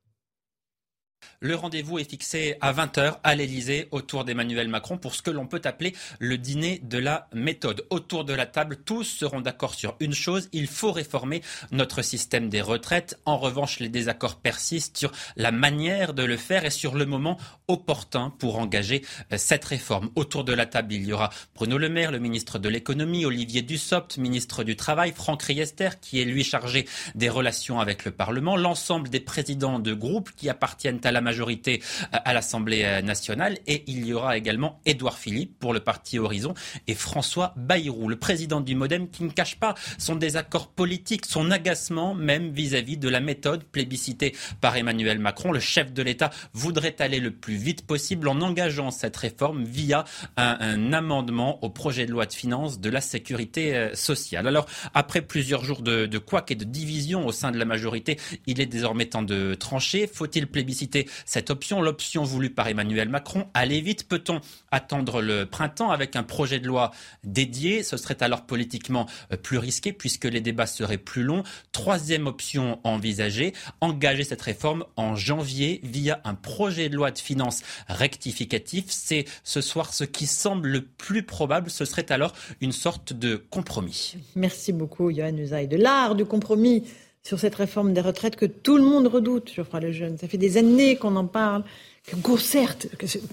Le 1.40 1.54
rendez-vous 1.54 1.98
est 1.98 2.08
fixé 2.08 2.56
à 2.62 2.72
20h 2.72 3.18
à 3.22 3.34
l'Elysée 3.34 3.88
autour 3.90 4.24
d'Emmanuel 4.24 4.68
Macron 4.68 4.96
pour 4.96 5.14
ce 5.14 5.20
que 5.20 5.30
l'on 5.30 5.46
peut 5.46 5.60
appeler 5.64 5.94
le 6.18 6.38
dîner 6.38 6.80
de 6.82 6.96
la 6.96 7.28
méthode. 7.34 7.84
Autour 7.90 8.24
de 8.24 8.32
la 8.32 8.46
table, 8.46 8.78
tous 8.84 9.04
seront 9.04 9.42
d'accord 9.42 9.74
sur 9.74 9.96
une 10.00 10.14
chose, 10.14 10.48
il 10.52 10.66
faut 10.66 10.92
réformer 10.92 11.42
notre 11.72 12.00
système 12.00 12.48
des 12.48 12.62
retraites. 12.62 13.20
En 13.26 13.36
revanche, 13.36 13.80
les 13.80 13.90
désaccords 13.90 14.36
persistent 14.36 14.96
sur 14.96 15.12
la 15.36 15.52
manière 15.52 16.14
de 16.14 16.22
le 16.22 16.38
faire 16.38 16.64
et 16.64 16.70
sur 16.70 16.94
le 16.94 17.04
moment 17.04 17.38
opportun 17.68 18.30
pour 18.38 18.58
engager 18.58 19.04
euh, 19.32 19.36
cette 19.36 19.64
réforme. 19.66 20.10
Autour 20.14 20.42
de 20.42 20.54
la 20.54 20.64
table, 20.64 20.94
il 20.94 21.04
y 21.04 21.12
aura 21.12 21.28
Bruno 21.54 21.76
Le 21.76 21.90
Maire, 21.90 22.12
le 22.12 22.18
ministre 22.18 22.58
de 22.58 22.70
l'économie, 22.70 23.26
Olivier 23.26 23.60
Dussopt, 23.60 24.16
ministre 24.16 24.64
du 24.64 24.74
Travail, 24.74 25.12
Franck 25.14 25.42
Riester, 25.42 25.90
qui 26.00 26.22
est 26.22 26.24
lui 26.24 26.44
chargé 26.44 26.86
des 27.14 27.28
relations 27.28 27.78
avec 27.78 28.06
le 28.06 28.10
Parlement, 28.10 28.56
l'ensemble 28.56 29.10
des 29.10 29.20
présidents 29.20 29.78
de 29.78 29.92
groupes 29.92 30.30
qui 30.34 30.48
appartiennent 30.48 31.00
à 31.04 31.12
la 31.12 31.25
majorité 31.26 31.82
euh, 32.14 32.18
à 32.24 32.32
l'Assemblée 32.32 32.82
euh, 32.84 33.02
nationale. 33.02 33.58
Et 33.66 33.82
il 33.88 34.06
y 34.06 34.14
aura 34.14 34.36
également 34.36 34.80
Édouard 34.86 35.18
Philippe 35.18 35.58
pour 35.58 35.72
le 35.74 35.80
parti 35.80 36.18
Horizon 36.18 36.54
et 36.86 36.94
François 36.94 37.52
Bayrou, 37.56 38.08
le 38.08 38.16
président 38.16 38.60
du 38.60 38.74
Modem, 38.74 39.10
qui 39.10 39.24
ne 39.24 39.30
cache 39.30 39.56
pas 39.56 39.74
son 39.98 40.14
désaccord 40.14 40.68
politique, 40.68 41.26
son 41.26 41.50
agacement 41.50 42.14
même 42.14 42.50
vis-à-vis 42.50 42.96
de 42.96 43.08
la 43.08 43.20
méthode 43.20 43.64
plébiscitée 43.64 44.34
par 44.60 44.76
Emmanuel 44.76 45.18
Macron. 45.18 45.50
Le 45.50 45.60
chef 45.60 45.92
de 45.92 46.02
l'État 46.02 46.30
voudrait 46.52 46.96
aller 47.00 47.18
le 47.18 47.32
plus 47.32 47.56
vite 47.56 47.84
possible 47.86 48.28
en 48.28 48.40
engageant 48.40 48.90
cette 48.90 49.16
réforme 49.16 49.64
via 49.64 50.04
un, 50.36 50.92
amendement 50.92 51.62
au 51.64 51.70
projet 51.70 52.06
de 52.06 52.12
loi 52.12 52.26
de 52.26 52.32
finances 52.32 52.78
de 52.80 52.90
la 52.90 53.00
sécurité 53.00 53.74
euh, 53.74 53.94
sociale. 53.94 54.46
Alors, 54.46 54.66
après 54.94 55.22
plusieurs 55.22 55.64
jours 55.64 55.82
de, 55.82 56.06
de 56.06 56.18
couac 56.18 56.50
et 56.52 56.54
de 56.54 56.64
division 56.64 57.26
au 57.26 57.32
sein 57.32 57.50
de 57.50 57.58
la 57.58 57.64
majorité, 57.64 58.18
il 58.46 58.60
est 58.60 58.66
désormais 58.66 59.06
temps 59.06 59.22
de 59.22 59.54
trancher. 59.54 60.06
Faut-il 60.06 60.46
plébisciter 60.46 61.08
cette 61.24 61.50
option, 61.50 61.80
l'option 61.80 62.22
voulue 62.22 62.50
par 62.50 62.68
Emmanuel 62.68 63.08
Macron. 63.08 63.46
Allez 63.54 63.80
vite, 63.80 64.08
peut-on 64.08 64.40
attendre 64.70 65.22
le 65.22 65.46
printemps 65.46 65.90
avec 65.90 66.16
un 66.16 66.22
projet 66.22 66.58
de 66.58 66.66
loi 66.66 66.90
dédié? 67.24 67.82
Ce 67.82 67.96
serait 67.96 68.22
alors 68.22 68.46
politiquement 68.46 69.06
euh, 69.32 69.36
plus 69.36 69.58
risqué 69.58 69.92
puisque 69.92 70.24
les 70.24 70.40
débats 70.40 70.66
seraient 70.66 70.98
plus 70.98 71.22
longs. 71.22 71.42
Troisième 71.72 72.26
option 72.26 72.80
envisagée, 72.84 73.52
engager 73.80 74.24
cette 74.24 74.42
réforme 74.42 74.84
en 74.96 75.14
janvier 75.14 75.80
via 75.82 76.20
un 76.24 76.34
projet 76.34 76.88
de 76.88 76.96
loi 76.96 77.10
de 77.10 77.18
finances 77.18 77.62
rectificatif. 77.88 78.86
C'est 78.88 79.24
ce 79.44 79.60
soir 79.60 79.92
ce 79.92 80.04
qui 80.04 80.26
semble 80.26 80.68
le 80.68 80.82
plus 80.82 81.22
probable. 81.22 81.70
Ce 81.70 81.84
serait 81.84 82.10
alors 82.12 82.32
une 82.60 82.72
sorte 82.72 83.12
de 83.12 83.36
compromis. 83.36 84.16
Merci 84.34 84.72
beaucoup, 84.72 85.10
Johan 85.12 85.36
Usaï. 85.36 85.68
De 85.68 85.76
l'art 85.76 86.14
du 86.14 86.24
compromis 86.24 86.84
sur 87.26 87.40
cette 87.40 87.56
réforme 87.56 87.92
des 87.92 88.00
retraites 88.00 88.36
que 88.36 88.46
tout 88.46 88.76
le 88.76 88.84
monde 88.84 89.08
redoute, 89.08 89.52
Geoffroy 89.52 89.80
Lejeune. 89.80 90.16
Ça 90.16 90.28
fait 90.28 90.38
des 90.38 90.58
années 90.58 90.94
qu'on 90.94 91.16
en 91.16 91.26
parle, 91.26 91.64
qu'on 92.08 92.20
concerte. 92.20 92.86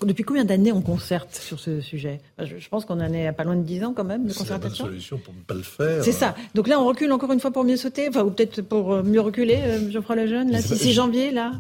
Depuis 0.04 0.24
combien 0.24 0.46
d'années 0.46 0.72
on 0.72 0.82
concerte 0.82 1.36
sur 1.36 1.60
ce 1.60 1.80
sujet? 1.80 2.20
Je, 2.40 2.68
pense 2.70 2.86
qu'on 2.86 3.00
en 3.00 3.14
est 3.14 3.28
à 3.28 3.34
pas 3.34 3.44
loin 3.44 3.56
de 3.56 3.62
10 3.62 3.84
ans 3.84 3.94
quand 3.96 4.04
même 4.04 4.26
de 4.26 4.34
concertation. 4.34 4.86
C'est 4.86 4.90
la 4.90 4.90
solution 4.90 5.18
pour 5.20 5.36
ne 5.36 5.42
pas 5.42 5.54
le 5.54 5.62
faire. 5.62 6.04
C'est 6.04 6.12
ça. 6.12 6.34
Donc 6.56 6.68
là, 6.68 6.80
on 6.80 6.86
recule 6.86 7.12
encore 7.12 7.32
une 7.34 7.40
fois 7.40 7.52
pour 7.52 7.64
mieux 7.64 7.78
sauter, 7.78 8.10
enfin, 8.10 8.24
ou 8.24 8.32
peut-être 8.32 8.64
pour 8.64 8.94
euh, 8.94 9.04
mieux 9.04 9.22
reculer, 9.22 9.60
euh, 9.62 9.92
Geoffroy 9.92 10.16
Lejeune. 10.16 10.50
Là, 10.50 10.64
si 10.64 10.76
c'est 10.76 10.92
janvier, 10.92 11.30
là? 11.30 11.52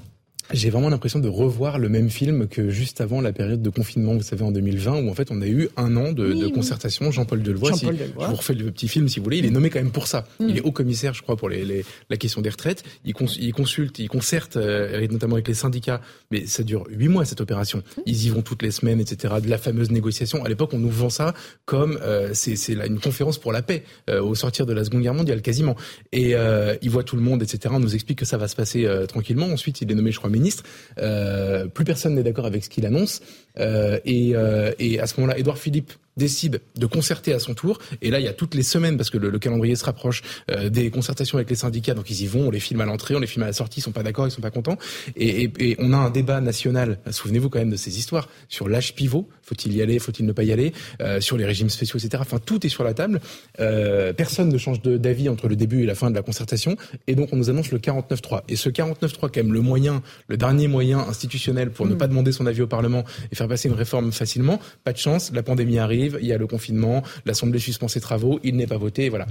J'ai 0.51 0.69
vraiment 0.69 0.89
l'impression 0.89 1.19
de 1.19 1.27
revoir 1.27 1.79
le 1.79 1.89
même 1.89 2.09
film 2.09 2.47
que 2.47 2.69
juste 2.69 3.01
avant 3.01 3.21
la 3.21 3.31
période 3.31 3.61
de 3.61 3.69
confinement, 3.69 4.13
vous 4.13 4.21
savez, 4.21 4.43
en 4.43 4.51
2020, 4.51 5.03
où 5.03 5.09
en 5.09 5.13
fait 5.13 5.31
on 5.31 5.41
a 5.41 5.47
eu 5.47 5.69
un 5.77 5.95
an 5.95 6.11
de, 6.11 6.33
de 6.33 6.47
concertation. 6.47 7.11
Jean-Paul 7.11 7.41
Delevoye, 7.41 7.71
Jean 7.71 7.77
si, 7.77 7.85
je 7.87 8.25
vous 8.25 8.35
refais 8.35 8.53
le 8.53 8.71
petit 8.71 8.87
film 8.87 9.07
si 9.07 9.19
vous 9.19 9.23
voulez, 9.23 9.37
il 9.37 9.45
est 9.45 9.51
nommé 9.51 9.69
quand 9.69 9.79
même 9.79 9.91
pour 9.91 10.07
ça. 10.07 10.25
Mm. 10.39 10.49
Il 10.49 10.57
est 10.57 10.61
haut 10.61 10.71
commissaire, 10.71 11.13
je 11.13 11.21
crois, 11.21 11.35
pour 11.35 11.49
les, 11.49 11.63
les, 11.65 11.85
la 12.09 12.17
question 12.17 12.41
des 12.41 12.49
retraites. 12.49 12.83
Il, 13.05 13.13
cons, 13.13 13.25
il 13.25 13.53
consulte, 13.53 13.99
il 13.99 14.09
concerte, 14.09 14.57
euh, 14.57 15.07
notamment 15.07 15.35
avec 15.35 15.47
les 15.47 15.53
syndicats, 15.53 16.01
mais 16.31 16.45
ça 16.45 16.63
dure 16.63 16.85
huit 16.89 17.09
mois 17.09 17.25
cette 17.25 17.41
opération. 17.41 17.79
Mm. 17.79 18.01
Ils 18.05 18.25
y 18.25 18.29
vont 18.29 18.41
toutes 18.41 18.61
les 18.61 18.71
semaines, 18.71 18.99
etc. 18.99 19.35
De 19.41 19.49
la 19.49 19.57
fameuse 19.57 19.91
négociation. 19.91 20.43
À 20.43 20.49
l'époque, 20.49 20.73
on 20.73 20.79
nous 20.79 20.89
vend 20.89 21.09
ça 21.09 21.33
comme 21.65 21.99
euh, 22.01 22.31
c'est 22.33 22.73
une 22.73 22.99
conférence 22.99 23.37
pour 23.37 23.51
la 23.51 23.61
paix 23.61 23.83
euh, 24.09 24.21
au 24.21 24.35
sortir 24.35 24.65
de 24.65 24.73
la 24.73 24.83
Seconde 24.83 25.01
Guerre 25.01 25.13
mondiale, 25.13 25.41
quasiment. 25.41 25.75
Et 26.11 26.35
euh, 26.35 26.75
il 26.81 26.89
voit 26.89 27.03
tout 27.03 27.15
le 27.15 27.21
monde, 27.21 27.41
etc. 27.41 27.73
On 27.75 27.79
nous 27.79 27.93
explique 27.93 28.19
que 28.19 28.25
ça 28.25 28.37
va 28.37 28.47
se 28.47 28.55
passer 28.55 28.85
euh, 28.85 29.05
tranquillement. 29.05 29.47
Ensuite, 29.47 29.81
il 29.81 29.91
est 29.91 29.95
nommé, 29.95 30.11
je 30.11 30.17
crois, 30.17 30.29
ministre. 30.33 30.63
Euh, 30.97 31.67
plus 31.67 31.85
personne 31.85 32.15
n'est 32.15 32.23
d'accord 32.23 32.45
avec 32.45 32.63
ce 32.63 32.69
qu'il 32.69 32.85
annonce. 32.85 33.21
Euh, 33.59 33.99
et, 34.05 34.35
euh, 34.35 34.71
et, 34.79 34.99
à 34.99 35.07
ce 35.07 35.19
moment-là, 35.19 35.37
Édouard 35.37 35.57
Philippe 35.57 35.93
décide 36.17 36.61
de 36.75 36.85
concerter 36.85 37.33
à 37.33 37.39
son 37.39 37.53
tour. 37.53 37.79
Et 38.01 38.11
là, 38.11 38.19
il 38.19 38.25
y 38.25 38.27
a 38.27 38.33
toutes 38.33 38.55
les 38.55 38.63
semaines, 38.63 38.97
parce 38.97 39.09
que 39.09 39.17
le, 39.17 39.37
calendrier 39.39 39.75
se 39.75 39.85
rapproche, 39.85 40.21
euh, 40.51 40.69
des 40.69 40.89
concertations 40.91 41.37
avec 41.37 41.49
les 41.49 41.55
syndicats. 41.55 41.93
Donc 41.93 42.09
ils 42.09 42.21
y 42.21 42.27
vont, 42.27 42.47
on 42.47 42.51
les 42.51 42.59
filme 42.59 42.81
à 42.81 42.85
l'entrée, 42.85 43.15
on 43.15 43.19
les 43.19 43.27
filme 43.27 43.43
à 43.43 43.47
la 43.47 43.53
sortie, 43.53 43.79
ils 43.79 43.83
sont 43.83 43.91
pas 43.91 44.03
d'accord, 44.03 44.27
ils 44.27 44.31
sont 44.31 44.41
pas 44.41 44.51
contents. 44.51 44.77
Et, 45.15 45.43
et, 45.43 45.51
et 45.59 45.75
on 45.79 45.93
a 45.93 45.97
un 45.97 46.09
débat 46.09 46.41
national, 46.41 46.99
souvenez-vous 47.09 47.49
quand 47.49 47.59
même 47.59 47.71
de 47.71 47.75
ces 47.75 47.97
histoires, 47.97 48.29
sur 48.47 48.69
l'âge 48.69 48.95
pivot, 48.95 49.27
faut-il 49.41 49.75
y 49.75 49.81
aller, 49.81 49.99
faut-il 49.99 50.25
ne 50.25 50.31
pas 50.31 50.43
y 50.43 50.51
aller, 50.51 50.73
euh, 51.01 51.19
sur 51.19 51.37
les 51.37 51.45
régimes 51.45 51.69
spéciaux, 51.69 51.99
etc. 51.99 52.21
Enfin, 52.25 52.39
tout 52.43 52.65
est 52.65 52.69
sur 52.69 52.83
la 52.83 52.93
table. 52.93 53.21
Euh, 53.59 54.13
personne 54.13 54.49
ne 54.49 54.57
change 54.57 54.81
d'avis 54.81 55.29
entre 55.29 55.47
le 55.47 55.55
début 55.55 55.83
et 55.83 55.85
la 55.85 55.95
fin 55.95 56.09
de 56.09 56.15
la 56.15 56.21
concertation. 56.21 56.75
Et 57.07 57.15
donc 57.15 57.29
on 57.31 57.35
nous 57.35 57.49
annonce 57.49 57.71
le 57.71 57.79
49-3. 57.79 58.41
Et 58.49 58.55
ce 58.55 58.69
49-3, 58.69 59.19
quand 59.21 59.37
même, 59.37 59.53
le 59.53 59.61
moyen, 59.61 60.01
le 60.27 60.37
dernier 60.37 60.67
moyen 60.67 60.99
institutionnel 60.99 61.71
pour 61.71 61.85
ne 61.85 61.93
mmh. 61.93 61.97
pas 61.97 62.07
demander 62.07 62.31
son 62.31 62.45
avis 62.45 62.61
au 62.61 62.67
Parlement 62.67 63.03
et 63.31 63.35
faire 63.35 63.47
passer 63.47 63.69
une 63.69 63.75
réforme 63.75 64.11
facilement, 64.11 64.59
pas 64.83 64.93
de 64.93 64.97
chance, 64.97 65.31
la 65.33 65.43
pandémie 65.43 65.79
arrive 65.79 66.02
il 66.19 66.27
y 66.27 66.33
a 66.33 66.37
le 66.37 66.47
confinement, 66.47 67.03
l'Assemblée 67.25 67.59
suspend 67.59 67.87
ses 67.87 68.01
travaux, 68.01 68.39
il 68.43 68.55
n'est 68.55 68.67
pas 68.67 68.77
voté, 68.77 69.09
voilà. 69.09 69.27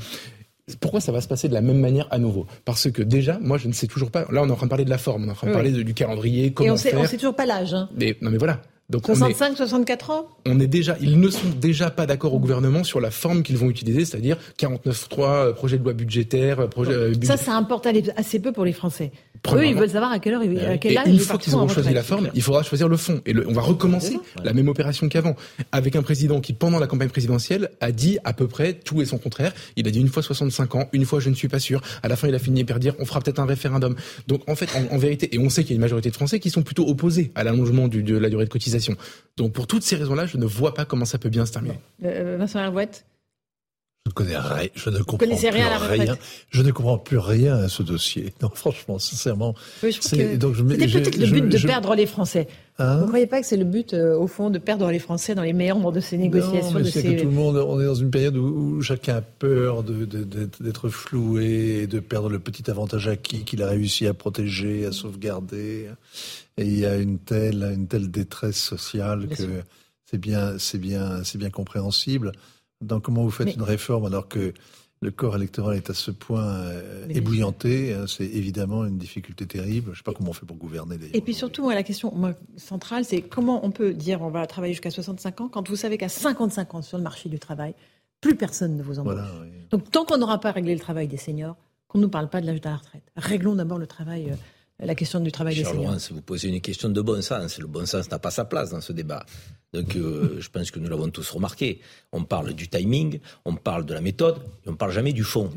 Pourquoi 0.80 1.00
ça 1.00 1.10
va 1.10 1.20
se 1.20 1.28
passer 1.28 1.48
de 1.48 1.54
la 1.54 1.60
même 1.60 1.80
manière 1.80 2.06
à 2.10 2.18
nouveau? 2.18 2.46
Parce 2.64 2.90
que 2.90 3.02
déjà, 3.02 3.38
moi, 3.40 3.58
je 3.58 3.66
ne 3.66 3.72
sais 3.72 3.88
toujours 3.88 4.10
pas. 4.10 4.26
Là, 4.30 4.42
on 4.42 4.48
est 4.48 4.52
en 4.52 4.56
train 4.56 4.66
de 4.66 4.70
parler 4.70 4.84
de 4.84 4.90
la 4.90 4.98
forme, 4.98 5.24
on 5.24 5.28
est 5.28 5.32
en 5.32 5.34
train 5.34 5.48
de 5.48 5.52
parler 5.52 5.70
du 5.72 5.94
calendrier, 5.94 6.52
comment 6.52 6.68
Et 6.68 6.70
on 6.70 6.76
sait, 6.76 7.06
sait 7.06 7.16
toujours 7.16 7.34
pas 7.34 7.46
l'âge. 7.46 7.74
Hein. 7.74 7.88
Mais, 7.96 8.16
non, 8.22 8.30
mais 8.30 8.38
voilà. 8.38 8.60
Donc 8.92 9.06
65, 9.06 9.56
64 9.56 10.10
ans? 10.10 10.28
On 10.44 10.60
est 10.60 10.66
déjà, 10.66 10.96
ils 11.00 11.18
ne 11.18 11.30
sont 11.30 11.48
déjà 11.48 11.90
pas 11.90 12.04
d'accord 12.04 12.34
au 12.34 12.38
gouvernement 12.38 12.84
sur 12.84 13.00
la 13.00 13.10
forme 13.10 13.42
qu'ils 13.42 13.56
vont 13.56 13.70
utiliser, 13.70 14.04
c'est-à-dire 14.04 14.36
49.3, 14.58 15.20
euh, 15.20 15.52
projet 15.52 15.78
de 15.78 15.84
loi 15.84 15.94
budgétaire, 15.94 16.60
euh. 16.60 16.68
Euh, 16.78 17.14
ça, 17.22 17.38
ça 17.38 17.54
importe 17.54 17.88
assez 18.16 18.38
peu 18.38 18.52
pour 18.52 18.66
les 18.66 18.74
Français. 18.74 19.10
Eux, 19.50 19.66
ils 19.66 19.74
veulent 19.74 19.90
savoir 19.90 20.12
à 20.12 20.18
quelle 20.18 20.34
heure, 20.34 20.42
à 20.42 20.78
quel 20.78 20.96
âge. 20.96 21.06
une 21.08 21.18
fois 21.18 21.38
qu'ils 21.38 21.54
auront 21.54 21.68
choisi 21.68 21.92
la 21.92 22.02
forme, 22.02 22.30
il 22.34 22.42
faudra 22.42 22.62
choisir 22.62 22.88
le 22.88 22.96
fond. 22.96 23.20
Et 23.26 23.34
on 23.46 23.52
va 23.52 23.62
recommencer 23.62 24.18
la 24.42 24.52
même 24.52 24.68
opération 24.68 25.08
qu'avant, 25.08 25.34
avec 25.72 25.96
un 25.96 26.02
président 26.02 26.40
qui, 26.40 26.52
pendant 26.52 26.78
la 26.78 26.86
campagne 26.86 27.08
présidentielle, 27.08 27.70
a 27.80 27.92
dit 27.92 28.18
à 28.24 28.32
peu 28.32 28.46
près 28.46 28.74
tout 28.74 29.02
et 29.02 29.04
son 29.04 29.18
contraire. 29.18 29.52
Il 29.76 29.86
a 29.88 29.90
dit 29.90 30.00
une 30.00 30.08
fois 30.08 30.22
65 30.22 30.74
ans, 30.76 30.88
une 30.92 31.04
fois 31.04 31.20
je 31.20 31.28
ne 31.28 31.34
suis 31.34 31.48
pas 31.48 31.58
sûr. 31.58 31.80
À 32.02 32.08
la 32.08 32.16
fin, 32.16 32.28
il 32.28 32.34
a 32.34 32.38
fini 32.38 32.64
par 32.64 32.78
dire 32.78 32.94
on 32.98 33.04
fera 33.04 33.20
peut-être 33.20 33.40
un 33.40 33.46
référendum. 33.46 33.96
Donc 34.28 34.48
en 34.48 34.54
fait, 34.54 34.68
en, 34.90 34.98
vérité, 34.98 35.34
et 35.34 35.38
on 35.38 35.48
sait 35.48 35.62
qu'il 35.62 35.72
y 35.72 35.74
a 35.74 35.76
une 35.76 35.80
majorité 35.80 36.10
de 36.10 36.14
Français 36.14 36.38
qui 36.38 36.50
sont 36.50 36.62
plutôt 36.62 36.86
opposés 36.88 37.32
à 37.34 37.44
l'allongement 37.44 37.88
de 37.88 38.16
la 38.16 38.28
durée 38.28 38.44
de 38.44 38.50
cotisation. 38.50 38.96
Donc 39.36 39.52
pour 39.52 39.66
toutes 39.66 39.82
ces 39.82 39.96
raisons-là, 39.96 40.26
je 40.26 40.36
ne 40.36 40.46
vois 40.46 40.74
pas 40.74 40.84
comment 40.84 41.04
ça 41.04 41.18
peut 41.18 41.30
bien 41.30 41.46
se 41.46 41.52
terminer. 41.52 41.78
Euh, 42.04 42.36
Vincent 42.38 42.60
Herouette 42.60 43.04
je 44.06 44.10
connais 44.12 44.36
rien, 44.36 44.68
je 44.74 44.90
ne 44.90 44.98
comprends 44.98 45.16
plus 45.18 45.48
rien 45.50 45.66
à 45.68 45.70
la 45.70 45.78
rien. 45.78 46.16
Je 46.50 46.62
ne 46.62 46.72
comprends 46.72 46.98
plus 46.98 47.18
rien 47.18 47.54
à 47.56 47.68
ce 47.68 47.84
dossier. 47.84 48.34
Non, 48.42 48.50
franchement, 48.52 48.98
sincèrement. 48.98 49.54
Oui, 49.84 49.96
C'était 50.00 50.36
peut-être 50.36 51.16
le 51.16 51.24
je- 51.26 51.32
but 51.34 51.48
de 51.48 51.56
je- 51.56 51.66
perdre 51.68 51.94
les 51.94 52.06
Français. 52.06 52.48
Hein 52.78 52.96
Vous 52.96 53.02
ne 53.02 53.06
croyez 53.08 53.26
pas 53.28 53.40
que 53.40 53.46
c'est 53.46 53.56
le 53.56 53.64
but, 53.64 53.94
euh, 53.94 54.16
au 54.18 54.26
fond, 54.26 54.50
de 54.50 54.58
perdre 54.58 54.90
les 54.90 54.98
Français 54.98 55.36
dans 55.36 55.42
les 55.42 55.52
méandres 55.52 55.92
de 55.92 56.00
ces 56.00 56.18
négociations 56.18 56.72
Non, 56.72 56.78
mais 56.78 56.82
de 56.82 56.90
c'est 56.90 57.02
ces... 57.02 57.14
que 57.16 57.20
tout 57.22 57.28
le 57.28 57.34
monde, 57.34 57.56
on 57.56 57.80
est 57.80 57.84
dans 57.84 57.94
une 57.94 58.10
période 58.10 58.36
où, 58.36 58.76
où 58.78 58.82
chacun 58.82 59.16
a 59.16 59.20
peur 59.22 59.84
de- 59.84 60.04
de- 60.04 60.48
d'être 60.60 60.88
floué, 60.88 61.86
de 61.86 62.00
perdre 62.00 62.28
le 62.28 62.40
petit 62.40 62.68
avantage 62.72 63.06
acquis 63.06 63.44
qu'il 63.44 63.62
a 63.62 63.68
réussi 63.68 64.08
à 64.08 64.14
protéger, 64.14 64.84
à 64.84 64.90
sauvegarder. 64.90 65.86
Et 66.58 66.64
il 66.64 66.76
y 66.78 66.86
a 66.86 66.96
une 66.96 67.18
telle, 67.18 67.62
une 67.72 67.86
telle 67.86 68.10
détresse 68.10 68.60
sociale 68.60 69.26
Bien 69.26 69.36
que 69.36 69.42
c'est 70.10 70.18
bien, 70.18 70.54
c'est 70.58 70.78
bien, 70.78 71.22
c'est 71.22 71.38
bien 71.38 71.50
compréhensible. 71.50 72.32
Donc 72.82 73.02
comment 73.04 73.22
vous 73.22 73.30
faites 73.30 73.46
Mais- 73.46 73.54
une 73.54 73.62
réforme 73.62 74.06
alors 74.06 74.28
que 74.28 74.52
le 75.00 75.10
corps 75.10 75.34
électoral 75.34 75.76
est 75.76 75.90
à 75.90 75.94
ce 75.94 76.12
point 76.12 76.44
euh, 76.44 77.08
ébouillanté 77.08 77.92
hein, 77.92 78.04
C'est 78.06 78.24
évidemment 78.24 78.84
une 78.84 78.98
difficulté 78.98 79.46
terrible. 79.46 79.86
Je 79.86 79.90
ne 79.90 79.96
sais 79.96 80.02
pas 80.04 80.12
comment 80.12 80.30
on 80.30 80.32
fait 80.32 80.46
pour 80.46 80.56
gouverner. 80.56 80.96
Et 81.12 81.20
puis 81.20 81.34
surtout, 81.34 81.62
moi, 81.62 81.74
la 81.74 81.82
question 81.82 82.12
moi, 82.14 82.34
centrale, 82.56 83.04
c'est 83.04 83.20
comment 83.20 83.64
on 83.66 83.72
peut 83.72 83.94
dire 83.94 84.22
on 84.22 84.30
va 84.30 84.46
travailler 84.46 84.74
jusqu'à 84.74 84.90
65 84.90 85.40
ans 85.40 85.48
quand 85.48 85.68
vous 85.68 85.76
savez 85.76 85.98
qu'à 85.98 86.08
55 86.08 86.74
ans 86.74 86.82
sur 86.82 86.98
le 86.98 87.02
marché 87.02 87.28
du 87.28 87.38
travail, 87.40 87.74
plus 88.20 88.36
personne 88.36 88.76
ne 88.76 88.82
vous 88.82 89.00
embauche. 89.00 89.14
Voilà, 89.14 89.28
oui. 89.42 89.48
Donc 89.70 89.90
tant 89.90 90.04
qu'on 90.04 90.18
n'aura 90.18 90.38
pas 90.38 90.52
réglé 90.52 90.72
le 90.74 90.80
travail 90.80 91.08
des 91.08 91.16
seniors, 91.16 91.56
qu'on 91.88 91.98
ne 91.98 92.04
nous 92.04 92.10
parle 92.10 92.28
pas 92.28 92.40
de 92.40 92.46
l'âge 92.46 92.60
de 92.60 92.68
la 92.68 92.76
retraite. 92.76 93.02
Réglons 93.16 93.56
d'abord 93.56 93.78
le 93.78 93.88
travail, 93.88 94.30
euh, 94.30 94.34
la 94.80 94.94
question 94.94 95.20
du 95.20 95.30
travail 95.30 95.54
des 95.54 95.62
Cher 95.62 95.70
seniors. 95.70 95.84
Laurence, 95.86 96.10
vous 96.12 96.22
posez 96.22 96.48
une 96.48 96.60
question 96.60 96.88
de 96.88 97.00
bon 97.00 97.22
sens. 97.22 97.58
Le 97.58 97.66
bon 97.66 97.86
sens 97.86 98.10
n'a 98.10 98.18
pas 98.18 98.30
sa 98.30 98.44
place 98.44 98.70
dans 98.70 98.80
ce 98.80 98.92
débat. 98.92 99.24
Donc, 99.72 99.96
euh, 99.96 100.36
je 100.40 100.48
pense 100.50 100.70
que 100.70 100.78
nous 100.80 100.88
l'avons 100.90 101.08
tous 101.08 101.30
remarqué. 101.30 101.80
On 102.12 102.24
parle 102.24 102.52
du 102.52 102.68
timing, 102.68 103.20
on 103.46 103.54
parle 103.54 103.86
de 103.86 103.94
la 103.94 104.02
méthode, 104.02 104.36
et 104.66 104.68
on 104.68 104.74
parle 104.74 104.92
jamais 104.92 105.14
du 105.14 105.22
fond. 105.24 105.50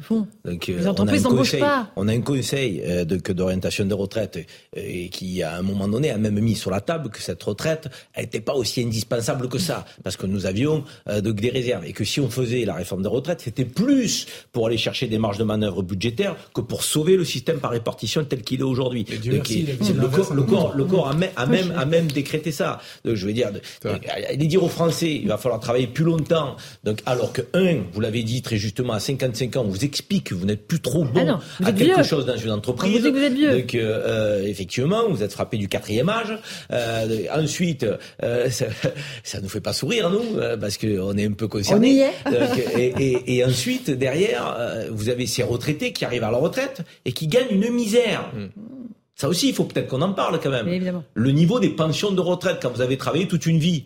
Donc, 0.45 0.69
euh, 0.69 0.77
Les 0.77 0.87
entreprises 0.87 1.25
on 1.25 1.31
a 1.31 1.33
un 1.33 1.37
conseil, 1.37 1.59
pas. 1.59 1.91
on 1.97 2.07
a 2.07 2.13
un 2.13 2.21
conseil 2.21 2.81
euh, 2.85 3.03
de- 3.03 3.33
d'orientation 3.33 3.85
de 3.85 3.93
retraite 3.93 4.37
euh, 4.77 5.07
qui, 5.09 5.43
à 5.43 5.57
un 5.57 5.61
moment 5.63 5.89
donné, 5.89 6.11
a 6.11 6.17
même 6.17 6.39
mis 6.39 6.55
sur 6.55 6.71
la 6.71 6.79
table 6.79 7.09
que 7.09 7.21
cette 7.21 7.43
retraite 7.43 7.89
n'était 8.17 8.39
pas 8.39 8.53
aussi 8.53 8.81
indispensable 8.83 9.49
que 9.49 9.57
ça, 9.57 9.83
parce 10.03 10.15
que 10.15 10.27
nous 10.27 10.45
avions 10.45 10.85
euh, 11.09 11.19
donc 11.19 11.41
des 11.41 11.49
réserves, 11.49 11.83
et 11.85 11.91
que 11.91 12.05
si 12.05 12.21
on 12.21 12.29
faisait 12.29 12.63
la 12.63 12.75
réforme 12.75 13.01
des 13.01 13.09
retraites, 13.09 13.41
c'était 13.41 13.65
plus 13.65 14.27
pour 14.53 14.67
aller 14.67 14.77
chercher 14.77 15.07
des 15.07 15.17
marges 15.17 15.39
de 15.39 15.43
manœuvre 15.43 15.83
budgétaires 15.83 16.37
que 16.53 16.61
pour 16.61 16.83
sauver 16.83 17.17
le 17.17 17.25
système 17.25 17.59
par 17.59 17.71
répartition 17.71 18.23
tel 18.23 18.43
qu'il 18.43 18.61
est 18.61 18.63
aujourd'hui. 18.63 19.04
Merci, 19.31 19.65
le, 19.93 20.07
corps, 20.07 20.33
le, 20.33 20.41
un 20.41 20.45
corps, 20.45 20.73
le 20.75 20.85
corps 20.85 21.07
a, 21.09 21.13
même- 21.13 21.29
a 21.35 21.45
même, 21.45 21.73
a 21.77 21.85
même 21.85 22.07
décrété 22.07 22.51
ça. 22.51 22.79
Donc, 23.03 23.15
je 23.15 23.25
veux 23.25 23.33
dire, 23.33 23.51
de- 23.51 23.61
aller 24.27 24.47
dire 24.47 24.63
aux 24.63 24.69
Français, 24.69 25.13
il 25.15 25.27
va 25.27 25.37
falloir 25.37 25.59
travailler 25.59 25.87
plus 25.87 26.03
longtemps. 26.03 26.55
Donc, 26.83 26.99
alors 27.05 27.33
que, 27.33 27.41
un, 27.53 27.77
vous 27.93 28.01
l'avez 28.01 28.23
dit 28.23 28.41
très 28.41 28.57
justement, 28.57 28.93
à 28.93 28.99
55 28.99 29.55
ans, 29.57 29.63
on 29.65 29.69
vous 29.69 29.85
explique 29.85 30.25
que 30.25 30.35
vous 30.35 30.45
n'êtes 30.45 30.67
plus 30.67 30.79
trop 30.81 31.03
bon 31.03 31.11
Ah 31.21 31.23
non, 31.25 31.39
à 31.63 31.71
quelque 31.71 31.93
vieux. 31.95 32.03
chose 32.03 32.25
dans 32.25 32.37
une 32.37 32.51
entreprise. 32.51 32.91
On 32.91 32.97
vous 32.97 33.03
dit 33.03 33.11
que 33.13 33.17
vous 33.17 33.23
êtes 33.25 33.33
vieux. 33.33 33.51
Donc, 33.59 33.75
euh, 33.75 34.03
euh, 34.41 34.43
effectivement, 34.45 35.03
vous 35.09 35.23
êtes 35.23 35.31
frappé 35.33 35.57
du 35.57 35.67
quatrième 35.67 36.09
âge. 36.09 36.37
Euh, 36.71 37.25
ensuite, 37.33 37.85
euh, 38.23 38.49
ça, 38.49 38.65
ça 39.23 39.41
nous 39.41 39.49
fait 39.49 39.61
pas 39.61 39.73
sourire, 39.73 40.09
nous, 40.09 40.37
euh, 40.39 40.57
parce 40.57 40.77
qu'on 40.77 41.17
est 41.17 41.25
un 41.25 41.31
peu 41.33 41.47
concernés. 41.47 41.87
On 42.25 42.31
y 42.31 42.33
est. 42.33 42.39
Donc, 42.39 42.57
et, 42.77 42.93
et- 42.99 43.35
et 43.37 43.45
ensuite, 43.45 43.89
derrière, 43.91 44.55
euh, 44.59 44.87
vous 44.91 45.09
avez 45.09 45.25
ces 45.27 45.43
retraités 45.43 45.91
qui 45.91 46.05
arrivent 46.05 46.23
à 46.23 46.31
la 46.31 46.37
retraite 46.37 46.81
et 47.05 47.11
qui 47.11 47.27
gagnent 47.27 47.51
une 47.51 47.69
misère. 47.73 48.31
Ça 49.15 49.29
aussi, 49.29 49.49
il 49.49 49.55
faut 49.55 49.63
peut-être 49.63 49.87
qu'on 49.87 50.01
en 50.01 50.13
parle 50.13 50.39
quand 50.41 50.49
même. 50.49 50.67
Évidemment. 50.67 51.03
Le 51.13 51.31
niveau 51.31 51.59
des 51.59 51.69
pensions 51.69 52.11
de 52.11 52.19
retraite 52.21 52.57
quand 52.61 52.69
vous 52.71 52.81
avez 52.81 52.97
travaillé 52.97 53.27
toute 53.27 53.45
une 53.45 53.59
vie. 53.59 53.85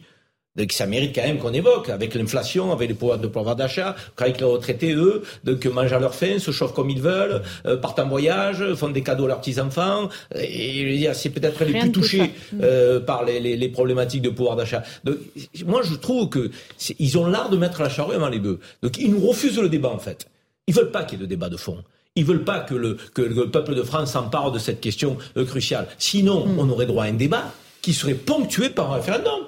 Donc 0.56 0.72
ça 0.72 0.88
mérite 0.88 1.14
quand 1.16 1.22
même 1.22 1.38
qu'on 1.38 1.54
évoque, 1.54 1.90
avec 1.90 2.16
l'inflation, 2.16 2.72
avec 2.74 2.90
les 2.90 2.96
pouvoirs 2.96 3.20
de 3.20 3.28
pouvoir 3.28 3.56
d'achat, 3.56 3.96
qu'avec 4.18 4.40
les 4.40 4.46
retraités, 4.46 4.94
eux, 4.94 5.22
donc 5.44 5.64
mangent 5.68 5.94
à 5.94 6.00
leur 6.00 6.16
faim, 6.16 6.40
se 6.40 6.50
chauffent 6.52 6.74
comme 6.74 6.90
ils 6.90 7.00
veulent, 7.02 7.44
euh, 7.68 7.78
partent 7.78 8.00
en 8.00 8.10
voyage, 8.10 8.74
font 8.74 8.90
des 8.90 9.04
cadeaux 9.04 9.26
à 9.26 9.28
leurs 9.30 9.42
petits-enfants, 9.42 10.10
et 10.36 11.08
c'est 11.14 11.30
peut-être 11.30 11.64
les 11.64 11.74
plus 11.80 11.92
touchés 11.92 12.32
euh, 12.62 13.00
par 13.00 13.24
les, 13.24 13.40
les- 13.40 13.56
les 13.56 13.70
problématiques 13.70 14.24
de 14.24 14.32
pouvoir 14.32 14.56
d'achat. 14.56 14.82
Donc 15.04 15.18
moi 15.66 15.82
je 15.84 15.94
trouve 15.96 16.28
que 16.30 16.50
ils 16.98 17.18
ont 17.18 17.28
l'art 17.28 17.52
de 17.52 17.56
mettre 17.58 17.82
la 17.84 17.90
charrue 17.90 18.16
avant 18.16 18.30
les 18.30 18.40
bœufs. 18.40 18.60
Donc 18.82 18.98
ils 18.98 19.12
nous 19.12 19.26
refusent 19.26 19.60
le 19.62 19.70
débat 19.70 19.90
en 19.90 20.00
fait. 20.00 20.26
Ils 20.68 20.74
veulent 20.74 20.92
pas 20.92 21.04
qu'il 21.04 21.20
y 21.20 21.22
ait 21.22 21.26
de 21.26 21.30
débat 21.30 21.50
de 21.50 21.58
fond. 21.58 21.78
Ils 22.20 22.26
veulent 22.26 22.44
pas 22.44 22.60
que 22.60 22.76
le, 22.76 22.98
que 23.14 23.22
le 23.22 23.50
peuple 23.50 23.74
de 23.76 23.84
France 23.84 24.12
s'empare 24.12 24.52
de 24.52 24.60
cette 24.60 24.82
question 24.82 25.18
euh, 25.38 25.46
cruciale. 25.46 25.88
Sinon, 25.98 26.46
Mm. 26.46 26.60
on 26.60 26.70
aurait 26.70 26.86
droit 26.86 27.06
à 27.06 27.08
un 27.08 27.14
débat 27.14 27.46
qui 27.82 27.94
serait 27.94 28.14
ponctué 28.14 28.70
par 28.70 28.92
un 28.92 28.96
référendum. 28.96 29.42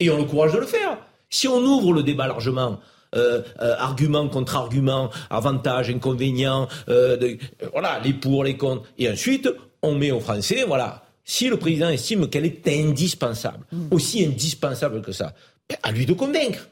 Et 0.00 0.10
on 0.10 0.16
a 0.16 0.18
le 0.18 0.24
courage 0.24 0.52
de 0.52 0.58
le 0.58 0.66
faire. 0.66 0.98
Si 1.30 1.46
on 1.46 1.58
ouvre 1.72 1.92
le 1.92 2.02
débat 2.02 2.26
largement, 2.26 2.80
euh, 3.14 3.42
euh, 3.62 3.74
argument 3.78 4.26
contre 4.28 4.56
argument, 4.56 5.10
avantages, 5.30 5.88
inconvénients, 5.90 6.66
euh, 6.88 7.16
de- 7.16 7.26
euh, 7.62 7.68
voilà, 7.72 8.00
les 8.04 8.12
pour, 8.14 8.42
les 8.44 8.56
contre, 8.56 8.82
et 8.98 9.08
ensuite 9.08 9.48
on 9.82 9.94
met 9.94 10.10
aux 10.10 10.20
Français, 10.20 10.64
voilà, 10.66 11.04
si 11.24 11.48
le 11.48 11.56
président 11.56 11.88
estime 11.88 12.28
qu'elle 12.28 12.46
est 12.46 12.66
indispensable, 12.68 13.64
aussi 13.92 14.24
indispensable 14.26 15.02
que 15.02 15.12
ça, 15.12 15.34
ben, 15.68 15.76
à 15.82 15.92
lui 15.92 16.04
de 16.06 16.14
convaincre. 16.14 16.68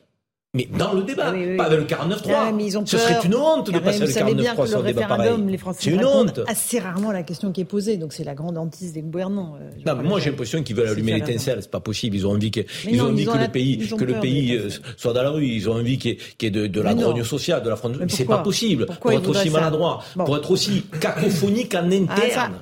Mais 0.57 0.69
dans 0.79 0.95
le 0.95 1.03
débat, 1.03 1.33
pas 1.59 1.65
avec 1.65 1.79
le 1.81 1.85
49-3. 1.85 2.33
Ah, 2.35 2.51
mais 2.51 2.71
Ce 2.87 2.97
serait 2.99 3.19
une 3.27 3.35
honte 3.35 3.71
de 3.71 3.79
passer 3.79 4.01
le 4.01 4.07
savez 4.07 4.35
bien 4.35 4.55
49-3 4.55 4.57
que 4.57 4.61
le 4.63 4.67
sur 4.69 4.79
un 4.79 4.83
débat 4.83 5.03
pareil. 5.03 5.21
référendum, 5.23 5.49
les 5.51 5.59
Français 5.59 5.79
C'est 5.83 5.91
une 5.91 6.05
honte. 6.05 6.41
assez 6.49 6.79
rarement 6.79 7.13
la 7.13 7.23
question 7.23 7.53
qui 7.53 7.61
est 7.61 7.65
posée. 7.67 7.99
Donc 7.99 8.15
c'est 8.15 8.25
la 8.25 8.35
grande 8.35 8.57
hantise 8.57 8.93
des 8.95 9.03
gouvernants. 9.03 9.57
euh, 9.61 9.71
Non, 9.87 9.95
mais 10.01 10.09
moi 10.09 10.19
j'ai 10.19 10.31
l'impression 10.31 10.63
qu'ils 10.63 10.75
veulent 10.75 10.87
C'est 10.87 10.93
allumer 10.93 11.13
l'étincelle, 11.15 11.59
c'est 11.61 11.71
pas 11.71 11.81
possible. 11.81 12.17
Ils 12.17 12.27
ont 12.27 12.31
envie 12.33 12.51
que, 12.51 12.61
Mais 12.61 12.93
ils 12.93 12.97
non, 12.97 13.05
ont 13.05 13.09
envie 13.11 13.23
ils 13.25 13.29
ont 13.29 13.33
que 13.33 13.39
la- 13.39 13.45
le 13.47 13.51
pays, 13.53 13.79
que 13.79 14.05
le 14.05 14.15
euh, 14.15 14.71
soit 14.97 15.13
dans 15.13 15.23
la 15.23 15.31
rue. 15.31 15.47
Ils 15.47 15.69
ont 15.69 15.75
envie 15.75 15.99
qu'il 15.99 16.13
y 16.13 16.15
ait, 16.15 16.19
qu'il 16.39 16.47
y 16.55 16.59
ait 16.59 16.63
de, 16.63 16.67
de 16.67 16.81
la 16.81 16.95
Mais 16.95 17.03
non. 17.03 17.11
grogne 17.11 17.25
sociale, 17.25 17.63
de 17.63 17.69
la 17.69 17.77
fronde. 17.77 17.99
Mais 18.01 18.07
C'est 18.09 18.25
pourquoi? 18.25 18.39
pas 18.39 18.43
possible. 18.43 18.87
Pourquoi 18.87 19.11
pour 19.13 19.21
être 19.21 19.29
aussi 19.31 19.51
maladroit, 19.51 20.03
pour 20.17 20.37
être 20.37 20.51
aussi 20.51 20.83
cacophonique 21.01 21.75
en 21.75 21.91
interne. 21.91 22.55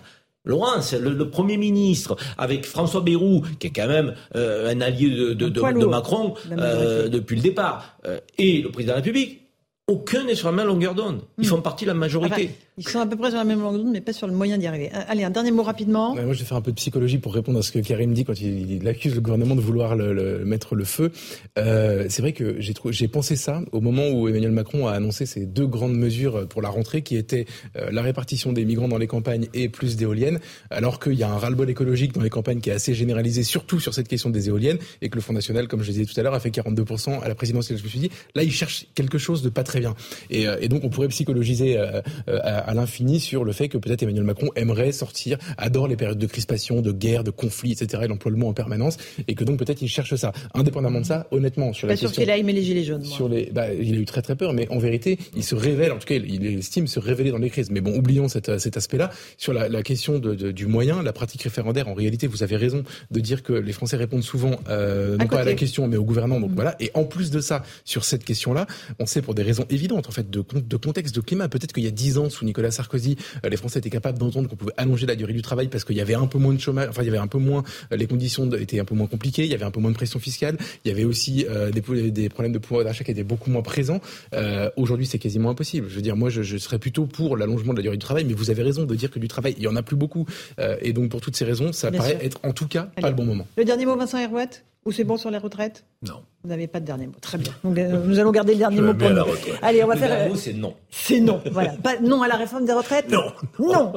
Ah, 0.46 0.50
ça- 0.50 0.50
Laurence, 0.50 0.92
le, 0.94 1.10
le 1.14 1.30
Premier 1.30 1.56
ministre, 1.56 2.16
avec 2.38 2.66
François 2.66 3.00
Bayrou, 3.00 3.42
qui 3.58 3.68
est 3.68 3.70
quand 3.70 3.88
même 3.88 4.14
euh, 4.36 4.70
un 4.70 4.80
allié 4.80 5.08
de, 5.10 5.32
de, 5.34 5.48
de- 5.48 5.60
poids 5.60 5.72
de 5.72 5.78
lourd, 5.84 5.90
Macron 5.90 6.34
euh, 6.52 7.08
depuis 7.08 7.36
le 7.36 7.42
départ, 7.42 7.96
euh, 8.06 8.18
et 8.38 8.60
le 8.62 8.70
président 8.70 8.92
de 8.92 8.98
la 8.98 9.02
République, 9.02 9.40
aucun 9.86 10.24
n'est 10.24 10.34
sur 10.34 10.48
la 10.50 10.56
même 10.56 10.66
longueur 10.66 10.94
d'onde. 10.94 11.20
Ils 11.38 11.46
font 11.46 11.60
partie 11.60 11.84
de 11.84 11.90
la 11.90 11.94
majorité. 11.94 12.50
Ils 12.76 12.88
sont 12.88 12.98
à 12.98 13.06
peu 13.06 13.14
près 13.14 13.28
sur 13.28 13.38
la 13.38 13.44
même 13.44 13.60
longueur 13.60 13.84
d'onde, 13.84 13.92
mais 13.92 14.00
pas 14.00 14.12
sur 14.12 14.26
le 14.26 14.32
moyen 14.32 14.58
d'y 14.58 14.66
arriver. 14.66 14.90
Euh, 14.92 15.00
Allez, 15.06 15.22
un 15.22 15.30
dernier 15.30 15.52
mot 15.52 15.62
rapidement. 15.62 16.16
Moi, 16.16 16.32
je 16.32 16.40
vais 16.40 16.44
faire 16.44 16.56
un 16.56 16.60
peu 16.60 16.72
de 16.72 16.76
psychologie 16.76 17.18
pour 17.18 17.32
répondre 17.32 17.60
à 17.60 17.62
ce 17.62 17.70
que 17.70 17.78
Karim 17.78 18.12
dit 18.12 18.24
quand 18.24 18.40
il, 18.40 18.86
accuse 18.88 19.14
le 19.14 19.20
gouvernement 19.20 19.54
de 19.54 19.60
vouloir 19.60 19.94
mettre 19.94 20.74
le 20.74 20.84
feu. 20.84 21.12
Euh, 21.56 22.06
c'est 22.08 22.20
vrai 22.20 22.32
que 22.32 22.56
j'ai 22.58 23.08
pensé 23.08 23.36
ça 23.36 23.62
au 23.70 23.80
moment 23.80 24.08
où 24.08 24.28
Emmanuel 24.28 24.50
Macron 24.50 24.88
a 24.88 24.92
annoncé 24.92 25.24
ces 25.24 25.46
deux 25.46 25.68
grandes 25.68 25.96
mesures 25.96 26.48
pour 26.48 26.62
la 26.62 26.68
rentrée, 26.68 27.02
qui 27.02 27.16
étaient 27.16 27.46
euh, 27.76 27.90
la 27.92 28.02
répartition 28.02 28.52
des 28.52 28.64
migrants 28.64 28.88
dans 28.88 28.98
les 28.98 29.06
campagnes 29.06 29.46
et 29.54 29.68
plus 29.68 29.94
d'éoliennes, 29.94 30.40
alors 30.70 30.98
qu'il 30.98 31.14
y 31.14 31.22
a 31.22 31.30
un 31.30 31.38
ras-le-bol 31.38 31.70
écologique 31.70 32.12
dans 32.12 32.22
les 32.22 32.30
campagnes 32.30 32.60
qui 32.60 32.70
est 32.70 32.74
assez 32.74 32.92
généralisé, 32.92 33.44
surtout 33.44 33.78
sur 33.78 33.94
cette 33.94 34.08
question 34.08 34.30
des 34.30 34.48
éoliennes, 34.48 34.78
et 35.00 35.10
que 35.10 35.14
le 35.14 35.20
Front 35.20 35.32
National, 35.32 35.68
comme 35.68 35.82
je 35.82 35.86
le 35.86 35.92
disais 35.92 36.06
tout 36.06 36.18
à 36.18 36.24
l'heure, 36.24 36.34
a 36.34 36.40
fait 36.40 36.50
42% 36.50 37.20
à 37.20 37.28
la 37.28 37.36
présidentielle. 37.36 37.78
Je 37.78 37.84
me 37.84 37.88
suis 37.88 38.00
dit, 38.00 38.10
là, 38.34 38.42
il 38.42 38.52
cherche 38.52 38.86
quelque 38.96 39.18
chose 39.18 39.42
de 39.42 39.48
pas 39.48 39.62
très 39.62 39.78
bien. 39.78 39.94
Et, 40.30 40.46
et 40.60 40.68
donc, 40.68 40.82
on 40.82 40.88
pourrait 40.88 41.08
psychologiser 41.08 41.78
à, 41.78 42.63
à 42.64 42.74
l'infini 42.74 43.20
sur 43.20 43.44
le 43.44 43.52
fait 43.52 43.68
que 43.68 43.78
peut-être 43.78 44.02
Emmanuel 44.02 44.24
Macron 44.24 44.48
aimerait 44.56 44.92
sortir, 44.92 45.38
adore 45.58 45.88
les 45.88 45.96
périodes 45.96 46.18
de 46.18 46.26
crispation, 46.26 46.80
de 46.80 46.92
guerre, 46.92 47.24
de 47.24 47.30
conflit, 47.30 47.72
etc. 47.72 48.02
Il 48.06 48.12
emploie 48.12 48.30
le 48.30 48.36
mot 48.38 48.48
en 48.48 48.52
permanence, 48.54 48.96
et 49.28 49.34
que 49.34 49.44
donc 49.44 49.58
peut-être 49.58 49.82
il 49.82 49.88
cherche 49.88 50.14
ça. 50.14 50.32
Indépendamment 50.54 51.00
de 51.00 51.06
ça, 51.06 51.26
honnêtement, 51.30 51.72
sur 51.72 51.86
Pas 51.88 51.92
la 51.92 51.96
sûr 51.96 52.08
question 52.08 52.22
qu'il 52.22 52.30
a 52.30 52.36
aimé 52.38 52.52
les 52.52 52.62
gilets 52.62 52.84
jaunes. 52.84 53.04
sur 53.04 53.28
les, 53.28 53.50
bah, 53.52 53.72
il 53.72 53.94
a 53.94 53.98
eu 53.98 54.04
très 54.04 54.22
très 54.22 54.36
peur, 54.36 54.52
mais 54.52 54.68
en 54.70 54.78
vérité, 54.78 55.18
il 55.36 55.44
se 55.44 55.54
révèle, 55.54 55.92
en 55.92 55.98
tout 55.98 56.06
cas, 56.06 56.14
il, 56.16 56.44
estime 56.58 56.86
se 56.86 56.98
révéler 56.98 57.30
dans 57.30 57.38
les 57.38 57.50
crises. 57.50 57.70
Mais 57.70 57.80
bon, 57.80 57.96
oublions 57.96 58.28
cet, 58.28 58.58
cet 58.58 58.76
aspect-là. 58.76 59.10
Sur 59.38 59.52
la, 59.52 59.68
la 59.68 59.82
question 59.82 60.18
de, 60.18 60.34
de- 60.34 60.52
du 60.52 60.66
moyen, 60.66 61.02
la 61.02 61.12
pratique 61.12 61.42
référendaire, 61.42 61.88
en 61.88 61.94
réalité, 61.94 62.26
vous 62.26 62.42
avez 62.42 62.56
raison 62.56 62.84
de 63.10 63.20
dire 63.20 63.42
que 63.42 63.52
les 63.52 63.72
Français 63.72 63.96
répondent 63.96 64.22
souvent, 64.22 64.56
euh, 64.68 65.16
non 65.16 65.26
pas 65.26 65.40
à 65.40 65.44
la 65.44 65.54
question, 65.54 65.86
mais 65.88 65.96
au 65.96 66.04
gouvernement. 66.04 66.40
Donc 66.40 66.52
voilà. 66.54 66.76
Et 66.80 66.90
en 66.94 67.04
plus 67.04 67.30
de 67.30 67.40
ça, 67.40 67.62
sur 67.84 68.04
cette 68.04 68.24
question-là, 68.24 68.66
on 68.98 69.06
sait 69.06 69.22
pour 69.22 69.34
des 69.34 69.42
raisons 69.42 69.66
évidentes, 69.70 70.08
en 70.08 70.12
fait, 70.12 70.30
de, 70.30 70.42
de 70.54 70.76
contexte, 70.76 71.14
de 71.14 71.20
climat. 71.20 71.48
Peut-être 71.48 71.72
qu'il 71.72 71.84
y 71.84 71.88
a 71.88 71.90
dix 71.90 72.18
ans, 72.18 72.30
sous 72.30 72.44
Nicolas 72.54 72.70
Sarkozy, 72.70 73.16
euh, 73.44 73.48
les 73.48 73.56
Français 73.56 73.80
étaient 73.80 73.90
capables 73.90 74.18
d'entendre 74.18 74.48
qu'on 74.48 74.54
pouvait 74.54 74.72
allonger 74.76 75.06
la 75.06 75.16
durée 75.16 75.32
du 75.32 75.42
travail 75.42 75.66
parce 75.66 75.82
qu'il 75.84 75.96
y 75.96 76.00
avait 76.00 76.14
un 76.14 76.26
peu 76.28 76.38
moins 76.38 76.54
de 76.54 76.60
chômage, 76.60 76.88
enfin, 76.88 77.02
il 77.02 77.06
y 77.06 77.08
avait 77.08 77.18
un 77.18 77.26
peu 77.26 77.38
moins, 77.38 77.64
euh, 77.92 77.96
les 77.96 78.06
conditions 78.06 78.48
étaient 78.52 78.78
un 78.78 78.84
peu 78.84 78.94
moins 78.94 79.08
compliquées, 79.08 79.42
il 79.44 79.50
y 79.50 79.54
avait 79.54 79.64
un 79.64 79.72
peu 79.72 79.80
moins 79.80 79.90
de 79.90 79.96
pression 79.96 80.20
fiscale, 80.20 80.56
il 80.84 80.88
y 80.88 80.92
avait 80.92 81.02
aussi 81.04 81.44
euh, 81.50 81.72
des, 81.72 81.80
problèmes 82.28 82.52
de 82.52 82.58
pouvoir 82.58 82.84
d'achat 82.84 83.02
qui 83.02 83.10
étaient 83.10 83.24
beaucoup 83.24 83.50
moins 83.50 83.62
présents. 83.62 84.00
Euh, 84.34 84.70
Aujourd'hui, 84.76 85.06
c'est 85.06 85.18
quasiment 85.18 85.50
impossible. 85.50 85.88
Je 85.88 85.96
veux 85.96 86.02
dire, 86.02 86.14
moi, 86.16 86.30
je, 86.30 86.42
je 86.42 86.56
serais 86.58 86.78
plutôt 86.78 87.06
pour 87.06 87.36
l'allongement 87.36 87.72
de 87.72 87.78
la 87.78 87.82
durée 87.82 87.96
du 87.96 88.04
travail, 88.04 88.24
mais 88.24 88.34
vous 88.34 88.50
avez 88.50 88.62
raison 88.62 88.84
de 88.84 88.94
dire 88.94 89.10
que 89.10 89.18
du 89.18 89.26
travail, 89.28 89.54
il 89.56 89.64
y 89.64 89.68
en 89.68 89.74
a 89.76 89.82
plus 89.82 89.96
beaucoup. 89.96 90.26
Euh, 90.60 90.76
et 90.80 90.92
donc, 90.92 91.10
pour 91.10 91.20
toutes 91.20 91.36
ces 91.36 91.44
raisons, 91.44 91.72
ça 91.72 91.90
Bien 91.90 91.98
paraît 91.98 92.10
sûr. 92.12 92.22
être 92.22 92.38
en 92.44 92.52
tout 92.52 92.68
cas 92.68 92.88
Allez. 92.96 93.02
pas 93.02 93.10
le 93.10 93.16
bon 93.16 93.24
moment. 93.24 93.46
Le 93.56 93.64
dernier 93.64 93.86
mot, 93.86 93.96
Vincent 93.96 94.18
Herouet? 94.18 94.48
Ou 94.84 94.92
c'est 94.92 95.04
bon 95.04 95.16
sur 95.16 95.30
les 95.30 95.38
retraites 95.38 95.84
Non. 96.02 96.22
Vous 96.42 96.50
n'avez 96.50 96.66
pas 96.66 96.78
de 96.78 96.84
dernier 96.84 97.06
mot. 97.06 97.14
Très 97.22 97.38
bien. 97.38 97.52
Donc, 97.64 97.78
euh, 97.78 98.04
nous 98.04 98.18
allons 98.18 98.30
garder 98.30 98.52
le 98.52 98.58
dernier 98.58 98.82
mot 98.82 98.92
pour 98.92 99.08
nous. 99.08 99.22
Allez, 99.62 99.82
on 99.82 99.86
va 99.86 99.94
le 99.94 100.00
faire. 100.00 100.10
dernier 100.10 100.26
euh, 100.26 100.28
mot, 100.28 100.36
c'est 100.36 100.52
non. 100.52 100.74
C'est 100.90 101.20
non. 101.20 101.40
Voilà. 101.50 101.70
Pas 101.82 101.98
non 102.00 102.20
à 102.20 102.28
la 102.28 102.36
réforme 102.36 102.66
des 102.66 102.74
retraites 102.74 103.10
Non. 103.10 103.32
Non. 103.58 103.94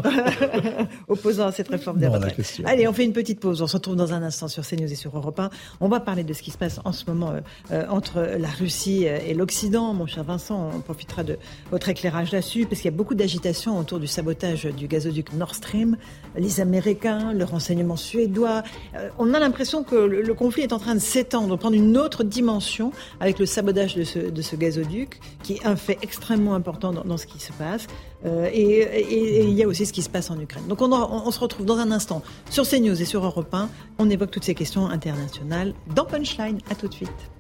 Opposant 1.10 1.48
à 1.48 1.52
cette 1.52 1.68
réforme 1.68 2.00
des 2.00 2.06
Non 2.08 2.14
retraites. 2.14 2.62
Allez, 2.64 2.88
on 2.88 2.94
fait 2.94 3.04
une 3.04 3.12
petite 3.12 3.42
pause. 3.42 3.62
On 3.62 3.68
se 3.68 3.76
retrouve 3.76 3.98
dans 3.98 4.14
un 4.14 4.24
instant 4.24 4.48
sur 4.48 4.66
CNews 4.66 4.90
et 4.90 4.96
sur 4.96 5.18
Europe 5.18 5.38
1. 5.38 5.50
On 5.82 5.90
va 5.90 6.00
parler 6.00 6.24
de 6.24 6.32
ce 6.32 6.42
qui 6.42 6.52
se 6.52 6.58
passe 6.58 6.80
en 6.86 6.94
ce 6.94 7.04
moment 7.08 7.34
euh, 7.72 7.84
entre 7.90 8.22
la 8.22 8.48
Russie 8.48 9.04
et 9.04 9.34
l'Occident. 9.34 9.94
Mon 9.94 10.06
cher 10.08 10.24
Vincent, 10.24 10.72
on 10.74 10.80
profitera 10.80 11.26
de 11.26 11.38
votre 11.70 11.90
éclairage 11.90 12.32
là-dessus 12.32 12.66
parce 12.66 12.80
qu'il 12.80 12.90
y 12.90 12.94
a 12.94 12.98
beaucoup 12.98 13.16
d'agitation 13.16 13.78
autour 13.78 14.00
du 14.00 14.08
sabotage 14.08 14.64
du 14.68 14.88
gazoduc 14.88 15.34
Nord 15.34 15.54
Stream. 15.54 15.98
Les 16.38 16.62
Américains, 16.62 17.34
le 17.34 17.44
renseignement 17.44 17.98
suédois. 17.98 18.64
Euh, 18.96 19.10
on 19.20 19.34
a 19.34 19.40
l'impression 19.40 19.84
que 19.84 19.96
le, 19.96 20.22
le 20.22 20.34
conflit 20.34 20.64
est 20.64 20.72
en 20.72 20.77
train 20.80 20.96
de 20.96 21.00
s'étendre, 21.00 21.58
prendre 21.58 21.76
une 21.76 21.98
autre 21.98 22.24
dimension 22.24 22.92
avec 23.20 23.40
le 23.40 23.46
sabotage 23.46 23.96
de 23.96 24.04
ce, 24.04 24.56
gazoduc, 24.56 25.20
qui 25.44 25.54
est 25.54 25.66
un 25.66 25.76
fait 25.76 25.98
extrêmement 26.02 26.56
important 26.56 26.92
dans, 26.94 27.18
ce 27.18 27.26
qui 27.26 27.40
se 27.40 27.52
passe. 27.54 27.88
Euh, 28.26 28.50
et, 28.52 29.44
il 29.44 29.54
y 29.54 29.64
a 29.64 29.68
aussi 29.68 29.86
ce 29.86 29.94
qui 29.94 30.02
se 30.02 30.10
passe 30.10 30.32
en 30.32 30.40
Ukraine. 30.40 30.66
Donc 30.68 30.82
on, 30.82 30.92
en- 30.92 31.26
on 31.26 31.32
se 31.32 31.40
retrouve 31.40 31.66
dans 31.66 31.78
un 31.78 31.92
instant 31.92 32.22
sur 32.50 32.68
CNews 32.68 33.00
et 33.02 33.06
sur 33.06 33.24
Europe 33.24 33.54
1. 33.54 33.70
On 34.00 34.10
évoque 34.10 34.32
toutes 34.32 34.46
ces 34.46 34.56
questions 34.56 34.88
internationales 34.88 35.74
dans 35.96 36.06
Punchline. 36.06 36.60
À 36.70 36.76
tout 36.76 36.88
de 36.88 36.94
suite. 36.94 37.37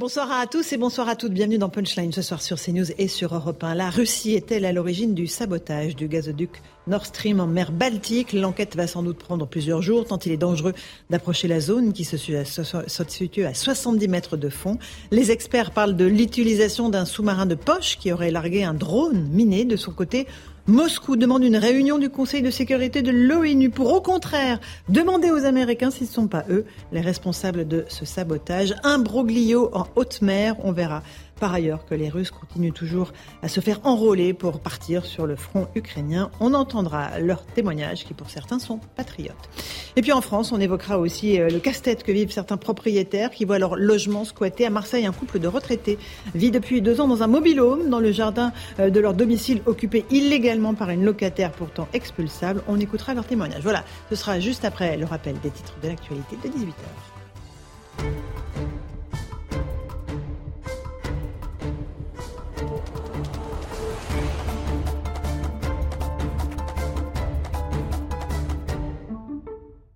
Bonsoir 0.00 0.32
à 0.32 0.48
tous 0.48 0.72
et 0.72 0.76
bonsoir 0.76 1.08
à 1.08 1.14
toutes. 1.14 1.32
Bienvenue 1.32 1.56
dans 1.56 1.68
Punchline 1.68 2.10
ce 2.10 2.20
soir 2.20 2.42
sur 2.42 2.60
CNews 2.60 2.90
et 2.98 3.06
sur 3.06 3.32
Europe 3.32 3.62
1. 3.62 3.76
La 3.76 3.90
Russie 3.90 4.34
est-elle 4.34 4.64
à 4.64 4.72
l'origine 4.72 5.14
du 5.14 5.28
sabotage 5.28 5.94
du 5.94 6.08
gazoduc 6.08 6.50
Nord 6.88 7.06
Stream 7.06 7.38
en 7.38 7.46
mer 7.46 7.70
Baltique? 7.70 8.32
L'enquête 8.32 8.74
va 8.74 8.88
sans 8.88 9.04
doute 9.04 9.18
prendre 9.18 9.46
plusieurs 9.46 9.82
jours 9.82 10.04
tant 10.04 10.18
il 10.18 10.32
est 10.32 10.36
dangereux 10.36 10.72
d'approcher 11.10 11.46
la 11.46 11.60
zone 11.60 11.92
qui 11.92 12.02
se 12.02 12.16
situe 12.16 12.34
à 12.34 12.44
so- 12.44 12.64
se 12.64 13.04
situe 13.06 13.44
à 13.44 13.54
70 13.54 14.08
mètres 14.08 14.36
de 14.36 14.48
fond. 14.48 14.78
Les 15.12 15.30
experts 15.30 15.70
parlent 15.70 15.94
de 15.94 16.06
l'utilisation 16.06 16.88
d'un 16.88 17.04
sous-marin 17.04 17.46
de 17.46 17.54
poche 17.54 17.96
qui 17.96 18.10
aurait 18.10 18.32
largué 18.32 18.64
un 18.64 18.74
drone 18.74 19.28
miné 19.30 19.64
de 19.64 19.76
son 19.76 19.92
côté. 19.92 20.26
Moscou 20.66 21.16
demande 21.16 21.44
une 21.44 21.58
réunion 21.58 21.98
du 21.98 22.08
Conseil 22.08 22.40
de 22.40 22.50
sécurité 22.50 23.02
de 23.02 23.10
l'ONU 23.10 23.68
pour, 23.68 23.92
au 23.92 24.00
contraire, 24.00 24.58
demander 24.88 25.30
aux 25.30 25.44
Américains 25.44 25.90
s'ils 25.90 26.06
ne 26.06 26.12
sont 26.12 26.26
pas 26.26 26.46
eux 26.48 26.64
les 26.90 27.02
responsables 27.02 27.68
de 27.68 27.84
ce 27.88 28.06
sabotage. 28.06 28.74
Un 28.82 28.98
broglio 28.98 29.68
en 29.74 29.86
haute 29.94 30.22
mer, 30.22 30.56
on 30.64 30.72
verra. 30.72 31.02
Par 31.40 31.52
ailleurs, 31.52 31.84
que 31.84 31.94
les 31.94 32.08
Russes 32.08 32.30
continuent 32.30 32.72
toujours 32.72 33.12
à 33.42 33.48
se 33.48 33.60
faire 33.60 33.80
enrôler 33.84 34.34
pour 34.34 34.60
partir 34.60 35.04
sur 35.04 35.26
le 35.26 35.36
front 35.36 35.66
ukrainien. 35.74 36.30
On 36.40 36.54
entendra 36.54 37.18
leurs 37.18 37.44
témoignages 37.44 38.04
qui, 38.04 38.14
pour 38.14 38.30
certains, 38.30 38.58
sont 38.58 38.80
patriotes. 38.96 39.50
Et 39.96 40.02
puis 40.02 40.12
en 40.12 40.20
France, 40.20 40.52
on 40.52 40.60
évoquera 40.60 40.98
aussi 40.98 41.40
euh, 41.40 41.48
le 41.48 41.58
casse-tête 41.58 42.02
que 42.02 42.12
vivent 42.12 42.32
certains 42.32 42.56
propriétaires 42.56 43.30
qui 43.30 43.44
voient 43.44 43.58
leur 43.58 43.76
logement 43.76 44.24
squatté. 44.24 44.66
À 44.66 44.70
Marseille, 44.70 45.06
un 45.06 45.12
couple 45.12 45.38
de 45.38 45.48
retraités 45.48 45.98
vit 46.34 46.50
depuis 46.50 46.80
deux 46.82 47.00
ans 47.00 47.08
dans 47.08 47.22
un 47.22 47.26
mobil-home 47.26 47.88
dans 47.88 48.00
le 48.00 48.12
jardin 48.12 48.52
euh, 48.78 48.90
de 48.90 49.00
leur 49.00 49.14
domicile 49.14 49.62
occupé 49.66 50.04
illégalement 50.10 50.74
par 50.74 50.90
une 50.90 51.04
locataire 51.04 51.52
pourtant 51.52 51.88
expulsable. 51.92 52.62
On 52.68 52.78
écoutera 52.78 53.14
leurs 53.14 53.26
témoignages. 53.26 53.62
Voilà, 53.62 53.84
ce 54.10 54.16
sera 54.16 54.40
juste 54.40 54.64
après 54.64 54.96
le 54.96 55.04
rappel 55.04 55.34
des 55.42 55.50
titres 55.50 55.74
de 55.82 55.88
l'actualité 55.88 56.36
de 56.42 56.48
18h. 56.48 57.04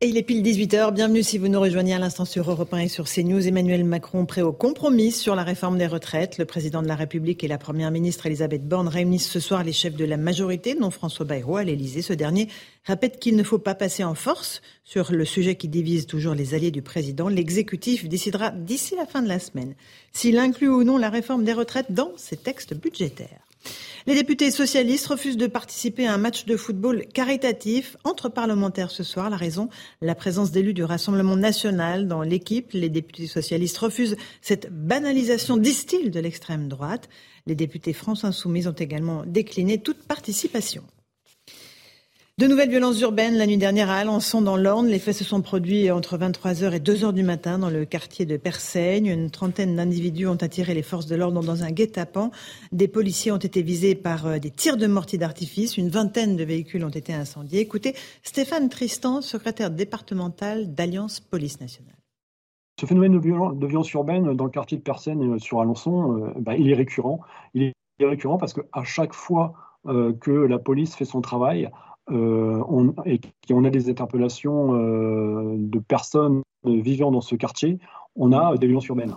Et 0.00 0.06
il 0.06 0.16
est 0.16 0.22
pile 0.22 0.44
18h. 0.44 0.94
Bienvenue 0.94 1.24
si 1.24 1.38
vous 1.38 1.48
nous 1.48 1.58
rejoignez 1.58 1.92
à 1.92 1.98
l'instant 1.98 2.24
sur 2.24 2.48
Europe 2.48 2.72
1 2.72 2.78
et 2.78 2.88
sur 2.88 3.06
CNews. 3.06 3.48
Emmanuel 3.48 3.82
Macron 3.82 4.26
prêt 4.26 4.42
au 4.42 4.52
compromis 4.52 5.10
sur 5.10 5.34
la 5.34 5.42
réforme 5.42 5.76
des 5.76 5.88
retraites. 5.88 6.38
Le 6.38 6.44
président 6.44 6.82
de 6.82 6.86
la 6.86 6.94
République 6.94 7.42
et 7.42 7.48
la 7.48 7.58
première 7.58 7.90
ministre 7.90 8.26
Elisabeth 8.26 8.62
Borne 8.62 8.86
réunissent 8.86 9.28
ce 9.28 9.40
soir 9.40 9.64
les 9.64 9.72
chefs 9.72 9.96
de 9.96 10.04
la 10.04 10.16
majorité, 10.16 10.76
dont 10.76 10.92
François 10.92 11.26
Bayrou 11.26 11.56
à 11.56 11.64
l'Élysée. 11.64 12.02
Ce 12.02 12.12
dernier 12.12 12.46
répète 12.84 13.18
qu'il 13.18 13.34
ne 13.34 13.42
faut 13.42 13.58
pas 13.58 13.74
passer 13.74 14.04
en 14.04 14.14
force 14.14 14.62
sur 14.84 15.10
le 15.10 15.24
sujet 15.24 15.56
qui 15.56 15.66
divise 15.66 16.06
toujours 16.06 16.34
les 16.34 16.54
alliés 16.54 16.70
du 16.70 16.80
président. 16.80 17.28
L'exécutif 17.28 18.08
décidera 18.08 18.50
d'ici 18.52 18.94
la 18.94 19.04
fin 19.04 19.20
de 19.20 19.28
la 19.28 19.40
semaine 19.40 19.74
s'il 20.12 20.38
inclut 20.38 20.68
ou 20.68 20.84
non 20.84 20.96
la 20.96 21.10
réforme 21.10 21.42
des 21.42 21.54
retraites 21.54 21.90
dans 21.90 22.12
ses 22.16 22.36
textes 22.36 22.72
budgétaires. 22.72 23.48
Les 24.08 24.14
députés 24.14 24.50
socialistes 24.50 25.08
refusent 25.08 25.36
de 25.36 25.46
participer 25.46 26.06
à 26.06 26.14
un 26.14 26.16
match 26.16 26.46
de 26.46 26.56
football 26.56 27.04
caritatif 27.12 27.98
entre 28.04 28.30
parlementaires 28.30 28.90
ce 28.90 29.02
soir. 29.02 29.28
La 29.28 29.36
raison, 29.36 29.68
la 30.00 30.14
présence 30.14 30.50
d'élus 30.50 30.72
du 30.72 30.82
Rassemblement 30.82 31.36
national 31.36 32.08
dans 32.08 32.22
l'équipe. 32.22 32.70
Les 32.72 32.88
députés 32.88 33.26
socialistes 33.26 33.76
refusent 33.76 34.16
cette 34.40 34.72
banalisation, 34.72 35.58
disent-ils, 35.58 36.10
de 36.10 36.20
l'extrême 36.20 36.68
droite. 36.68 37.10
Les 37.46 37.54
députés 37.54 37.92
France 37.92 38.24
Insoumise 38.24 38.66
ont 38.66 38.72
également 38.72 39.24
décliné 39.26 39.76
toute 39.76 39.98
participation. 39.98 40.84
De 42.38 42.46
nouvelles 42.46 42.70
violences 42.70 43.00
urbaines 43.00 43.34
la 43.34 43.48
nuit 43.48 43.56
dernière 43.56 43.90
à 43.90 43.96
Alençon 43.96 44.40
dans 44.40 44.56
l'Orne. 44.56 44.86
Les 44.86 45.00
faits 45.00 45.16
se 45.16 45.24
sont 45.24 45.42
produits 45.42 45.90
entre 45.90 46.16
23h 46.16 46.72
et 46.72 46.78
2h 46.78 47.12
du 47.12 47.24
matin 47.24 47.58
dans 47.58 47.68
le 47.68 47.84
quartier 47.84 48.26
de 48.26 48.36
Persaigne. 48.36 49.06
Une 49.06 49.28
trentaine 49.28 49.74
d'individus 49.74 50.28
ont 50.28 50.36
attiré 50.36 50.72
les 50.72 50.84
forces 50.84 51.06
de 51.06 51.16
l'ordre 51.16 51.42
dans 51.42 51.64
un 51.64 51.72
guet-apens. 51.72 52.30
Des 52.70 52.86
policiers 52.86 53.32
ont 53.32 53.38
été 53.38 53.60
visés 53.62 53.96
par 53.96 54.28
euh, 54.28 54.38
des 54.38 54.52
tirs 54.52 54.76
de 54.76 54.86
mortier 54.86 55.18
d'artifice. 55.18 55.76
Une 55.78 55.88
vingtaine 55.88 56.36
de 56.36 56.44
véhicules 56.44 56.84
ont 56.84 56.90
été 56.90 57.12
incendiés. 57.12 57.58
Écoutez 57.58 57.96
Stéphane 58.22 58.68
Tristan, 58.68 59.20
secrétaire 59.20 59.72
départemental 59.72 60.72
d'Alliance 60.72 61.18
Police 61.18 61.60
Nationale. 61.60 61.96
Ce 62.80 62.86
phénomène 62.86 63.14
de, 63.14 63.18
violen- 63.18 63.58
de 63.58 63.66
violence 63.66 63.92
urbaine 63.94 64.32
dans 64.34 64.44
le 64.44 64.50
quartier 64.50 64.78
de 64.78 64.82
Persaigne 64.84 65.34
euh, 65.34 65.38
sur 65.40 65.60
Alençon, 65.60 66.22
euh, 66.22 66.32
bah, 66.38 66.54
il 66.56 66.70
est 66.70 66.76
récurrent. 66.76 67.18
Il 67.54 67.64
est 67.64 67.74
récurrent 68.06 68.38
parce 68.38 68.52
qu'à 68.52 68.84
chaque 68.84 69.12
fois 69.12 69.54
que 70.20 70.30
la 70.32 70.58
police 70.58 70.96
fait 70.96 71.06
son 71.06 71.22
travail 71.22 71.70
euh, 72.10 72.62
on, 72.68 72.94
et 73.04 73.20
qu'on 73.48 73.64
a 73.64 73.70
des 73.70 73.90
interpellations 73.90 74.74
euh, 74.74 75.54
de 75.56 75.78
personnes 75.78 76.42
vivant 76.64 77.10
dans 77.10 77.20
ce 77.20 77.34
quartier, 77.34 77.78
on 78.16 78.32
a 78.32 78.56
des 78.56 78.66
violences 78.66 78.86
urbaines. 78.86 79.14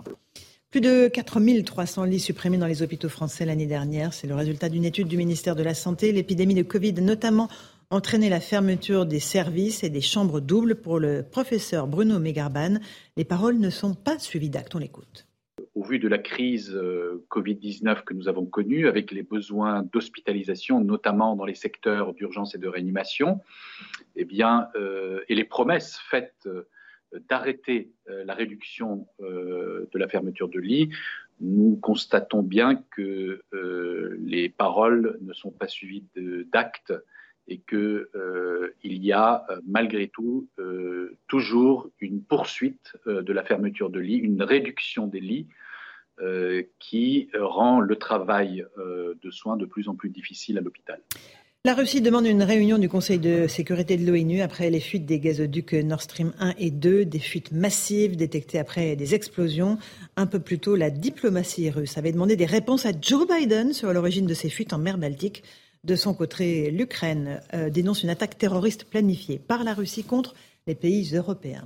Plus 0.70 0.80
de 0.80 1.08
4300 1.08 2.04
lits 2.04 2.20
supprimés 2.20 2.56
dans 2.56 2.66
les 2.66 2.82
hôpitaux 2.82 3.10
français 3.10 3.44
l'année 3.44 3.66
dernière. 3.66 4.14
C'est 4.14 4.26
le 4.26 4.34
résultat 4.34 4.68
d'une 4.70 4.84
étude 4.84 5.08
du 5.08 5.18
ministère 5.18 5.54
de 5.54 5.62
la 5.62 5.74
Santé. 5.74 6.12
L'épidémie 6.12 6.54
de 6.54 6.62
Covid, 6.62 6.94
notamment, 6.94 7.48
entraîné 7.90 8.30
la 8.30 8.40
fermeture 8.40 9.04
des 9.04 9.20
services 9.20 9.84
et 9.84 9.90
des 9.90 10.00
chambres 10.00 10.40
doubles 10.40 10.76
pour 10.76 10.98
le 10.98 11.22
professeur 11.22 11.86
Bruno 11.86 12.18
Mégarban. 12.18 12.78
Les 13.18 13.24
paroles 13.24 13.58
ne 13.58 13.68
sont 13.68 13.94
pas 13.94 14.18
suivies 14.18 14.48
d'actes. 14.48 14.74
On 14.74 14.78
l'écoute. 14.78 15.26
Au 15.74 15.82
vu 15.82 15.98
de 15.98 16.08
la 16.08 16.18
crise 16.18 16.74
euh, 16.74 17.24
Covid-19 17.30 18.04
que 18.04 18.14
nous 18.14 18.28
avons 18.28 18.44
connue, 18.44 18.88
avec 18.88 19.10
les 19.10 19.22
besoins 19.22 19.82
d'hospitalisation, 19.82 20.80
notamment 20.80 21.34
dans 21.34 21.46
les 21.46 21.54
secteurs 21.54 22.12
d'urgence 22.12 22.54
et 22.54 22.58
de 22.58 22.68
réanimation, 22.68 23.40
eh 24.16 24.24
bien, 24.24 24.68
euh, 24.76 25.20
et 25.28 25.34
les 25.34 25.44
promesses 25.44 25.98
faites 26.10 26.46
euh, 26.46 26.68
d'arrêter 27.28 27.92
la 28.06 28.32
réduction 28.32 29.06
de 29.20 29.98
la 29.98 30.08
fermeture 30.08 30.48
de 30.48 30.58
lits, 30.58 30.88
nous 31.42 31.76
constatons 31.76 32.42
bien 32.42 32.82
que 32.90 33.42
les 34.18 34.48
paroles 34.48 35.18
ne 35.20 35.34
sont 35.34 35.50
pas 35.50 35.68
suivies 35.68 36.06
d'actes 36.50 36.94
et 37.48 37.58
que 37.58 38.10
euh, 38.14 38.74
y 38.82 39.12
a 39.12 39.44
euh, 39.50 39.60
malgré 39.66 40.08
tout 40.08 40.48
euh, 40.58 41.16
toujours 41.28 41.90
une 42.00 42.22
poursuite 42.22 42.92
de 43.06 43.32
la 43.32 43.42
fermeture 43.42 43.90
de 43.90 44.00
lits, 44.00 44.18
une 44.18 44.42
réduction 44.42 45.06
des 45.06 45.20
lits 45.20 45.48
qui 46.78 47.30
rend 47.36 47.80
le 47.80 47.96
travail 47.96 48.64
de 48.76 49.30
soins 49.30 49.56
de 49.56 49.64
plus 49.64 49.88
en 49.88 49.96
plus 49.96 50.08
difficile 50.08 50.56
à 50.56 50.60
l'hôpital. 50.60 51.00
La 51.64 51.74
Russie 51.74 52.00
demande 52.00 52.26
une 52.26 52.44
réunion 52.44 52.78
du 52.78 52.88
Conseil 52.88 53.18
de 53.18 53.48
sécurité 53.48 53.96
de 53.96 54.06
l'ONU 54.06 54.40
après 54.40 54.70
les 54.70 54.78
fuites 54.78 55.06
des 55.06 55.18
gazoducs 55.18 55.72
Nord 55.72 56.02
Stream 56.02 56.32
1 56.38 56.54
et 56.58 56.70
2, 56.70 57.06
des 57.06 57.18
fuites 57.18 57.50
massives 57.50 58.14
détectées 58.16 58.60
après 58.60 58.94
des 58.94 59.14
explosions. 59.14 59.78
Un 60.16 60.26
peu 60.26 60.38
plus 60.38 60.60
tôt, 60.60 60.76
la 60.76 60.90
diplomatie 60.90 61.70
russe 61.70 61.98
avait 61.98 62.12
demandé 62.12 62.36
des 62.36 62.46
réponses 62.46 62.86
à 62.86 62.92
Joe 63.00 63.26
Biden 63.26 63.72
sur 63.72 63.92
l'origine 63.92 64.26
de 64.26 64.34
ces 64.34 64.50
fuites 64.50 64.72
en 64.72 64.78
mer 64.78 64.98
Baltique. 64.98 65.42
De 65.84 65.96
son 65.96 66.14
côté, 66.14 66.70
l'Ukraine 66.70 67.40
euh, 67.54 67.68
dénonce 67.68 68.04
une 68.04 68.10
attaque 68.10 68.38
terroriste 68.38 68.84
planifiée 68.84 69.40
par 69.40 69.64
la 69.64 69.74
Russie 69.74 70.04
contre 70.04 70.32
les 70.68 70.76
pays 70.76 71.12
européens. 71.12 71.64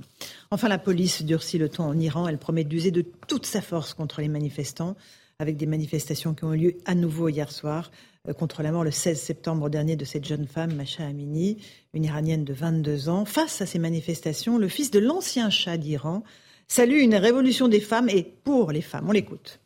Enfin, 0.49 0.67
la 0.67 0.79
police 0.79 1.21
durcit 1.21 1.59
le 1.59 1.69
ton 1.69 1.83
en 1.83 1.99
Iran. 1.99 2.27
Elle 2.27 2.39
promet 2.39 2.63
d'user 2.63 2.89
de 2.89 3.05
toute 3.27 3.45
sa 3.45 3.61
force 3.61 3.93
contre 3.93 4.21
les 4.21 4.27
manifestants, 4.27 4.95
avec 5.37 5.55
des 5.55 5.67
manifestations 5.67 6.33
qui 6.33 6.45
ont 6.45 6.53
eu 6.55 6.57
lieu 6.57 6.77
à 6.85 6.95
nouveau 6.95 7.29
hier 7.29 7.51
soir 7.51 7.91
euh, 8.27 8.33
contre 8.33 8.63
la 8.63 8.71
mort 8.71 8.83
le 8.83 8.89
16 8.89 9.21
septembre 9.21 9.69
dernier 9.69 9.95
de 9.95 10.05
cette 10.05 10.25
jeune 10.25 10.47
femme, 10.47 10.73
Masha 10.73 11.05
Amini, 11.05 11.57
une 11.93 12.05
Iranienne 12.05 12.43
de 12.43 12.53
22 12.53 13.09
ans. 13.09 13.23
Face 13.23 13.61
à 13.61 13.67
ces 13.67 13.77
manifestations, 13.77 14.57
le 14.57 14.67
fils 14.67 14.89
de 14.89 14.97
l'ancien 14.97 15.51
Shah 15.51 15.77
d'Iran 15.77 16.23
salue 16.67 17.01
une 17.01 17.13
révolution 17.13 17.67
des 17.67 17.81
femmes 17.81 18.09
et 18.09 18.23
pour 18.23 18.71
les 18.71 18.81
femmes. 18.81 19.05
On 19.07 19.11
l'écoute. 19.11 19.59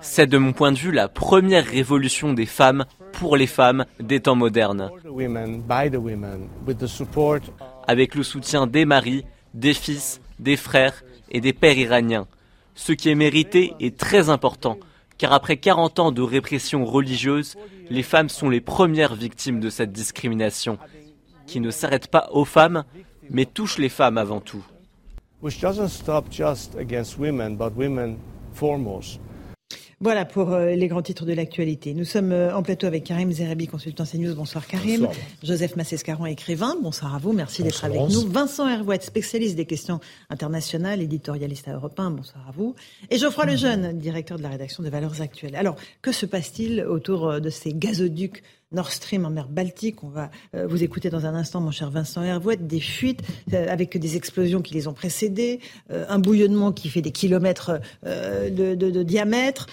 C'est 0.00 0.26
de 0.26 0.38
mon 0.38 0.52
point 0.54 0.72
de 0.72 0.78
vue 0.78 0.90
la 0.90 1.08
première 1.08 1.66
révolution 1.66 2.32
des 2.32 2.46
femmes 2.46 2.86
pour 3.12 3.36
les 3.36 3.46
femmes 3.46 3.84
des 4.00 4.20
temps 4.20 4.36
modernes. 4.36 4.90
Avec 7.86 8.14
le 8.14 8.22
soutien 8.22 8.66
des 8.66 8.86
maris, 8.86 9.26
des 9.52 9.74
fils, 9.74 10.22
des 10.38 10.56
frères 10.56 11.04
et 11.30 11.42
des 11.42 11.52
pères 11.52 11.76
iraniens. 11.76 12.26
Ce 12.74 12.92
qui 12.92 13.10
est 13.10 13.14
mérité 13.14 13.74
est 13.80 13.98
très 13.98 14.30
important, 14.30 14.78
car 15.18 15.34
après 15.34 15.58
40 15.58 15.98
ans 15.98 16.12
de 16.12 16.22
répression 16.22 16.86
religieuse, 16.86 17.56
les 17.90 18.02
femmes 18.02 18.30
sont 18.30 18.48
les 18.48 18.62
premières 18.62 19.14
victimes 19.14 19.60
de 19.60 19.68
cette 19.68 19.92
discrimination, 19.92 20.78
qui 21.46 21.60
ne 21.60 21.70
s'arrête 21.70 22.06
pas 22.06 22.30
aux 22.32 22.46
femmes, 22.46 22.84
mais 23.28 23.44
touche 23.44 23.76
les 23.76 23.90
femmes 23.90 24.16
avant 24.16 24.40
tout. 24.40 24.64
Voilà 30.02 30.26
pour 30.26 30.52
euh, 30.52 30.74
les 30.74 30.86
grands 30.88 31.00
titres 31.00 31.24
de 31.24 31.32
l'actualité. 31.32 31.94
Nous 31.94 32.04
sommes 32.04 32.32
euh, 32.32 32.54
en 32.54 32.62
plateau 32.62 32.86
avec 32.86 33.04
Karim 33.04 33.32
Zerabi, 33.32 33.66
consultant 33.66 34.04
CNews. 34.04 34.34
Bonsoir 34.34 34.66
Karim. 34.66 35.08
Joseph 35.42 35.76
Massescaron, 35.76 36.26
écrivain. 36.26 36.74
Bonsoir 36.82 37.14
à 37.14 37.18
vous. 37.18 37.32
Merci 37.32 37.62
d'être 37.62 37.84
avec 37.84 38.00
nous. 38.00 38.26
Vincent 38.28 38.68
Hervouet, 38.68 39.00
spécialiste 39.00 39.56
des 39.56 39.64
questions 39.64 40.00
internationales, 40.28 41.00
éditorialiste 41.00 41.68
à 41.68 41.72
Europe 41.72 41.98
1. 41.98 42.10
Bonsoir 42.10 42.46
à 42.46 42.52
vous. 42.52 42.74
Et 43.10 43.16
Geoffroy 43.16 43.46
Lejeune, 43.46 43.98
directeur 43.98 44.36
de 44.36 44.42
la 44.42 44.50
rédaction 44.50 44.82
des 44.82 44.90
Valeurs 44.90 45.22
Actuelles. 45.22 45.56
Alors, 45.56 45.76
que 46.02 46.12
se 46.12 46.26
passe-t-il 46.26 46.82
autour 46.82 47.28
euh, 47.28 47.40
de 47.40 47.48
ces 47.48 47.72
gazoducs 47.72 48.42
Nord 48.72 48.92
Stream 48.92 49.24
en 49.24 49.30
mer 49.30 49.48
Baltique. 49.48 50.04
On 50.04 50.08
va 50.08 50.30
euh, 50.54 50.66
vous 50.66 50.82
écouter 50.84 51.10
dans 51.10 51.26
un 51.26 51.34
instant, 51.34 51.60
mon 51.60 51.72
cher 51.72 51.90
Vincent 51.90 52.22
Hervouette, 52.22 52.66
des 52.66 52.80
fuites 52.80 53.20
euh, 53.52 53.66
avec 53.68 53.98
des 53.98 54.16
explosions 54.16 54.62
qui 54.62 54.74
les 54.74 54.86
ont 54.86 54.92
précédées, 54.92 55.58
euh, 55.90 56.04
un 56.08 56.20
bouillonnement 56.20 56.70
qui 56.70 56.88
fait 56.88 57.02
des 57.02 57.10
kilomètres 57.10 57.80
de, 58.04 59.02
diamètre, 59.02 59.66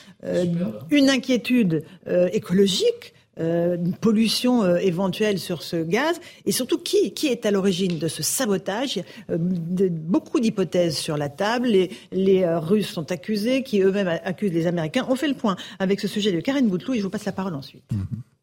une 0.90 1.10
inquiétude 1.10 1.84
écologique. 2.08 3.14
une 3.38 3.94
pollution 3.94 4.76
éventuelle 4.78 5.38
sur 5.38 5.62
ce 5.62 5.78
gaz 5.78 6.20
et 6.46 6.52
surtout 6.52 6.80
qui, 6.80 7.14
qui 7.14 7.28
est 7.28 7.46
à 7.46 7.52
l'origine 7.52 8.00
de 8.00 8.08
ce 8.08 8.24
sabotage? 8.24 9.00
De, 9.30 9.90
Beaucoup 9.90 10.40
d'hypothèses 10.40 10.98
sur 10.98 11.18
la 11.18 11.30
table. 11.30 11.68
Les, 11.68 11.92
les 12.12 12.48
Russes 12.48 12.90
sont 12.90 13.12
accusés, 13.12 13.64
qui 13.64 13.82
eux-mêmes 13.82 14.08
accusent 14.08 14.54
les 14.54 14.68
Américains. 14.68 15.06
On 15.10 15.16
fait 15.16 15.28
le 15.28 15.36
point 15.36 15.56
avec 15.80 16.00
ce 16.00 16.08
sujet 16.08 16.32
de 16.32 16.40
Karine 16.40 16.68
Bouteloup 16.68 16.96
et 16.96 16.98
je 16.98 17.04
vous 17.04 17.12
passe 17.12 17.26
la 17.26 17.32
parole 17.32 17.56
ensuite. 17.56 17.84
Mm-hmm. 17.94 18.37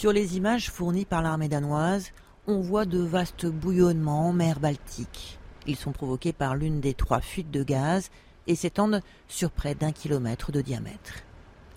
Sur 0.00 0.14
les 0.14 0.38
images 0.38 0.70
fournies 0.70 1.04
par 1.04 1.20
l'armée 1.20 1.50
danoise, 1.50 2.12
on 2.46 2.62
voit 2.62 2.86
de 2.86 3.00
vastes 3.00 3.44
bouillonnements 3.44 4.30
en 4.30 4.32
mer 4.32 4.58
Baltique. 4.58 5.38
Ils 5.66 5.76
sont 5.76 5.92
provoqués 5.92 6.32
par 6.32 6.54
l'une 6.54 6.80
des 6.80 6.94
trois 6.94 7.20
fuites 7.20 7.50
de 7.50 7.62
gaz 7.62 8.10
et 8.46 8.54
s'étendent 8.54 9.02
sur 9.28 9.50
près 9.50 9.74
d'un 9.74 9.92
kilomètre 9.92 10.52
de 10.52 10.62
diamètre. 10.62 11.16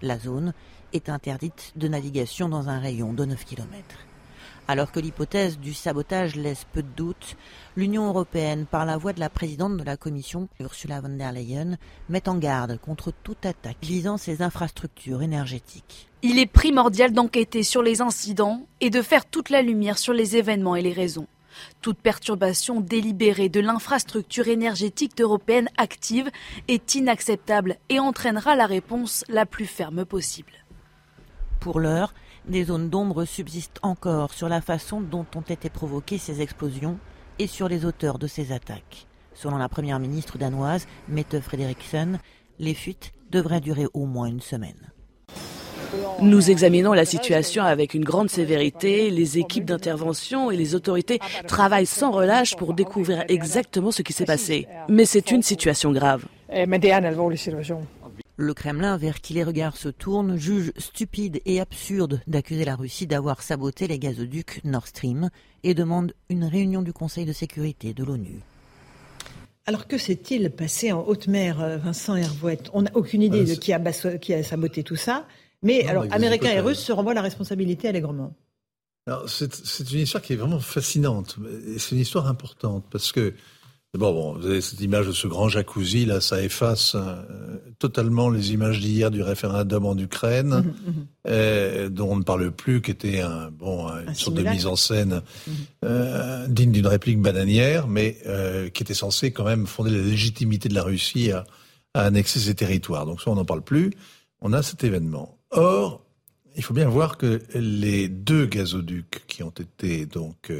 La 0.01 0.17
zone 0.17 0.53
est 0.93 1.09
interdite 1.09 1.73
de 1.75 1.89
navigation 1.89 2.47
dans 2.47 2.69
un 2.69 2.79
rayon 2.79 3.11
de 3.11 3.25
9 3.25 3.43
kilomètres. 3.43 4.07
Alors 4.69 4.93
que 4.93 5.01
l'hypothèse 5.01 5.59
du 5.59 5.73
sabotage 5.73 6.37
laisse 6.37 6.65
peu 6.71 6.81
de 6.81 6.95
doute, 6.95 7.35
l'Union 7.75 8.07
européenne, 8.07 8.65
par 8.65 8.85
la 8.85 8.95
voix 8.95 9.11
de 9.11 9.19
la 9.19 9.29
présidente 9.29 9.75
de 9.75 9.83
la 9.83 9.97
Commission, 9.97 10.47
Ursula 10.61 11.01
von 11.01 11.17
der 11.17 11.33
Leyen, 11.33 11.77
met 12.07 12.29
en 12.29 12.37
garde 12.37 12.79
contre 12.79 13.11
toute 13.11 13.45
attaque 13.45 13.83
visant 13.83 14.15
ces 14.15 14.41
infrastructures 14.41 15.23
énergétiques. 15.23 16.07
Il 16.25 16.39
est 16.39 16.45
primordial 16.45 17.11
d'enquêter 17.11 17.63
sur 17.63 17.83
les 17.83 17.99
incidents 17.99 18.65
et 18.79 18.89
de 18.89 19.01
faire 19.01 19.25
toute 19.25 19.49
la 19.49 19.61
lumière 19.61 19.97
sur 19.97 20.13
les 20.13 20.37
événements 20.37 20.77
et 20.77 20.81
les 20.81 20.93
raisons. 20.93 21.27
Toute 21.81 21.97
perturbation 21.97 22.79
délibérée 22.79 23.49
de 23.49 23.59
l'infrastructure 23.59 24.47
énergétique 24.47 25.19
européenne 25.19 25.67
active 25.75 26.31
est 26.69 26.95
inacceptable 26.95 27.75
et 27.89 27.99
entraînera 27.99 28.55
la 28.55 28.67
réponse 28.67 29.25
la 29.27 29.45
plus 29.45 29.65
ferme 29.65 30.05
possible. 30.05 30.53
Pour 31.59 31.81
l'heure, 31.81 32.13
des 32.47 32.63
zones 32.63 32.89
d'ombre 32.89 33.25
subsistent 33.25 33.79
encore 33.81 34.33
sur 34.33 34.47
la 34.47 34.61
façon 34.61 35.01
dont 35.01 35.25
ont 35.35 35.41
été 35.41 35.69
provoquées 35.69 36.19
ces 36.19 36.39
explosions 36.39 36.99
et 37.37 37.47
sur 37.47 37.67
les 37.67 37.83
auteurs 37.83 38.17
de 38.17 38.27
ces 38.27 38.53
attaques. 38.53 39.07
Selon 39.33 39.57
la 39.57 39.67
première 39.67 39.99
ministre 39.99 40.37
danoise, 40.37 40.87
Mette 41.09 41.41
Frederiksen, 41.41 42.19
les 42.59 42.75
fuites 42.75 43.11
devraient 43.29 43.59
durer 43.59 43.87
au 43.93 44.05
moins 44.05 44.27
une 44.27 44.39
semaine. 44.39 44.92
Nous 46.21 46.49
examinons 46.49 46.93
la 46.93 47.05
situation 47.05 47.63
avec 47.63 47.93
une 47.93 48.03
grande 48.03 48.29
sévérité. 48.29 49.09
Les 49.09 49.37
équipes 49.37 49.65
d'intervention 49.65 50.51
et 50.51 50.57
les 50.57 50.75
autorités 50.75 51.19
travaillent 51.47 51.85
sans 51.85 52.11
relâche 52.11 52.55
pour 52.55 52.73
découvrir 52.73 53.25
exactement 53.27 53.91
ce 53.91 54.01
qui 54.01 54.13
s'est 54.13 54.25
passé. 54.25 54.67
Mais 54.89 55.05
c'est 55.05 55.31
une 55.31 55.43
situation 55.43 55.91
grave. 55.91 56.25
Le 58.35 58.53
Kremlin, 58.55 58.97
vers 58.97 59.21
qui 59.21 59.33
les 59.33 59.43
regards 59.43 59.77
se 59.77 59.89
tournent, 59.89 60.37
juge 60.37 60.71
stupide 60.77 61.41
et 61.45 61.59
absurde 61.59 62.21
d'accuser 62.25 62.65
la 62.65 62.75
Russie 62.75 63.05
d'avoir 63.05 63.43
saboté 63.43 63.87
les 63.87 63.99
gazoducs 63.99 64.61
Nord 64.63 64.87
Stream 64.87 65.29
et 65.63 65.73
demande 65.73 66.13
une 66.29 66.45
réunion 66.45 66.81
du 66.81 66.93
Conseil 66.93 67.25
de 67.25 67.33
sécurité 67.33 67.93
de 67.93 68.03
l'ONU. 68.03 68.39
Alors 69.65 69.87
que 69.87 69.97
s'est-il 69.97 70.49
passé 70.49 70.91
en 70.91 71.05
haute 71.07 71.27
mer, 71.27 71.61
euh, 71.61 71.77
Vincent 71.77 72.17
Hervouette 72.17 72.69
On 72.73 72.81
n'a 72.81 72.91
aucune 72.95 73.21
idée 73.21 73.49
euh, 73.49 73.55
de 73.55 73.59
qui 73.59 73.71
a, 73.71 73.79
qui 74.17 74.33
a, 74.33 74.43
saboté 74.43 74.83
tout 74.83 74.97
ça, 74.97 75.25
mais 75.63 75.87
alors 75.87 76.05
Américains 76.11 76.51
et 76.51 76.59
Russes 76.59 76.79
se 76.79 76.91
renvoient 76.91 77.13
la 77.13 77.21
responsabilité 77.21 77.87
allègrement. 77.87 78.35
C'est 79.27 79.91
une 79.91 79.99
histoire 79.99 80.23
qui 80.23 80.33
est 80.33 80.37
vraiment 80.37 80.59
fascinante, 80.59 81.37
c'est 81.77 81.95
une 81.95 82.01
histoire 82.01 82.27
importante 82.27 82.85
parce 82.89 83.11
que 83.11 83.33
Bon, 83.95 84.11
bon, 84.11 84.33
vous 84.33 84.47
avez 84.47 84.61
cette 84.61 84.81
image 84.81 85.05
de 85.05 85.11
ce 85.11 85.27
grand 85.27 85.49
jacuzzi, 85.49 86.05
là, 86.05 86.19
ça 86.19 86.41
efface 86.41 86.95
euh, 86.95 87.21
totalement 87.77 88.31
les 88.31 88.51
images 88.51 88.79
d'hier 88.79 89.11
du 89.11 89.21
référendum 89.21 89.85
en 89.85 89.95
Ukraine, 89.95 90.47
mhm, 90.47 90.73
mhm. 90.87 91.07
Euh, 91.27 91.89
dont 91.89 92.11
on 92.11 92.15
ne 92.15 92.23
parle 92.23 92.51
plus, 92.51 92.81
qui 92.81 92.89
était 92.89 93.21
un, 93.21 93.51
bon, 93.51 93.87
une 94.07 94.15
sorte 94.15 94.35
de 94.35 94.41
mise 94.41 94.65
en 94.65 94.75
scène 94.75 95.21
euh, 95.85 96.47
digne 96.47 96.71
d'une 96.71 96.87
réplique 96.87 97.21
bananière, 97.21 97.87
mais 97.87 98.17
qui 98.73 98.81
était 98.81 98.95
censé 98.95 99.31
quand 99.31 99.45
même 99.45 99.67
fonder 99.67 99.91
la 99.91 100.03
légitimité 100.03 100.69
de 100.69 100.73
la 100.73 100.83
Russie 100.83 101.31
à, 101.31 101.45
à 101.93 102.01
annexer 102.01 102.39
ses 102.39 102.55
territoires. 102.55 103.05
Donc 103.05 103.21
ça, 103.21 103.29
on 103.29 103.35
n'en 103.35 103.45
parle 103.45 103.61
plus. 103.61 103.93
On 104.41 104.53
a 104.53 104.63
cet 104.63 104.83
événement. 104.83 105.37
Or, 105.53 106.05
il 106.55 106.63
faut 106.63 106.73
bien 106.73 106.87
voir 106.87 107.17
que 107.17 107.41
les 107.53 108.07
deux 108.09 108.45
gazoducs 108.45 109.23
qui 109.27 109.43
ont 109.43 109.51
été 109.51 110.05
donc 110.05 110.51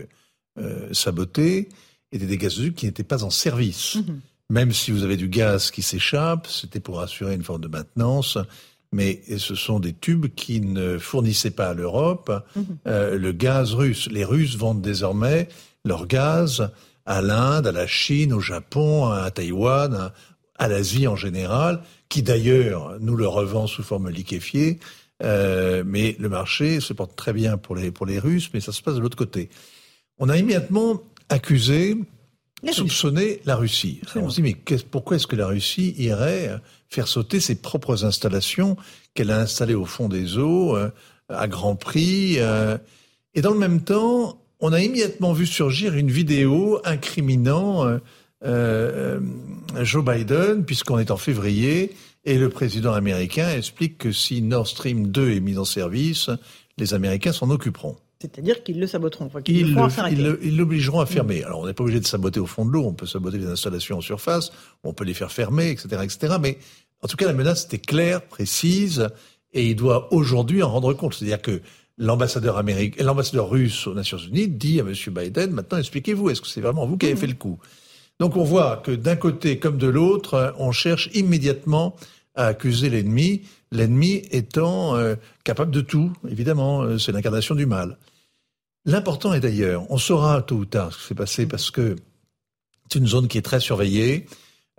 sabotés, 0.92 1.70
étaient 2.14 2.26
des 2.26 2.38
gazoducs 2.38 2.76
qui 2.76 2.86
n'étaient 2.86 3.04
pas 3.04 3.24
en 3.24 3.30
service. 3.30 3.96
Mhm. 3.96 4.22
Même 4.50 4.72
si 4.72 4.92
vous 4.92 5.04
avez 5.04 5.18
du 5.18 5.30
gaz 5.30 5.72
qui 5.72 5.82
s'échappe, 5.82 6.48
c'était 6.48 6.80
pour 6.80 7.02
assurer 7.02 7.34
une 7.34 7.44
forme 7.44 7.62
de 7.62 7.68
maintenance. 7.68 8.38
Mais 8.92 9.24
ce 9.38 9.56
sont 9.56 9.80
des 9.80 9.94
tubes 9.94 10.28
qui 10.36 10.62
ne 10.62 11.00
fournissaient 11.00 11.52
pas 11.52 11.70
à 11.70 11.74
l'Europe 11.74 12.32
mhm. 12.56 12.66
euh, 12.88 13.18
le 13.18 13.32
gaz 13.32 13.74
russe. 13.74 14.08
Les 14.12 14.24
Russes 14.24 14.56
vendent 14.56 14.82
désormais 14.82 15.48
leur 15.84 16.06
gaz 16.06 16.70
à 17.06 17.22
l'Inde, 17.22 17.68
à 17.68 17.72
la 17.72 17.88
Chine, 17.88 18.32
au 18.32 18.40
Japon, 18.40 19.10
à 19.10 19.30
Taïwan, 19.32 20.12
à 20.56 20.68
l'Asie 20.68 21.08
en 21.08 21.16
général, 21.16 21.82
qui 22.14 22.22
d'ailleurs 22.22 22.98
nous 23.00 23.16
le 23.16 23.28
revend 23.28 23.66
sous 23.66 23.82
forme 23.82 24.08
liquéfiée. 24.12 24.78
Euh, 25.24 25.84
mais 25.84 26.16
le 26.20 26.30
marché 26.30 26.80
se 26.80 26.94
porte 26.94 27.16
très 27.16 27.34
bien 27.34 27.58
pour 27.58 27.76
les, 27.76 27.90
pour 27.90 28.06
les 28.06 28.20
Russes, 28.20 28.52
mais 28.54 28.60
ça 28.60 28.72
se 28.72 28.84
passe 28.84 28.94
de 28.94 29.00
l'autre 29.00 29.18
côté. 29.18 29.50
On 30.20 30.30
a 30.30 30.38
immédiatement 30.38 31.02
accuser, 31.30 31.98
soupçonner 32.72 33.42
la 33.46 33.56
Russie. 33.56 34.00
on 34.16 34.30
se 34.30 34.36
dit, 34.36 34.42
mais 34.44 34.76
pourquoi 34.92 35.16
est-ce 35.16 35.26
que 35.26 35.36
la 35.36 35.48
Russie 35.48 35.96
irait 35.98 36.52
faire 36.88 37.08
sauter 37.08 37.40
ses 37.40 37.56
propres 37.56 38.06
installations 38.06 38.78
qu'elle 39.16 39.32
a 39.32 39.40
installées 39.40 39.74
au 39.74 39.86
fond 39.86 40.08
des 40.08 40.38
eaux, 40.38 40.78
euh, 40.78 40.92
à 41.30 41.48
grand 41.48 41.76
prix 41.76 42.36
euh, 42.38 42.78
Et 43.34 43.42
dans 43.42 43.54
le 43.54 43.60
même 43.60 43.82
temps, 43.82 44.40
on 44.60 44.72
a 44.72 44.80
immédiatement 44.80 45.34
vu 45.34 45.48
surgir 45.48 45.96
une 45.96 46.12
vidéo 46.12 46.80
incriminant 46.86 47.98
Joe 48.44 50.06
Biden, 50.06 50.66
puisqu'on 50.66 51.00
est 51.00 51.12
en 51.12 51.18
février, 51.18 51.94
et 52.26 52.38
le 52.38 52.50
président 52.50 52.94
américain 52.94 53.50
explique 53.50 53.98
que 53.98 54.12
si 54.12 54.42
Nord 54.42 54.68
Stream 54.68 55.08
2 55.08 55.32
est 55.32 55.40
mis 55.40 55.58
en 55.58 55.66
service, 55.66 56.30
les 56.78 56.94
Américains 56.94 57.34
s'en 57.34 57.50
occuperont. 57.50 57.98
C'est-à-dire 58.22 58.64
qu'ils 58.64 58.80
le 58.80 58.88
saboteront. 58.88 59.30
ils, 59.48 60.56
l'obligeront 60.56 61.02
à 61.02 61.06
fermer. 61.06 61.42
Mm. 61.42 61.46
Alors, 61.46 61.60
on 61.60 61.66
n'est 61.66 61.74
pas 61.74 61.84
obligé 61.84 62.00
de 62.00 62.08
saboter 62.08 62.40
au 62.40 62.46
fond 62.46 62.66
de 62.66 62.72
l'eau. 62.72 62.86
On 62.86 62.94
peut 62.94 63.06
saboter 63.06 63.38
les 63.38 63.48
installations 63.48 63.98
en 63.98 64.02
surface. 64.02 64.54
On 64.86 64.94
peut 64.94 65.04
les 65.04 65.14
faire 65.14 65.30
fermer, 65.30 65.72
etc., 65.72 66.02
etc. 66.04 66.36
Mais 66.42 66.58
en 67.02 67.08
tout 67.08 67.18
cas, 67.18 67.26
la 67.26 67.34
menace 67.34 67.66
était 67.66 67.80
claire, 67.80 68.22
précise, 68.22 69.10
et 69.52 69.66
il 69.66 69.76
doit 69.76 70.14
aujourd'hui 70.14 70.64
en 70.64 70.72
rendre 70.72 70.94
compte. 70.94 71.16
C'est-à-dire 71.16 71.42
que 71.42 71.60
l'ambassadeur 71.98 72.58
américain, 72.58 73.04
l'ambassadeur 73.04 73.50
russe 73.50 73.88
aux 73.88 73.94
Nations 73.94 74.18
Unies 74.18 74.48
dit 74.48 74.80
à 74.80 74.84
M. 74.84 74.94
Biden, 75.08 75.52
maintenant 75.52 75.78
expliquez-vous, 75.78 76.30
est-ce 76.30 76.40
que 76.40 76.48
c'est 76.48 76.62
vraiment 76.62 76.86
vous 76.86 76.96
qui 76.96 77.08
avez 77.08 77.16
mm. 77.16 77.18
fait 77.18 77.28
le 77.28 77.34
coup? 77.34 77.60
Donc 78.20 78.38
on 78.38 78.44
voit 78.44 78.78
que 78.78 78.92
d'un 78.92 79.16
côté 79.16 79.60
comme 79.60 79.78
de 79.78 79.88
l'autre, 79.88 80.54
on 80.58 80.72
cherche 80.72 81.10
immédiatement 81.14 81.96
à 82.36 82.48
accuser 82.48 82.90
l'ennemi, 82.90 83.42
l'ennemi 83.72 84.24
étant 84.32 84.96
euh, 84.96 85.16
capable 85.44 85.72
de 85.72 85.82
tout, 85.82 86.12
évidemment, 86.28 86.82
euh, 86.82 86.98
c'est 86.98 87.12
l'incarnation 87.12 87.56
du 87.56 87.66
mal. 87.66 87.98
L'important 88.86 89.34
est 89.34 89.40
d'ailleurs, 89.40 89.86
on 89.90 89.98
saura 89.98 90.42
tôt 90.42 90.56
ou 90.56 90.66
tard 90.66 90.94
ce 90.94 91.00
qui 91.00 91.08
s'est 91.08 91.16
passé 91.16 91.46
parce 91.46 91.72
que 91.72 91.96
c'est 92.92 93.00
une 93.00 93.08
zone 93.08 93.28
qui 93.28 93.38
est 93.38 93.44
très 93.44 93.60
surveillée. 93.60 94.26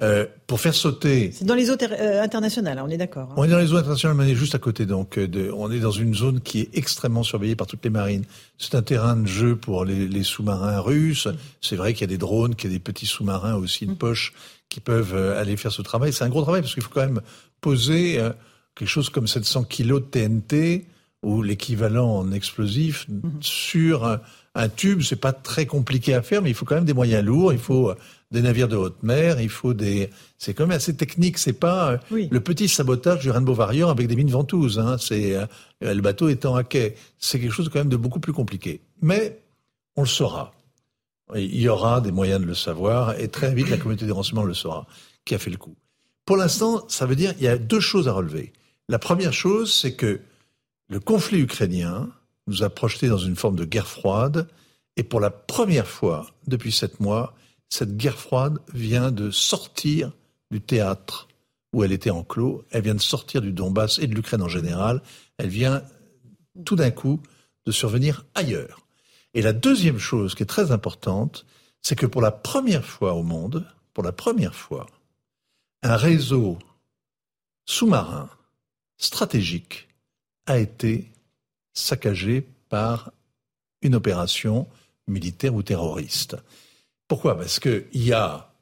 Euh, 0.02 0.26
pour 0.48 0.60
faire 0.60 0.74
sauter. 0.74 1.30
C'est 1.32 1.44
dans 1.44 1.54
les 1.54 1.70
eaux 1.70 1.76
euh, 1.80 2.20
internationales, 2.20 2.78
hein, 2.78 2.84
on 2.84 2.90
est 2.90 2.96
d'accord. 2.96 3.28
Hein. 3.30 3.34
On 3.36 3.44
est 3.44 3.48
dans 3.48 3.60
les 3.60 3.72
eaux 3.72 3.76
internationales, 3.76 4.16
mais 4.16 4.24
on 4.24 4.26
est 4.26 4.34
juste 4.34 4.56
à 4.56 4.58
côté. 4.58 4.86
Donc, 4.86 5.18
euh, 5.18 5.28
de, 5.28 5.52
on 5.52 5.70
est 5.70 5.78
dans 5.78 5.92
une 5.92 6.16
zone 6.16 6.40
qui 6.40 6.62
est 6.62 6.70
extrêmement 6.72 7.22
surveillée 7.22 7.54
par 7.54 7.68
toutes 7.68 7.84
les 7.84 7.90
marines. 7.90 8.24
C'est 8.58 8.74
un 8.74 8.82
terrain 8.82 9.14
de 9.14 9.28
jeu 9.28 9.54
pour 9.54 9.84
les, 9.84 10.08
les 10.08 10.24
sous-marins 10.24 10.80
russes. 10.80 11.28
C'est 11.60 11.76
vrai 11.76 11.92
qu'il 11.92 12.00
y 12.00 12.04
a 12.04 12.08
des 12.08 12.18
drones, 12.18 12.56
qu'il 12.56 12.72
y 12.72 12.74
a 12.74 12.76
des 12.76 12.82
petits 12.82 13.06
sous-marins 13.06 13.54
aussi 13.54 13.86
de 13.86 13.94
poche 13.94 14.32
qui 14.68 14.80
peuvent 14.80 15.14
aller 15.14 15.56
faire 15.56 15.70
ce 15.70 15.82
travail. 15.82 16.12
C'est 16.12 16.24
un 16.24 16.28
gros 16.28 16.42
travail 16.42 16.62
parce 16.62 16.74
qu'il 16.74 16.82
faut 16.82 16.90
quand 16.92 17.06
même 17.06 17.20
poser 17.60 18.18
quelque 18.74 18.88
chose 18.88 19.10
comme 19.10 19.28
700 19.28 19.62
kilos 19.62 20.02
de 20.02 20.06
TNT 20.06 20.86
ou 21.22 21.42
l'équivalent 21.42 22.16
en 22.16 22.32
explosif 22.32 23.06
mm-hmm. 23.08 23.42
sur 23.42 24.18
un 24.56 24.68
tube. 24.68 25.02
C'est 25.02 25.20
pas 25.20 25.32
très 25.32 25.66
compliqué 25.66 26.14
à 26.14 26.22
faire, 26.22 26.42
mais 26.42 26.50
il 26.50 26.54
faut 26.54 26.64
quand 26.64 26.74
même 26.74 26.84
des 26.84 26.94
moyens 26.94 27.24
lourds. 27.24 27.52
Il 27.52 27.60
faut 27.60 27.94
des 28.34 28.42
navires 28.42 28.68
de 28.68 28.76
haute 28.76 29.02
mer, 29.02 29.40
il 29.40 29.48
faut 29.48 29.72
des. 29.72 30.10
C'est 30.38 30.52
quand 30.52 30.66
même 30.66 30.76
assez 30.76 30.94
technique. 30.94 31.38
C'est 31.38 31.54
pas 31.54 31.92
euh, 31.92 32.26
le 32.30 32.40
petit 32.40 32.68
sabotage 32.68 33.20
du 33.20 33.30
Rainbow 33.30 33.54
Warrior 33.54 33.90
avec 33.90 34.08
des 34.08 34.16
mines 34.16 34.30
ventouses. 34.30 34.78
Hein. 34.78 34.98
C'est 34.98 35.36
euh, 35.36 35.46
le 35.80 36.00
bateau 36.02 36.28
étant 36.28 36.56
à 36.56 36.64
quai. 36.64 36.96
C'est 37.18 37.40
quelque 37.40 37.52
chose 37.52 37.70
quand 37.72 37.78
même 37.78 37.88
de 37.88 37.96
beaucoup 37.96 38.20
plus 38.20 38.32
compliqué. 38.32 38.80
Mais 39.00 39.40
on 39.96 40.02
le 40.02 40.08
saura. 40.08 40.52
Il 41.34 41.58
y 41.58 41.68
aura 41.68 42.00
des 42.00 42.12
moyens 42.12 42.40
de 42.40 42.46
le 42.46 42.54
savoir 42.54 43.18
et 43.18 43.28
très 43.28 43.54
vite 43.54 43.70
la 43.70 43.78
communauté 43.78 44.04
des 44.04 44.12
renseignements 44.12 44.44
le 44.44 44.52
saura. 44.52 44.86
Qui 45.24 45.34
a 45.34 45.38
fait 45.38 45.50
le 45.50 45.56
coup 45.56 45.76
Pour 46.26 46.36
l'instant, 46.36 46.84
ça 46.88 47.06
veut 47.06 47.16
dire 47.16 47.32
il 47.38 47.44
y 47.44 47.48
a 47.48 47.56
deux 47.56 47.80
choses 47.80 48.08
à 48.08 48.12
relever. 48.12 48.52
La 48.88 48.98
première 48.98 49.32
chose, 49.32 49.72
c'est 49.72 49.94
que 49.94 50.20
le 50.88 51.00
conflit 51.00 51.40
ukrainien 51.40 52.10
nous 52.46 52.62
a 52.62 52.68
projetés 52.68 53.08
dans 53.08 53.16
une 53.16 53.36
forme 53.36 53.56
de 53.56 53.64
guerre 53.64 53.86
froide 53.86 54.48
et 54.96 55.02
pour 55.02 55.20
la 55.20 55.30
première 55.30 55.86
fois 55.86 56.26
depuis 56.46 56.72
sept 56.72 57.00
mois, 57.00 57.34
cette 57.68 57.96
guerre 57.96 58.18
froide 58.18 58.58
vient 58.72 59.10
de 59.10 59.30
sortir 59.30 60.12
du 60.50 60.60
théâtre 60.60 61.28
où 61.72 61.82
elle 61.82 61.92
était 61.92 62.10
enclos, 62.10 62.64
elle 62.70 62.82
vient 62.82 62.94
de 62.94 63.00
sortir 63.00 63.42
du 63.42 63.52
Donbass 63.52 63.98
et 63.98 64.06
de 64.06 64.14
l'Ukraine 64.14 64.42
en 64.42 64.48
général, 64.48 65.02
elle 65.38 65.48
vient 65.48 65.82
tout 66.64 66.76
d'un 66.76 66.92
coup 66.92 67.20
de 67.66 67.72
survenir 67.72 68.24
ailleurs. 68.34 68.86
Et 69.34 69.42
la 69.42 69.52
deuxième 69.52 69.98
chose 69.98 70.34
qui 70.34 70.44
est 70.44 70.46
très 70.46 70.70
importante, 70.70 71.44
c'est 71.82 71.96
que 71.96 72.06
pour 72.06 72.22
la 72.22 72.30
première 72.30 72.84
fois 72.84 73.14
au 73.14 73.24
monde, 73.24 73.66
pour 73.92 74.04
la 74.04 74.12
première 74.12 74.54
fois, 74.54 74.86
un 75.82 75.96
réseau 75.96 76.58
sous-marin 77.66 78.30
stratégique 78.96 79.88
a 80.46 80.58
été 80.58 81.10
saccagé 81.72 82.46
par 82.68 83.10
une 83.82 83.94
opération 83.96 84.68
militaire 85.08 85.54
ou 85.54 85.62
terroriste. 85.62 86.36
Pourquoi? 87.08 87.36
Parce 87.36 87.58
qu'il 87.60 87.84
y 87.94 88.12
a 88.12 88.52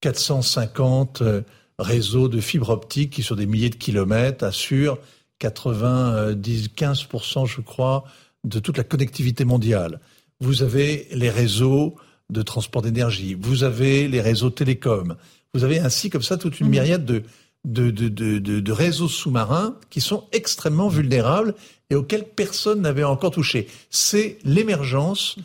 450 0.00 1.22
euh, 1.22 1.42
réseaux 1.78 2.28
de 2.28 2.40
fibres 2.40 2.70
optiques 2.70 3.10
qui, 3.10 3.22
sur 3.22 3.36
des 3.36 3.46
milliers 3.46 3.70
de 3.70 3.76
kilomètres, 3.76 4.44
assurent 4.44 4.98
95%, 5.40 7.46
je 7.46 7.60
crois, 7.60 8.02
de 8.44 8.58
toute 8.58 8.76
la 8.76 8.82
connectivité 8.84 9.44
mondiale. 9.44 10.00
Vous 10.40 10.62
avez 10.62 11.08
les 11.12 11.30
réseaux 11.30 11.94
de 12.30 12.42
transport 12.42 12.82
d'énergie, 12.82 13.34
vous 13.34 13.64
avez 13.64 14.06
les 14.08 14.20
réseaux 14.20 14.50
télécoms, 14.50 15.16
vous 15.54 15.64
avez 15.64 15.80
ainsi 15.80 16.10
comme 16.10 16.22
ça 16.22 16.36
toute 16.36 16.60
une 16.60 16.68
mmh. 16.68 16.70
myriade 16.70 17.04
de, 17.04 17.22
de, 17.64 17.90
de, 17.90 18.38
de 18.38 18.72
réseaux 18.72 19.08
sous-marins 19.08 19.76
qui 19.90 20.00
sont 20.00 20.24
extrêmement 20.32 20.88
vulnérables 20.88 21.54
et 21.90 21.94
auxquels 21.94 22.24
personne 22.24 22.80
n'avait 22.80 23.04
encore 23.04 23.32
touché. 23.32 23.68
C'est 23.90 24.38
l'émergence 24.44 25.36
mmh 25.36 25.42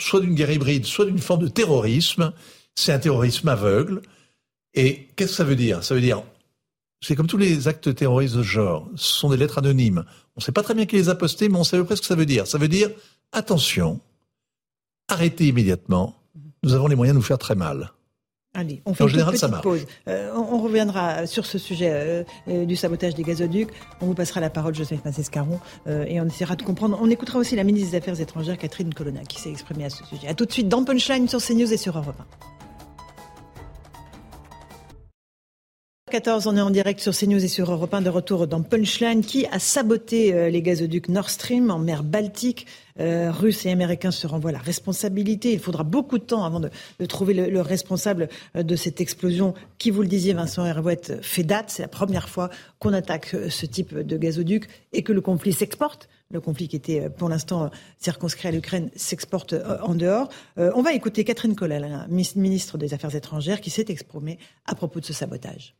soit 0.00 0.20
d'une 0.20 0.34
guerre 0.34 0.50
hybride, 0.50 0.84
soit 0.84 1.06
d'une 1.06 1.18
forme 1.18 1.42
de 1.42 1.48
terrorisme. 1.48 2.32
C'est 2.74 2.92
un 2.92 2.98
terrorisme 2.98 3.48
aveugle. 3.48 4.02
Et 4.74 5.08
qu'est-ce 5.16 5.30
que 5.30 5.36
ça 5.36 5.44
veut 5.44 5.56
dire? 5.56 5.82
Ça 5.82 5.94
veut 5.94 6.00
dire, 6.00 6.22
c'est 7.00 7.16
comme 7.16 7.26
tous 7.26 7.38
les 7.38 7.68
actes 7.68 7.94
terroristes 7.94 8.36
de 8.36 8.42
ce 8.42 8.48
genre, 8.48 8.88
ce 8.96 9.14
sont 9.14 9.30
des 9.30 9.36
lettres 9.36 9.58
anonymes. 9.58 10.04
On 10.34 10.40
ne 10.40 10.42
sait 10.42 10.52
pas 10.52 10.62
très 10.62 10.74
bien 10.74 10.86
qui 10.86 10.96
les 10.96 11.08
a 11.08 11.14
postées, 11.14 11.48
mais 11.48 11.58
on 11.58 11.64
sait 11.64 11.76
à 11.76 11.80
peu 11.80 11.86
près 11.86 11.96
ce 11.96 12.02
que 12.02 12.06
ça 12.06 12.14
veut 12.14 12.26
dire. 12.26 12.46
Ça 12.46 12.58
veut 12.58 12.68
dire, 12.68 12.90
attention, 13.32 14.00
arrêtez 15.08 15.46
immédiatement, 15.46 16.14
nous 16.62 16.74
avons 16.74 16.88
les 16.88 16.96
moyens 16.96 17.14
de 17.14 17.18
nous 17.18 17.26
faire 17.26 17.38
très 17.38 17.54
mal. 17.54 17.92
Allez, 18.56 18.80
on 18.86 18.94
fait 18.94 19.04
une 19.04 19.22
petite 19.22 19.60
pause. 19.62 19.86
Euh, 20.08 20.32
on, 20.34 20.58
reviendra 20.58 21.26
sur 21.26 21.44
ce 21.44 21.58
sujet 21.58 21.90
euh, 21.92 22.24
euh, 22.48 22.64
du 22.64 22.74
sabotage 22.74 23.14
des 23.14 23.22
gazoducs. 23.22 23.68
On 24.00 24.06
vous 24.06 24.14
passera 24.14 24.40
la 24.40 24.48
parole, 24.48 24.74
Joseph 24.74 25.04
Massescaron, 25.04 25.60
et 25.86 26.20
on 26.20 26.26
essaiera 26.26 26.56
de 26.56 26.62
comprendre. 26.62 26.98
On 27.02 27.10
écoutera 27.10 27.38
aussi 27.38 27.54
la 27.54 27.64
ministre 27.64 27.90
des 27.90 27.98
Affaires 27.98 28.18
étrangères, 28.18 28.56
Catherine 28.56 28.94
Colonna, 28.94 29.20
qui 29.28 29.40
s'est 29.40 29.50
exprimée 29.50 29.84
à 29.84 29.90
ce 29.90 30.04
sujet. 30.06 30.26
A 30.28 30.34
tout 30.34 30.46
de 30.46 30.52
suite 30.52 30.68
dans 30.68 30.82
Punchline 30.84 31.28
sur 31.28 31.40
CNews 31.40 31.70
et 31.70 31.76
sur 31.76 31.98
Europe 31.98 32.16
1. 32.18 32.55
14, 36.08 36.46
on 36.46 36.56
est 36.56 36.60
en 36.60 36.70
direct 36.70 37.00
sur 37.00 37.12
CNews 37.12 37.44
et 37.44 37.48
sur 37.48 37.68
Europe 37.68 37.92
1 37.92 38.00
de 38.02 38.10
retour 38.10 38.46
dans 38.46 38.62
Punchline. 38.62 39.22
Qui 39.22 39.44
a 39.46 39.58
saboté 39.58 40.32
euh, 40.32 40.48
les 40.50 40.62
gazoducs 40.62 41.08
Nord 41.08 41.28
Stream 41.28 41.68
en 41.68 41.80
mer 41.80 42.04
Baltique? 42.04 42.68
Euh, 43.00 43.32
Russes 43.32 43.66
et 43.66 43.72
Américains 43.72 44.12
se 44.12 44.28
renvoient 44.28 44.52
la 44.52 44.60
responsabilité. 44.60 45.52
Il 45.52 45.58
faudra 45.58 45.82
beaucoup 45.82 46.18
de 46.18 46.22
temps 46.22 46.44
avant 46.44 46.60
de, 46.60 46.70
trouver 47.06 47.34
le, 47.34 47.60
responsable 47.60 48.28
euh, 48.54 48.62
de 48.62 48.76
cette 48.76 49.00
explosion 49.00 49.52
qui, 49.78 49.90
vous 49.90 50.00
le 50.00 50.06
disiez, 50.06 50.32
Vincent 50.32 50.64
Hervouette, 50.64 51.20
fait 51.22 51.42
date. 51.42 51.70
C'est 51.70 51.82
la 51.82 51.88
première 51.88 52.28
fois 52.28 52.50
qu'on 52.78 52.92
attaque 52.92 53.34
ce 53.48 53.66
type 53.66 53.98
de 53.98 54.16
gazoduc 54.16 54.68
et 54.92 55.02
que 55.02 55.12
le 55.12 55.20
conflit 55.20 55.52
s'exporte. 55.52 56.08
Le 56.30 56.40
conflit 56.40 56.68
qui 56.68 56.76
était 56.76 57.10
pour 57.10 57.28
l'instant 57.28 57.68
circonscrit 57.98 58.46
à 58.46 58.52
l'Ukraine 58.52 58.90
s'exporte 58.94 59.56
en 59.82 59.96
dehors. 59.96 60.28
on 60.56 60.82
va 60.82 60.92
écouter 60.92 61.24
Catherine 61.24 61.56
Collet, 61.56 61.80
ministre 62.08 62.78
des 62.78 62.94
Affaires 62.94 63.14
étrangères, 63.16 63.60
qui 63.60 63.70
s'est 63.70 63.86
exprimée 63.88 64.38
à 64.66 64.76
propos 64.76 65.00
de 65.00 65.04
ce 65.04 65.12
sabotage. 65.12 65.74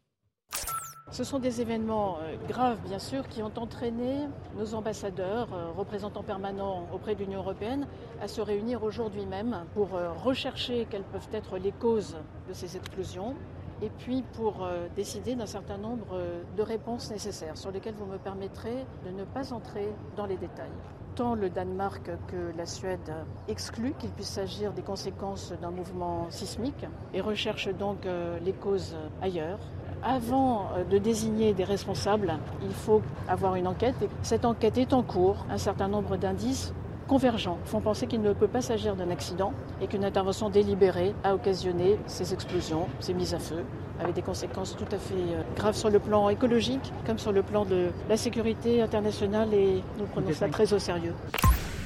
Ce 1.12 1.22
sont 1.22 1.38
des 1.38 1.60
événements 1.60 2.18
euh, 2.20 2.34
graves, 2.48 2.80
bien 2.80 2.98
sûr, 2.98 3.28
qui 3.28 3.40
ont 3.40 3.52
entraîné 3.56 4.26
nos 4.58 4.74
ambassadeurs, 4.74 5.48
euh, 5.52 5.70
représentants 5.70 6.24
permanents 6.24 6.88
auprès 6.92 7.14
de 7.14 7.20
l'Union 7.20 7.38
européenne, 7.38 7.86
à 8.20 8.26
se 8.26 8.40
réunir 8.40 8.82
aujourd'hui 8.82 9.24
même 9.24 9.64
pour 9.74 9.94
euh, 9.94 10.10
rechercher 10.12 10.84
quelles 10.90 11.04
peuvent 11.04 11.28
être 11.32 11.58
les 11.58 11.70
causes 11.70 12.16
de 12.48 12.52
ces 12.52 12.76
explosions 12.76 13.36
et 13.82 13.88
puis 13.88 14.24
pour 14.32 14.66
décider 14.96 15.34
d'un 15.34 15.44
certain 15.44 15.76
nombre 15.76 16.18
de 16.56 16.62
réponses 16.62 17.10
nécessaires 17.10 17.58
sur 17.58 17.70
lesquelles 17.70 17.94
vous 17.94 18.06
me 18.06 18.16
permettrez 18.16 18.86
de 19.04 19.10
ne 19.10 19.24
pas 19.24 19.52
entrer 19.52 19.92
dans 20.16 20.24
les 20.24 20.38
détails. 20.38 20.70
Tant 21.16 21.34
le 21.34 21.50
Danemark 21.50 22.10
que 22.28 22.56
la 22.56 22.66
Suède 22.66 23.12
excluent 23.48 23.94
qu'il 23.98 24.10
puisse 24.10 24.28
s'agir 24.28 24.72
des 24.72 24.82
conséquences 24.82 25.52
d'un 25.60 25.70
mouvement 25.70 26.26
sismique 26.30 26.86
et 27.14 27.20
recherchent 27.20 27.74
donc 27.74 28.06
les 28.44 28.52
causes 28.52 28.94
ailleurs 29.22 29.58
avant 30.02 30.68
euh, 30.74 30.84
de 30.84 30.98
désigner 30.98 31.52
des 31.52 31.64
responsables, 31.64 32.38
il 32.62 32.72
faut 32.72 33.02
avoir 33.28 33.56
une 33.56 33.66
enquête. 33.66 33.96
cette 34.22 34.44
enquête 34.44 34.78
est 34.78 34.92
en 34.92 35.02
cours. 35.02 35.44
Un 35.50 35.58
certain 35.58 35.88
nombre 35.88 36.16
d'indices 36.16 36.72
convergents 37.08 37.58
font 37.64 37.80
penser 37.80 38.06
qu'il 38.06 38.20
ne 38.20 38.32
peut 38.32 38.48
pas 38.48 38.60
s'agir 38.60 38.96
d'un 38.96 39.10
accident 39.10 39.52
et 39.80 39.86
qu'une 39.86 40.04
intervention 40.04 40.50
délibérée 40.50 41.14
a 41.24 41.34
occasionné 41.34 41.98
ces 42.06 42.32
explosions, 42.32 42.88
ces 43.00 43.14
mises 43.14 43.34
à 43.34 43.38
feu, 43.38 43.64
avec 44.00 44.14
des 44.14 44.22
conséquences 44.22 44.76
tout 44.76 44.94
à 44.94 44.98
fait 44.98 45.14
euh, 45.14 45.42
graves 45.56 45.76
sur 45.76 45.90
le 45.90 45.98
plan 45.98 46.28
écologique 46.28 46.92
comme 47.06 47.18
sur 47.18 47.32
le 47.32 47.42
plan 47.42 47.64
de 47.64 47.88
la 48.08 48.16
sécurité 48.16 48.82
internationale 48.82 49.52
et 49.54 49.82
nous 49.98 50.06
prenons 50.06 50.32
ça 50.32 50.48
très 50.48 50.72
au 50.72 50.78
sérieux. 50.78 51.12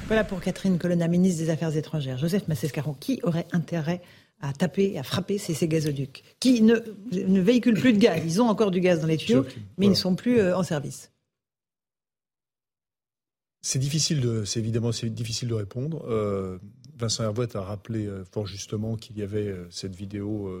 Voilà 0.07 0.25
pour 0.25 0.41
Catherine 0.41 0.77
Colonna, 0.77 1.07
ministre 1.07 1.41
des 1.41 1.49
Affaires 1.49 1.75
étrangères. 1.77 2.17
Joseph 2.17 2.47
Massescaron, 2.49 2.93
qui 2.99 3.21
aurait 3.23 3.47
intérêt 3.53 4.01
à 4.41 4.51
taper, 4.53 4.97
à 4.97 5.03
frapper 5.03 5.37
ces, 5.37 5.67
gazoducs, 5.67 6.23
qui 6.39 6.61
ne, 6.61 6.75
ne, 7.11 7.39
véhiculent 7.39 7.79
plus 7.79 7.93
de 7.93 7.99
gaz. 7.99 8.21
Ils 8.25 8.41
ont 8.41 8.49
encore 8.49 8.71
du 8.71 8.81
gaz 8.81 8.99
dans 8.99 9.07
les 9.07 9.17
tuyaux, 9.17 9.45
mais 9.77 9.85
ils 9.85 9.91
ne 9.91 9.95
sont 9.95 10.15
plus 10.15 10.39
euh, 10.39 10.57
en 10.57 10.63
service. 10.63 11.11
C'est 13.61 13.79
difficile 13.79 14.19
de, 14.21 14.43
c'est 14.43 14.59
évidemment 14.59 14.91
c'est 14.91 15.09
difficile 15.09 15.47
de 15.47 15.53
répondre. 15.53 16.03
Euh, 16.09 16.57
Vincent 16.97 17.23
Hervouet 17.23 17.55
a 17.55 17.61
rappelé 17.61 18.07
euh, 18.07 18.25
fort 18.25 18.47
justement 18.47 18.95
qu'il 18.95 19.17
y 19.17 19.21
avait 19.21 19.55
cette 19.69 19.95
vidéo 19.95 20.51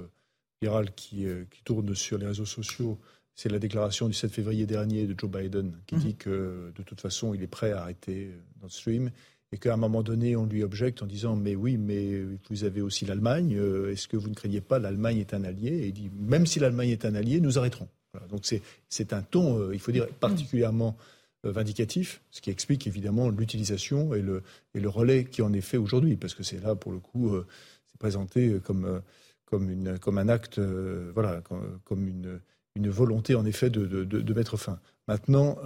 virale 0.61 0.93
qui, 0.93 1.25
qui, 1.49 1.63
tourne 1.63 1.95
sur 1.95 2.17
les 2.17 2.27
réseaux 2.27 2.45
sociaux. 2.45 2.99
C'est 3.35 3.49
la 3.49 3.59
déclaration 3.59 4.07
du 4.07 4.13
7 4.13 4.31
février 4.31 4.65
dernier 4.65 5.07
de 5.07 5.15
Joe 5.17 5.29
Biden 5.29 5.73
qui 5.87 5.95
mhm. 5.95 6.01
dit 6.01 6.15
que 6.15 6.71
de 6.75 6.83
toute 6.83 7.01
façon 7.01 7.33
il 7.33 7.41
est 7.41 7.47
prêt 7.47 7.71
à 7.71 7.81
arrêter 7.81 8.31
Nord 8.61 8.71
Stream 8.71 9.09
et 9.53 9.57
qu'à 9.57 9.73
un 9.73 9.77
moment 9.77 10.01
donné, 10.01 10.35
on 10.35 10.45
lui 10.45 10.63
objecte 10.63 11.03
en 11.03 11.05
disant 11.05 11.35
Mais 11.35 11.55
oui, 11.55 11.77
mais 11.77 12.21
vous 12.49 12.63
avez 12.63 12.81
aussi 12.81 13.05
l'Allemagne, 13.05 13.55
euh, 13.57 13.91
est-ce 13.91 14.07
que 14.07 14.15
vous 14.15 14.29
ne 14.29 14.33
craignez 14.33 14.61
pas 14.61 14.79
l'Allemagne 14.79 15.17
est 15.17 15.33
un 15.33 15.43
allié? 15.43 15.69
Et 15.69 15.87
il 15.87 15.93
dit 15.93 16.09
Même 16.17 16.45
si 16.45 16.59
l'Allemagne 16.59 16.89
est 16.89 17.05
un 17.05 17.15
allié, 17.15 17.41
nous 17.41 17.59
arrêterons. 17.59 17.89
Donc 18.29 18.45
c'est 18.89 19.13
un 19.13 19.21
ton, 19.21 19.57
euh, 19.59 19.73
il 19.73 19.79
faut 19.79 19.91
dire, 19.91 20.07
particulièrement 20.07 20.97
euh, 21.45 21.51
vindicatif, 21.51 22.21
ce 22.29 22.41
qui 22.41 22.49
explique 22.49 22.87
évidemment 22.87 23.29
l'utilisation 23.29 24.13
et 24.13 24.21
le, 24.21 24.43
et 24.73 24.79
le 24.79 24.89
relais 24.89 25.25
qui 25.25 25.41
en 25.41 25.51
est 25.53 25.61
fait 25.61 25.77
aujourd'hui, 25.77 26.15
parce 26.15 26.33
que 26.33 26.43
c'est 26.43 26.61
là, 26.61 26.75
pour 26.75 26.91
le 26.91 26.99
coup, 26.99 27.33
c'est 27.87 27.99
présenté 27.99 28.59
comme, 28.63 29.01
comme, 29.51 29.69
une, 29.69 29.99
comme 29.99 30.17
un 30.17 30.29
acte, 30.29 30.59
voilà, 30.59 31.41
comme, 31.85 32.07
une, 32.07 32.39
une, 32.75 32.89
volonté 32.89 33.35
en 33.35 33.45
effet 33.45 33.69
de, 33.69 33.85
de, 33.85 34.03
de 34.03 34.33
mettre 34.33 34.57
fin. 34.57 34.79
Maintenant, 35.07 35.57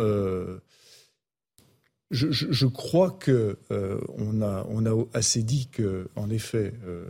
je, 2.11 2.65
crois 2.65 3.11
que 3.11 3.57
euh, 3.71 3.99
on, 4.17 4.41
a, 4.41 4.65
on 4.69 4.85
a 4.85 5.05
assez 5.13 5.43
dit 5.43 5.67
que, 5.67 6.07
en 6.15 6.29
effet, 6.29 6.73
euh, 6.85 7.05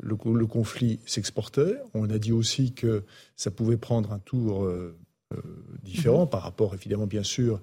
le, 0.00 0.16
le 0.34 0.46
conflit 0.46 1.00
s'exportait. 1.06 1.76
On 1.94 2.10
a 2.10 2.18
dit 2.18 2.32
aussi 2.32 2.72
que 2.72 3.04
ça 3.36 3.50
pouvait 3.50 3.76
prendre 3.76 4.12
un 4.12 4.18
tour 4.18 4.64
euh, 4.64 4.96
euh, 5.32 5.40
différent 5.82 6.26
par 6.26 6.42
rapport, 6.42 6.74
évidemment, 6.74 7.06
bien 7.06 7.22
sûr, 7.22 7.60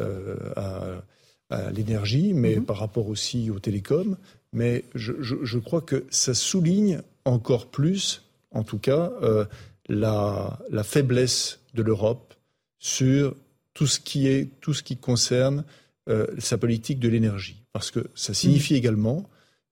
euh, 0.00 0.36
à, 0.56 1.02
à 1.50 1.70
l'énergie, 1.70 2.32
mais 2.32 2.60
par 2.60 2.78
rapport 2.78 3.08
aussi 3.08 3.50
aux 3.50 3.58
télécoms. 3.58 4.16
Mais 4.54 4.84
je, 4.94 5.12
je, 5.20 5.36
je, 5.42 5.58
crois 5.58 5.80
que 5.82 6.04
ça 6.10 6.34
souligne 6.34 7.02
encore 7.24 7.66
plus, 7.66 8.22
en 8.50 8.64
tout 8.64 8.78
cas, 8.78 9.12
euh, 9.22 9.44
la, 9.88 10.58
la, 10.70 10.84
faiblesse 10.84 11.60
de 11.74 11.82
l'Europe 11.82 12.34
sur 12.78 13.34
tout 13.74 13.86
ce 13.86 14.00
qui 14.00 14.26
est 14.26 14.48
tout 14.60 14.74
ce 14.74 14.82
qui 14.82 14.96
concerne 14.96 15.64
euh, 16.08 16.26
sa 16.38 16.58
politique 16.58 16.98
de 16.98 17.08
l'énergie, 17.08 17.62
parce 17.72 17.90
que 17.90 18.08
ça 18.14 18.34
signifie 18.34 18.74
mmh. 18.74 18.78
également 18.78 19.30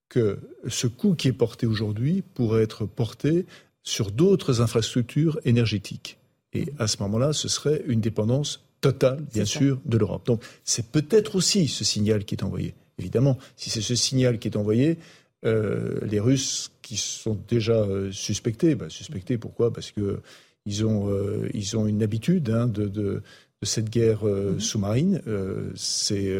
que 0.09 0.39
ce 0.67 0.87
coût 0.87 1.15
qui 1.15 1.27
est 1.27 1.33
porté 1.33 1.65
aujourd'hui 1.65 2.21
pourrait 2.21 2.63
être 2.63 2.85
porté 2.85 3.45
sur 3.83 4.11
d'autres 4.11 4.61
infrastructures 4.61 5.39
énergétiques. 5.45 6.17
Et 6.53 6.67
à 6.79 6.87
ce 6.87 6.97
moment-là, 7.03 7.33
ce 7.33 7.47
serait 7.47 7.81
une 7.87 8.01
dépendance 8.01 8.65
totale, 8.81 9.23
bien 9.33 9.45
sûr, 9.45 9.79
de 9.85 9.97
l'Europe. 9.97 10.25
Donc 10.25 10.43
c'est 10.63 10.87
peut-être 10.87 11.35
aussi 11.35 11.67
ce 11.67 11.83
signal 11.83 12.25
qui 12.25 12.35
est 12.35 12.43
envoyé. 12.43 12.73
Évidemment, 12.97 13.37
si 13.55 13.69
c'est 13.69 13.81
ce 13.81 13.95
signal 13.95 14.39
qui 14.39 14.47
est 14.47 14.57
envoyé, 14.57 14.97
euh, 15.45 15.99
les 16.03 16.19
Russes 16.19 16.70
qui 16.81 16.97
sont 16.97 17.37
déjà 17.47 17.73
euh, 17.73 18.11
suspectés, 18.11 18.75
bah, 18.75 18.89
suspectés 18.89 19.37
pourquoi? 19.37 19.71
Parce 19.71 19.91
que 19.91 20.21
ils 20.65 20.85
ont, 20.85 21.09
euh, 21.09 21.49
ils 21.53 21.77
ont 21.77 21.87
une 21.87 22.03
habitude 22.03 22.49
hein, 22.49 22.67
de, 22.67 22.87
de, 22.87 23.21
de, 23.61 23.65
cette 23.65 23.89
guerre 23.89 24.27
euh, 24.27 24.53
mm-hmm. 24.53 24.59
sous-marine. 24.59 25.21
Euh, 25.27 25.71
c'est, 25.75 26.31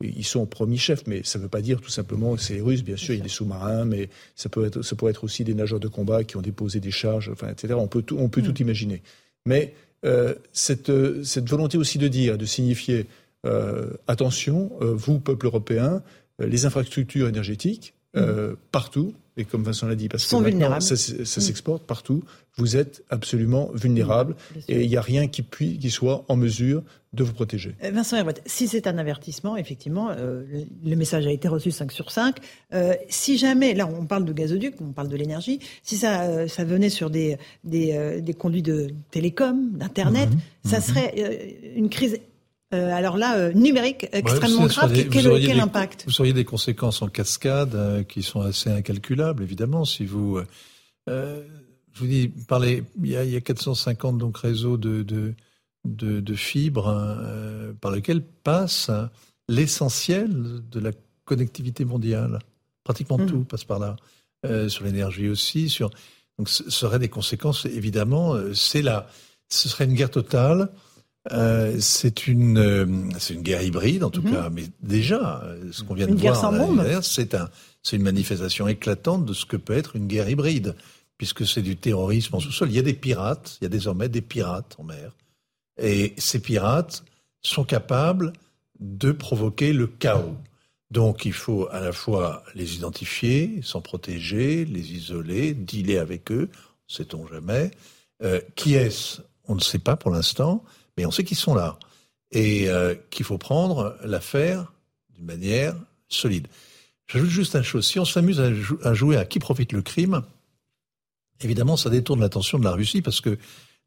ils 0.00 0.24
sont 0.24 0.40
au 0.40 0.46
premier 0.46 0.76
chef, 0.76 1.06
mais 1.06 1.22
ça 1.24 1.38
ne 1.38 1.44
veut 1.44 1.48
pas 1.48 1.60
dire 1.60 1.80
tout 1.80 1.90
simplement 1.90 2.34
que 2.36 2.42
c'est 2.42 2.54
les 2.54 2.60
Russes. 2.60 2.82
Bien 2.82 2.96
sûr, 2.96 3.14
il 3.14 3.18
y 3.18 3.20
a 3.20 3.24
des 3.24 3.28
sous-marins, 3.28 3.84
mais 3.84 4.08
ça 4.34 4.48
peut 4.48 4.64
être, 4.64 4.82
ça 4.82 4.96
pourrait 4.96 5.10
être 5.10 5.24
aussi 5.24 5.44
des 5.44 5.54
nageurs 5.54 5.80
de 5.80 5.88
combat 5.88 6.24
qui 6.24 6.36
ont 6.36 6.42
déposé 6.42 6.80
des 6.80 6.90
charges, 6.90 7.30
enfin, 7.32 7.48
etc. 7.48 7.74
On 7.76 7.88
peut 7.88 8.02
tout, 8.02 8.16
on 8.18 8.28
peut 8.28 8.40
mm. 8.40 8.44
tout 8.44 8.62
imaginer. 8.62 9.02
Mais 9.46 9.74
cette, 10.52 10.90
cette, 11.24 11.48
volonté 11.48 11.76
aussi 11.76 11.98
de 11.98 12.08
dire, 12.08 12.38
de 12.38 12.46
signifier 12.46 13.06
attention, 14.06 14.70
vous, 14.80 15.20
peuple 15.20 15.44
européen, 15.44 16.02
les 16.38 16.64
infrastructures 16.64 17.28
énergétiques, 17.28 17.92
mmh. 18.14 18.54
partout, 18.72 19.12
et 19.40 19.44
comme 19.44 19.62
Vincent 19.62 19.86
l'a 19.86 19.94
dit, 19.94 20.08
parce 20.08 20.24
Sont 20.24 20.40
que 20.40 20.46
vulnérables. 20.46 20.82
ça, 20.82 20.96
ça 20.96 21.12
mmh. 21.14 21.24
s'exporte 21.24 21.82
partout, 21.84 22.22
vous 22.56 22.76
êtes 22.76 23.02
absolument 23.10 23.70
vulnérable 23.74 24.34
mmh, 24.34 24.58
et 24.68 24.82
il 24.82 24.88
n'y 24.88 24.96
a 24.96 25.00
rien 25.00 25.28
qui, 25.28 25.42
puis, 25.42 25.78
qui 25.78 25.90
soit 25.90 26.24
en 26.28 26.36
mesure 26.36 26.82
de 27.12 27.24
vous 27.24 27.32
protéger. 27.32 27.74
Vincent 27.82 28.16
Herouet, 28.16 28.34
si 28.46 28.68
c'est 28.68 28.86
un 28.86 28.96
avertissement, 28.98 29.56
effectivement, 29.56 30.10
euh, 30.10 30.44
le, 30.48 30.90
le, 30.90 30.96
message 30.96 31.26
a 31.26 31.32
été 31.32 31.48
reçu 31.48 31.72
5 31.72 31.90
sur 31.90 32.12
5. 32.12 32.36
Euh, 32.72 32.94
si 33.08 33.36
jamais, 33.36 33.74
là 33.74 33.88
on 33.88 34.06
parle 34.06 34.24
de 34.24 34.32
gazoduc, 34.32 34.74
on 34.80 34.92
parle 34.92 35.08
de 35.08 35.16
l'énergie, 35.16 35.58
si 35.82 35.96
ça, 35.96 36.22
euh, 36.22 36.46
ça 36.46 36.64
venait 36.64 36.90
sur 36.90 37.10
des, 37.10 37.36
des, 37.64 38.20
des, 38.20 38.34
conduits 38.34 38.62
de 38.62 38.90
télécom, 39.10 39.72
d'Internet, 39.72 40.28
mmh, 40.30 40.68
ça 40.68 40.80
serait 40.80 41.14
une 41.74 41.88
crise 41.88 42.20
euh, 42.72 42.92
alors 42.94 43.16
là, 43.16 43.36
euh, 43.36 43.52
numérique 43.52 44.06
extrêmement 44.12 44.62
ouais, 44.62 44.68
grave. 44.68 44.92
Des, 44.92 45.08
quel, 45.08 45.24
quel 45.24 45.40
des, 45.40 45.60
impact 45.60 46.04
Vous 46.06 46.20
auriez 46.20 46.32
des 46.32 46.44
conséquences 46.44 47.02
en 47.02 47.08
cascade 47.08 47.74
euh, 47.74 48.02
qui 48.04 48.22
sont 48.22 48.42
assez 48.42 48.70
incalculables, 48.70 49.42
évidemment. 49.42 49.84
Si 49.84 50.04
vous, 50.04 50.40
je 51.08 51.42
vous 51.96 52.06
dis, 52.06 52.28
parlez, 52.28 52.84
il 53.02 53.10
y 53.10 53.16
a, 53.16 53.24
il 53.24 53.30
y 53.30 53.36
a 53.36 53.40
450 53.40 54.18
donc 54.18 54.38
réseaux 54.38 54.76
de 54.76 55.02
de, 55.02 55.34
de, 55.84 56.20
de 56.20 56.34
fibres 56.34 56.88
hein, 56.88 57.74
par 57.80 57.90
lesquels 57.90 58.22
passe 58.22 58.90
l'essentiel 59.48 60.30
de 60.70 60.78
la 60.80 60.92
connectivité 61.24 61.84
mondiale. 61.84 62.38
Pratiquement 62.84 63.18
mmh. 63.18 63.26
tout 63.26 63.44
passe 63.44 63.64
par 63.64 63.80
là. 63.80 63.96
sur 64.68 64.84
l'énergie 64.84 65.28
aussi. 65.28 65.68
Sur 65.68 65.90
donc, 66.38 66.48
ce 66.48 66.70
seraient 66.70 67.00
des 67.00 67.08
conséquences 67.08 67.64
évidemment. 67.64 68.36
C'est 68.54 68.82
là, 68.82 69.08
ce 69.48 69.68
serait 69.68 69.86
une 69.86 69.94
guerre 69.94 70.12
totale. 70.12 70.70
Euh, 71.32 71.76
c'est 71.80 72.26
une, 72.26 72.58
euh, 72.58 72.86
c'est 73.18 73.34
une 73.34 73.42
guerre 73.42 73.62
hybride 73.62 74.04
en 74.04 74.10
tout 74.10 74.22
-hmm. 74.22 74.32
cas, 74.32 74.50
mais 74.50 74.64
déjà, 74.82 75.44
ce 75.70 75.82
qu'on 75.82 75.94
vient 75.94 76.08
une 76.08 76.14
de 76.16 76.20
voir, 76.20 77.04
c'est 77.04 77.34
un, 77.34 77.50
c'est 77.82 77.96
une 77.96 78.02
manifestation 78.02 78.68
éclatante 78.68 79.26
de 79.26 79.34
ce 79.34 79.44
que 79.44 79.58
peut 79.58 79.74
être 79.74 79.96
une 79.96 80.06
guerre 80.06 80.30
hybride, 80.30 80.76
puisque 81.18 81.46
c'est 81.46 81.62
du 81.62 81.76
terrorisme 81.76 82.36
en 82.36 82.40
sous-sol. 82.40 82.70
Il 82.70 82.76
y 82.76 82.78
a 82.78 82.82
des 82.82 82.94
pirates, 82.94 83.58
il 83.60 83.64
y 83.64 83.66
a 83.66 83.70
désormais 83.70 84.08
des 84.08 84.22
pirates 84.22 84.76
en 84.78 84.84
mer, 84.84 85.14
et 85.76 86.14
ces 86.16 86.40
pirates 86.40 87.04
sont 87.42 87.64
capables 87.64 88.32
de 88.78 89.12
provoquer 89.12 89.74
le 89.74 89.86
chaos. 89.86 90.36
Donc 90.90 91.24
il 91.26 91.34
faut 91.34 91.68
à 91.70 91.80
la 91.80 91.92
fois 91.92 92.42
les 92.54 92.76
identifier, 92.76 93.60
s'en 93.62 93.82
protéger, 93.82 94.64
les 94.64 94.92
isoler, 94.92 95.52
dealer 95.52 95.98
avec 95.98 96.32
eux, 96.32 96.48
sait-on 96.88 97.26
jamais. 97.26 97.70
Euh, 98.22 98.40
qui 98.56 98.74
est-ce? 98.74 99.20
On 99.46 99.54
ne 99.54 99.60
sait 99.60 99.78
pas 99.78 99.96
pour 99.96 100.10
l'instant 100.10 100.64
mais 101.00 101.06
on 101.06 101.10
sait 101.10 101.24
qu'ils 101.24 101.38
sont 101.38 101.54
là 101.54 101.78
et 102.30 102.68
euh, 102.68 102.94
qu'il 103.08 103.24
faut 103.24 103.38
prendre 103.38 103.96
l'affaire 104.04 104.70
d'une 105.14 105.24
manière 105.24 105.74
solide. 106.08 106.46
J'ajoute 107.06 107.30
juste 107.30 107.56
une 107.56 107.62
chose, 107.62 107.86
si 107.86 107.98
on 107.98 108.04
s'amuse 108.04 108.38
à, 108.38 108.52
jou 108.52 108.78
à, 108.84 108.92
jouer 108.92 109.16
à 109.16 109.24
qui 109.24 109.38
profite 109.38 109.72
le 109.72 109.80
crime, 109.80 110.20
évidemment 111.40 111.78
ça 111.78 111.88
détourne 111.88 112.20
l'attention 112.20 112.58
de 112.58 112.64
la 112.64 112.72
Russie 112.72 113.00
parce 113.00 113.22
que 113.22 113.38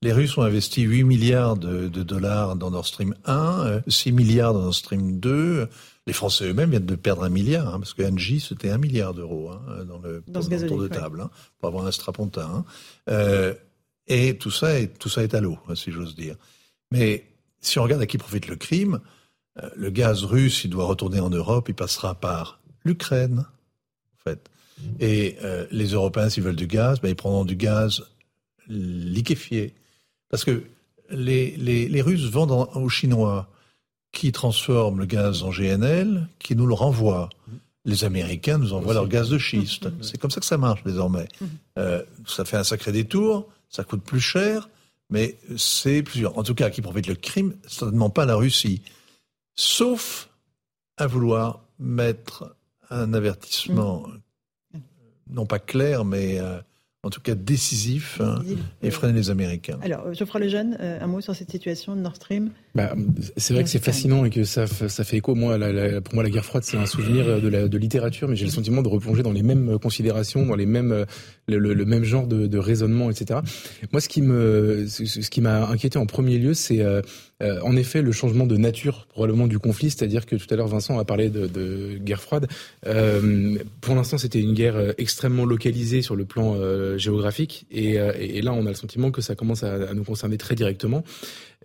les 0.01 0.11
Russes 0.11 0.35
ont 0.39 0.41
investi 0.41 0.81
8 0.81 1.03
milliards 1.03 1.55
de, 1.55 1.87
de 1.87 2.01
dollars 2.01 2.55
dans 2.55 2.71
Nord 2.71 2.87
Stream 2.87 3.13
1, 3.25 3.83
6 3.87 4.11
milliards 4.11 4.55
dans 4.55 4.61
Nord 4.61 4.73
Stream 4.73 5.19
2. 5.19 5.69
Les 6.07 6.13
Français 6.13 6.45
eux-mêmes 6.45 6.71
viennent 6.71 6.87
de 6.87 6.95
perdre 6.95 7.23
un 7.23 7.29
milliard, 7.29 7.75
hein, 7.75 7.79
parce 7.79 7.93
que 7.93 8.01
Angie, 8.01 8.39
c'était 8.39 8.71
un 8.71 8.79
milliard 8.79 9.13
d'euros 9.13 9.51
hein, 9.51 9.85
dans 9.85 9.99
le, 9.99 10.23
dans 10.27 10.39
dans 10.41 10.49
le 10.49 10.67
tour 10.67 10.81
de 10.81 10.87
table, 10.87 11.19
ouais. 11.19 11.25
hein, 11.25 11.29
pour 11.59 11.69
avoir 11.69 11.85
un 11.85 11.91
strapontin. 11.91 12.65
Euh, 13.07 13.53
et 14.07 14.35
tout 14.37 14.51
ça, 14.51 14.79
est, 14.79 14.87
tout 14.97 15.09
ça 15.09 15.21
est 15.23 15.35
à 15.35 15.41
l'eau, 15.41 15.59
si 15.75 15.91
j'ose 15.91 16.15
dire. 16.15 16.35
Mais 16.93 17.25
si 17.59 17.79
on 17.79 17.83
regarde 17.83 18.03
à 18.03 18.05
qui 18.05 18.19
profite 18.19 18.47
le 18.47 18.55
crime, 18.55 18.99
euh, 19.61 19.67
le 19.75 19.89
gaz 19.89 20.23
russe, 20.23 20.63
il 20.63 20.69
doit 20.69 20.85
retourner 20.85 21.19
en 21.19 21.31
Europe, 21.31 21.67
il 21.67 21.73
passera 21.73 22.13
par 22.13 22.59
l'Ukraine, 22.85 23.39
en 23.39 24.29
fait. 24.29 24.47
Et 24.99 25.37
euh, 25.43 25.65
les 25.71 25.87
Européens, 25.93 26.29
s'ils 26.29 26.43
veulent 26.43 26.55
du 26.55 26.67
gaz, 26.67 27.01
ben, 27.01 27.09
ils 27.09 27.15
prendront 27.15 27.45
du 27.45 27.55
gaz 27.55 28.03
liquéfié. 28.67 29.73
Parce 30.29 30.45
que 30.45 30.65
les, 31.09 31.57
les, 31.57 31.87
les 31.89 32.01
Russes 32.03 32.29
vendent 32.29 32.51
en, 32.51 32.69
aux 32.75 32.89
Chinois 32.89 33.49
qui 34.11 34.31
transforment 34.31 34.99
le 34.99 35.07
gaz 35.07 35.41
en 35.41 35.49
GNL, 35.49 36.27
qui 36.37 36.55
nous 36.55 36.67
le 36.67 36.75
renvoient. 36.75 37.29
Les 37.85 38.03
Américains 38.03 38.59
nous 38.59 38.73
envoient 38.73 38.93
leur 38.93 39.07
gaz 39.07 39.29
de 39.29 39.39
schiste. 39.39 39.87
C'est 40.01 40.19
comme 40.19 40.29
ça 40.29 40.39
que 40.39 40.45
ça 40.45 40.59
marche 40.59 40.83
désormais. 40.83 41.27
Euh, 41.79 42.03
ça 42.27 42.45
fait 42.45 42.57
un 42.57 42.63
sacré 42.63 42.91
détour, 42.91 43.49
ça 43.67 43.83
coûte 43.83 44.03
plus 44.03 44.21
cher, 44.21 44.69
mais 45.13 45.37
c'est 45.57 46.01
plusieurs. 46.01 46.39
En 46.39 46.43
tout 46.43 46.55
cas, 46.55 46.71
qui 46.71 46.81
profite 46.81 47.05
le 47.05 47.13
crime, 47.13 47.53
certainement 47.67 48.09
pas 48.09 48.25
la 48.25 48.35
Russie. 48.35 48.81
Sauf 49.53 50.29
à 50.97 51.05
vouloir 51.05 51.63
mettre 51.77 52.55
un 52.89 53.13
avertissement, 53.13 54.07
mmh. 54.73 54.79
non 55.29 55.45
pas 55.45 55.59
clair, 55.59 56.03
mais 56.03 56.39
euh, 56.39 56.59
en 57.03 57.11
tout 57.11 57.21
cas 57.21 57.35
décisif, 57.35 58.19
hein, 58.21 58.39
et 58.81 58.89
freiner 58.89 59.13
les 59.13 59.29
Américains. 59.29 59.77
Alors, 59.83 60.11
Geoffroy 60.15 60.39
Lejeune, 60.39 60.77
euh, 60.79 60.99
un 60.99 61.07
mot 61.07 61.21
sur 61.21 61.35
cette 61.35 61.51
situation 61.51 61.95
de 61.95 62.01
Nord 62.01 62.15
Stream? 62.15 62.49
Bah, 62.75 62.95
C'est 63.37 63.53
vrai 63.53 63.63
que 63.63 63.69
c'est 63.69 63.83
fascinant 63.83 64.25
et 64.25 64.29
que 64.29 64.43
ça, 64.43 64.67
ça 64.67 65.03
fait 65.03 65.17
écho. 65.17 65.35
Moi, 65.35 65.57
la, 65.57 65.71
la, 65.71 66.01
pour 66.01 66.15
moi, 66.15 66.23
la 66.23 66.29
guerre 66.29 66.45
froide, 66.45 66.63
c'est 66.63 66.77
un 66.77 66.85
souvenir 66.85 67.41
de, 67.41 67.47
la, 67.47 67.67
de 67.67 67.77
littérature, 67.77 68.27
mais 68.27 68.35
j'ai 68.35 68.45
le 68.45 68.51
sentiment 68.51 68.81
de 68.81 68.87
replonger 68.87 69.23
dans 69.23 69.31
les 69.31 69.43
mêmes 69.43 69.77
considérations, 69.79 70.45
dans 70.45 70.55
les 70.55 70.65
mêmes, 70.65 71.05
le, 71.47 71.57
le, 71.57 71.73
le 71.73 71.85
même 71.85 72.03
genre 72.03 72.27
de, 72.27 72.47
de, 72.47 72.57
raisonnement, 72.57 73.09
etc. 73.09 73.39
Moi, 73.91 74.01
ce 74.01 74.09
qui 74.09 74.21
me, 74.21 74.85
ce 74.87 75.29
qui 75.29 75.41
m'a 75.41 75.67
inquiété 75.67 75.97
en 75.99 76.05
premier 76.05 76.37
lieu, 76.37 76.53
c'est 76.53 76.81
euh, 76.81 77.01
euh, 77.41 77.59
en 77.61 77.75
effet 77.75 78.01
le 78.01 78.11
changement 78.11 78.45
de 78.45 78.57
nature 78.57 79.07
probablement 79.09 79.47
du 79.47 79.59
conflit, 79.59 79.89
c'est-à-dire 79.89 80.25
que 80.25 80.35
tout 80.35 80.45
à 80.49 80.55
l'heure 80.55 80.67
Vincent 80.67 80.97
a 80.97 81.05
parlé 81.05 81.29
de, 81.29 81.47
de 81.47 81.97
guerre 81.97 82.21
froide. 82.21 82.47
Euh, 82.85 83.57
pour 83.81 83.95
l'instant, 83.95 84.17
c'était 84.17 84.39
une 84.39 84.53
guerre 84.53 84.93
extrêmement 84.97 85.45
localisée 85.45 86.01
sur 86.01 86.15
le 86.15 86.25
plan 86.25 86.55
euh, 86.55 86.97
géographique, 86.97 87.65
et, 87.71 87.99
euh, 87.99 88.13
et, 88.17 88.41
là, 88.41 88.53
on 88.53 88.65
a 88.65 88.69
le 88.69 88.75
sentiment 88.75 89.11
que 89.11 89.21
ça 89.21 89.35
commence 89.35 89.63
à, 89.63 89.73
à 89.73 89.93
nous 89.93 90.03
concerner 90.03 90.37
très 90.37 90.55
directement. 90.55 91.03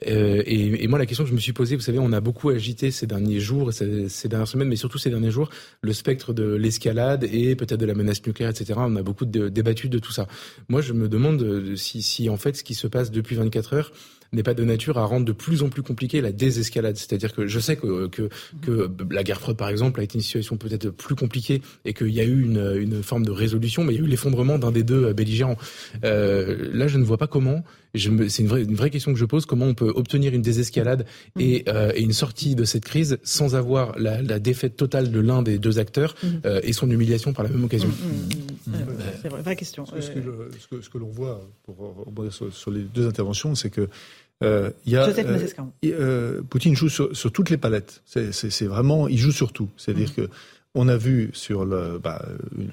Euh, 0.06 0.42
et, 0.46 0.86
moi, 0.86 0.98
la 0.98 1.06
question 1.06 1.24
que 1.24 1.30
je 1.30 1.34
me 1.34 1.40
suis 1.40 1.52
posée, 1.52 1.76
vous 1.76 1.82
savez, 1.82 1.98
on 1.98 2.12
a 2.12 2.20
beaucoup 2.20 2.50
agité 2.50 2.90
ces 2.90 3.06
derniers 3.06 3.40
jours, 3.40 3.72
ces, 3.72 4.28
dernières 4.28 4.48
semaines, 4.48 4.68
mais 4.68 4.76
surtout 4.76 4.98
ces 4.98 5.10
derniers 5.10 5.30
jours, 5.30 5.50
le 5.82 5.92
spectre 5.92 6.32
de 6.32 6.54
l'escalade 6.54 7.24
et 7.24 7.56
peut-être 7.56 7.80
de 7.80 7.86
la 7.86 7.94
menace 7.94 8.24
nucléaire, 8.26 8.50
etc. 8.50 8.74
On 8.76 8.96
a 8.96 9.02
beaucoup 9.02 9.26
débattu 9.26 9.88
de 9.88 9.98
tout 9.98 10.12
ça. 10.12 10.26
Moi, 10.68 10.80
je 10.80 10.92
me 10.92 11.08
demande 11.08 11.74
si, 11.76 12.02
si, 12.02 12.28
en 12.30 12.36
fait, 12.36 12.56
ce 12.56 12.64
qui 12.64 12.74
se 12.74 12.86
passe 12.86 13.10
depuis 13.10 13.36
24 13.36 13.74
heures 13.74 13.92
n'est 14.32 14.42
pas 14.42 14.54
de 14.54 14.64
nature 14.64 14.98
à 14.98 15.04
rendre 15.04 15.24
de 15.24 15.32
plus 15.32 15.62
en 15.62 15.68
plus 15.68 15.82
compliqué 15.82 16.20
la 16.20 16.32
désescalade. 16.32 16.96
C'est-à-dire 16.96 17.32
que 17.32 17.46
je 17.46 17.58
sais 17.60 17.76
que, 17.76 18.08
que, 18.08 18.28
que 18.62 18.90
la 19.10 19.22
guerre 19.22 19.40
froide, 19.40 19.56
par 19.56 19.68
exemple, 19.68 20.00
a 20.00 20.02
été 20.02 20.16
une 20.16 20.22
situation 20.22 20.56
peut-être 20.56 20.90
plus 20.90 21.14
compliquée 21.14 21.62
et 21.84 21.94
qu'il 21.94 22.10
y 22.10 22.20
a 22.20 22.24
eu 22.24 22.42
une, 22.42 22.76
une 22.78 23.02
forme 23.02 23.24
de 23.24 23.30
résolution, 23.30 23.84
mais 23.84 23.94
il 23.94 24.00
y 24.00 24.02
a 24.02 24.04
eu 24.04 24.08
l'effondrement 24.08 24.58
d'un 24.58 24.72
des 24.72 24.82
deux 24.82 25.12
belligérants. 25.12 25.56
Euh, 26.04 26.68
là, 26.72 26.88
je 26.88 26.98
ne 26.98 27.04
vois 27.04 27.18
pas 27.18 27.26
comment. 27.26 27.62
C'est 27.94 28.08
une 28.42 28.48
vraie, 28.48 28.62
une 28.62 28.74
vraie 28.74 28.90
question 28.90 29.12
que 29.12 29.18
je 29.18 29.24
pose. 29.24 29.46
Comment 29.46 29.64
on 29.64 29.74
peut 29.74 29.92
obtenir 29.94 30.34
une 30.34 30.42
désescalade 30.42 31.06
et, 31.38 31.64
euh, 31.68 31.90
et 31.94 32.02
une 32.02 32.12
sortie 32.12 32.54
de 32.54 32.64
cette 32.64 32.84
crise 32.84 33.18
sans 33.22 33.54
avoir 33.54 33.98
la, 33.98 34.20
la 34.22 34.38
défaite 34.38 34.76
totale 34.76 35.10
de 35.10 35.20
l'un 35.20 35.42
des 35.42 35.58
deux 35.58 35.78
acteurs 35.78 36.14
mmh. 36.22 36.26
euh, 36.44 36.60
et 36.62 36.72
son 36.72 36.90
humiliation 36.90 37.32
par 37.32 37.44
la 37.44 37.50
même 37.50 37.64
occasion. 37.64 37.90
C'est 39.22 39.28
une 39.28 39.42
vraie 39.42 39.56
question. 39.56 39.86
Ce, 39.86 40.10
que, 40.88 40.98
l'on 40.98 41.08
voit, 41.08 41.40
pour 41.64 41.94
sur, 42.30 42.70
les 42.70 42.82
deux 42.82 43.06
interventions, 43.06 43.54
c'est 43.54 43.70
que 43.70 43.88
euh, 44.44 44.70
y 44.86 44.96
a, 44.96 45.08
euh, 45.84 46.42
Poutine 46.48 46.76
joue 46.76 46.88
sur, 46.88 47.12
toutes 47.32 47.50
les 47.50 47.56
palettes. 47.56 48.02
C'est 48.06 48.66
vraiment, 48.66 49.08
il 49.08 49.18
joue 49.18 49.32
sur 49.32 49.52
tout. 49.52 49.68
C'est-à-dire 49.76 50.10
mm. 50.10 50.14
que 50.14 50.28
on 50.74 50.86
a 50.86 50.96
vu 50.96 51.30
sur 51.32 51.64
le, 51.64 51.98
bah, 51.98 52.24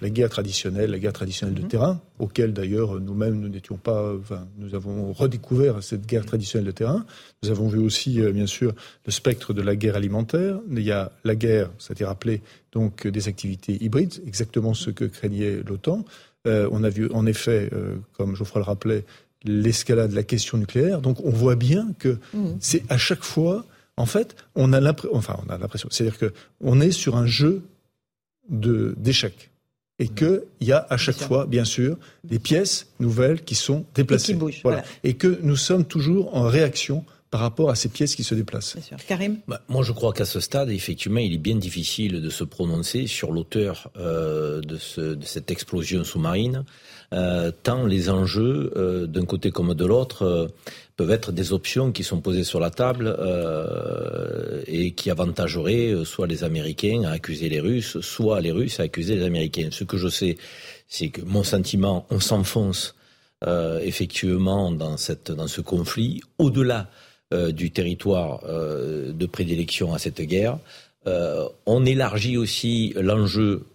la 0.01 0.09
guerre 0.09 0.29
traditionnelle, 0.29 0.91
la 0.91 0.99
guerre 0.99 1.13
traditionnelle 1.13 1.55
de 1.55 1.63
mm-hmm. 1.63 1.69
terrain, 1.69 2.01
auquel 2.19 2.53
d'ailleurs 2.53 2.99
nous-mêmes 2.99 3.39
nous 3.39 3.47
n'étions 3.47 3.77
pas, 3.77 4.13
enfin, 4.13 4.47
nous 4.57 4.75
avons 4.75 5.11
redécouvert 5.13 5.81
cette 5.81 6.05
guerre 6.05 6.25
traditionnelle 6.25 6.67
de 6.67 6.71
terrain. 6.71 7.05
Nous 7.41 7.49
avons 7.49 7.67
vu 7.67 7.79
aussi, 7.79 8.21
euh, 8.21 8.31
bien 8.31 8.45
sûr, 8.45 8.73
le 9.05 9.11
spectre 9.11 9.53
de 9.53 9.61
la 9.61 9.75
guerre 9.75 9.95
alimentaire. 9.95 10.59
Il 10.69 10.81
y 10.81 10.91
a 10.91 11.13
la 11.23 11.35
guerre, 11.35 11.71
ça 11.79 11.91
a 11.91 11.93
été 11.93 12.05
rappelé, 12.05 12.41
donc 12.73 13.07
des 13.07 13.27
activités 13.27 13.83
hybrides, 13.83 14.21
exactement 14.27 14.73
ce 14.73 14.91
que 14.91 15.05
craignait 15.05 15.63
l'OTAN. 15.65 16.05
Euh, 16.47 16.69
on 16.71 16.83
a 16.83 16.89
vu, 16.89 17.09
en 17.11 17.25
effet, 17.25 17.69
euh, 17.73 17.95
comme 18.13 18.35
Geoffroy 18.35 18.61
le 18.61 18.65
rappelait, 18.65 19.03
l'escalade 19.45 20.11
de 20.11 20.15
la 20.15 20.23
question 20.23 20.57
nucléaire. 20.57 21.01
Donc 21.01 21.23
on 21.23 21.31
voit 21.31 21.55
bien 21.55 21.89
que 21.99 22.17
mm. 22.33 22.57
c'est 22.59 22.83
à 22.89 22.97
chaque 22.97 23.23
fois, 23.23 23.65
en 23.97 24.05
fait, 24.05 24.35
on 24.55 24.73
a 24.73 24.79
l'impression, 24.79 25.15
enfin, 25.15 25.37
on 25.47 25.49
a 25.51 25.57
l'impression, 25.57 25.89
c'est-à-dire 25.91 26.17
que 26.17 26.33
on 26.61 26.81
est 26.81 26.91
sur 26.91 27.15
un 27.15 27.25
jeu 27.25 27.63
d'échecs. 28.49 29.51
Et 29.97 30.09
qu'il 30.09 30.41
y 30.59 30.73
a 30.73 30.85
à 30.89 30.97
chaque 30.97 31.15
fois, 31.15 31.45
bien 31.45 31.63
sûr, 31.63 31.97
des 32.25 32.37
pièces 32.37 32.87
nouvelles 32.99 33.41
qui 33.43 33.55
sont 33.55 33.85
déplacées. 33.95 34.33
Et, 34.33 34.51
qui 34.51 34.61
voilà. 34.61 34.83
et 35.05 35.13
que 35.13 35.39
nous 35.41 35.55
sommes 35.55 35.85
toujours 35.85 36.35
en 36.35 36.43
réaction 36.43 37.05
par 37.31 37.41
rapport 37.41 37.69
à 37.69 37.75
ces 37.75 37.89
pièces 37.89 38.15
qui 38.15 38.23
se 38.23 38.35
déplacent. 38.35 38.77
Karim? 39.07 39.39
Bah, 39.47 39.61
Moi, 39.67 39.83
je 39.83 39.91
crois 39.91 40.13
qu'à 40.13 40.25
ce 40.25 40.39
stade, 40.39 40.69
effectivement, 40.69 41.19
il 41.19 41.33
est 41.33 41.37
bien 41.39 41.55
difficile 41.55 42.21
de 42.21 42.29
se 42.29 42.43
prononcer 42.43 43.07
sur 43.07 43.31
l'auteur 43.31 43.89
euh, 43.97 44.61
de, 44.61 44.77
de, 45.13 45.25
cette 45.25 45.51
explosion 45.51 46.03
sous-marine, 46.03 46.63
euh, 47.13 47.51
tant 47.63 47.85
les 47.85 48.09
enjeux, 48.09 48.71
euh, 48.75 49.05
d'un 49.07 49.25
côté 49.25 49.51
comme 49.51 49.73
de 49.73 49.85
l'autre, 49.85 50.23
euh, 50.23 50.47
peuvent 50.95 51.11
être 51.11 51.31
des 51.31 51.51
options 51.51 51.91
qui 51.91 52.03
sont 52.03 52.21
posées 52.21 52.45
sur 52.45 52.59
la 52.59 52.69
table 52.69 53.13
euh, 53.19 54.61
et 54.67 54.91
qui 54.91 55.09
avantageraient 55.09 55.93
soit 56.05 56.27
les 56.27 56.43
Américains 56.43 57.03
à 57.05 57.11
accuser 57.11 57.49
les 57.49 57.59
Russes, 57.59 57.99
soit 57.99 58.39
les 58.39 58.51
Russes 58.51 58.79
à 58.79 58.83
accuser 58.83 59.15
les 59.15 59.23
Américains. 59.25 59.69
Ce 59.71 59.83
que 59.83 59.97
je 59.97 60.07
sais, 60.07 60.37
c'est 60.87 61.09
que 61.09 61.21
mon 61.21 61.43
sentiment, 61.43 62.05
on 62.09 62.19
s'enfonce 62.19 62.95
euh, 63.45 63.79
effectivement 63.83 64.71
dans, 64.71 64.95
cette, 64.95 65.31
dans 65.31 65.47
ce 65.47 65.59
conflit, 65.59 66.21
au-delà 66.39 66.89
du 67.31 67.71
territoire 67.71 68.41
de 68.43 69.25
prédilection 69.25 69.93
à 69.93 69.99
cette 69.99 70.21
guerre. 70.21 70.57
on 71.65 71.85
élargit 71.85 72.37
aussi 72.37 72.93
l'enjeu 72.99 73.65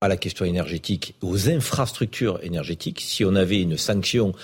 à 0.00 0.08
la 0.08 0.16
question 0.16 0.44
énergétique, 0.44 1.14
aux 1.22 1.48
infrastructures 1.48 2.38
énergétiques. 2.42 3.00
Si 3.00 3.24
on 3.24 3.34
avait 3.34 3.62
une 3.62 3.78
sanction 3.78 4.34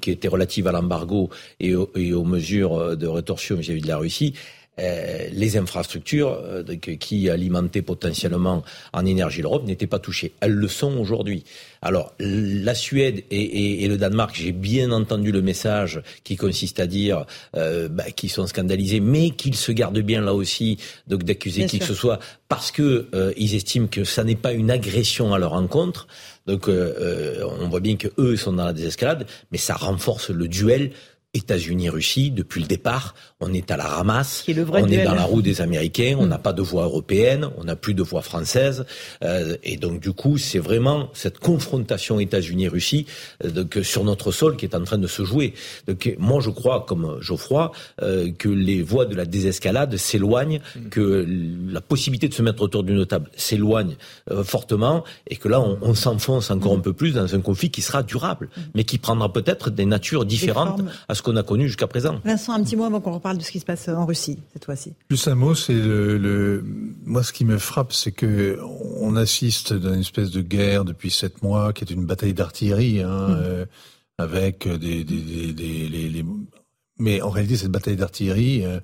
qui 0.00 0.10
était 0.10 0.28
relative 0.28 0.66
à 0.66 0.72
l'embargo 0.72 1.30
et, 1.60 1.74
aux 1.74 2.24
mesures 2.24 2.96
de 2.96 3.06
rétorsion 3.06 3.56
vis-à-vis 3.56 3.82
de 3.82 3.88
la 3.88 3.98
Russie, 3.98 4.34
euh, 4.34 4.57
les 4.78 5.56
infrastructures 5.56 6.40
euh, 6.42 6.62
qui 6.76 7.28
alimentaient 7.28 7.82
potentiellement 7.82 8.62
en 8.92 9.06
énergie 9.06 9.42
l'Europe 9.42 9.64
n'étaient 9.66 9.86
pas 9.86 9.98
touchées. 9.98 10.32
Elles 10.40 10.52
le 10.52 10.68
sont 10.68 10.96
aujourd'hui. 10.98 11.44
Alors, 11.82 12.12
la 12.18 12.74
Suède 12.74 13.22
et, 13.30 13.86
le 13.86 13.96
Danemark, 13.96 14.34
j'ai 14.34 14.52
bien 14.52 14.90
entendu 14.90 15.30
le 15.30 15.42
message 15.42 16.02
qui 16.24 16.36
consiste 16.36 16.80
à 16.80 16.86
dire 16.86 17.24
euh, 17.56 17.88
bah, 17.88 18.10
qu'ils 18.10 18.30
sont 18.30 18.46
scandalisés, 18.46 19.00
mais 19.00 19.30
qu'ils 19.30 19.54
se 19.54 19.70
gardent 19.70 20.00
bien 20.00 20.20
là 20.20 20.34
aussi 20.34 20.78
d'accuser 21.06 21.66
qui 21.66 21.78
que 21.78 21.84
ce 21.84 21.94
soit 21.94 22.18
parce 22.48 22.72
que 22.72 23.06
ils 23.36 23.54
estiment 23.54 23.86
que 23.86 24.04
ça 24.04 24.24
n'est 24.24 24.34
pas 24.34 24.52
une 24.52 24.70
agression 24.70 25.34
à 25.34 25.38
leur 25.38 25.52
encontre. 25.52 26.08
Donc, 26.46 26.68
on 26.68 27.68
voit 27.68 27.80
bien 27.80 27.96
que 27.96 28.08
eux 28.18 28.36
sont 28.36 28.54
dans 28.54 28.64
la 28.64 28.72
désescalade, 28.72 29.26
mais 29.52 29.58
ça 29.58 29.74
renforce 29.74 30.30
le 30.30 30.48
duel 30.48 30.90
États-Unis-Russie, 31.34 32.30
depuis 32.30 32.62
le 32.62 32.66
départ, 32.66 33.14
on 33.40 33.52
est 33.52 33.70
à 33.70 33.76
la 33.76 33.84
ramasse, 33.84 34.46
on 34.48 34.88
est 34.88 35.04
dans 35.04 35.14
la 35.14 35.24
roue 35.24 35.42
des 35.42 35.60
Américains, 35.60 36.16
on 36.18 36.24
mm. 36.24 36.28
n'a 36.28 36.38
pas 36.38 36.54
de 36.54 36.62
voix 36.62 36.84
européenne, 36.84 37.50
on 37.58 37.64
n'a 37.64 37.76
plus 37.76 37.92
de 37.92 38.02
voix 38.02 38.22
française, 38.22 38.86
euh, 39.22 39.56
et 39.62 39.76
donc 39.76 40.00
du 40.00 40.12
coup, 40.12 40.38
c'est 40.38 40.58
vraiment 40.58 41.10
cette 41.12 41.38
confrontation 41.38 42.18
États-Unis-Russie 42.18 43.04
euh, 43.44 43.82
sur 43.82 44.04
notre 44.04 44.32
sol 44.32 44.56
qui 44.56 44.64
est 44.64 44.74
en 44.74 44.82
train 44.84 44.96
de 44.96 45.06
se 45.06 45.22
jouer. 45.22 45.52
Donc 45.86 46.14
moi, 46.18 46.40
je 46.40 46.48
crois, 46.48 46.86
comme 46.88 47.18
Geoffroy, 47.20 47.72
euh, 48.00 48.32
que 48.32 48.48
les 48.48 48.82
voies 48.82 49.04
de 49.04 49.14
la 49.14 49.26
désescalade 49.26 49.94
s'éloignent, 49.98 50.60
mm. 50.76 50.88
que 50.88 51.26
la 51.70 51.82
possibilité 51.82 52.28
de 52.28 52.34
se 52.34 52.42
mettre 52.42 52.62
autour 52.62 52.84
d'une 52.84 53.04
table 53.04 53.30
s'éloigne 53.36 53.96
fortement, 54.44 55.04
et 55.26 55.36
que 55.36 55.48
là, 55.48 55.60
on, 55.60 55.94
s'enfonce 55.94 56.50
encore 56.50 56.74
mm. 56.74 56.78
un 56.78 56.82
peu 56.82 56.92
plus 56.94 57.12
dans 57.12 57.34
un 57.34 57.40
conflit 57.40 57.70
qui 57.70 57.82
sera 57.82 58.02
durable, 58.02 58.48
mais 58.74 58.84
qui 58.84 58.96
prendra 58.96 59.30
peut-être 59.30 59.68
des 59.68 59.84
natures 59.84 60.24
différentes 60.24 60.80
à 61.08 61.14
ce 61.14 61.22
qu'on 61.28 61.36
a 61.36 61.42
connu 61.42 61.66
jusqu'à 61.66 61.86
présent. 61.86 62.20
Vincent, 62.24 62.52
un 62.52 62.62
petit 62.62 62.76
mot 62.76 62.84
avant 62.84 63.00
qu'on 63.00 63.12
reparle 63.12 63.38
de 63.38 63.42
ce 63.42 63.50
qui 63.50 63.60
se 63.60 63.64
passe 63.64 63.88
en 63.88 64.06
Russie 64.06 64.38
cette 64.52 64.64
fois-ci. 64.64 64.94
Plus 65.08 65.28
un 65.28 65.34
mot, 65.34 65.54
c'est 65.54 65.74
le, 65.74 66.64
moi 67.04 67.22
ce 67.22 67.32
qui 67.32 67.44
me 67.44 67.58
frappe, 67.58 67.92
c'est 67.92 68.12
que 68.12 68.58
on 69.00 69.16
assiste 69.16 69.72
à 69.72 69.94
une 69.94 70.00
espèce 70.00 70.30
de 70.30 70.40
guerre 70.40 70.84
depuis 70.84 71.10
sept 71.10 71.42
mois, 71.42 71.72
qui 71.72 71.84
est 71.84 71.90
une 71.90 72.06
bataille 72.06 72.34
d'artillerie, 72.34 73.02
hein, 73.02 73.28
mm. 73.28 73.36
euh, 73.42 73.66
avec 74.18 74.66
des, 74.66 75.04
des, 75.04 75.52
des, 75.52 75.88
les, 75.88 76.24
mais 76.98 77.20
en 77.22 77.30
réalité 77.30 77.56
cette 77.56 77.70
bataille 77.70 77.96
d'artillerie, 77.96 78.64
euh, 78.64 78.80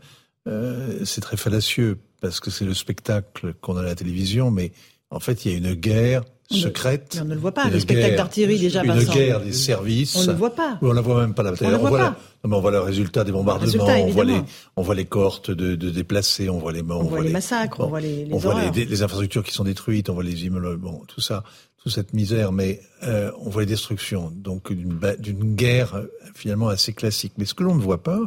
euh, 0.46 1.04
c'est 1.04 1.20
très 1.20 1.36
fallacieux 1.36 1.98
parce 2.20 2.40
que 2.40 2.50
c'est 2.50 2.64
le 2.64 2.74
spectacle 2.74 3.54
qu'on 3.54 3.76
a 3.76 3.80
à 3.80 3.84
la 3.84 3.94
télévision, 3.94 4.50
mais 4.50 4.72
en 5.10 5.20
fait 5.20 5.44
il 5.44 5.52
y 5.52 5.54
a 5.54 5.58
une 5.58 5.74
guerre 5.74 6.22
secrète. 6.50 7.18
on 7.20 7.24
ne 7.24 7.34
le 7.34 7.40
voit 7.40 7.52
pas. 7.52 7.68
Le 7.68 7.80
spectacle 7.80 8.16
d'artillerie 8.16 8.58
déjà. 8.58 8.82
Une 8.82 9.04
guerre 9.04 9.40
des 9.40 9.52
services. 9.52 10.16
On 10.16 10.22
ne 10.22 10.26
le 10.28 10.32
voit 10.34 10.54
pas. 10.54 10.78
On 10.82 10.88
ne 10.88 10.94
la 10.94 11.00
voit 11.00 11.20
même 11.20 11.34
pas 11.34 11.42
la 11.42 11.52
bataille. 11.52 11.74
On, 11.74 11.78
voit, 11.78 11.98
pas. 11.98 12.16
on 12.44 12.60
voit 12.60 12.70
le 12.70 12.80
résultat 12.80 13.24
des 13.24 13.32
bombardements. 13.32 13.84
on 13.84 14.10
voit 14.10 14.24
les, 14.24 14.40
on 14.76 14.82
voit 14.82 14.94
les 14.94 15.04
cohortes 15.04 15.50
de, 15.50 15.74
de 15.74 15.90
déplacés. 15.90 16.48
On 16.48 16.58
voit 16.58 16.72
les, 16.72 16.82
on, 16.82 17.04
voit 17.04 17.22
les, 17.22 17.30
massacres. 17.30 17.80
on 17.80 17.88
voit 17.88 18.00
les, 18.00 18.28
on 18.30 18.38
voit 18.38 18.70
les, 18.70 19.02
infrastructures 19.02 19.44
qui 19.44 19.52
sont 19.52 19.64
détruites. 19.64 20.10
On 20.10 20.14
voit 20.14 20.24
les 20.24 20.44
immeubles. 20.44 20.76
Bon, 20.76 21.02
tout 21.08 21.20
ça, 21.20 21.44
toute 21.82 21.92
cette 21.92 22.12
misère. 22.12 22.52
Mais 22.52 22.80
euh, 23.04 23.30
on 23.40 23.50
voit 23.50 23.62
les 23.62 23.68
destructions. 23.68 24.32
Donc 24.34 24.72
d'une 24.72 25.54
guerre 25.54 25.94
euh, 25.94 26.06
finalement 26.34 26.68
assez 26.68 26.92
classique. 26.92 27.32
Mais 27.38 27.44
ce 27.44 27.54
que 27.54 27.62
l'on 27.62 27.74
ne 27.74 27.80
voit 27.80 28.02
pas, 28.02 28.20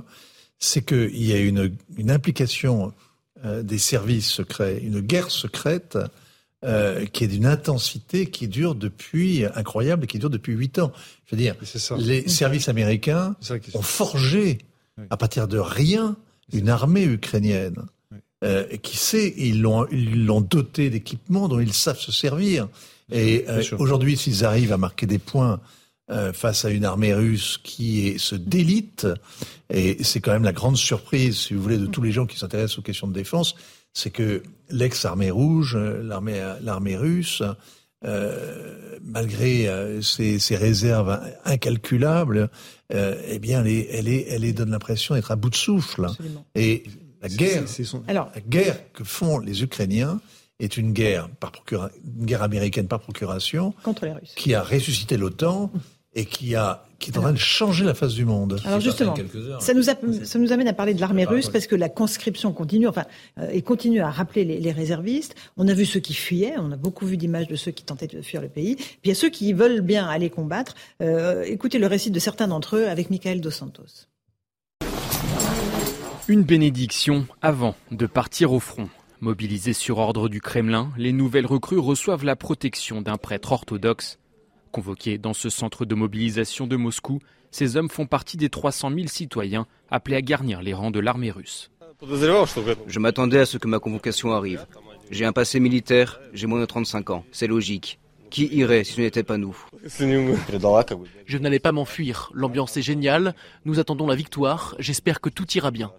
c'est 0.60 0.84
qu'il 0.84 1.24
y 1.24 1.34
a 1.34 1.38
une, 1.38 1.76
une 1.98 2.12
implication 2.12 2.94
euh, 3.46 3.62
des 3.62 3.78
services 3.78 4.32
secrets, 4.32 4.80
une 4.82 5.00
guerre 5.00 5.30
secrète 5.30 5.98
euh, 6.68 7.06
qui 7.06 7.24
est 7.24 7.28
d'une 7.28 7.46
intensité 7.46 8.28
qui 8.28 8.48
dure 8.48 8.76
depuis 8.76 9.46
incroyable 9.56 10.04
et 10.04 10.08
qui 10.08 10.20
dure 10.20 10.30
depuis 10.30 10.54
huit 10.54 10.80
ans. 10.80 10.92
Je 11.26 11.36
veux 11.36 11.42
dire, 11.42 11.56
les 11.98 12.28
services 12.28 12.70
américains 12.70 13.36
ont 13.74 13.82
forgé 13.82 14.60
à 15.10 15.18
partir 15.18 15.48
de 15.48 15.58
rien 15.58 16.16
une 16.52 16.70
armée 16.70 17.04
ukrainienne. 17.04 17.86
Euh, 18.44 18.66
qui 18.84 18.98
sait, 18.98 19.34
ils 19.36 19.64
l'ont 19.64 19.88
ils 19.92 20.28
l'ont 20.28 20.42
doté 20.42 20.92
d'équipements 20.92 21.48
dont 21.48 21.60
ils 21.60 21.74
savent 21.74 22.00
se 22.00 22.12
servir. 22.12 22.68
Et 23.12 23.46
euh, 23.48 23.64
aujourd'hui, 23.80 24.16
s'ils 24.16 24.46
arrivent 24.46 24.74
à 24.74 24.78
marquer 24.78 25.08
des 25.08 25.18
points 25.18 25.60
euh, 26.12 26.32
face 26.34 26.64
à 26.64 26.70
une 26.70 26.86
armée 26.86 27.16
russe 27.16 27.60
qui 27.64 28.08
est, 28.08 28.20
se 28.20 28.36
délite, 28.36 29.08
et 29.72 30.04
c'est 30.04 30.20
quand 30.20 30.34
même 30.34 30.44
la 30.44 30.54
grande 30.54 30.78
surprise, 30.78 31.38
si 31.38 31.56
vous 31.56 31.62
voulez, 31.64 31.78
de 31.78 31.88
tous 31.88 32.04
les 32.04 32.12
gens 32.12 32.28
qui 32.28 32.38
s'intéressent 32.38 32.78
aux 32.78 32.84
questions 32.84 33.08
de 33.08 33.14
défense, 33.14 33.56
c'est 33.94 34.12
que 34.12 34.44
l'ex-armée 34.70 35.32
rouge, 35.32 35.76
l'armée, 35.76 36.56
l'armée 36.62 36.96
russe, 36.96 37.42
euh, 38.06 39.00
malgré 39.02 39.68
euh, 39.68 40.04
ses, 40.04 40.38
ses, 40.38 40.56
réserves 40.56 41.20
incalculables, 41.46 42.52
euh, 42.94 43.20
eh 43.28 43.40
bien, 43.40 43.62
elle, 43.62 43.68
est, 43.72 43.88
elle, 43.92 44.08
est, 44.08 44.28
elle 44.30 44.46
est, 44.46 44.54
donne 44.54 44.70
l'impression 44.70 45.16
d'être 45.16 45.32
à 45.32 45.36
bout 45.36 45.50
de 45.50 45.56
souffle. 45.56 46.06
Et 46.54 46.84
la 47.24 47.28
guerre, 47.28 47.64
Alors, 48.08 48.30
la 48.36 48.42
guerre 48.42 48.92
que 48.94 49.04
font 49.04 49.40
les 49.40 49.64
Ukrainiens 49.64 50.22
est 50.60 50.78
une 50.78 50.94
guerre 50.94 51.28
par 51.40 51.52
une 51.72 52.26
guerre 52.26 52.44
américaine 52.44 52.88
par 52.88 53.00
procuration 53.00 53.74
contre 53.82 54.06
les 54.06 54.14
Russes, 54.14 54.34
qui 54.36 54.54
a 54.54 54.62
ressuscité 54.62 55.18
l'OTAN 55.18 55.72
et 56.18 56.26
qui 56.26 56.56
a 56.56 56.84
qui 57.00 57.12
est 57.12 57.18
en 57.20 57.22
train 57.22 57.32
de 57.32 57.38
changer 57.38 57.86
la 57.86 57.94
face 57.94 58.16
du 58.16 58.26
monde. 58.26 58.60
Alors 58.66 58.80
justement, 58.80 59.14
ça 59.60 59.76
nous, 59.76 59.84
ça 59.84 60.40
nous 60.40 60.52
amène 60.52 60.68
à 60.68 60.74
parler 60.74 60.96
de 60.96 61.00
l'armée 61.00 61.26
russe 61.26 61.48
parce 61.48 61.68
que 61.68 61.76
la 61.76 61.90
conscription 61.90 62.54
continue, 62.54 62.88
enfin, 62.88 63.06
euh, 63.38 63.52
et 63.52 63.62
continue 63.62 64.02
à 64.02 64.10
rappeler 64.10 64.44
les, 64.44 64.72
réservistes. 64.72 65.36
On 65.58 65.68
a 65.68 65.76
vu 65.76 65.86
ceux 65.86 66.00
qui 66.00 66.16
fuyaient, 66.16 66.56
on 66.58 66.72
a 66.72 66.76
beaucoup 66.76 67.06
vu 67.06 67.16
d'images 67.16 67.48
de 67.48 67.56
ceux 67.56 67.70
qui 67.70 67.84
tentaient 67.84 68.08
de 68.08 68.20
fuir 68.24 68.42
le 68.42 68.50
pays. 68.50 68.78
Puis 68.78 68.98
il 69.06 69.10
y 69.10 69.12
a 69.12 69.16
ceux 69.16 69.30
qui 69.30 69.54
veulent 69.54 69.82
bien 69.82 70.08
aller 70.08 70.32
combattre. 70.32 70.74
Euh, 71.04 71.44
écoutez 71.44 71.78
le 71.78 71.86
récit 71.86 72.10
de 72.10 72.20
certains 72.20 72.48
d'entre 72.48 72.78
eux 72.78 72.88
avec 72.88 73.12
Michael 73.12 73.42
Dos 73.42 73.52
Santos. 73.52 74.08
Une 76.28 76.42
bénédiction 76.42 77.28
avant 77.44 77.76
de 77.92 78.08
partir 78.08 78.54
au 78.54 78.60
front. 78.60 78.90
Mobilisés 79.22 79.74
sur 79.74 80.00
ordre 80.00 80.30
du 80.30 80.42
Kremlin, 80.42 80.92
les 80.98 81.14
nouvelles 81.14 81.46
recrues 81.46 81.78
reçoivent 81.78 82.26
la 82.26 82.36
protection 82.36 83.02
d'un 83.02 83.18
prêtre 83.18 83.52
orthodoxe 83.52 84.18
Convoqués 84.78 85.18
dans 85.18 85.34
ce 85.34 85.50
centre 85.50 85.86
de 85.86 85.96
mobilisation 85.96 86.68
de 86.68 86.76
Moscou, 86.76 87.18
ces 87.50 87.78
hommes 87.78 87.90
font 87.90 88.06
partie 88.06 88.38
des 88.38 88.50
300 88.50 88.92
000 88.94 89.08
citoyens 89.08 89.66
appelés 89.90 90.18
à 90.18 90.22
garnir 90.22 90.62
les 90.62 90.76
rangs 90.76 90.92
de 90.92 91.00
l'armée 91.00 91.32
russe. 91.32 91.72
Je 92.04 93.00
m'attendais 93.00 93.40
à 93.40 93.48
ce 93.48 93.58
que 93.58 93.68
ma 93.68 93.80
convocation 93.80 94.34
arrive. 94.34 94.68
J'ai 95.10 95.26
un 95.26 95.34
passé 95.34 95.60
militaire, 95.60 96.20
j'ai 96.32 96.46
moins 96.46 96.60
de 96.60 96.66
35 96.68 97.10
ans, 97.10 97.26
c'est 97.32 97.48
logique. 97.48 97.98
Qui 98.30 98.46
irait 98.56 98.84
si 98.84 98.94
ce 98.94 99.02
n'était 99.02 99.24
pas 99.24 99.40
nous? 99.40 99.58
Je 101.26 101.38
n'allais 101.40 101.58
pas 101.58 101.72
m'enfuir. 101.72 102.30
L'ambiance 102.36 102.78
est 102.78 102.84
géniale. 102.84 103.34
Nous 103.66 103.80
attendons 103.80 104.06
la 104.06 104.14
victoire. 104.14 104.76
J'espère 104.78 105.22
que 105.22 105.30
tout 105.30 105.50
ira 105.54 105.72
bien. 105.72 105.92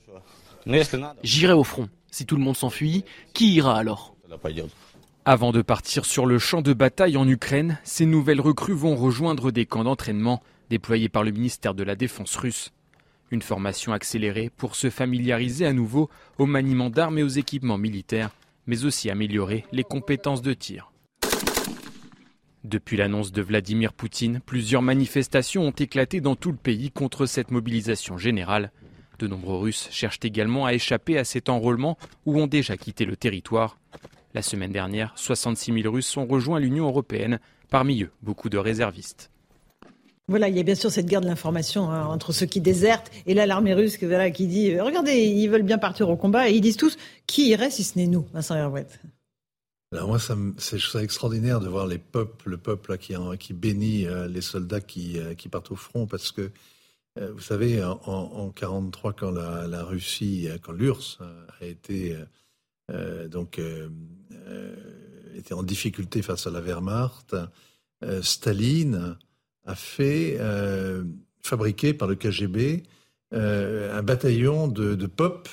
J'irai 1.24 1.54
au 1.54 1.64
front. 1.64 1.88
Si 2.12 2.26
tout 2.26 2.36
le 2.36 2.42
monde 2.42 2.56
s'enfuit, 2.56 3.04
qui 3.34 3.54
ira 3.54 3.76
alors? 3.76 4.14
Avant 5.30 5.52
de 5.52 5.60
partir 5.60 6.06
sur 6.06 6.24
le 6.24 6.38
champ 6.38 6.62
de 6.62 6.72
bataille 6.72 7.18
en 7.18 7.28
Ukraine, 7.28 7.78
ces 7.84 8.06
nouvelles 8.06 8.40
recrues 8.40 8.72
vont 8.72 8.96
rejoindre 8.96 9.50
des 9.50 9.66
camps 9.66 9.84
d'entraînement 9.84 10.42
déployés 10.70 11.10
par 11.10 11.22
le 11.22 11.32
ministère 11.32 11.74
de 11.74 11.82
la 11.82 11.96
Défense 11.96 12.34
russe. 12.34 12.72
Une 13.30 13.42
formation 13.42 13.92
accélérée 13.92 14.50
pour 14.56 14.74
se 14.74 14.88
familiariser 14.88 15.66
à 15.66 15.74
nouveau 15.74 16.08
au 16.38 16.46
maniement 16.46 16.88
d'armes 16.88 17.18
et 17.18 17.22
aux 17.22 17.28
équipements 17.28 17.76
militaires, 17.76 18.30
mais 18.66 18.86
aussi 18.86 19.10
améliorer 19.10 19.66
les 19.70 19.84
compétences 19.84 20.40
de 20.40 20.54
tir. 20.54 20.92
Depuis 22.64 22.96
l'annonce 22.96 23.30
de 23.30 23.42
Vladimir 23.42 23.92
Poutine, 23.92 24.40
plusieurs 24.46 24.80
manifestations 24.80 25.64
ont 25.64 25.72
éclaté 25.72 26.22
dans 26.22 26.36
tout 26.36 26.52
le 26.52 26.56
pays 26.56 26.90
contre 26.90 27.26
cette 27.26 27.50
mobilisation 27.50 28.16
générale. 28.16 28.72
De 29.18 29.26
nombreux 29.26 29.58
Russes 29.58 29.88
cherchent 29.90 30.20
également 30.22 30.64
à 30.64 30.72
échapper 30.72 31.18
à 31.18 31.24
cet 31.24 31.50
enrôlement 31.50 31.98
ou 32.24 32.40
ont 32.40 32.46
déjà 32.46 32.78
quitté 32.78 33.04
le 33.04 33.14
territoire. 33.14 33.76
La 34.34 34.42
semaine 34.42 34.72
dernière, 34.72 35.12
66 35.16 35.82
000 35.82 35.92
Russes 35.92 36.16
ont 36.16 36.26
rejoint 36.26 36.60
l'Union 36.60 36.86
européenne, 36.86 37.40
parmi 37.70 38.02
eux 38.02 38.10
beaucoup 38.22 38.50
de 38.50 38.58
réservistes. 38.58 39.30
Voilà, 40.28 40.50
il 40.50 40.56
y 40.56 40.60
a 40.60 40.62
bien 40.62 40.74
sûr 40.74 40.90
cette 40.90 41.06
guerre 41.06 41.22
de 41.22 41.26
l'information 41.26 41.90
hein, 41.90 42.04
entre 42.04 42.32
ceux 42.32 42.44
qui 42.44 42.60
désertent 42.60 43.10
et 43.26 43.32
là 43.32 43.46
l'armée 43.46 43.72
russe 43.72 43.98
voilà, 44.02 44.30
qui 44.30 44.46
dit 44.46 44.74
euh, 44.74 44.84
regardez, 44.84 45.24
ils 45.24 45.48
veulent 45.48 45.62
bien 45.62 45.78
partir 45.78 46.10
au 46.10 46.16
combat 46.16 46.50
et 46.50 46.52
ils 46.52 46.60
disent 46.60 46.76
tous 46.76 46.98
qui 47.26 47.48
irait 47.48 47.70
si 47.70 47.82
ce 47.82 47.96
n'est 47.96 48.06
nous, 48.06 48.26
Vincent 48.34 48.54
Herouette. 48.54 49.00
Alors 49.90 50.08
moi, 50.08 50.18
c'est 50.58 51.02
extraordinaire 51.02 51.60
de 51.60 51.68
voir 51.68 51.86
les 51.86 51.96
peuples, 51.96 52.50
le 52.50 52.58
peuple 52.58 52.90
là, 52.90 52.98
qui, 52.98 53.14
qui 53.38 53.54
bénit 53.54 54.06
euh, 54.06 54.28
les 54.28 54.42
soldats 54.42 54.82
qui, 54.82 55.18
euh, 55.18 55.32
qui, 55.32 55.48
partent 55.48 55.70
au 55.70 55.76
front 55.76 56.06
parce 56.06 56.30
que 56.30 56.50
vous 57.16 57.40
savez, 57.40 57.82
en, 57.82 57.98
en 58.06 58.50
43, 58.50 59.12
quand 59.12 59.32
la, 59.32 59.66
la 59.66 59.82
Russie, 59.82 60.48
quand 60.62 60.70
l'URSS 60.70 61.18
a 61.60 61.64
été 61.64 62.16
donc 63.30 63.60
était 65.36 65.54
en 65.54 65.62
difficulté 65.62 66.22
face 66.22 66.46
à 66.46 66.50
la 66.50 66.60
Wehrmacht, 66.60 67.36
Staline 68.22 69.16
a 69.68 69.74
fait 69.74 70.36
euh, 70.40 71.04
fabriquer 71.42 71.92
par 71.92 72.08
le 72.08 72.14
KGB 72.14 72.82
euh, 73.34 73.96
un 73.96 74.02
bataillon 74.02 74.66
de, 74.66 74.94
de 74.94 75.06
pop 75.06 75.48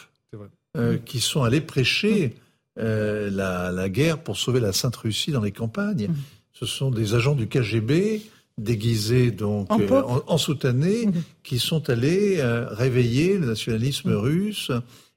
euh, 0.78 0.98
qui 0.98 1.20
sont 1.20 1.44
allés 1.44 1.62
prêcher 1.62 2.36
la, 2.78 3.90
guerre 3.90 4.22
pour 4.22 4.38
sauver 4.38 4.60
la 4.60 4.74
Sainte 4.74 4.96
Russie 4.96 5.32
dans 5.32 5.42
les 5.42 5.52
campagnes. 5.52 6.08
Mmh. 6.08 6.16
Ce 6.54 6.66
sont 6.66 6.92
des 6.92 7.14
agents 7.14 7.36
du 7.36 7.48
KGB 7.48 8.22
déguisés 8.58 9.32
donc 9.32 9.70
en, 9.72 10.24
en, 10.28 10.38
soutannés 10.38 11.08
mmh. 11.08 11.14
qui 11.44 11.60
sont 11.60 11.90
allés 11.90 12.42
réveiller 12.42 13.38
le 13.38 13.48
nationalisme 13.48 14.12
mmh. 14.12 14.18
russe 14.18 14.72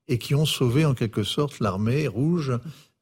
et 0.09 0.19
qui 0.19 0.35
ont 0.35 0.47
sauvé 0.47 0.85
en 0.85 0.95
quelque 0.95 1.23
sorte 1.23 1.61
l'armée 1.61 2.07
rouge 2.09 2.53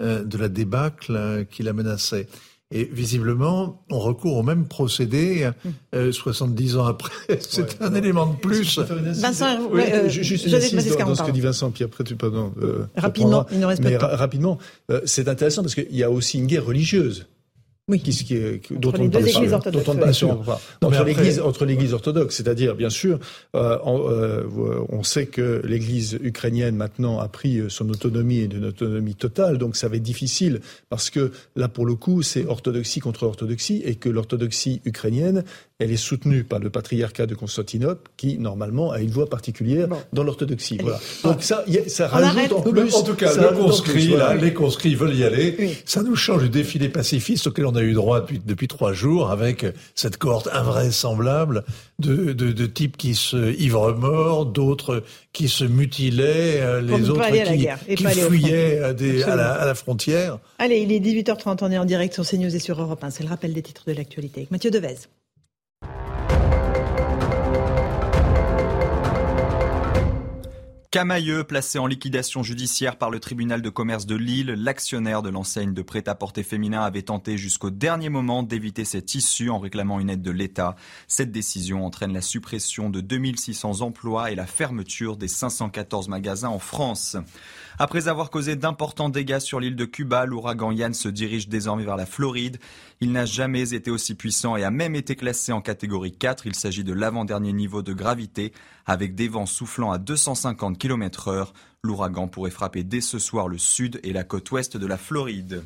de 0.00 0.38
la 0.38 0.48
débâcle 0.48 1.46
qui 1.50 1.62
la 1.62 1.72
menaçait. 1.72 2.28
Et 2.72 2.84
visiblement, 2.84 3.84
on 3.90 4.00
recourt 4.00 4.36
au 4.36 4.42
même 4.42 4.66
procédé 4.66 5.48
70 5.92 6.74
euh, 6.74 6.80
ans 6.80 6.86
après. 6.86 7.12
C'est 7.40 7.80
un 7.80 7.94
élément 7.94 8.26
de 8.26 8.36
plus. 8.36 8.80
Vincent, 8.80 9.68
oui, 9.70 9.82
euh, 9.86 10.08
juste 10.08 10.48
dans, 10.48 10.60
ce 10.60 11.22
que 11.22 11.30
dit 11.30 11.40
Vincent, 11.40 11.70
puis 11.70 11.84
après 11.84 12.02
tu 12.02 12.16
pardon. 12.16 12.52
Euh, 12.60 12.86
rapidement, 12.96 13.46
il 13.52 13.60
nous 13.60 13.68
reste 13.68 13.82
mais 13.82 13.96
rapidement, 13.96 14.58
c'est 15.04 15.28
intéressant 15.28 15.62
parce 15.62 15.76
qu'il 15.76 15.94
y 15.94 16.02
a 16.02 16.10
aussi 16.10 16.38
une 16.38 16.46
guerre 16.46 16.64
religieuse. 16.64 17.26
Oui. 17.88 18.00
Qui, 18.00 18.10
qui, 18.10 18.58
dont, 18.70 18.88
entre 18.88 19.00
on 19.00 19.04
entre 20.82 21.04
l'église 21.04 21.40
entre 21.40 21.64
l'église 21.64 21.92
orthodoxe, 21.92 22.34
c'est-à-dire 22.34 22.74
bien 22.74 22.90
sûr, 22.90 23.20
euh, 23.54 23.78
on, 23.84 24.10
euh, 24.10 24.42
on, 24.88 25.04
sait 25.04 25.26
que 25.26 25.62
l'église 25.64 26.18
ukrainienne 26.20 26.74
maintenant 26.74 27.20
a 27.20 27.28
pris 27.28 27.62
son 27.68 27.88
autonomie 27.88 28.38
et 28.38 28.44
une 28.46 28.64
autonomie 28.64 29.14
totale, 29.14 29.58
donc 29.58 29.76
ça 29.76 29.86
va 29.86 29.96
être 29.96 30.02
difficile 30.02 30.62
parce 30.88 31.10
que 31.10 31.30
là 31.54 31.68
pour 31.68 31.86
le 31.86 31.94
coup 31.94 32.22
c'est 32.22 32.44
orthodoxie 32.44 32.98
contre 32.98 33.22
orthodoxie 33.22 33.82
et 33.84 33.94
que 33.94 34.08
l'orthodoxie 34.08 34.80
ukrainienne 34.84 35.44
elle 35.78 35.90
est 35.90 35.96
soutenue 35.96 36.42
par 36.44 36.58
le 36.58 36.70
patriarcat 36.70 37.26
de 37.26 37.34
Constantinople, 37.34 38.10
qui 38.16 38.38
normalement 38.38 38.92
a 38.92 39.00
une 39.00 39.10
voix 39.10 39.28
particulière 39.28 39.88
dans 40.12 40.22
l'orthodoxie. 40.22 40.78
Voilà. 40.80 40.98
Donc 41.22 41.42
ça, 41.42 41.64
ça 41.88 42.08
rajoute 42.08 42.52
en 42.52 42.62
plus. 42.62 42.94
En 42.94 43.02
tout 43.02 43.14
cas, 43.14 43.34
le 43.34 43.54
conscrit, 43.54 44.08
là, 44.08 44.34
les 44.34 44.54
conscrits 44.54 44.94
veulent 44.94 45.14
y 45.14 45.24
aller. 45.24 45.76
Ça 45.84 46.02
nous 46.02 46.16
change 46.16 46.44
du 46.44 46.48
défilé 46.48 46.88
pacifiste 46.88 47.48
auquel 47.48 47.66
on 47.66 47.74
a 47.76 47.82
eu 47.82 47.92
droit 47.92 48.20
depuis, 48.20 48.40
depuis 48.44 48.68
trois 48.68 48.94
jours, 48.94 49.30
avec 49.30 49.66
cette 49.94 50.16
cohorte 50.16 50.48
invraisemblable 50.52 51.64
de, 51.98 52.32
de, 52.32 52.52
de 52.52 52.66
types 52.66 52.96
qui 52.96 53.14
se 53.14 53.54
ivre 53.58 53.92
morts, 53.92 54.46
d'autres 54.46 55.02
qui 55.32 55.48
se 55.48 55.64
mutilaient, 55.64 56.60
euh, 56.60 56.80
les 56.80 57.10
autres 57.10 57.30
qui, 57.30 57.94
qui 57.96 58.04
fuyaient 58.06 58.78
à, 58.80 58.94
des, 58.94 59.22
à, 59.24 59.36
la, 59.36 59.52
à, 59.52 59.66
la, 59.66 59.74
frontière. 59.74 60.38
Allez, 60.58 60.78
il 60.78 60.92
est 60.92 61.00
18h30, 61.00 61.58
on 61.60 61.70
est 61.70 61.78
en 61.78 61.84
direct 61.84 62.14
sur 62.14 62.26
CNews 62.26 62.54
et 62.54 62.58
sur 62.58 62.80
Europe 62.80 63.04
1. 63.04 63.10
C'est 63.10 63.22
le 63.22 63.28
rappel 63.28 63.52
des 63.52 63.62
titres 63.62 63.84
de 63.86 63.92
l'actualité 63.92 64.40
avec 64.40 64.50
Mathieu 64.50 64.70
Devez. 64.70 64.96
Camailleux, 70.96 71.44
placé 71.44 71.78
en 71.78 71.86
liquidation 71.86 72.42
judiciaire 72.42 72.96
par 72.96 73.10
le 73.10 73.20
tribunal 73.20 73.60
de 73.60 73.68
commerce 73.68 74.06
de 74.06 74.16
Lille, 74.16 74.54
l'actionnaire 74.56 75.20
de 75.20 75.28
l'enseigne 75.28 75.74
de 75.74 75.82
prêt-à-porter 75.82 76.42
féminin 76.42 76.80
avait 76.80 77.02
tenté 77.02 77.36
jusqu'au 77.36 77.68
dernier 77.68 78.08
moment 78.08 78.42
d'éviter 78.42 78.86
cette 78.86 79.14
issue 79.14 79.50
en 79.50 79.58
réclamant 79.58 80.00
une 80.00 80.08
aide 80.08 80.22
de 80.22 80.30
l'État. 80.30 80.74
Cette 81.06 81.30
décision 81.30 81.84
entraîne 81.84 82.14
la 82.14 82.22
suppression 82.22 82.88
de 82.88 83.02
2600 83.02 83.82
emplois 83.82 84.30
et 84.30 84.34
la 84.34 84.46
fermeture 84.46 85.18
des 85.18 85.28
514 85.28 86.08
magasins 86.08 86.48
en 86.48 86.58
France. 86.58 87.18
Après 87.78 88.08
avoir 88.08 88.30
causé 88.30 88.56
d'importants 88.56 89.10
dégâts 89.10 89.38
sur 89.38 89.60
l'île 89.60 89.76
de 89.76 89.84
Cuba, 89.84 90.24
l'ouragan 90.24 90.72
Yann 90.72 90.94
se 90.94 91.10
dirige 91.10 91.50
désormais 91.50 91.84
vers 91.84 91.98
la 91.98 92.06
Floride. 92.06 92.56
Il 93.00 93.12
n'a 93.12 93.26
jamais 93.26 93.74
été 93.74 93.90
aussi 93.90 94.14
puissant 94.14 94.56
et 94.56 94.64
a 94.64 94.70
même 94.70 94.94
été 94.94 95.16
classé 95.16 95.52
en 95.52 95.60
catégorie 95.60 96.16
4. 96.16 96.46
Il 96.46 96.54
s'agit 96.54 96.82
de 96.82 96.94
l'avant-dernier 96.94 97.52
niveau 97.52 97.82
de 97.82 97.92
gravité 97.92 98.52
avec 98.86 99.14
des 99.14 99.28
vents 99.28 99.44
soufflant 99.44 99.90
à 99.90 99.98
250 99.98 100.78
km 100.78 101.28
heure. 101.28 101.52
L'ouragan 101.82 102.26
pourrait 102.26 102.50
frapper 102.50 102.84
dès 102.84 103.02
ce 103.02 103.18
soir 103.18 103.48
le 103.48 103.58
sud 103.58 104.00
et 104.02 104.14
la 104.14 104.24
côte 104.24 104.50
ouest 104.50 104.78
de 104.78 104.86
la 104.86 104.96
Floride. 104.96 105.62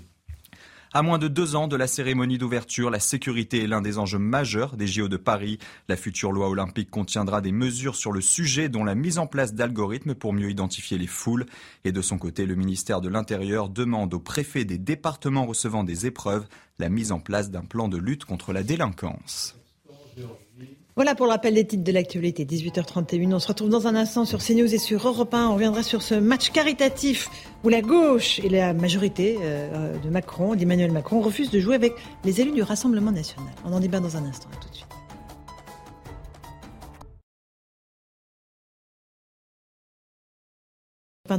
À 0.93 1.03
moins 1.03 1.19
de 1.19 1.29
deux 1.29 1.55
ans 1.55 1.69
de 1.69 1.77
la 1.77 1.87
cérémonie 1.87 2.37
d'ouverture, 2.37 2.91
la 2.91 2.99
sécurité 2.99 3.63
est 3.63 3.69
l'un 3.69 3.81
des 3.81 3.99
enjeux 3.99 4.19
majeurs 4.19 4.77
des 4.77 4.89
JO 4.89 5.07
de 5.07 5.17
Paris. 5.17 5.61
La 5.89 5.97
future 5.97 6.33
loi 6.33 6.49
olympique 6.49 6.91
contiendra 6.91 7.41
des 7.41 7.53
mesures 7.53 7.95
sur 7.95 8.11
le 8.11 8.21
sujet, 8.21 8.69
dont 8.69 8.83
la 8.83 8.97
mise 8.97 9.19
en 9.19 9.29
place 9.29 9.55
d'algorithmes 9.55 10.17
pour 10.17 10.33
mieux 10.33 10.51
identifier 10.51 10.99
les 10.99 11.07
foules. 11.07 11.47
Et 11.85 11.93
de 11.93 12.03
son 12.03 12.19
côté, 12.19 12.45
le 12.45 12.57
ministère 12.57 13.01
de 13.01 13.09
l'Intérieur 13.09 13.69
demande 13.69 14.15
aux 14.15 14.19
préfets 14.19 14.65
des 14.65 14.79
départements 14.79 15.47
recevant 15.47 15.85
des 15.85 16.07
épreuves 16.07 16.49
la 16.81 16.89
mise 16.89 17.13
en 17.13 17.21
place 17.21 17.53
d'un 17.53 17.65
plan 17.65 17.87
de 17.87 17.97
lutte 17.97 18.25
contre 18.25 18.53
la 18.53 18.65
délinquance. 18.65 19.60
Voilà 21.01 21.15
pour 21.15 21.27
l'appel 21.27 21.55
des 21.55 21.67
titres 21.67 21.83
de 21.83 21.93
l'actualité, 21.93 22.45
18h31. 22.45 23.33
On 23.33 23.39
se 23.39 23.49
retrouve 23.49 23.71
dans 23.71 23.87
un 23.87 23.95
instant 23.95 24.27
sur 24.27 24.41
CNews 24.45 24.75
et 24.75 24.77
sur 24.77 25.09
Europe 25.09 25.33
1. 25.33 25.49
On 25.49 25.55
reviendra 25.55 25.83
sur 25.83 26.03
ce 26.03 26.15
match 26.15 26.51
caritatif 26.51 27.31
où 27.65 27.71
la 27.71 27.81
gauche 27.81 28.39
et 28.41 28.51
la 28.51 28.75
majorité 28.75 29.39
euh, 29.41 29.97
de 29.97 30.11
Macron, 30.11 30.55
d'Emmanuel 30.55 30.93
Macron, 30.93 31.23
refusent 31.23 31.51
de 31.51 31.59
jouer 31.59 31.75
avec 31.75 31.95
les 32.23 32.43
élus 32.43 32.53
du 32.53 32.61
Rassemblement 32.61 33.13
national. 33.13 33.49
On 33.65 33.73
en 33.73 33.81
débat 33.81 34.01
dans 34.01 34.19
un 34.19 34.27
instant. 34.27 34.51
Tout 34.61 34.69
de 34.69 34.75
suite. 34.75 35.00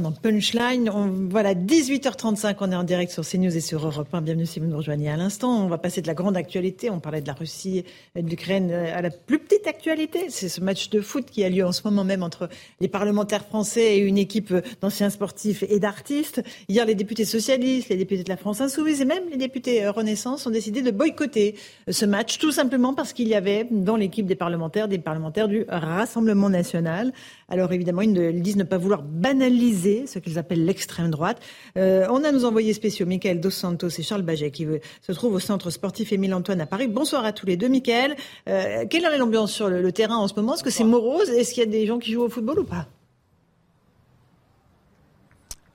Dans 0.00 0.12
Punchline. 0.12 0.90
Voilà, 1.30 1.54
18h35, 1.54 2.56
on 2.60 2.72
est 2.72 2.76
en 2.76 2.84
direct 2.84 3.12
sur 3.12 3.26
CNews 3.26 3.56
et 3.56 3.60
sur 3.60 3.84
Europe 3.84 4.08
1. 4.12 4.22
Bienvenue 4.22 4.46
si 4.46 4.60
vous 4.60 4.66
nous 4.66 4.76
rejoignez 4.76 5.10
à 5.10 5.16
l'instant. 5.16 5.64
On 5.64 5.68
va 5.68 5.78
passer 5.78 6.00
de 6.00 6.06
la 6.06 6.14
grande 6.14 6.36
actualité. 6.36 6.88
On 6.90 7.00
parlait 7.00 7.20
de 7.20 7.26
la 7.26 7.34
Russie 7.34 7.84
et 8.14 8.22
de 8.22 8.28
l'Ukraine 8.28 8.70
euh, 8.70 8.96
à 8.96 9.02
la 9.02 9.10
plus 9.10 9.38
petite 9.38 9.66
actualité. 9.66 10.26
C'est 10.28 10.48
ce 10.48 10.60
match 10.60 10.88
de 10.90 11.00
foot 11.00 11.26
qui 11.26 11.44
a 11.44 11.50
lieu 11.50 11.64
en 11.64 11.72
ce 11.72 11.82
moment 11.84 12.04
même 12.04 12.22
entre 12.22 12.48
les 12.80 12.88
parlementaires 12.88 13.44
français 13.44 13.96
et 13.96 13.98
une 13.98 14.18
équipe 14.18 14.54
d'anciens 14.80 15.10
sportifs 15.10 15.62
et 15.68 15.78
d'artistes. 15.78 16.42
Hier, 16.68 16.86
les 16.86 16.94
députés 16.94 17.24
socialistes, 17.24 17.88
les 17.88 17.96
députés 17.96 18.24
de 18.24 18.30
la 18.30 18.36
France 18.36 18.60
Insoumise 18.60 19.00
et 19.00 19.06
même 19.06 19.24
les 19.30 19.36
députés 19.36 19.84
euh, 19.84 19.90
Renaissance 19.90 20.46
ont 20.46 20.50
décidé 20.50 20.82
de 20.82 20.90
boycotter 20.90 21.54
euh, 21.88 21.92
ce 21.92 22.06
match, 22.06 22.38
tout 22.38 22.52
simplement 22.52 22.94
parce 22.94 23.12
qu'il 23.12 23.28
y 23.28 23.34
avait 23.34 23.66
dans 23.70 23.96
l'équipe 23.96 24.26
des 24.26 24.36
parlementaires 24.36 24.88
des 24.88 24.98
parlementaires 24.98 25.48
du 25.48 25.64
Rassemblement 25.68 26.48
national. 26.48 27.12
Alors 27.52 27.70
évidemment, 27.70 28.00
ils 28.00 28.40
disent 28.40 28.56
ne 28.56 28.64
pas 28.64 28.78
vouloir 28.78 29.02
banaliser 29.02 30.06
ce 30.06 30.18
qu'ils 30.18 30.38
appellent 30.38 30.64
l'extrême 30.64 31.10
droite. 31.10 31.38
Euh, 31.76 32.06
on 32.08 32.24
a 32.24 32.32
nos 32.32 32.46
envoyés 32.46 32.72
spéciaux, 32.72 33.04
Michael 33.04 33.40
Dos 33.40 33.50
Santos 33.50 33.88
et 33.88 34.02
Charles 34.02 34.22
Baget, 34.22 34.50
qui 34.50 34.66
se 35.02 35.12
trouvent 35.12 35.34
au 35.34 35.38
centre 35.38 35.68
sportif 35.68 36.14
Émile 36.14 36.32
Antoine 36.32 36.62
à 36.62 36.66
Paris. 36.66 36.88
Bonsoir 36.88 37.26
à 37.26 37.32
tous 37.32 37.44
les 37.44 37.58
deux. 37.58 37.68
Michael, 37.68 38.16
euh, 38.48 38.86
quelle 38.88 39.04
est 39.04 39.18
l'ambiance 39.18 39.52
sur 39.52 39.68
le, 39.68 39.92
terrain 39.92 40.16
en 40.16 40.28
ce 40.28 40.34
moment? 40.34 40.54
Est-ce 40.54 40.64
que 40.64 40.70
c'est 40.70 40.82
morose? 40.82 41.28
Est-ce 41.28 41.52
qu'il 41.52 41.62
y 41.62 41.66
a 41.66 41.68
des 41.68 41.84
gens 41.84 41.98
qui 41.98 42.12
jouent 42.12 42.22
au 42.22 42.30
football 42.30 42.60
ou 42.60 42.64
pas? 42.64 42.86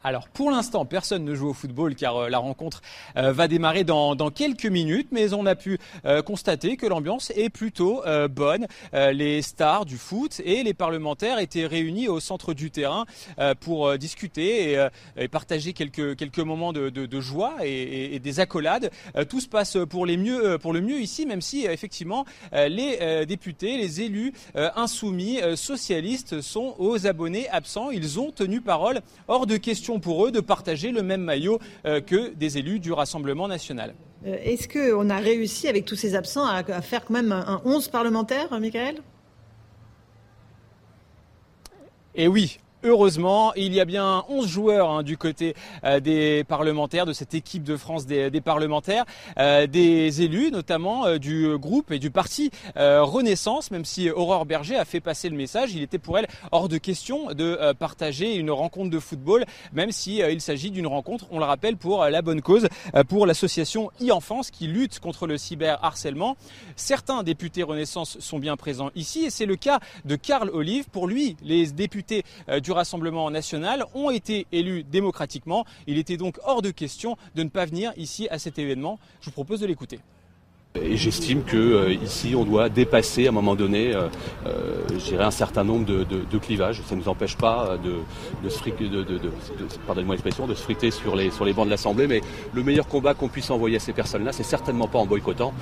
Alors 0.08 0.30
pour 0.30 0.52
l'instant, 0.52 0.86
personne 0.86 1.26
ne 1.26 1.36
joue 1.36 1.50
au 1.50 1.54
football 1.54 1.94
car 1.94 2.16
euh, 2.16 2.30
la 2.30 2.38
rencontre 2.38 2.82
euh, 3.18 3.34
va 3.34 3.50
démarrer 3.50 3.84
dans, 3.84 4.16
quelques 4.34 4.66
minutes, 4.66 5.10
mais 5.12 5.34
on 5.34 5.46
a 5.46 5.56
pu 5.56 5.80
euh, 6.06 6.22
constater 6.22 6.78
que 6.78 6.86
l'ambiance 6.86 7.30
est 7.36 7.50
plutôt 7.50 8.04
bonne. 8.30 8.68
les 8.94 9.42
stars 9.42 9.86
du 9.86 9.98
foot 9.98 10.42
et 10.46 10.64
les 10.64 10.74
parlementaires 10.74 11.40
étaient 11.40 11.66
réunis 11.66 12.08
au 12.08 12.20
centre 12.20 12.54
du 12.54 12.72
terrain 12.72 13.06
pour 13.60 13.98
discuter 13.98 14.88
et, 15.18 15.28
partager 15.28 15.74
quelques, 15.74 16.16
quelques 16.16 16.40
moments 16.40 16.72
de, 16.74 17.20
joie 17.20 17.56
et, 17.64 18.20
des 18.20 18.40
accolades. 18.40 18.92
tout 19.30 19.42
se 19.42 19.48
passe 19.48 19.78
pour, 19.90 20.06
les 20.06 20.18
mieux, 20.18 20.58
pour 20.58 20.74
le 20.74 20.82
mieux 20.82 21.00
ici, 21.00 21.26
même 21.26 21.42
si 21.42 21.66
effectivement 21.66 22.26
les 22.54 23.26
députés, 23.26 23.78
les 23.78 24.02
élus 24.02 24.34
insoumis, 24.56 25.40
socialistes 25.56 26.42
sont 26.42 26.76
aux 26.78 27.08
abonnés 27.08 27.50
absents. 27.50 27.92
Ils 27.92 28.20
ont 28.20 28.32
tenu 28.32 28.62
parole 28.62 29.02
hors 29.28 29.48
de 29.48 29.58
question 29.58 29.97
pour 30.00 30.26
eux 30.26 30.32
de 30.32 30.40
partager 30.40 30.92
le 30.92 31.04
même 31.04 31.22
maillot 31.22 31.60
euh, 31.86 32.02
que 32.02 32.34
des 32.34 32.58
élus 32.58 32.80
du 32.80 32.92
Rassemblement 32.92 33.48
national. 33.48 33.94
Euh, 34.26 34.36
est-ce 34.44 34.68
qu'on 34.68 35.10
a 35.10 35.18
réussi, 35.18 35.68
avec 35.68 35.86
tous 35.86 35.96
ces 35.96 36.16
absents, 36.16 36.46
à, 36.46 36.64
faire 36.82 37.06
quand 37.06 37.14
même 37.14 37.32
un, 37.32 37.62
11 37.66 37.88
parlementaire, 37.90 38.60
Michael? 38.60 38.98
Et 42.16 42.28
oui, 42.28 42.60
Heureusement, 42.88 43.54
il 43.56 43.74
y 43.74 43.82
a 43.82 43.86
bien 43.86 44.24
11 44.30 44.48
joueurs 44.48 44.90
hein, 44.90 45.04
du 45.04 45.18
côté 45.18 45.56
euh, 45.84 46.00
des 46.00 46.46
parlementaires, 46.46 47.06
de 47.06 47.12
cette 47.12 47.34
équipe 47.34 47.64
de 47.64 47.76
France 47.76 48.06
des, 48.06 48.32
parlementaires, 48.40 49.04
euh, 49.38 49.68
des 49.68 50.22
élus 50.22 50.52
notamment 50.52 51.06
euh, 51.06 51.18
du 51.18 51.58
groupe 51.58 51.92
et 51.92 52.00
du 52.00 52.12
parti 52.12 52.50
Renaissance, 52.78 53.72
même 53.72 53.84
si 53.84 54.10
Aurore 54.10 54.46
Berger 54.46 54.78
a 54.78 54.86
fait 54.86 55.02
passer 55.02 55.28
le 55.28 55.36
message, 55.36 55.74
il 55.74 55.82
était 55.82 55.98
pour 55.98 56.18
elle 56.18 56.28
hors 56.54 56.70
de 56.70 56.78
question 56.78 57.34
de 57.34 57.74
partager 57.74 58.36
une 58.36 58.52
rencontre 58.52 58.90
de 58.90 59.00
football, 59.00 59.44
même 59.74 59.92
si 59.92 60.20
il 60.20 60.40
s'agit 60.40 60.72
d'une 60.72 60.88
rencontre, 60.88 61.26
on 61.32 61.40
le 61.40 61.46
rappelle, 61.46 61.76
pour 61.76 62.06
la 62.06 62.22
bonne 62.22 62.42
cause, 62.42 62.68
pour 63.10 63.26
l'association 63.26 63.92
e-enfance 64.02 64.52
qui 64.52 64.68
lutte 64.68 65.00
contre 65.00 65.28
le 65.28 65.38
cyberharcèlement. 65.38 66.38
Certains 66.76 67.24
députés 67.24 67.64
Renaissance 67.64 68.20
sont 68.20 68.40
bien 68.40 68.56
présents 68.56 68.92
ici 68.96 69.26
et 69.26 69.30
c'est 69.30 69.46
le 69.46 69.56
cas 69.56 69.80
de 70.06 70.16
Karl 70.16 70.50
Olive. 70.54 70.86
Pour 70.90 71.08
lui, 71.08 71.36
les 71.42 71.68
députés 71.68 72.24
du 72.62 72.72
Rassemblement 72.78 73.30
national 73.30 73.86
ont 73.94 74.10
été 74.10 74.48
élus 74.52 74.84
démocratiquement. 74.84 75.66
Il 75.88 75.98
était 75.98 76.18
donc 76.18 76.40
hors 76.46 76.62
de 76.62 76.72
question 76.72 77.18
de 77.36 77.44
ne 77.44 77.50
pas 77.50 77.66
venir 77.66 77.92
ici 77.98 78.28
à 78.30 78.40
cet 78.40 78.60
événement. 78.60 79.00
Je 79.20 79.26
vous 79.26 79.32
propose 79.32 79.60
de 79.60 79.66
l'écouter. 79.66 80.00
Et 80.82 80.96
j'estime 80.96 81.44
que 81.44 81.58
euh, 81.58 81.94
ici, 81.94 82.36
on 82.36 82.44
doit 82.46 82.70
dépasser 82.70 83.26
à 83.26 83.30
un 83.30 83.32
moment 83.32 83.56
donné, 83.56 83.96
euh, 83.96 84.10
euh, 84.46 84.84
je 84.92 85.06
dirais, 85.06 85.24
un 85.24 85.32
certain 85.32 85.64
nombre 85.64 85.86
de, 85.86 86.38
clivages. 86.38 86.82
Ça 86.84 86.96
ne 86.96 87.02
nous 87.02 87.10
empêche 87.10 87.36
pas 87.36 87.78
de, 87.84 87.96
de 88.44 88.48
de 90.48 90.54
se 90.54 90.62
friter 90.62 90.92
sur 90.92 91.16
les, 91.16 91.32
sur 91.32 91.46
les 91.46 91.54
bancs 91.54 91.66
de 91.66 91.72
l'Assemblée. 91.72 92.08
Mais 92.08 92.22
le 92.54 92.64
meilleur 92.64 92.88
combat 92.88 93.14
qu'on 93.14 93.28
puisse 93.28 93.50
envoyer 93.50 93.78
à 93.78 93.80
ces 93.80 93.94
personnes-là, 93.94 94.32
c'est 94.32 94.44
certainement 94.44 94.88
pas 94.88 95.00
en 95.00 95.06
boycottant. 95.06 95.54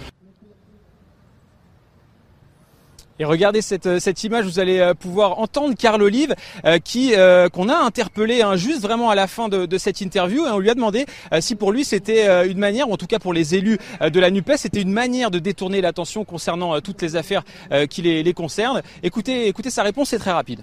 Et 3.17 3.23
regardez 3.23 3.61
cette, 3.61 3.85
euh, 3.85 3.99
cette 3.99 4.23
image, 4.25 4.43
vous 4.43 4.59
allez 4.59 4.79
euh, 4.79 4.93
pouvoir 4.93 5.39
entendre 5.39 5.73
Carl 5.75 6.01
Olive 6.01 6.35
euh, 6.65 6.79
qui 6.79 7.13
qu'on 7.53 7.69
a 7.69 7.77
interpellé 7.77 8.41
hein, 8.41 8.55
juste 8.57 8.81
vraiment 8.81 9.09
à 9.09 9.15
la 9.15 9.27
fin 9.27 9.47
de, 9.47 9.77
cette 9.77 10.01
interview 10.01 10.45
et 10.45 10.49
on 10.49 10.59
lui 10.59 10.69
a 10.69 10.73
demandé 10.73 11.05
si 11.39 11.55
pour 11.55 11.71
lui 11.71 11.85
c'était 11.85 12.47
une 12.47 12.57
manière, 12.57 12.89
ou 12.89 12.93
en 12.93 12.97
tout 12.97 13.05
cas 13.05 13.19
pour 13.19 13.33
les 13.33 13.55
élus 13.55 13.77
de 14.01 14.19
la 14.19 14.31
NUPES, 14.31 14.57
c'était 14.57 14.81
une 14.81 14.91
manière 14.91 15.31
de 15.31 15.39
détourner 15.39 15.81
l'attention 15.81 16.23
concernant 16.25 16.79
toutes 16.81 17.01
les 17.01 17.15
affaires 17.15 17.43
qui 17.89 18.01
les, 18.01 18.23
les 18.23 18.33
concernent. 18.33 18.81
Écoutez, 19.03 19.47
écoutez 19.47 19.69
sa 19.69 19.83
réponse, 19.83 20.09
c'est 20.09 20.17
très 20.17 20.31
rapide. 20.31 20.61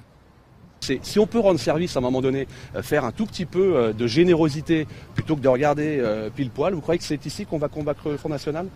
Si 0.81 1.19
on 1.19 1.27
peut 1.27 1.39
rendre 1.39 1.61
service 1.61 1.97
à 1.97 2.01
un 2.01 2.03
moment 2.03 2.21
donné, 2.21 2.49
faire 2.83 3.05
un 3.05 3.13
tout 3.13 3.27
petit 3.27 3.47
peu 3.47 3.93
de 3.97 4.07
générosité 4.07 4.87
plutôt 5.15 5.37
que 5.37 5.43
de 5.43 5.49
regarder 5.49 6.03
pile 6.35 6.51
poil, 6.51 6.75
vous 6.75 6.81
croyez 6.81 6.99
que 6.99 7.05
c'est 7.05 7.25
ici 7.27 7.47
qu'on 7.47 7.59
va 7.59 7.69
combattre 7.69 8.09
le 8.09 8.17
Front 8.17 8.31
National? 8.31 8.67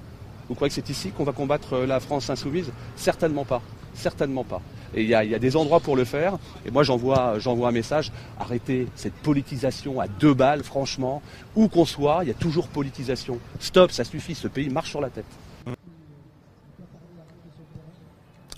Vous 0.49 0.55
croyez 0.55 0.69
que 0.71 0.75
c'est 0.75 0.91
ici 0.91 1.11
qu'on 1.11 1.25
va 1.25 1.33
combattre 1.33 1.75
euh, 1.75 1.87
la 1.87 2.01
France 2.01 2.31
insoumise? 2.31 2.71
Certainement 2.95 3.45
pas. 3.45 3.63
Certainement 3.95 4.45
pas. 4.45 4.61
Et 4.95 5.03
il 5.03 5.09
y, 5.09 5.15
a, 5.15 5.39
des 5.39 5.57
endroits 5.57 5.81
pour 5.81 5.97
le 5.97 6.05
faire. 6.05 6.39
Et 6.65 6.71
moi, 6.71 6.83
j'envoie, 6.83 7.39
j'envoie 7.39 7.69
un 7.69 7.73
message. 7.73 8.13
Arrêtez 8.39 8.87
cette 8.95 9.15
politisation 9.15 10.01
à 10.01 10.07
deux 10.07 10.35
balles, 10.35 10.63
franchement. 10.63 11.23
Où 11.55 11.69
qu'on 11.69 11.85
soit, 11.85 12.21
il 12.23 12.29
y 12.29 12.31
a 12.31 12.35
toujours 12.35 12.69
politisation. 12.69 13.39
Stop, 13.59 13.91
ça 13.91 14.05
suffit. 14.05 14.35
Ce 14.35 14.49
pays 14.49 14.69
marche 14.69 14.91
sur 14.91 15.01
la 15.01 15.11
tête. 15.11 15.25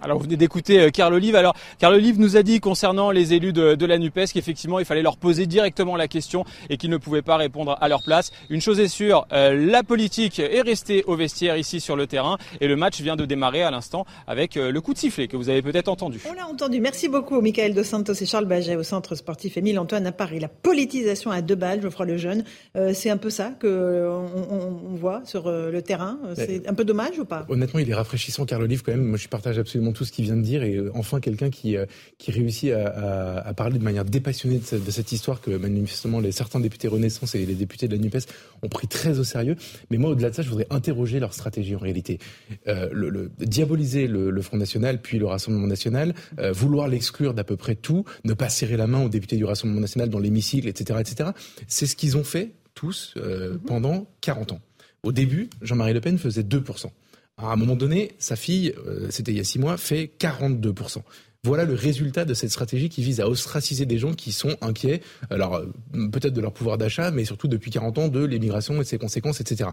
Alors 0.01 0.19
vous 0.19 0.25
venez 0.25 0.37
d'écouter 0.37 0.81
euh, 0.81 0.91
Carl 0.91 1.12
Olive. 1.12 1.35
Alors 1.35 1.57
Carl 1.79 1.95
Olive 1.95 2.20
nous 2.20 2.37
a 2.37 2.43
dit 2.43 2.61
concernant 2.61 3.11
les 3.11 3.35
élus 3.35 3.53
de, 3.53 3.87
la 3.87 3.99
NUPES 3.99 4.33
qu'effectivement 4.33 4.79
il 4.79 4.85
fallait 4.85 5.03
leur 5.03 5.16
poser 5.16 5.47
directement 5.47 5.97
la 5.97 6.09
question 6.09 6.45
et 6.70 6.77
qu'ils 6.77 6.91
ne 6.91 6.99
pouvaient 6.99 7.23
pas 7.23 7.37
répondre 7.37 7.77
à 7.81 7.89
leur 7.89 8.03
place. 8.03 8.31
Une 8.49 8.61
chose 8.61 8.79
est 8.81 8.89
sûre, 8.89 9.27
euh, 9.33 9.55
la 9.55 9.83
politique 9.83 10.39
est 10.39 10.61
restée 10.61 11.05
au 11.07 11.16
vestiaire 11.16 11.57
ici 11.57 11.81
sur 11.81 11.97
le 11.97 12.07
terrain 12.07 12.39
et 12.61 12.69
le 12.69 12.77
match 12.77 13.01
vient 13.01 13.16
de 13.16 13.25
démarrer 13.25 13.62
à 13.62 13.70
l'instant 13.70 14.05
avec 14.27 14.57
euh, 14.57 14.70
le 14.70 14.81
coup 14.81 14.93
de 14.93 14.99
sifflet 14.99 15.27
que 15.27 15.37
vous 15.37 15.49
avez 15.49 15.62
peut-être 15.62 15.89
entendu. 15.89 16.20
On 16.29 16.33
l'a 16.33 16.47
entendu. 16.47 16.81
Merci 16.81 17.09
beaucoup 17.09 17.41
Michael 17.41 17.75
Dos 17.75 17.85
Santos 17.85 18.12
et 18.12 18.27
Charles 18.27 18.47
Baget 18.47 18.77
au 18.77 18.83
Centre 18.83 19.15
sportif 19.15 19.57
Émile 19.57 19.79
Antoine 19.79 20.07
à 20.07 20.12
Paris. 20.12 20.39
La 20.39 20.49
politisation 20.49 21.31
à 21.31 21.41
deux 21.41 21.57
balles, 21.57 21.83
Geoffroy 21.83 22.07
Lejeune, 22.07 22.45
c'est 22.93 23.11
un 23.11 23.16
peu 23.16 23.31
ça 23.31 23.51
que 23.59 24.09
on, 24.09 24.95
voit 24.95 25.23
sur 25.25 25.51
le 25.51 25.81
terrain. 25.83 26.19
C'est 26.35 26.69
un 26.69 26.75
peu 26.75 26.85
dommage 26.85 27.19
ou 27.19 27.25
pas? 27.25 27.47
Honnêtement, 27.49 27.81
il 27.81 27.91
est 27.91 27.95
rafraîchissant 27.95 28.45
Carl 28.45 28.62
Olive 28.62 28.83
quand 28.83 28.93
même. 28.93 29.05
Moi 29.05 29.19
je 29.19 29.29
partage 29.29 29.59
absolument 29.59 29.88
tout 29.93 30.05
ce 30.05 30.12
qu'il 30.12 30.24
vient 30.24 30.36
de 30.36 30.43
dire 30.43 30.62
et 30.62 30.77
euh, 30.77 30.90
enfin 30.94 31.20
quelqu'un 31.20 31.51
qui, 31.51 31.77
euh, 31.77 31.86
qui 32.19 32.31
réussit 32.31 32.70
à, 32.70 33.39
à, 33.39 33.55
parler 33.55 33.78
de 33.78 33.85
manière 33.85 34.05
dépassionnée 34.05 34.59
de, 34.59 34.90
cette 34.90 35.12
histoire 35.12 35.40
que 35.40 35.51
manifestement 35.51 36.20
les, 36.20 36.32
certains 36.32 36.60
députés 36.60 36.89
Renaissance 36.89 37.35
et 37.35 37.44
les 37.44 37.55
députés 37.55 37.89
de 37.89 37.97
la 37.97 38.02
NUPES 38.02 38.27
ont 38.62 38.69
pris 38.69 38.89
très 38.89 39.19
au 39.19 39.24
sérieux. 39.24 39.56
Mais 39.90 39.98
moi, 39.98 40.10
au-delà 40.10 40.31
de 40.31 40.35
ça, 40.35 40.43
je 40.43 40.48
voudrais 40.48 40.66
interroger 40.70 41.20
leur 41.20 41.35
stratégie 41.35 41.77
en 41.77 41.78
réalité. 41.78 42.19
Euh, 42.66 42.89
le, 42.93 43.31
diaboliser 43.39 44.06
le, 44.06 44.40
Front 44.43 44.56
National, 44.56 45.02
puis 45.02 45.19
le 45.19 45.27
Rassemblement 45.27 45.66
National, 45.66 46.15
vouloir 46.52 46.89
l'exclure 46.89 47.35
d'à 47.35 47.44
peu 47.44 47.56
près 47.56 47.74
tout, 47.74 48.05
ne 48.24 48.32
pas 48.32 48.48
serrer 48.48 48.77
la 48.77 48.86
main 48.86 49.05
aux 49.05 49.09
députés 49.09 49.36
du 49.36 49.44
Rassemblement 49.44 49.81
National 49.81 50.09
dans 50.09 50.20
l'hémicycle, 50.20 50.69
etc., 50.69 51.01
etc. 51.01 51.31
C'est 51.66 51.86
ce 51.86 51.97
qu'ils 51.97 52.16
ont 52.16 52.24
fait 52.24 52.52
tous 52.74 53.15
mhm. 53.16 53.59
pendant 53.59 54.06
40 54.20 54.52
ans. 54.52 54.60
Au 55.02 55.12
début, 55.12 55.51
Jean-Marie 55.62 55.93
Le 55.93 56.01
Pen 56.01 56.19
faisait 56.19 56.43
2% 56.43 56.86
à 57.39 57.52
un 57.52 57.56
moment 57.56 57.77
donné, 57.77 58.12
sa 58.19 58.36
fille, 58.36 58.74
euh, 58.86 59.06
c'était 59.10 59.32
il 59.32 59.39
y 59.39 59.40
a 59.40 59.44
six 59.44 59.59
mois, 59.59 59.77
fait 59.77 60.10
42%. 60.19 61.02
Voilà 61.44 61.65
le 61.65 61.74
résultat 61.74 62.24
de 62.24 62.35
cette 62.35 62.51
stratégie 62.51 62.89
qui 62.89 63.01
vise 63.01 63.20
à 63.20 63.28
ostraciser 63.28 63.86
des 63.86 63.97
gens 63.97 64.12
qui 64.12 64.32
sont 64.32 64.56
inquiets, 64.60 65.01
alors 65.31 65.55
euh, 65.55 65.66
peut-être 66.10 66.35
de 66.35 66.40
leur 66.40 66.52
pouvoir 66.52 66.78
d'achat, 66.78 67.12
mais 67.12 67.24
surtout 67.24 67.47
depuis 67.47 67.70
40 67.70 67.98
ans 67.98 68.09
de 68.09 68.24
l'émigration 68.24 68.82
et 68.82 68.85
ses 68.85 68.98
conséquences, 68.98 69.40
etc. 69.40 69.70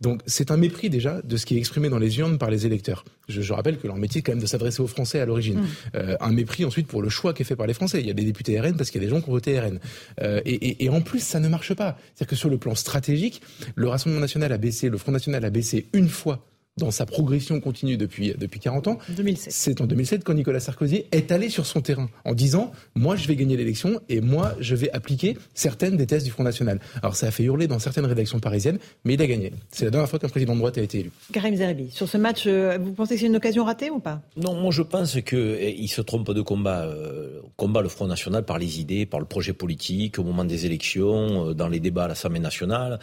Donc 0.00 0.22
c'est 0.26 0.50
un 0.50 0.56
mépris 0.56 0.90
déjà 0.90 1.22
de 1.22 1.36
ce 1.36 1.46
qui 1.46 1.54
est 1.54 1.58
exprimé 1.58 1.88
dans 1.88 2.00
les 2.00 2.18
urnes 2.18 2.36
par 2.36 2.50
les 2.50 2.66
électeurs. 2.66 3.04
Je, 3.28 3.52
rappelle 3.52 3.78
que 3.78 3.86
leur 3.86 3.96
métier 3.96 4.18
est 4.18 4.22
quand 4.22 4.32
même 4.32 4.42
de 4.42 4.46
s'adresser 4.46 4.82
aux 4.82 4.88
Français 4.88 5.20
à 5.20 5.24
l'origine. 5.24 5.60
Mmh. 5.60 5.66
Euh, 5.94 6.16
un 6.20 6.32
mépris 6.32 6.64
ensuite 6.64 6.88
pour 6.88 7.00
le 7.00 7.08
choix 7.08 7.32
qui 7.32 7.42
est 7.42 7.46
fait 7.46 7.54
par 7.54 7.68
les 7.68 7.74
Français. 7.74 8.00
Il 8.00 8.06
y 8.08 8.10
a 8.10 8.14
des 8.14 8.24
députés 8.24 8.60
RN 8.60 8.76
parce 8.76 8.90
qu'il 8.90 9.00
y 9.00 9.04
a 9.04 9.08
des 9.08 9.14
gens 9.14 9.20
qui 9.20 9.28
ont 9.30 9.32
voté 9.32 9.58
RN. 9.60 9.78
et, 10.20 10.84
et 10.84 10.88
en 10.90 11.00
plus, 11.00 11.20
ça 11.20 11.38
ne 11.38 11.48
marche 11.48 11.74
pas. 11.74 11.96
C'est-à-dire 12.06 12.26
que 12.26 12.36
sur 12.36 12.50
le 12.50 12.58
plan 12.58 12.74
stratégique, 12.74 13.40
le 13.76 13.86
Rassemblement 13.86 14.20
national 14.20 14.52
a 14.52 14.58
baissé, 14.58 14.88
le 14.88 14.98
Front 14.98 15.12
national 15.12 15.44
a 15.44 15.50
baissé 15.50 15.86
une 15.92 16.08
fois 16.08 16.44
dans 16.76 16.90
sa 16.90 17.06
progression 17.06 17.60
continue 17.60 17.96
depuis, 17.96 18.34
depuis 18.36 18.58
40 18.58 18.88
ans. 18.88 18.98
2007. 19.16 19.52
C'est 19.52 19.80
en 19.80 19.86
2007 19.86 20.24
quand 20.24 20.34
Nicolas 20.34 20.58
Sarkozy 20.58 21.04
est 21.12 21.30
allé 21.30 21.48
sur 21.48 21.66
son 21.66 21.80
terrain 21.80 22.08
en 22.24 22.34
disant 22.34 22.72
Moi, 22.96 23.14
je 23.14 23.28
vais 23.28 23.36
gagner 23.36 23.56
l'élection 23.56 24.00
et 24.08 24.20
moi, 24.20 24.54
je 24.58 24.74
vais 24.74 24.90
appliquer 24.90 25.38
certaines 25.54 25.96
des 25.96 26.06
thèses 26.06 26.24
du 26.24 26.32
Front 26.32 26.42
National. 26.42 26.80
Alors, 27.00 27.14
ça 27.14 27.28
a 27.28 27.30
fait 27.30 27.44
hurler 27.44 27.68
dans 27.68 27.78
certaines 27.78 28.06
rédactions 28.06 28.40
parisiennes, 28.40 28.78
mais 29.04 29.14
il 29.14 29.22
a 29.22 29.26
gagné. 29.28 29.52
C'est 29.70 29.84
la 29.84 29.92
dernière 29.92 30.10
fois 30.10 30.18
qu'un 30.18 30.28
président 30.28 30.54
de 30.54 30.58
droite 30.58 30.76
a 30.78 30.82
été 30.82 31.00
élu. 31.00 31.10
Karim 31.32 31.54
Zeribi, 31.54 31.90
sur 31.92 32.08
ce 32.08 32.18
match, 32.18 32.44
euh, 32.46 32.76
vous 32.80 32.92
pensez 32.92 33.14
que 33.14 33.20
c'est 33.20 33.26
une 33.26 33.36
occasion 33.36 33.64
ratée 33.64 33.90
ou 33.90 34.00
pas? 34.00 34.20
Non, 34.36 34.54
moi, 34.54 34.72
je 34.72 34.82
pense 34.82 35.20
qu'il 35.20 35.56
eh, 35.60 35.86
se 35.86 36.00
trompe 36.00 36.32
de 36.32 36.42
combat. 36.42 36.86
Euh, 36.86 37.40
combat 37.56 37.82
le 37.82 37.88
Front 37.88 38.08
National 38.08 38.44
par 38.44 38.58
les 38.58 38.80
idées, 38.80 39.06
par 39.06 39.20
le 39.20 39.26
projet 39.26 39.52
politique, 39.52 40.18
au 40.18 40.24
moment 40.24 40.44
des 40.44 40.66
élections, 40.66 41.50
euh, 41.50 41.54
dans 41.54 41.68
les 41.68 41.78
débats 41.78 42.04
à 42.04 42.08
l'Assemblée 42.08 42.40
nationale. 42.40 42.98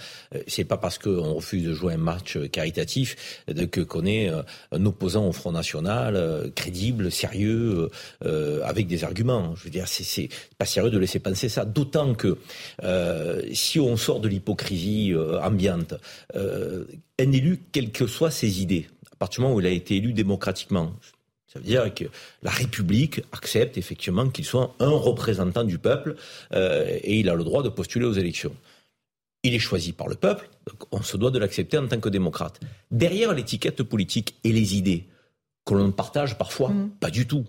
c'est 0.48 0.66
pas 0.66 0.78
parce 0.78 0.98
qu'on 0.98 1.36
refuse 1.36 1.64
de 1.64 1.74
jouer 1.74 1.94
un 1.94 1.98
match 1.98 2.38
caritatif 2.52 3.46
que 3.66 3.82
qu'on 3.82 4.06
est 4.06 4.30
euh, 4.30 4.42
un 4.72 4.86
opposant 4.86 5.28
au 5.28 5.32
Front 5.32 5.52
National, 5.52 6.16
euh, 6.16 6.50
crédible, 6.54 7.12
sérieux, 7.12 7.90
euh, 8.26 8.62
avec 8.64 8.88
des 8.88 9.04
arguments. 9.04 9.56
Je 9.56 9.64
veux 9.66 9.70
dire, 9.70 9.88
c'est 9.88 10.30
pas 10.58 10.66
sérieux 10.66 10.92
de 10.92 10.98
laisser 10.98 11.20
penser 11.20 11.50
ça. 11.50 11.66
D'autant 11.66 12.14
que 12.14 12.38
si 13.54 13.80
on 13.80 13.98
sort 13.98 14.20
de 14.20 14.28
l'hypocrisie 14.28 15.14
ambiante, 15.42 15.96
un 16.34 17.32
élu, 17.32 17.60
quelles 17.72 17.92
que 17.92 18.08
soient 18.08 18.32
ses 18.32 18.62
idées, 18.62 18.88
à 19.12 19.16
partir 19.16 19.40
du 19.40 19.44
moment 19.44 19.56
où 19.56 19.60
il 19.60 19.66
a 19.66 19.72
été 19.72 19.98
élu 19.98 20.14
démocratiquement, 20.14 20.94
ça 21.48 21.60
veut 21.60 21.66
dire 21.66 21.94
que 21.94 22.06
la 22.44 22.52
République 22.52 23.22
accepte 23.32 23.78
effectivement 23.78 24.30
qu'il 24.30 24.46
soit 24.46 24.74
un 24.80 24.90
représentant 24.90 25.64
du 25.64 25.78
peuple 25.78 26.16
et 26.54 27.20
il 27.20 27.30
a 27.30 27.36
le 27.36 27.44
droit 27.44 27.64
de 27.64 27.70
postuler 27.70 28.06
aux 28.06 28.14
élections. 28.14 28.54
Il 29.44 29.56
est 29.56 29.60
choisi 29.60 29.92
par 29.92 30.08
le 30.08 30.16
peuple, 30.16 30.50
donc 30.68 30.84
on 30.92 31.02
se 31.02 31.18
doit 31.18 31.32
de 31.32 31.40
l'accepter 31.40 31.78
en 31.78 31.88
tant 31.88 32.00
que 32.00 32.10
démocrate. 32.10 32.60
Derrière 32.92 33.34
l'étiquette 33.34 33.82
politique 33.84 34.36
et 34.44 34.52
les 34.52 34.76
idées, 34.76 35.08
que 35.66 35.74
l'on 35.74 35.92
partage 35.92 36.38
parfois, 36.38 36.70
mm. 36.70 36.92
pas 37.00 37.10
du 37.10 37.28
tout. 37.28 37.46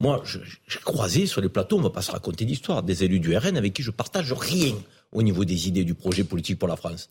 Moi, 0.00 0.22
j'ai 0.24 0.78
croisé 0.80 1.26
sur 1.26 1.40
les 1.40 1.48
plateaux, 1.48 1.76
on 1.76 1.78
ne 1.78 1.84
va 1.84 1.90
pas 1.90 2.02
se 2.02 2.10
raconter 2.10 2.44
l'histoire, 2.44 2.82
des 2.82 3.04
élus 3.04 3.20
du 3.20 3.36
RN 3.36 3.56
avec 3.56 3.72
qui 3.72 3.82
je 3.82 3.92
partage 3.92 4.32
rien. 4.32 4.74
au 5.12 5.22
niveau 5.22 5.44
des 5.44 5.68
idées 5.68 5.84
du 5.84 5.94
projet 5.94 6.24
politique 6.24 6.58
pour 6.58 6.68
la 6.68 6.76
France. 6.76 7.10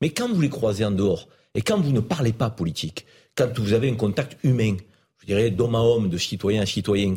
Mais 0.00 0.10
quand 0.10 0.32
vous 0.32 0.40
les 0.40 0.48
croisez 0.48 0.84
en 0.84 0.90
dehors, 0.90 1.28
et 1.54 1.62
quand 1.62 1.80
vous 1.80 1.92
ne 1.92 2.00
parlez 2.00 2.32
pas 2.32 2.48
politique, 2.48 3.06
quand 3.34 3.58
vous 3.58 3.72
avez 3.72 3.90
un 3.90 3.96
contact 3.96 4.38
humain, 4.44 4.76
je 5.18 5.26
dirais 5.26 5.50
d'homme 5.50 5.74
à 5.74 5.80
homme, 5.80 6.08
de 6.08 6.16
citoyen 6.16 6.62
à 6.62 6.66
citoyen, 6.66 7.14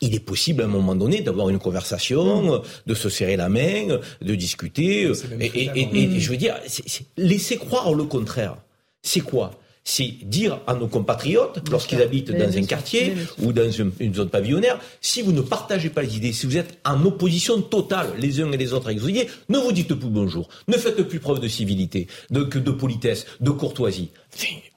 il 0.00 0.14
est 0.14 0.20
possible 0.20 0.62
à 0.62 0.64
un 0.64 0.68
moment 0.68 0.94
donné 0.94 1.22
d'avoir 1.22 1.48
une 1.48 1.58
conversation, 1.58 2.62
de 2.86 2.94
se 2.94 3.08
serrer 3.08 3.36
la 3.36 3.48
main, 3.48 3.98
de 4.20 4.34
discuter. 4.34 5.10
Et, 5.40 5.70
et, 5.74 6.20
je 6.20 6.30
veux 6.30 6.36
dire, 6.36 6.56
laisser 7.16 7.56
croire 7.56 7.92
le 7.94 8.04
contraire. 8.04 8.56
C'est 9.02 9.20
quoi? 9.20 9.52
C'est 9.84 10.14
dire 10.22 10.60
à 10.68 10.74
nos 10.74 10.86
compatriotes, 10.86 11.58
lorsqu'ils 11.68 12.00
habitent 12.00 12.30
dans 12.30 12.56
un 12.56 12.64
quartier 12.64 13.14
ou 13.42 13.52
dans 13.52 13.68
une, 13.68 14.14
zone 14.14 14.28
pavillonnaire, 14.28 14.78
si 15.00 15.22
vous 15.22 15.32
ne 15.32 15.40
partagez 15.40 15.90
pas 15.90 16.02
les 16.02 16.16
idées, 16.16 16.32
si 16.32 16.46
vous 16.46 16.56
êtes 16.56 16.78
en 16.84 17.04
opposition 17.04 17.60
totale 17.60 18.10
les 18.16 18.40
uns 18.40 18.52
et 18.52 18.56
les 18.56 18.72
autres 18.72 18.86
avec 18.86 19.00
vos 19.00 19.08
idées, 19.08 19.26
ne 19.48 19.58
vous 19.58 19.72
dites 19.72 19.92
plus 19.92 20.08
bonjour, 20.08 20.48
ne 20.68 20.74
faites 20.74 21.02
plus 21.02 21.18
preuve 21.18 21.40
de 21.40 21.48
civilité, 21.48 22.06
de, 22.30 22.44
de 22.44 22.70
politesse, 22.70 23.26
de 23.40 23.50
courtoisie. 23.50 24.10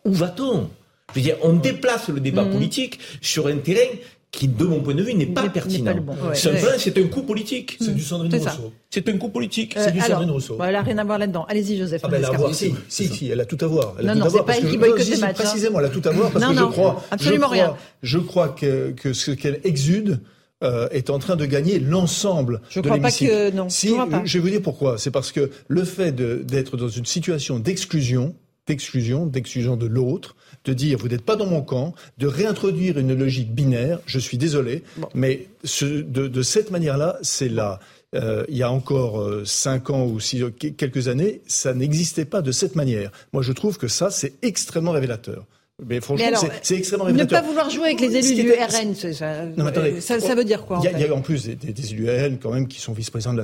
où 0.05 0.11
va-t-on? 0.11 0.69
Je 1.13 1.19
veux 1.19 1.23
dire, 1.23 1.37
on 1.43 1.53
déplace 1.53 2.09
le 2.09 2.19
débat 2.19 2.43
mmh. 2.43 2.51
politique 2.51 2.99
sur 3.21 3.47
un 3.47 3.57
terrain 3.57 3.95
qui, 4.35 4.47
de 4.49 4.65
mon 4.65 4.81
point 4.81 4.93
de 4.93 5.01
vue, 5.01 5.13
n'est 5.13 5.25
pas 5.25 5.49
pertinent. 5.49 5.95
c'est 6.33 6.97
un 6.97 7.07
coup 7.07 7.23
politique. 7.23 7.77
C'est 7.79 7.95
du 7.95 8.01
Sandrine 8.01 8.35
Rousseau. 8.35 8.73
C'est 8.89 9.07
un 9.09 9.17
coup 9.17 9.29
politique. 9.29 9.73
c'est 9.77 9.91
du 9.91 10.01
Sandrine 10.01 10.31
Rousseau. 10.31 10.57
elle 10.61 10.73
n'a 10.73 10.81
rien 10.81 10.97
à 10.97 11.03
voir 11.03 11.17
là-dedans. 11.17 11.45
Allez-y, 11.47 11.77
Joseph. 11.77 12.01
Ah 12.03 12.07
ben, 12.07 12.17
elle 12.17 12.25
a 12.25 12.53
si, 12.53 12.73
si, 12.87 13.07
si, 13.07 13.29
elle 13.29 13.39
a 13.39 13.45
tout 13.45 13.57
à 13.61 13.67
voir. 13.67 13.95
Elle 13.99 14.05
non, 14.07 14.15
non, 14.15 14.29
c'est 14.29 14.45
pas 14.45 14.57
elle 14.57 14.69
qui 14.69 14.77
boycotte 14.77 15.07
les 15.07 15.17
matchs. 15.17 15.37
Précisément, 15.37 15.79
elle 15.79 15.85
a 15.85 15.89
tout 15.89 16.01
à 16.05 16.11
voir 16.11 16.31
parce 16.31 16.45
que 16.45 16.57
je 16.57 16.63
crois, 16.65 17.03
absolument 17.11 17.47
rien. 17.47 17.75
Je 18.03 18.19
crois 18.19 18.49
que, 18.49 18.91
que 18.91 19.13
ce 19.13 19.31
qu'elle 19.31 19.61
exude, 19.63 20.19
euh, 20.63 20.87
est 20.91 21.09
en 21.09 21.19
train 21.19 21.35
de 21.35 21.45
gagner 21.45 21.79
l'ensemble 21.79 22.61
de 22.73 22.81
l'hémicycle. 22.89 23.25
Je 23.25 23.27
crois 23.27 23.49
pas 23.49 23.51
que 23.51 23.55
non. 23.55 23.69
Si, 23.69 23.89
je, 23.89 23.93
je 24.23 24.37
vais 24.37 24.41
vous 24.41 24.49
dire 24.49 24.61
pourquoi. 24.61 24.97
C'est 24.97 25.11
parce 25.11 25.33
que 25.33 25.51
le 25.67 25.83
fait 25.83 26.13
d'être 26.13 26.77
dans 26.77 26.87
une 26.87 27.05
situation 27.05 27.59
d'exclusion, 27.59 28.35
d'exclusion, 28.67 29.25
d'exclusion 29.25 29.75
de 29.75 29.85
l'autre, 29.85 30.35
de 30.65 30.73
dire 30.73 30.97
vous 30.97 31.07
n'êtes 31.07 31.23
pas 31.23 31.35
dans 31.35 31.45
mon 31.45 31.61
camp, 31.61 31.93
de 32.17 32.27
réintroduire 32.27 32.97
une 32.97 33.13
logique 33.13 33.53
binaire. 33.53 33.99
Je 34.05 34.19
suis 34.19 34.37
désolé, 34.37 34.83
mais 35.13 35.47
de, 35.81 36.41
cette 36.41 36.71
manière-là, 36.71 37.17
c'est 37.21 37.49
là. 37.49 37.79
Euh, 38.15 38.45
il 38.47 38.55
y 38.55 38.63
a 38.63 38.71
encore 38.71 39.19
euh, 39.19 39.43
cinq 39.45 39.89
ans 39.89 40.05
ou 40.05 40.19
six, 40.19 40.41
quelques 40.77 41.09
années, 41.09 41.41
ça 41.47 41.73
n'existait 41.73 42.23
pas 42.23 42.41
de 42.41 42.51
cette 42.51 42.75
manière. 42.75 43.11
Moi, 43.33 43.43
je 43.43 43.51
trouve 43.51 43.77
que 43.77 43.89
ça, 43.89 44.09
c'est 44.09 44.33
extrêmement 44.41 44.91
révélateur. 44.91 45.45
Mais 45.83 45.99
franchement, 45.99 46.25
c'est 46.61 46.77
extrêmement 46.77 47.03
révélateur. 47.03 47.39
Ne 47.39 47.43
pas 47.43 47.49
vouloir 47.49 47.69
jouer 47.69 47.87
avec 47.87 47.99
les 47.99 48.15
élus 48.15 48.43
du 48.43 48.51
RN, 48.51 48.95
ça, 48.95 49.45
non, 49.57 49.65
attendez, 49.65 49.99
ça, 49.99 50.21
ça, 50.21 50.33
veut 50.33 50.45
dire 50.45 50.65
quoi 50.65 50.79
Il 50.81 50.97
y, 50.97 51.01
y, 51.01 51.05
a 51.05 51.13
en 51.13 51.19
plus 51.19 51.47
des, 51.47 51.55
des, 51.55 51.91
élus 51.91 52.09
RN 52.09 52.37
quand 52.37 52.51
même 52.51 52.69
qui 52.69 52.79
sont 52.79 52.93
vice-présidents 52.93 53.33
de 53.33 53.39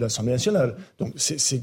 l'Assemblée 0.00 0.32
nationale. 0.32 0.76
Donc 0.98 1.12
c'est 1.16 1.36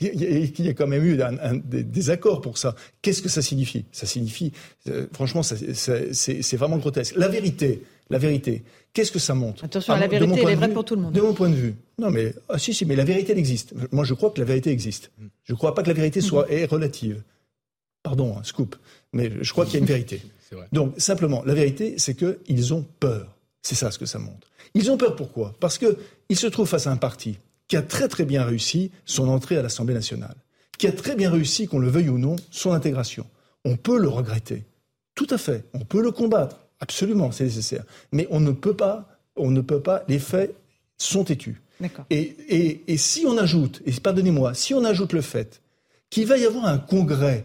il 0.00 0.60
y, 0.60 0.68
a 0.68 0.74
quand 0.74 0.88
même 0.88 1.04
eu 1.04 1.22
un, 1.22 1.38
un, 1.38 1.54
des, 1.54 2.10
accords 2.10 2.40
pour 2.40 2.58
ça. 2.58 2.74
Qu'est-ce 3.00 3.22
que 3.22 3.28
ça 3.28 3.42
signifie? 3.42 3.84
Ça 3.92 4.06
signifie, 4.06 4.50
euh, 4.88 5.06
franchement, 5.12 5.44
c'est 5.44 6.56
vraiment 6.56 6.78
grotesque. 6.78 7.14
La 7.16 7.28
vérité, 7.28 7.84
la 8.10 8.18
vérité. 8.18 8.64
Qu'est-ce 8.92 9.12
que 9.12 9.20
ça 9.20 9.34
montre? 9.34 9.64
Attention, 9.64 9.94
la 9.94 10.08
vérité, 10.08 10.40
elle 10.42 10.50
est 10.50 10.54
vraie 10.56 10.68
pour 10.68 10.84
tout 10.84 10.96
le 10.96 11.02
monde. 11.02 11.12
De 11.12 11.20
mon 11.20 11.32
point 11.32 11.50
de 11.50 11.54
vue. 11.54 11.76
Non, 11.98 12.10
mais 12.10 12.34
ah, 12.48 12.58
si, 12.58 12.74
si, 12.74 12.86
mais 12.86 12.96
la 12.96 13.04
vérité, 13.04 13.32
elle 13.32 13.38
existe. 13.38 13.72
Moi, 13.92 14.04
je 14.04 14.14
crois 14.14 14.30
que 14.30 14.40
la 14.40 14.46
vérité 14.46 14.70
existe. 14.70 15.12
Je 15.44 15.52
ne 15.52 15.56
crois 15.56 15.74
pas 15.74 15.82
que 15.82 15.88
la 15.88 15.94
vérité 15.94 16.20
soit 16.20 16.50
est 16.50 16.64
relative. 16.64 17.22
Pardon, 18.04 18.36
un 18.38 18.44
scoop. 18.44 18.76
Mais 19.14 19.30
je 19.40 19.52
crois 19.52 19.64
qu'il 19.64 19.74
y 19.74 19.76
a 19.76 19.80
une 19.80 19.86
vérité. 19.86 20.20
Donc, 20.72 20.94
simplement, 20.98 21.42
la 21.46 21.54
vérité, 21.54 21.94
c'est 21.98 22.14
qu'ils 22.14 22.74
ont 22.74 22.84
peur. 23.00 23.36
C'est 23.62 23.74
ça 23.74 23.90
ce 23.90 23.98
que 23.98 24.06
ça 24.06 24.18
montre. 24.18 24.46
Ils 24.74 24.90
ont 24.90 24.96
peur 24.96 25.16
pourquoi? 25.16 25.54
Parce 25.60 25.78
qu'ils 25.78 26.36
se 26.36 26.46
trouvent 26.46 26.68
face 26.68 26.86
à 26.86 26.90
un 26.90 26.96
parti 26.96 27.38
qui 27.68 27.76
a 27.76 27.82
très 27.82 28.08
très 28.08 28.24
bien 28.24 28.44
réussi 28.44 28.90
son 29.06 29.28
entrée 29.28 29.56
à 29.56 29.62
l'Assemblée 29.62 29.94
nationale, 29.94 30.34
qui 30.78 30.86
a 30.86 30.92
très 30.92 31.14
bien 31.14 31.30
réussi, 31.30 31.66
qu'on 31.66 31.78
le 31.78 31.88
veuille 31.88 32.10
ou 32.10 32.18
non, 32.18 32.36
son 32.50 32.72
intégration. 32.72 33.26
On 33.64 33.76
peut 33.76 33.98
le 33.98 34.08
regretter. 34.08 34.64
Tout 35.14 35.28
à 35.30 35.38
fait. 35.38 35.64
On 35.72 35.80
peut 35.80 36.02
le 36.02 36.10
combattre. 36.10 36.58
Absolument, 36.80 37.30
c'est 37.30 37.44
nécessaire. 37.44 37.84
Mais 38.12 38.26
on 38.30 38.40
ne 38.40 38.50
peut 38.50 38.74
pas, 38.74 39.08
on 39.36 39.50
ne 39.50 39.60
peut 39.60 39.80
pas, 39.80 40.04
les 40.08 40.18
faits 40.18 40.54
sont 40.98 41.24
têtus. 41.24 41.62
Et, 42.10 42.36
et, 42.48 42.92
et 42.92 42.96
si 42.96 43.24
on 43.26 43.38
ajoute, 43.38 43.82
et 43.86 43.92
pardonnez-moi, 43.92 44.54
si 44.54 44.74
on 44.74 44.84
ajoute 44.84 45.12
le 45.12 45.20
fait 45.20 45.62
qu'il 46.10 46.26
va 46.26 46.36
y 46.36 46.44
avoir 46.44 46.66
un 46.66 46.78
congrès 46.78 47.44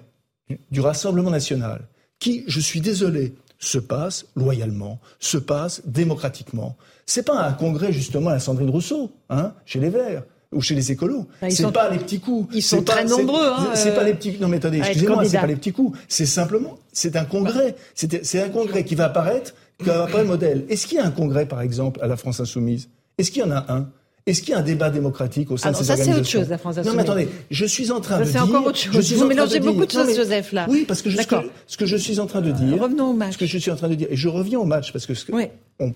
du 0.72 0.82
Rassemblement 0.82 1.30
national, 1.30 1.88
qui, 2.20 2.44
je 2.48 2.60
suis 2.60 2.82
désolé, 2.82 3.36
se 3.60 3.78
passe 3.78 4.26
loyalement, 4.36 5.00
se 5.20 5.38
passe 5.38 5.82
démocratiquement. 5.86 6.78
C'est 7.06 7.24
pas 7.24 7.42
un 7.44 7.54
congrès 7.54 7.92
justement 7.92 8.30
à 8.30 8.40
Sandrine 8.40 8.70
Rousseau, 8.70 9.12
hein, 9.30 9.54
chez 9.66 9.80
les 9.80 9.90
Verts 9.90 10.24
ou 10.52 10.62
chez 10.62 10.76
les 10.76 10.92
écolos. 10.92 11.28
Bah, 11.42 11.50
c'est 11.50 11.72
pas 11.72 11.90
les 11.90 12.00
petits 12.00 12.20
coups. 12.20 12.56
Ils 12.56 12.64
sont 12.64 12.82
très 12.82 13.06
nombreux. 13.06 13.48
Hein, 13.48 13.72
c'est 13.76 13.94
pas 13.94 14.04
les 14.04 14.14
petits. 14.14 14.38
Non 14.40 14.48
mais 14.48 14.58
attendez, 14.58 14.80
excusez-moi, 14.80 15.26
c'est 15.26 15.40
pas 15.40 15.48
les 15.48 15.56
petits 15.56 15.74
coups. 15.74 15.98
C'est 16.08 16.26
simplement, 16.26 16.80
c'est 16.92 17.16
un 17.16 17.26
congrès. 17.26 17.76
C'est 17.94 18.42
un 18.42 18.50
congrès 18.50 18.84
qui 18.84 18.96
va 18.96 19.06
apparaître, 19.06 19.54
qui 19.78 19.86
va 19.86 20.04
apparaître 20.04 20.28
modèle. 20.28 20.66
Est-ce 20.70 20.88
qu'il 20.88 20.98
y 20.98 21.02
a 21.02 21.06
un 21.06 21.12
congrès, 21.12 21.46
par 21.46 21.62
exemple, 21.62 22.02
à 22.02 22.08
la 22.08 22.18
France 22.18 22.40
insoumise? 22.40 22.90
Est-ce 23.18 23.32
qu'il 23.32 23.42
y 23.42 23.46
en 23.46 23.52
a 23.52 23.66
un? 23.72 23.90
Est-ce 24.26 24.42
qu'il 24.42 24.52
y 24.52 24.54
a 24.54 24.60
un 24.60 24.64
débat 24.64 24.90
démocratique 24.90 25.50
au 25.52 25.58
sein 25.58 25.72
de 25.72 25.76
ces 25.76 25.86
ça, 25.86 25.94
organisations 25.94 26.24
Ça, 26.24 26.30
c'est 26.30 26.38
autre 26.38 26.46
chose, 26.46 26.50
la 26.50 26.58
France 26.58 26.78
Non, 26.78 26.94
mais 26.94 27.02
attendez, 27.02 27.30
je 27.50 27.66
suis 27.66 27.92
en 27.92 28.00
train 28.00 28.18
ça, 28.18 28.20
de 28.20 28.30
dire... 28.30 28.34
C'est 28.34 28.40
encore 28.40 28.66
autre 28.66 28.78
chose. 28.78 29.14
Vous 29.14 29.28
mélangez 29.28 29.60
beaucoup 29.60 29.86
de 29.86 29.92
choses, 29.92 30.16
Joseph, 30.16 30.52
là. 30.52 30.68
Oui, 30.70 30.86
parce 30.88 31.02
que, 31.02 31.10
ce 31.10 31.26
que, 31.26 31.36
ce 31.68 31.78
que 31.78 31.86
je 31.86 31.98
suis 31.98 32.20
en 32.20 32.28
train 32.28 32.42
de 32.42 32.52
dire... 32.52 32.82
revenons 32.82 33.12
au 33.12 33.14
match. 33.14 33.34
Ce 33.34 33.38
que 33.38 33.46
je 33.46 33.58
suis 33.58 33.72
en 33.72 33.76
train 33.76 33.90
de 33.90 33.96
dire, 33.96 34.08
et 34.10 34.16
je 34.16 34.28
reviens 34.28 34.60
au 34.60 34.66
match, 34.66 34.92
parce 34.92 35.06
que 35.06 35.14
ce, 35.14 35.32
oui. 35.32 35.46
on, 35.80 35.94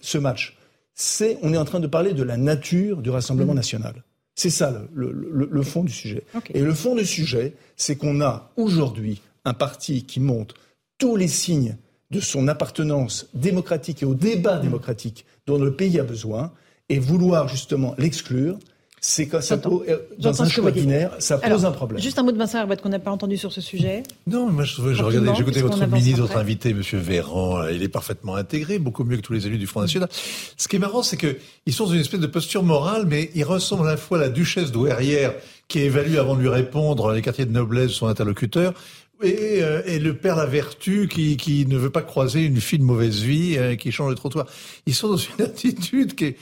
ce 0.00 0.18
match, 0.18 0.56
c'est... 0.94 1.38
On 1.42 1.52
est 1.52 1.58
en 1.58 1.64
train 1.64 1.80
de 1.80 1.86
parler 1.86 2.12
de 2.12 2.22
la 2.22 2.36
nature 2.36 3.02
du 3.02 3.10
Rassemblement 3.10 3.52
mm. 3.52 3.56
national. 3.56 4.04
C'est 4.34 4.50
ça 4.50 4.82
le, 4.92 5.12
le, 5.12 5.48
le, 5.50 5.62
fond 5.62 5.82
du 5.82 5.92
sujet. 5.92 6.24
Okay. 6.34 6.58
Et 6.58 6.60
le 6.60 6.74
fond 6.74 6.94
du 6.94 7.06
sujet, 7.06 7.54
c'est 7.76 7.96
qu'on 7.96 8.20
a 8.20 8.50
aujourd'hui 8.56 9.22
un 9.46 9.54
parti 9.54 10.04
qui 10.04 10.20
montre 10.20 10.54
tous 10.98 11.16
les 11.16 11.28
signes 11.28 11.76
de 12.10 12.20
son 12.20 12.46
appartenance 12.46 13.28
démocratique 13.34 14.02
et 14.02 14.06
au 14.06 14.14
débat 14.14 14.58
démocratique 14.58 15.24
dont 15.46 15.58
le 15.58 15.74
pays 15.74 15.98
a 15.98 16.04
besoin, 16.04 16.52
et 16.88 16.98
vouloir 16.98 17.48
justement 17.48 17.94
l'exclure, 17.98 18.58
c'est 19.00 19.26
que 19.26 19.40
ça 19.40 19.58
pose, 19.58 19.84
euh, 19.88 19.98
dans 20.18 20.42
un 20.42 20.48
choix 20.48 20.70
binaire, 20.70 21.12
ça 21.18 21.38
pose 21.38 21.64
un 21.64 21.70
problème. 21.70 22.02
Juste 22.02 22.18
un 22.18 22.22
mot 22.22 22.32
de 22.32 22.38
Vincent 22.38 22.58
Herbert 22.58 22.80
qu'on 22.80 22.88
n'a 22.88 22.98
pas 22.98 23.10
entendu 23.10 23.36
sur 23.36 23.52
ce 23.52 23.60
sujet. 23.60 24.02
Non, 24.26 24.50
moi 24.50 24.64
je, 24.64 24.74
je 24.74 25.02
regardais, 25.02 25.34
j'écoutais 25.36 25.60
votre 25.60 25.86
ministre, 25.86 26.22
votre 26.22 26.36
invité, 26.36 26.74
Monsieur 26.74 26.98
Véran, 26.98 27.68
il 27.68 27.82
est 27.82 27.88
parfaitement 27.88 28.34
intégré, 28.34 28.78
beaucoup 28.78 29.04
mieux 29.04 29.16
que 29.16 29.22
tous 29.22 29.32
les 29.32 29.46
élus 29.46 29.58
du 29.58 29.66
Front 29.66 29.82
National. 29.82 30.08
Ce 30.56 30.66
qui 30.66 30.76
est 30.76 30.80
marrant, 30.80 31.02
c'est 31.02 31.16
que 31.16 31.36
ils 31.66 31.72
sont 31.72 31.86
dans 31.86 31.92
une 31.92 32.00
espèce 32.00 32.20
de 32.20 32.26
posture 32.26 32.62
morale, 32.62 33.04
mais 33.06 33.30
ils 33.34 33.44
ressemblent 33.44 33.86
à 33.86 33.92
la 33.92 33.96
fois 33.96 34.18
à 34.18 34.22
la 34.22 34.28
duchesse 34.28 34.72
douairière 34.72 35.34
qui 35.68 35.80
évalue 35.80 36.16
avant 36.16 36.34
de 36.34 36.40
lui 36.40 36.48
répondre 36.48 37.12
les 37.12 37.22
quartiers 37.22 37.46
de 37.46 37.52
noblesse 37.52 37.88
de 37.88 37.92
son 37.92 38.06
interlocuteur, 38.06 38.72
et, 39.22 39.62
euh, 39.62 39.82
et, 39.86 39.98
le 39.98 40.14
père 40.14 40.36
la 40.36 40.46
vertu 40.46 41.08
qui, 41.08 41.36
qui 41.36 41.64
ne 41.66 41.78
veut 41.78 41.90
pas 41.90 42.02
croiser 42.02 42.44
une 42.44 42.60
fille 42.60 42.78
de 42.78 42.84
mauvaise 42.84 43.22
vie 43.22 43.56
euh, 43.56 43.74
qui 43.74 43.90
change 43.90 44.10
de 44.10 44.16
trottoir. 44.16 44.46
Ils 44.84 44.94
sont 44.94 45.08
dans 45.08 45.16
une 45.16 45.40
attitude 45.44 46.14
qui 46.14 46.24
est 46.26 46.36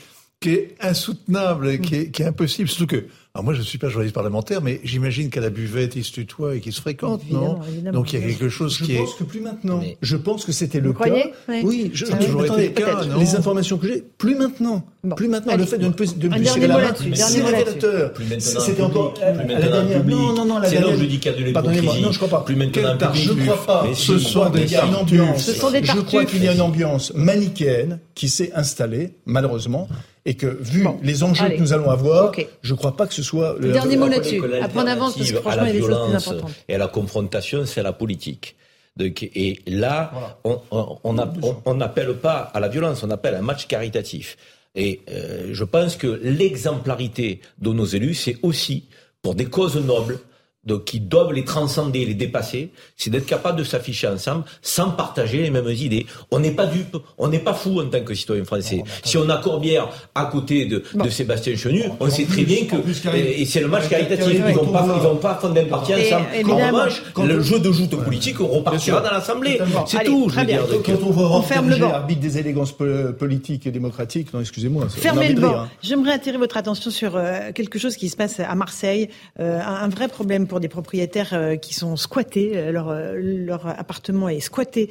qui 0.45 0.51
est 0.51 0.75
insoutenable, 0.79 1.71
et 1.71 1.81
qui 1.81 1.95
est, 1.95 2.11
qui 2.11 2.21
est 2.21 2.27
impossible. 2.27 2.69
Surtout 2.69 2.87
que, 2.87 3.07
alors 3.35 3.45
moi 3.45 3.55
je 3.55 3.61
ne 3.61 3.65
suis 3.65 3.79
pas 3.79 3.89
journaliste 3.89 4.15
parlementaire, 4.15 4.61
mais 4.61 4.79
j'imagine 4.85 5.31
qu'à 5.31 5.41
la 5.41 5.49
buvette 5.49 5.97
ils 5.97 6.05
se 6.05 6.13
tutoient 6.13 6.55
et 6.55 6.61
qu'ils 6.61 6.75
se 6.75 6.83
fréquentent, 6.83 7.23
non 7.31 7.61
Donc 7.93 8.13
il 8.13 8.21
y 8.21 8.23
a 8.23 8.27
quelque 8.27 8.51
chose 8.51 8.77
je 8.77 8.85
qui 8.85 8.93
est. 8.93 8.97
Je 8.97 9.01
pense 9.01 9.15
que 9.15 9.25
plus 9.25 9.41
maintenant. 9.41 9.81
Je 10.03 10.17
pense 10.19 10.45
que 10.45 10.53
c'était 10.53 10.81
le 10.81 10.93
cas. 10.93 11.11
Oui, 11.49 11.63
oui 11.65 11.91
je, 11.95 12.05
ça 12.05 12.17
a 12.17 12.19
toujours 12.19 12.45
été 12.45 12.69
le 12.69 12.75
cas. 12.75 13.07
Non 13.07 13.19
les 13.19 13.35
informations 13.35 13.79
que 13.79 13.89
j'ai, 13.89 14.05
plus 14.19 14.35
maintenant. 14.35 14.85
Plus 15.17 15.29
maintenant. 15.29 15.55
Allez, 15.55 15.63
le 15.63 15.69
fait 15.69 15.79
de, 15.79 15.85
de, 15.85 15.89
me 16.29 16.37
pousser 16.37 16.67
la 16.67 16.79
main, 16.79 16.95
c'est 17.15 17.43
révélateur. 17.43 18.13
C'était 18.39 18.83
encore 18.83 19.15
la 19.23 19.33
dernière. 19.33 20.05
Non, 20.05 20.35
non, 20.35 20.45
non, 20.45 20.59
la 20.59 20.69
dernière. 20.69 20.99
C'est 20.99 21.27
l'ange 21.27 21.45
de 21.47 21.53
Pardonnez-moi, 21.53 21.95
non, 22.03 22.13
je 22.13 22.19
crois 22.19 22.29
pas. 22.29 22.45
Plus 22.45 22.57
maintenant. 22.57 23.15
Je 23.15 23.33
crois 23.33 23.65
pas. 23.65 23.87
Ce 23.95 24.19
sont 24.19 24.51
des 24.51 24.77
ambiance. 24.77 25.51
Je 25.55 26.01
crois 26.01 26.27
qu'il 26.27 26.45
y 26.45 26.49
a 26.49 26.53
une 26.53 26.61
ambiance 26.61 27.15
manichéenne 27.15 28.01
qui 28.15 28.29
s'est 28.29 28.53
installée, 28.55 29.15
malheureusement 29.25 29.89
et 30.27 30.35
que 30.35 30.47
vu 30.47 30.87
les 31.03 31.23
enjeux 31.23 31.49
que 31.51 31.61
nous 31.61 31.73
allons 31.73 31.91
avoir, 31.91 32.33
je 32.63 32.73
ne 32.73 32.79
crois 32.79 32.97
pas 32.97 33.07
que 33.07 33.15
ce 33.15 33.23
soit 33.23 33.57
le 33.59 33.73
dernier 33.73 33.97
mot 33.97 34.09
là-dessus. 34.09 34.43
Après 34.63 34.81
on 34.81 34.87
avance 34.87 35.17
parce 35.17 35.31
que 35.31 35.41
franchement 35.41 35.65
il 35.65 35.67
y 35.67 35.71
a 35.71 35.73
des 35.73 35.81
choses 35.81 36.07
plus 36.09 36.17
importantes. 36.17 36.53
Et 36.69 36.75
à 36.75 36.79
la 36.79 36.89
confrontation, 36.89 37.67
c'est 37.67 37.83
la 37.83 37.93
politique. 37.93 38.57
Donc, 38.97 39.25
et 39.25 39.59
là, 39.67 40.39
on 40.45 41.75
n'appelle 41.75 42.15
pas 42.15 42.39
à 42.55 42.61
la 42.61 42.69
violence, 42.69 43.03
on 43.03 43.11
appelle 43.11 43.35
un 43.35 43.43
match 43.43 43.67
caritatif. 43.67 44.37
Et 44.77 45.01
euh, 45.11 45.51
je 45.53 45.65
pense 45.65 45.97
que 45.97 46.07
l'exemplarité 46.23 47.41
de 47.59 47.73
nos 47.73 47.85
élus, 47.85 48.15
c'est 48.15 48.39
aussi 48.43 48.85
pour 49.23 49.35
des 49.35 49.47
causes 49.47 49.77
nobles 49.77 50.19
donc 50.67 50.85
qui 50.85 51.01
doivent 51.01 51.33
les 51.33 51.45
transcender, 51.45 52.05
les 52.05 52.15
dépasser, 52.15 52.71
c'est 52.97 53.11
d'être 53.11 53.27
capable 53.27 53.59
de 53.59 53.65
s'afficher 53.65 54.09
ensemble 54.09 54.45
sans 54.63 54.91
partager 54.91 55.43
les 55.43 55.51
mêmes 55.51 55.69
idées. 55.69 56.07
On 56.31 56.41
n'est 56.41 56.51
pas 56.51 56.67
dupe, 56.67 56.97
on 57.19 57.29
n'est 57.29 57.39
pas 57.39 57.55
fou 57.55 57.81
en 57.81 57.87
tant 57.87 58.01
que 58.01 58.15
citoyen 58.15 58.45
français. 58.45 58.83
si 59.05 59.17
on 59.17 59.29
a 59.29 59.37
Corbière 59.39 59.89
à 60.15 60.27
côté 60.27 60.67
de, 60.67 60.83
de 60.95 61.09
Sébastien 61.09 61.57
Chenu, 61.57 61.85
on 62.01 62.09
sait 62.09 62.25
très 62.25 62.43
bien 62.43 62.65
que 62.65 62.77
et 63.15 63.45
c'est 63.45 63.61
le 63.61 63.69
match 63.69 63.89
caritatif. 63.89 64.27
Ils 64.49 64.55
vont 64.55 64.67
pas, 64.67 64.87
ils 64.97 65.03
vont 65.03 65.17
pas 65.17 65.35
fonder 65.35 65.63
un 65.63 65.65
parti 65.67 65.95
ensemble. 65.95 66.27
En 66.51 66.57
revanche, 66.57 67.03
le 67.23 67.41
jeu 67.41 67.59
de 67.59 67.73
joute 67.73 67.97
politique 68.03 68.39
repartira 68.39 69.01
dans 69.01 69.11
l'Assemblée. 69.11 69.61
C'est 69.87 70.05
tout. 70.05 70.29
Je 70.29 70.41
veux 70.41 70.47
dire. 70.47 70.63
Quand 70.85 70.93
on 71.03 71.11
va 71.11 71.23
on 71.37 71.43
ferme 71.43 71.71
le 71.71 71.83
arbitre 71.85 72.21
des 72.21 72.39
élégances 72.39 72.75
politiques 73.19 73.67
et 73.67 73.71
démocratiques, 73.71 74.33
non, 74.33 74.41
excusez-moi. 74.41 74.87
Fermez 74.89 75.33
le 75.33 75.41
banc. 75.41 75.67
J'aimerais 75.83 76.13
attirer 76.13 76.39
votre 76.39 76.57
attention 76.57 76.91
sur 76.91 77.17
euh, 77.17 77.53
quelque 77.53 77.79
chose 77.79 77.97
qui 77.97 78.09
se 78.09 78.17
passe 78.17 78.41
à 78.41 78.55
Marseille, 78.55 79.09
euh, 79.41 79.61
un 79.61 79.89
vrai 79.89 80.09
problème 80.09 80.47
des 80.61 80.69
propriétaires 80.69 81.33
euh, 81.33 81.57
qui 81.57 81.75
sont 81.75 81.97
squattés. 81.97 82.53
Euh, 82.55 82.73
leur, 82.73 82.89
euh, 82.89 83.15
leur 83.15 83.67
appartement 83.67 84.29
est 84.29 84.41
squatté 84.41 84.91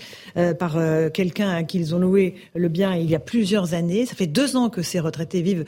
par 0.60 0.78
quelqu'un 1.14 1.50
à 1.50 1.64
qui 1.64 1.80
ils 1.80 1.96
ont 1.96 2.00
loué 2.00 2.36
le 2.56 2.68
bien 2.68 2.96
il 2.96 3.10
y 3.10 3.16
a 3.16 3.20
plusieurs 3.20 3.74
années. 3.74 4.06
Ça 4.06 4.16
fait 4.16 4.28
deux 4.28 4.56
ans 4.56 4.70
que 4.70 4.82
ces 4.82 5.00
retraités 5.00 5.42
vivent 5.42 5.66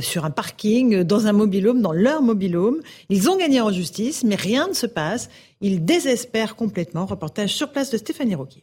sur 0.00 0.24
un 0.24 0.30
parking, 0.30 1.02
dans 1.02 1.26
un 1.26 1.32
mobilhome, 1.32 1.80
dans 1.80 1.92
leur 1.92 2.22
mobilhome. 2.22 2.80
Ils 3.08 3.30
ont 3.30 3.36
gagné 3.36 3.60
en 3.60 3.70
justice, 3.70 4.24
mais 4.24 4.34
rien 4.34 4.68
ne 4.68 4.72
se 4.72 4.86
passe. 4.86 5.28
Ils 5.60 5.84
désespèrent 5.84 6.56
complètement. 6.56 7.06
Reportage 7.06 7.54
sur 7.54 7.70
place 7.70 7.90
de 7.90 7.98
Stéphanie 7.98 8.34
Roquier. 8.34 8.62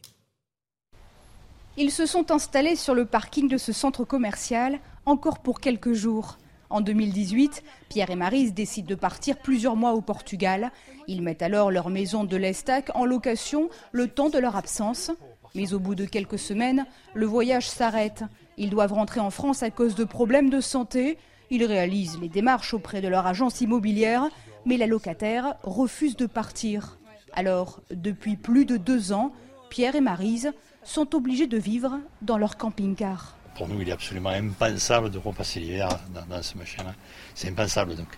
Ils 1.76 1.90
se 1.90 2.06
sont 2.06 2.30
installés 2.30 2.76
sur 2.76 2.94
le 2.94 3.04
parking 3.04 3.48
de 3.48 3.56
ce 3.56 3.72
centre 3.72 4.04
commercial 4.04 4.78
encore 5.06 5.38
pour 5.38 5.60
quelques 5.60 5.92
jours. 5.92 6.38
En 6.74 6.80
2018, 6.80 7.62
Pierre 7.88 8.10
et 8.10 8.16
Marise 8.16 8.52
décident 8.52 8.88
de 8.88 8.96
partir 8.96 9.38
plusieurs 9.38 9.76
mois 9.76 9.92
au 9.92 10.00
Portugal. 10.00 10.72
Ils 11.06 11.22
mettent 11.22 11.42
alors 11.42 11.70
leur 11.70 11.88
maison 11.88 12.24
de 12.24 12.36
l'Estac 12.36 12.90
en 12.96 13.04
location 13.04 13.68
le 13.92 14.08
temps 14.08 14.28
de 14.28 14.40
leur 14.40 14.56
absence. 14.56 15.12
Mais 15.54 15.72
au 15.72 15.78
bout 15.78 15.94
de 15.94 16.04
quelques 16.04 16.40
semaines, 16.40 16.84
le 17.14 17.26
voyage 17.26 17.70
s'arrête. 17.70 18.24
Ils 18.56 18.70
doivent 18.70 18.92
rentrer 18.92 19.20
en 19.20 19.30
France 19.30 19.62
à 19.62 19.70
cause 19.70 19.94
de 19.94 20.02
problèmes 20.02 20.50
de 20.50 20.60
santé. 20.60 21.16
Ils 21.48 21.64
réalisent 21.64 22.18
les 22.20 22.28
démarches 22.28 22.74
auprès 22.74 23.00
de 23.00 23.06
leur 23.06 23.24
agence 23.24 23.60
immobilière, 23.60 24.28
mais 24.66 24.76
la 24.76 24.88
locataire 24.88 25.54
refuse 25.62 26.16
de 26.16 26.26
partir. 26.26 26.98
Alors, 27.34 27.82
depuis 27.92 28.34
plus 28.34 28.64
de 28.64 28.78
deux 28.78 29.12
ans, 29.12 29.30
Pierre 29.70 29.94
et 29.94 30.00
Marise 30.00 30.50
sont 30.82 31.14
obligés 31.14 31.46
de 31.46 31.56
vivre 31.56 32.00
dans 32.20 32.36
leur 32.36 32.56
camping-car. 32.56 33.36
Pour 33.56 33.68
nous, 33.68 33.80
il 33.80 33.88
est 33.88 33.92
absolument 33.92 34.30
impensable 34.30 35.10
de 35.10 35.18
repasser 35.18 35.60
l'hiver 35.60 35.88
dans, 36.28 36.42
ce 36.42 36.58
machin-là. 36.58 36.94
C'est 37.34 37.48
impensable. 37.48 37.94
Donc, 37.94 38.08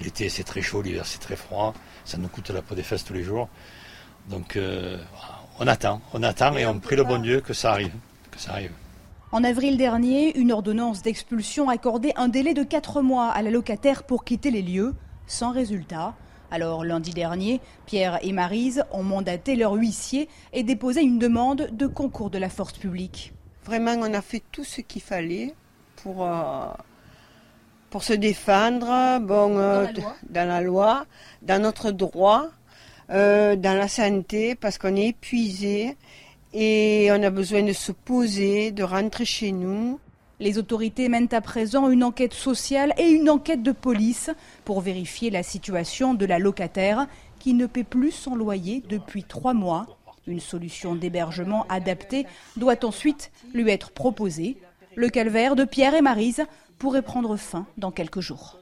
l'été, 0.00 0.28
c'est 0.28 0.44
très 0.44 0.62
chaud, 0.62 0.82
l'hiver, 0.82 1.04
c'est 1.04 1.18
très 1.18 1.36
froid. 1.36 1.74
Ça 2.04 2.16
nous 2.16 2.28
coûte 2.28 2.50
la 2.50 2.62
peau 2.62 2.74
des 2.74 2.82
fesses 2.82 3.04
tous 3.04 3.14
les 3.14 3.24
jours. 3.24 3.48
Donc, 4.28 4.56
euh, 4.56 4.98
on 5.58 5.66
attend, 5.66 6.00
on 6.12 6.22
attend 6.22 6.56
et 6.56 6.64
on 6.64 6.78
prie 6.78 6.96
le 6.96 7.04
bon 7.04 7.18
Dieu 7.18 7.40
que 7.40 7.52
ça 7.52 7.72
arrive, 7.72 7.92
que 8.30 8.38
ça 8.38 8.52
arrive. 8.52 8.72
En 9.32 9.42
avril 9.42 9.76
dernier, 9.76 10.38
une 10.38 10.52
ordonnance 10.52 11.02
d'expulsion 11.02 11.68
accordait 11.68 12.12
un 12.14 12.28
délai 12.28 12.54
de 12.54 12.62
4 12.62 13.02
mois 13.02 13.30
à 13.30 13.42
la 13.42 13.50
locataire 13.50 14.04
pour 14.04 14.24
quitter 14.24 14.52
les 14.52 14.62
lieux, 14.62 14.94
sans 15.26 15.50
résultat. 15.50 16.14
Alors 16.52 16.84
lundi 16.84 17.10
dernier, 17.10 17.60
Pierre 17.84 18.20
et 18.22 18.32
Marise 18.32 18.84
ont 18.92 19.02
mandaté 19.02 19.56
leur 19.56 19.72
huissier 19.72 20.28
et 20.52 20.62
déposé 20.62 21.02
une 21.02 21.18
demande 21.18 21.68
de 21.72 21.88
concours 21.88 22.30
de 22.30 22.38
la 22.38 22.48
force 22.48 22.74
publique. 22.74 23.32
Vraiment, 23.64 23.94
on 23.98 24.12
a 24.12 24.20
fait 24.20 24.42
tout 24.52 24.64
ce 24.64 24.82
qu'il 24.82 25.00
fallait 25.00 25.54
pour, 25.96 26.26
euh, 26.26 26.66
pour 27.88 28.04
se 28.04 28.12
défendre 28.12 29.20
bon, 29.20 29.56
euh, 29.56 29.86
dans, 30.28 30.46
la 30.46 30.60
loi, 30.60 31.06
dans 31.40 31.62
notre 31.62 31.90
droit, 31.90 32.48
euh, 33.10 33.56
dans 33.56 33.76
la 33.76 33.88
santé, 33.88 34.54
parce 34.54 34.76
qu'on 34.76 34.96
est 34.96 35.08
épuisé 35.08 35.96
et 36.52 37.08
on 37.10 37.22
a 37.22 37.30
besoin 37.30 37.62
de 37.62 37.72
se 37.72 37.90
poser, 37.90 38.70
de 38.70 38.82
rentrer 38.82 39.24
chez 39.24 39.50
nous. 39.50 39.98
Les 40.40 40.58
autorités 40.58 41.08
mènent 41.08 41.32
à 41.32 41.40
présent 41.40 41.88
une 41.88 42.04
enquête 42.04 42.34
sociale 42.34 42.92
et 42.98 43.08
une 43.08 43.30
enquête 43.30 43.62
de 43.62 43.72
police 43.72 44.30
pour 44.66 44.82
vérifier 44.82 45.30
la 45.30 45.42
situation 45.42 46.12
de 46.12 46.26
la 46.26 46.38
locataire 46.38 47.06
qui 47.38 47.54
ne 47.54 47.66
paie 47.66 47.84
plus 47.84 48.12
son 48.12 48.34
loyer 48.34 48.82
depuis 48.88 49.24
trois 49.24 49.54
mois. 49.54 49.86
Une 50.26 50.40
solution 50.40 50.94
d'hébergement 50.94 51.66
adaptée 51.68 52.26
doit 52.56 52.84
ensuite 52.84 53.30
lui 53.52 53.70
être 53.70 53.90
proposée. 53.90 54.56
Le 54.96 55.08
calvaire 55.08 55.56
de 55.56 55.64
Pierre 55.64 55.94
et 55.94 56.02
Marise 56.02 56.44
pourrait 56.78 57.02
prendre 57.02 57.36
fin 57.36 57.66
dans 57.76 57.90
quelques 57.90 58.20
jours. 58.20 58.58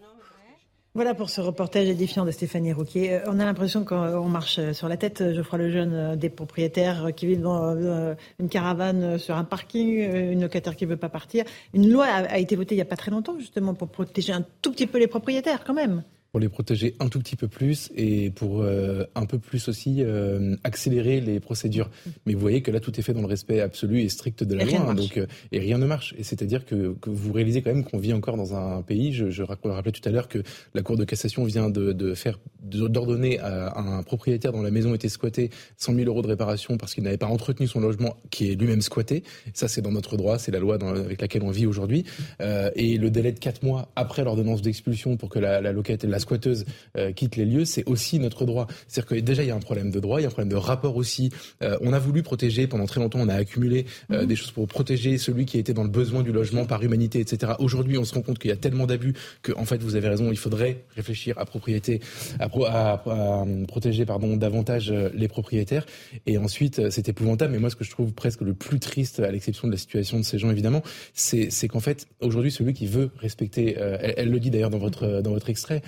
Voilà 0.94 1.14
pour 1.14 1.30
ce 1.30 1.40
reportage 1.40 1.88
édifiant 1.88 2.26
de 2.26 2.30
Stéphanie 2.30 2.74
Rouquier. 2.74 3.14
Euh, 3.14 3.20
on 3.26 3.40
a 3.40 3.46
l'impression 3.46 3.82
qu'on 3.82 4.28
marche 4.28 4.60
sur 4.72 4.90
la 4.90 4.98
tête, 4.98 5.32
Geoffroy 5.32 5.58
Lejeune, 5.58 5.94
euh, 5.94 6.16
des 6.16 6.28
propriétaires 6.28 7.14
qui 7.16 7.24
vivent 7.24 7.40
dans 7.40 7.74
euh, 7.74 8.14
une 8.38 8.50
caravane 8.50 9.16
sur 9.16 9.34
un 9.36 9.44
parking, 9.44 9.88
une 9.88 10.42
locataire 10.42 10.76
qui 10.76 10.84
ne 10.84 10.90
veut 10.90 10.98
pas 10.98 11.08
partir. 11.08 11.46
Une 11.72 11.90
loi 11.90 12.04
a 12.04 12.36
été 12.36 12.56
votée 12.56 12.74
il 12.74 12.78
n'y 12.78 12.82
a 12.82 12.86
pas 12.86 12.96
très 12.96 13.10
longtemps, 13.10 13.38
justement, 13.38 13.72
pour 13.72 13.88
protéger 13.88 14.34
un 14.34 14.44
tout 14.60 14.70
petit 14.70 14.86
peu 14.86 14.98
les 14.98 15.06
propriétaires, 15.06 15.64
quand 15.64 15.72
même 15.72 16.02
pour 16.32 16.40
les 16.40 16.48
protéger 16.48 16.96
un 16.98 17.08
tout 17.08 17.18
petit 17.18 17.36
peu 17.36 17.46
plus 17.46 17.92
et 17.94 18.30
pour 18.30 18.62
euh, 18.62 19.04
un 19.14 19.26
peu 19.26 19.38
plus 19.38 19.68
aussi 19.68 19.96
euh, 19.98 20.56
accélérer 20.64 21.20
les 21.20 21.40
procédures. 21.40 21.90
Mais 22.24 22.32
vous 22.32 22.40
voyez 22.40 22.62
que 22.62 22.70
là, 22.70 22.80
tout 22.80 22.98
est 22.98 23.02
fait 23.02 23.12
dans 23.12 23.20
le 23.20 23.26
respect 23.26 23.60
absolu 23.60 24.00
et 24.00 24.08
strict 24.08 24.42
de 24.42 24.54
la 24.54 24.64
loi, 24.64 24.80
hein, 24.80 24.94
donc 24.94 25.18
euh, 25.18 25.26
et 25.52 25.58
rien 25.58 25.76
ne 25.76 25.84
marche. 25.84 26.14
Et 26.16 26.24
c'est-à-dire 26.24 26.64
que, 26.64 26.94
que, 27.02 27.10
vous 27.10 27.34
réalisez 27.34 27.60
quand 27.60 27.74
même 27.74 27.84
qu'on 27.84 27.98
vit 27.98 28.14
encore 28.14 28.38
dans 28.38 28.54
un 28.54 28.80
pays. 28.80 29.12
Je, 29.12 29.28
je 29.28 29.42
rappelais 29.42 29.92
tout 29.92 30.08
à 30.08 30.10
l'heure 30.10 30.28
que 30.28 30.42
la 30.72 30.80
Cour 30.80 30.96
de 30.96 31.04
cassation 31.04 31.44
vient 31.44 31.68
de, 31.68 31.92
de 31.92 32.14
faire 32.14 32.38
d'ordonner 32.62 33.38
à, 33.38 33.78
un 33.78 34.02
propriétaire 34.02 34.52
dont 34.52 34.62
la 34.62 34.70
maison 34.70 34.94
était 34.94 35.10
squattée 35.10 35.50
100 35.76 35.96
000 35.96 36.06
euros 36.06 36.22
de 36.22 36.28
réparation 36.28 36.78
parce 36.78 36.94
qu'il 36.94 37.04
n'avait 37.04 37.18
pas 37.18 37.26
entretenu 37.26 37.66
son 37.66 37.80
logement 37.80 38.16
qui 38.30 38.50
est 38.50 38.54
lui-même 38.54 38.80
squatté. 38.80 39.22
Ça, 39.52 39.68
c'est 39.68 39.82
dans 39.82 39.92
notre 39.92 40.16
droit, 40.16 40.38
c'est 40.38 40.50
la 40.50 40.60
loi 40.60 40.78
dans, 40.78 40.88
avec 40.88 41.20
laquelle 41.20 41.42
on 41.42 41.50
vit 41.50 41.66
aujourd'hui. 41.66 42.04
et 42.40 42.96
le 42.96 43.10
délai 43.10 43.32
de 43.32 43.38
4 43.38 43.62
mois 43.64 43.90
après 43.96 44.24
l'ordonnance 44.24 44.62
d'expulsion 44.62 45.18
pour 45.18 45.28
que 45.28 45.38
la, 45.38 45.60
la 45.60 45.72
locataire, 45.72 46.08
la 46.08 46.21
squatteuse 46.22 46.64
euh, 46.96 47.12
quitte 47.12 47.36
les 47.36 47.44
lieux, 47.44 47.64
c'est 47.64 47.84
aussi 47.86 48.18
notre 48.18 48.44
droit. 48.44 48.66
C'est-à-dire 48.88 49.08
que 49.08 49.14
déjà 49.20 49.42
il 49.42 49.48
y 49.48 49.50
a 49.50 49.54
un 49.54 49.60
problème 49.60 49.90
de 49.90 50.00
droit, 50.00 50.20
il 50.20 50.22
y 50.22 50.26
a 50.26 50.28
un 50.28 50.32
problème 50.32 50.48
de 50.48 50.56
rapport 50.56 50.96
aussi. 50.96 51.30
Euh, 51.62 51.76
on 51.80 51.92
a 51.92 51.98
voulu 51.98 52.22
protéger 52.22 52.66
pendant 52.66 52.86
très 52.86 53.00
longtemps, 53.00 53.20
on 53.20 53.28
a 53.28 53.34
accumulé 53.34 53.86
euh, 54.10 54.22
mhm. 54.22 54.26
des 54.26 54.36
choses 54.36 54.50
pour 54.50 54.66
protéger 54.66 55.18
celui 55.18 55.44
qui 55.44 55.58
était 55.58 55.74
dans 55.74 55.84
le 55.84 55.90
besoin 55.90 56.22
du 56.22 56.32
logement 56.32 56.64
par 56.64 56.82
humanité, 56.82 57.20
etc. 57.20 57.52
Aujourd'hui, 57.58 57.98
on 57.98 58.04
se 58.04 58.14
rend 58.14 58.22
compte 58.22 58.38
qu'il 58.38 58.50
y 58.50 58.52
a 58.52 58.56
tellement 58.56 58.86
d'abus 58.86 59.14
que, 59.42 59.52
en 59.52 59.64
fait, 59.64 59.82
vous 59.82 59.96
avez 59.96 60.08
raison, 60.08 60.30
il 60.30 60.38
faudrait 60.38 60.84
réfléchir 60.96 61.38
à 61.38 61.44
propriété, 61.44 62.00
à, 62.38 62.44
à, 62.44 63.44
protéger 63.68 64.06
pardon 64.06 64.36
davantage 64.36 64.92
les 64.92 65.28
propriétaires. 65.28 65.86
Et 66.26 66.38
ensuite, 66.38 66.90
c'est 66.90 67.08
épouvantable. 67.08 67.52
Mais 67.52 67.58
moi, 67.58 67.70
ce 67.70 67.76
que 67.76 67.84
je 67.84 67.90
trouve 67.90 68.12
presque 68.12 68.40
le 68.40 68.54
plus 68.54 68.80
triste, 68.80 69.20
à 69.20 69.30
l'exception 69.30 69.68
de 69.68 69.72
la 69.72 69.78
situation 69.78 70.18
de 70.18 70.24
ces 70.24 70.38
gens 70.38 70.50
évidemment, 70.50 70.82
c'est 71.14 71.68
qu'en 71.68 71.80
fait, 71.80 72.06
aujourd'hui, 72.20 72.50
celui 72.50 72.72
qui 72.72 72.86
veut 72.86 73.10
respecter, 73.18 73.76
elle, 73.76 74.30
le 74.30 74.40
dit 74.40 74.50
d'ailleurs 74.50 74.70
dans 74.70 74.78
votre 74.78 75.22
dans 75.22 75.32
votre 75.32 75.50
extrait, 75.50 75.82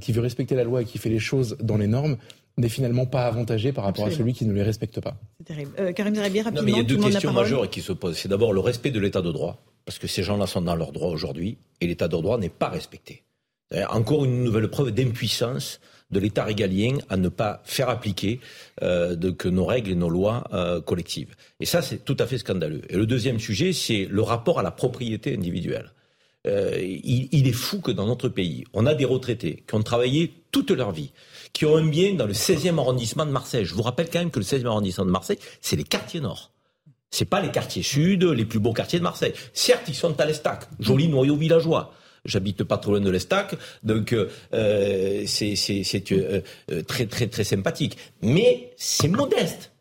qui 0.00 0.12
veut 0.12 0.20
respecter 0.20 0.54
la 0.54 0.64
loi 0.64 0.82
et 0.82 0.84
qui 0.84 0.98
fait 0.98 1.10
les 1.10 1.18
choses 1.18 1.56
dans 1.60 1.76
les 1.76 1.86
normes 1.86 2.16
n'est 2.60 2.68
finalement 2.68 3.06
pas 3.06 3.26
avantagé 3.26 3.72
par 3.72 3.84
rapport 3.84 4.06
à 4.06 4.10
celui 4.10 4.32
qui 4.32 4.44
ne 4.44 4.52
les 4.52 4.62
respecte 4.62 5.00
pas. 5.00 5.16
C'est 5.38 5.44
terrible. 5.44 5.72
Euh, 5.78 5.92
Karim 5.92 6.16
rapidement. 6.16 6.50
Non, 6.52 6.62
mais 6.62 6.72
il 6.72 6.76
y 6.76 6.80
a 6.80 6.84
deux 6.84 6.98
questions 6.98 7.32
majeures 7.32 7.68
qui 7.68 7.80
se 7.80 7.92
posent. 7.92 8.16
C'est 8.16 8.28
d'abord 8.28 8.52
le 8.52 8.60
respect 8.60 8.90
de 8.90 9.00
l'état 9.00 9.22
de 9.22 9.32
droit, 9.32 9.62
parce 9.84 9.98
que 9.98 10.06
ces 10.06 10.22
gens-là 10.22 10.46
sont 10.46 10.62
dans 10.62 10.76
leur 10.76 10.92
droit 10.92 11.08
aujourd'hui, 11.08 11.58
et 11.80 11.86
l'état 11.86 12.08
de 12.08 12.12
droit 12.12 12.38
n'est 12.38 12.48
pas 12.48 12.68
respecté. 12.68 13.22
Encore 13.88 14.24
une 14.24 14.42
nouvelle 14.42 14.68
preuve 14.68 14.90
d'impuissance 14.90 15.80
de 16.10 16.18
l'État 16.18 16.42
régalien 16.42 16.98
à 17.08 17.16
ne 17.16 17.28
pas 17.28 17.62
faire 17.64 17.88
appliquer 17.88 18.40
euh, 18.82 19.14
de, 19.14 19.30
que 19.30 19.48
nos 19.48 19.64
règles 19.64 19.92
et 19.92 19.94
nos 19.94 20.10
lois 20.10 20.42
euh, 20.52 20.80
collectives. 20.80 21.36
Et 21.60 21.66
ça, 21.66 21.80
c'est 21.80 22.04
tout 22.04 22.16
à 22.18 22.26
fait 22.26 22.38
scandaleux. 22.38 22.82
Et 22.88 22.96
le 22.96 23.06
deuxième 23.06 23.38
sujet, 23.38 23.72
c'est 23.72 24.08
le 24.10 24.22
rapport 24.22 24.58
à 24.58 24.64
la 24.64 24.72
propriété 24.72 25.34
individuelle. 25.34 25.92
Euh, 26.46 26.78
il, 26.80 27.46
est 27.46 27.52
fou 27.52 27.80
que 27.80 27.90
dans 27.90 28.06
notre 28.06 28.30
pays, 28.30 28.64
on 28.72 28.86
a 28.86 28.94
des 28.94 29.04
retraités 29.04 29.62
qui 29.68 29.74
ont 29.74 29.82
travaillé 29.82 30.32
toute 30.52 30.70
leur 30.70 30.90
vie, 30.90 31.12
qui 31.52 31.66
ont 31.66 31.76
un 31.76 31.86
bien 31.86 32.14
dans 32.14 32.26
le 32.26 32.32
16e 32.32 32.78
arrondissement 32.78 33.26
de 33.26 33.30
Marseille. 33.30 33.66
Je 33.66 33.74
vous 33.74 33.82
rappelle 33.82 34.08
quand 34.08 34.20
même 34.20 34.30
que 34.30 34.38
le 34.38 34.44
16e 34.44 34.66
arrondissement 34.66 35.04
de 35.04 35.10
Marseille, 35.10 35.38
c'est 35.60 35.76
les 35.76 35.84
quartiers 35.84 36.20
nord. 36.20 36.52
C'est 37.10 37.26
pas 37.26 37.42
les 37.42 37.50
quartiers 37.50 37.82
sud, 37.82 38.24
les 38.24 38.44
plus 38.46 38.58
beaux 38.58 38.72
quartiers 38.72 39.00
de 39.00 39.04
Marseille. 39.04 39.34
Certes, 39.52 39.84
ils 39.88 39.94
sont 39.94 40.18
à 40.18 40.24
l'Estac, 40.24 40.68
joli 40.78 41.08
noyau 41.08 41.36
villageois. 41.36 41.92
J'habite 42.24 42.64
pas 42.64 42.78
trop 42.78 42.92
loin 42.92 43.00
de 43.00 43.10
l'Estac, 43.10 43.56
donc 43.82 44.12
euh, 44.12 44.28
c'est 45.26 45.54
euh, 46.12 46.40
euh, 46.70 46.82
très 46.82 47.06
très 47.06 47.26
très 47.26 47.44
sympathique. 47.44 47.96
Mais 48.22 48.72
c'est 48.76 49.08
modeste. 49.08 49.72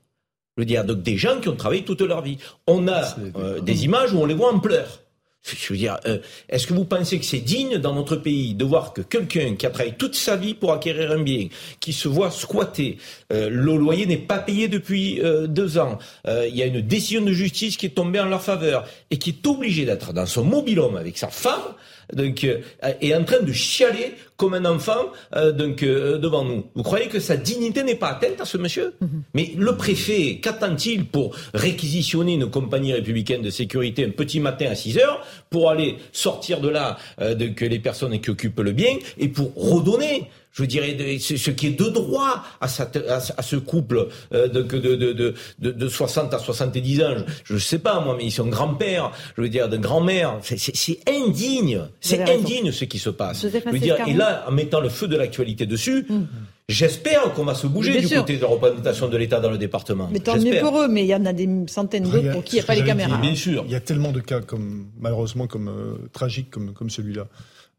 Je 0.55 0.61
veux 0.61 0.65
dire, 0.65 0.83
donc 0.83 1.03
des 1.03 1.17
gens 1.17 1.39
qui 1.39 1.49
ont 1.49 1.55
travaillé 1.55 1.83
toute 1.83 2.01
leur 2.01 2.21
vie. 2.21 2.37
On 2.67 2.87
a 2.87 3.15
des 3.61 3.85
images 3.85 4.13
où 4.13 4.19
on 4.19 4.25
les 4.25 4.33
voit 4.33 4.53
en 4.53 4.59
pleurs. 4.59 5.01
Je 5.43 5.73
veux 5.73 5.77
dire, 5.77 5.97
euh, 6.05 6.19
est-ce 6.49 6.67
que 6.67 6.73
vous 6.73 6.85
pensez 6.85 7.17
que 7.17 7.25
c'est 7.25 7.39
digne 7.39 7.77
dans 7.77 7.95
notre 7.95 8.17
pays 8.17 8.53
de 8.53 8.65
voir 8.65 8.93
que 8.93 9.01
quelqu'un 9.01 9.55
qui 9.55 9.65
a 9.65 9.69
travaillé 9.69 9.95
toute 9.95 10.15
sa 10.15 10.35
vie 10.35 10.53
pour 10.53 10.73
acquérir 10.73 11.11
un 11.11 11.21
bien, 11.21 11.47
qui 11.79 11.93
se 11.93 12.07
voit 12.07 12.29
squatter, 12.29 12.97
euh, 13.31 13.49
le 13.49 13.77
loyer 13.77 14.05
n'est 14.05 14.17
pas 14.17 14.39
payé 14.39 14.67
depuis 14.67 15.21
euh, 15.21 15.47
deux 15.47 15.77
ans, 15.77 15.97
il 16.27 16.55
y 16.55 16.61
a 16.61 16.65
une 16.65 16.81
décision 16.81 17.21
de 17.21 17.31
justice 17.31 17.77
qui 17.77 17.85
est 17.85 17.95
tombée 17.95 18.19
en 18.19 18.25
leur 18.25 18.41
faveur 18.41 18.85
et 19.09 19.17
qui 19.17 19.29
est 19.29 19.47
obligé 19.47 19.85
d'être 19.85 20.13
dans 20.13 20.25
son 20.25 20.43
mobilhome 20.43 20.97
avec 20.97 21.17
sa 21.17 21.29
femme, 21.29 21.73
donc, 22.13 22.43
est 22.43 23.15
en 23.15 23.23
train 23.23 23.41
de 23.41 23.51
chialer 23.51 24.13
comme 24.37 24.53
un 24.53 24.65
enfant 24.65 25.11
donc, 25.53 25.83
devant 25.83 26.43
nous. 26.43 26.65
Vous 26.75 26.83
croyez 26.83 27.07
que 27.07 27.19
sa 27.19 27.35
dignité 27.35 27.83
n'est 27.83 27.95
pas 27.95 28.09
atteinte 28.09 28.39
à 28.39 28.45
ce 28.45 28.57
monsieur? 28.57 28.93
Mhm. 29.01 29.23
Mais 29.33 29.51
le 29.57 29.75
préfet, 29.75 30.39
qu'attend-il 30.41 31.05
pour 31.05 31.35
réquisitionner 31.53 32.35
une 32.35 32.49
compagnie 32.49 32.93
républicaine 32.93 33.41
de 33.41 33.49
sécurité 33.49 34.05
un 34.05 34.11
petit 34.11 34.39
matin 34.39 34.67
à 34.69 34.75
6 34.75 34.97
heures 34.97 35.25
pour 35.49 35.69
aller 35.69 35.97
sortir 36.11 36.61
de 36.61 36.69
là 36.69 36.97
que 37.17 37.65
les 37.65 37.79
personnes 37.79 38.19
qui 38.19 38.29
occupent 38.29 38.61
le 38.61 38.71
bien 38.71 38.97
et 39.17 39.27
pour 39.27 39.53
redonner 39.55 40.29
je 40.51 40.63
dirais, 40.65 40.97
ce 41.19 41.51
qui 41.51 41.67
est 41.67 41.79
de 41.79 41.85
droit 41.85 42.43
à, 42.59 42.67
ce 42.67 43.55
couple 43.55 44.07
euh, 44.33 44.47
de, 44.47 44.61
de, 44.61 45.33
de, 45.59 45.89
60 45.89 46.33
à 46.33 46.39
70 46.39 47.03
ans. 47.03 47.15
Je 47.43 47.53
ne 47.53 47.59
sais 47.59 47.79
pas, 47.79 47.99
moi, 47.99 48.15
mais 48.17 48.25
ils 48.25 48.31
sont 48.31 48.47
grands-pères, 48.47 49.11
je 49.37 49.41
veux 49.41 49.49
dire, 49.49 49.69
de 49.69 49.77
grand-mère. 49.77 50.39
C'est 50.41 50.99
indigne. 51.07 51.81
C'est 52.01 52.29
indigne 52.29 52.71
ce 52.71 52.85
qui 52.85 52.99
se 52.99 53.09
passe. 53.09 53.41
Je 53.41 53.69
veux 53.69 53.79
dire, 53.79 53.97
et 54.07 54.13
là, 54.13 54.45
en 54.47 54.51
mettant 54.51 54.79
le 54.79 54.89
feu 54.89 55.07
de 55.07 55.15
l'actualité 55.15 55.65
dessus, 55.65 56.05
hum. 56.09 56.27
J'espère 56.69 57.33
qu'on 57.33 57.45
va 57.45 57.55
se 57.55 57.65
bouger 57.65 57.99
du 57.99 58.07
côté 58.07 58.37
de 58.37 58.41
la 58.43 58.47
représentation 58.47 59.07
de 59.07 59.17
l'État 59.17 59.39
dans 59.39 59.49
le 59.49 59.57
département. 59.57 60.07
Mais 60.11 60.19
tant 60.19 60.37
mieux 60.37 60.59
pour 60.59 60.79
eux, 60.79 60.87
mais 60.87 61.03
il 61.03 61.07
y 61.07 61.15
en 61.15 61.25
a 61.25 61.33
des 61.33 61.49
centaines 61.65 62.03
d'autres 62.03 62.31
pour 62.31 62.43
qui 62.43 62.57
il 62.57 62.59
n'y 62.59 62.63
a 62.63 62.65
pas 62.67 62.75
les 62.75 62.83
caméras. 62.83 63.17
bien 63.17 63.33
sûr. 63.33 63.63
Il 63.65 63.71
y 63.71 63.75
a 63.75 63.79
tellement 63.79 64.11
de 64.11 64.19
cas 64.19 64.41
comme, 64.41 64.85
malheureusement, 64.99 65.47
comme 65.47 65.67
euh, 65.67 66.07
tragiques 66.13 66.51
comme, 66.51 66.73
comme 66.73 66.91
celui-là. 66.91 67.27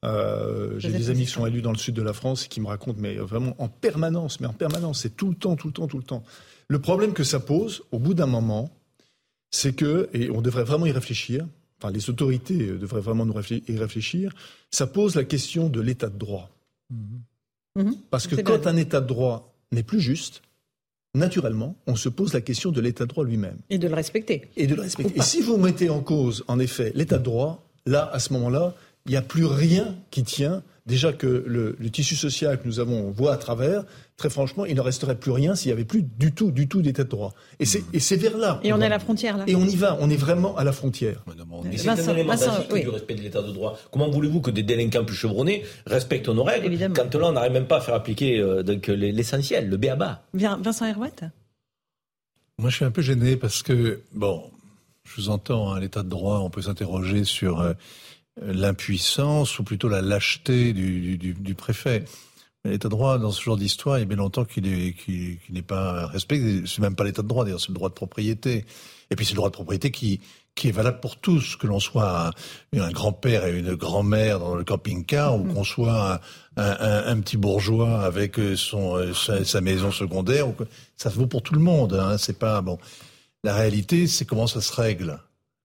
Euh, 0.04 0.78
j'ai 0.78 0.90
des 0.90 1.10
amis 1.10 1.26
qui 1.26 1.30
sont 1.30 1.46
élus 1.46 1.62
dans 1.62 1.72
le 1.72 1.78
sud 1.78 1.94
de 1.94 2.02
la 2.02 2.12
France 2.12 2.46
et 2.46 2.48
qui 2.48 2.60
me 2.60 2.66
racontent, 2.66 2.98
mais 3.00 3.16
vraiment 3.16 3.54
en 3.58 3.68
permanence, 3.68 4.40
mais 4.40 4.46
en 4.46 4.52
permanence, 4.52 5.00
c'est 5.00 5.16
tout 5.16 5.28
le 5.28 5.34
temps, 5.34 5.56
tout 5.56 5.68
le 5.68 5.72
temps, 5.72 5.86
tout 5.88 5.98
le 5.98 6.04
temps. 6.04 6.24
Le 6.68 6.78
problème 6.78 7.12
que 7.12 7.24
ça 7.24 7.40
pose, 7.40 7.82
au 7.92 7.98
bout 7.98 8.14
d'un 8.14 8.26
moment, 8.26 8.70
c'est 9.50 9.74
que, 9.74 10.08
et 10.14 10.30
on 10.30 10.40
devrait 10.40 10.64
vraiment 10.64 10.86
y 10.86 10.92
réfléchir, 10.92 11.46
enfin 11.78 11.92
les 11.92 12.08
autorités 12.08 12.56
devraient 12.56 13.00
vraiment 13.00 13.26
nous 13.26 13.34
y 13.50 13.76
réfléchir, 13.76 14.32
ça 14.70 14.86
pose 14.86 15.16
la 15.16 15.24
question 15.24 15.68
de 15.68 15.80
l'état 15.80 16.08
de 16.08 16.16
droit. 16.16 16.50
Mm-hmm. 16.92 17.96
Parce 18.10 18.26
que 18.26 18.36
quand 18.36 18.66
un 18.66 18.76
état 18.76 19.00
de 19.00 19.06
droit 19.06 19.52
n'est 19.72 19.82
plus 19.82 20.00
juste, 20.00 20.42
naturellement, 21.14 21.76
on 21.86 21.96
se 21.96 22.08
pose 22.08 22.32
la 22.32 22.40
question 22.40 22.70
de 22.72 22.80
l'état 22.80 23.04
de 23.04 23.08
droit 23.10 23.24
lui-même. 23.24 23.58
Et 23.68 23.78
de 23.78 23.88
le 23.88 23.94
respecter. 23.94 24.48
Et 24.56 24.66
de 24.66 24.74
le 24.74 24.82
respecter. 24.82 25.18
Et 25.18 25.22
si 25.22 25.42
vous 25.42 25.56
mettez 25.56 25.90
en 25.90 26.00
cause, 26.00 26.44
en 26.48 26.58
effet, 26.58 26.92
l'état 26.94 27.18
de 27.18 27.24
droit, 27.24 27.66
là, 27.86 28.08
à 28.12 28.18
ce 28.18 28.32
moment-là, 28.34 28.74
il 29.06 29.12
n'y 29.12 29.16
a 29.16 29.22
plus 29.22 29.46
rien 29.46 29.96
qui 30.10 30.22
tient. 30.24 30.62
Déjà 30.86 31.12
que 31.12 31.44
le, 31.46 31.76
tissu 31.90 32.16
social 32.16 32.58
que 32.58 32.66
nous 32.66 32.80
avons, 32.80 33.06
on 33.06 33.10
voit 33.10 33.32
à 33.32 33.36
travers, 33.36 33.84
très 34.16 34.28
franchement, 34.28 34.64
il 34.64 34.74
ne 34.74 34.80
resterait 34.80 35.14
plus 35.14 35.30
rien 35.30 35.54
s'il 35.54 35.68
n'y 35.68 35.74
avait 35.74 35.84
plus 35.84 36.02
du 36.02 36.32
tout, 36.32 36.50
du 36.50 36.66
tout 36.66 36.82
d'état 36.82 37.04
de 37.04 37.08
droit. 37.08 37.32
Et 37.60 37.64
c'est 37.64 38.16
vers 38.16 38.36
là. 38.36 38.60
Et 38.64 38.72
on, 38.72 38.80
est 38.80 38.86
à 38.86 38.88
la 38.88 38.98
frontière, 38.98 39.36
là. 39.36 39.44
Et 39.46 39.54
on 39.54 39.64
y 39.64 39.76
va, 39.76 39.96
on 40.00 40.10
est 40.10 40.16
vraiment 40.16 40.56
à 40.56 40.64
la 40.64 40.72
frontière. 40.72 41.22
Mais 41.64 41.76
c'est 41.76 41.88
un 41.88 42.14
élément 42.14 42.34
du 42.34 42.88
respect 42.88 43.14
de 43.14 43.20
l'état 43.20 43.42
de 43.42 43.52
droit. 43.52 43.78
Comment 43.92 44.10
voulez-vous 44.10 44.40
que 44.40 44.50
des 44.50 44.62
délinquants 44.62 45.04
plus 45.04 45.14
chevronnés 45.14 45.64
respectent 45.86 46.28
nos 46.28 46.42
règles 46.42 46.66
Évidemment. 46.66 46.94
quand 46.96 47.14
là, 47.14 47.28
on 47.28 47.32
n'arrive 47.32 47.52
même 47.52 47.68
pas 47.68 47.76
à 47.76 47.80
faire 47.80 47.94
appliquer 47.94 48.38
euh, 48.38 48.62
l'essentiel, 48.88 49.68
le 49.68 49.76
béaba? 49.76 50.22
Vincent 50.34 50.86
Herouette 50.86 51.24
Moi, 52.58 52.70
je 52.70 52.76
suis 52.76 52.84
un 52.84 52.90
peu 52.90 53.02
gêné 53.02 53.36
parce 53.36 53.62
que, 53.62 54.00
bon, 54.12 54.42
je 55.04 55.20
vous 55.20 55.28
entends, 55.28 55.72
hein, 55.72 55.78
l'état 55.78 56.02
de 56.02 56.08
droit, 56.08 56.40
on 56.40 56.50
peut 56.50 56.62
s'interroger 56.62 57.24
sur... 57.24 57.60
Euh, 57.60 57.74
l'impuissance 58.40 59.58
ou 59.58 59.64
plutôt 59.64 59.88
la 59.88 60.02
lâcheté 60.02 60.72
du, 60.72 61.18
du, 61.18 61.34
du 61.34 61.54
préfet. 61.54 62.04
L'état 62.64 62.88
de 62.88 62.90
droit, 62.90 63.18
dans 63.18 63.30
ce 63.30 63.42
genre 63.42 63.56
d'histoire, 63.56 63.96
il 63.96 64.00
y 64.00 64.02
a 64.02 64.06
bien 64.06 64.18
longtemps 64.18 64.44
qu'il 64.44 64.64
n'est 65.50 65.62
pas 65.62 66.06
respecté. 66.06 66.62
C'est 66.66 66.80
même 66.80 66.94
pas 66.94 67.04
l'état 67.04 67.22
de 67.22 67.28
droit, 67.28 67.44
d'ailleurs, 67.44 67.60
c'est 67.60 67.68
le 67.68 67.74
droit 67.74 67.88
de 67.88 67.94
propriété. 67.94 68.66
Et 69.10 69.16
puis 69.16 69.24
c'est 69.24 69.32
le 69.32 69.36
droit 69.36 69.48
de 69.48 69.54
propriété 69.54 69.90
qui, 69.90 70.20
qui 70.54 70.68
est 70.68 70.72
valable 70.72 71.00
pour 71.00 71.16
tous, 71.16 71.56
que 71.56 71.66
l'on 71.66 71.80
soit 71.80 72.32
un, 72.76 72.90
grand-père 72.90 73.46
et 73.46 73.58
une 73.58 73.74
grand-mère 73.74 74.40
dans 74.40 74.54
le 74.54 74.64
camping-car, 74.64 75.36
ou 75.40 75.44
qu'on 75.44 75.64
soit 75.64 76.20
un, 76.56 76.62
un, 76.62 77.04
un, 77.06 77.20
petit 77.20 77.38
bourgeois 77.38 78.02
avec 78.02 78.38
son, 78.56 79.14
sa, 79.14 79.60
maison 79.62 79.90
secondaire. 79.90 80.46
Ça 80.98 81.08
vaut 81.08 81.26
pour 81.26 81.42
tout 81.42 81.54
le 81.54 81.60
monde. 81.60 81.94
Hein, 81.94 82.18
c'est 82.18 82.38
pas 82.38 82.60
bon. 82.60 82.78
La 83.42 83.54
réalité, 83.54 84.06
c'est 84.06 84.26
comment 84.26 84.46
ça 84.46 84.60
se 84.60 84.72
règle. 84.72 85.18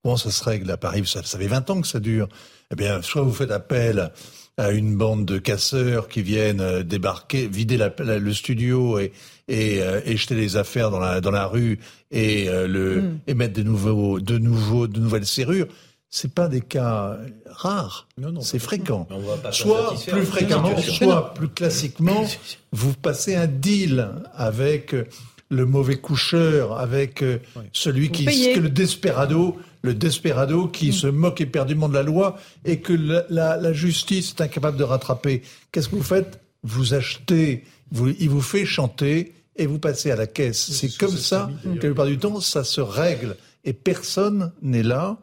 Comment 0.05 0.17
ça 0.17 0.29
se 0.29 0.43
règle 0.43 0.69
à 0.69 0.77
Paris? 0.77 1.01
Ça, 1.07 1.23
ça 1.23 1.39
fait 1.39 1.47
20 1.47 1.67
ans 1.71 1.81
que 1.81 1.87
ça 1.87 1.99
dure 1.99 2.29
eh 2.71 2.75
bien, 2.75 3.01
soit 3.01 3.23
vous 3.23 3.33
faites 3.33 3.49
appel 3.49 4.11
à 4.55 4.69
une 4.69 4.95
bande 4.95 5.25
de 5.25 5.39
casseurs 5.39 6.09
qui 6.09 6.21
viennent 6.21 6.61
euh, 6.61 6.83
débarquer, 6.83 7.47
vider 7.47 7.79
le 7.97 8.31
studio 8.33 8.99
et, 8.99 9.11
euh, 9.49 10.01
et, 10.05 10.15
jeter 10.15 10.35
les 10.35 10.57
affaires 10.57 10.91
dans 10.91 10.99
la, 10.99 11.21
dans 11.21 11.31
la 11.31 11.47
rue 11.47 11.79
et, 12.11 12.47
euh, 12.49 12.67
le, 12.67 13.01
hmm. 13.01 13.19
et 13.25 13.33
mettre 13.33 13.55
de, 13.55 13.63
nouveaux, 13.63 14.19
de, 14.19 14.37
nouveaux, 14.37 14.85
de 14.85 14.99
nouvelles 14.99 15.25
serrures. 15.25 15.65
C'est 16.11 16.31
pas 16.31 16.49
des 16.49 16.61
cas 16.61 17.17
rares, 17.47 18.07
c'est 18.41 18.59
fréquent. 18.59 19.07
Soit 19.49 19.95
plus 20.07 20.23
fréquemment, 20.23 20.77
soit 20.77 21.33
plus 21.33 21.49
classiquement, 21.49 22.27
vous 22.71 22.93
passez 22.93 23.33
un 23.33 23.47
deal 23.47 24.07
avec 24.35 24.93
le 25.49 25.65
mauvais 25.65 25.97
coucheur, 25.97 26.79
avec 26.79 27.23
celui 27.71 28.09
qui, 28.09 28.25
que 28.25 28.59
le 28.59 28.69
desperado, 28.69 29.57
le 29.83 29.93
desperado 29.93 30.67
qui 30.67 30.89
mm. 30.89 30.93
se 30.93 31.07
moque 31.07 31.41
éperdument 31.41 31.87
de 31.87 31.93
la 31.93 32.03
loi 32.03 32.37
et 32.65 32.79
que 32.79 32.93
la, 32.93 33.73
justice 33.73 34.33
est 34.37 34.41
incapable 34.41 34.77
de 34.77 34.83
rattraper. 34.83 35.43
Qu'est-ce 35.71 35.89
que 35.89 35.95
vous 35.95 36.03
faites? 36.03 36.39
Vous 36.63 36.93
achetez, 36.93 37.63
vous, 37.91 38.09
il 38.19 38.29
vous 38.29 38.41
fait 38.41 38.65
chanter 38.65 39.33
et 39.55 39.67
vous 39.67 39.79
passez 39.79 40.11
à 40.11 40.15
la 40.15 40.27
caisse. 40.27 40.71
C'est 40.71 40.97
comme 40.97 41.15
ça 41.15 41.49
que 41.63 41.69
la 41.69 41.79
plupart 41.79 42.07
du 42.07 42.17
temps, 42.17 42.39
ça 42.41 42.63
se 42.63 42.81
règle. 42.81 43.37
Et 43.63 43.73
personne 43.73 44.51
n'est 44.61 44.83
là 44.83 45.17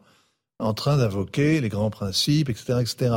en 0.63 0.73
train 0.73 0.97
d'invoquer 0.97 1.61
les 1.61 1.69
grands 1.69 1.89
principes, 1.89 2.49
etc. 2.49 2.79
etc. 2.81 3.15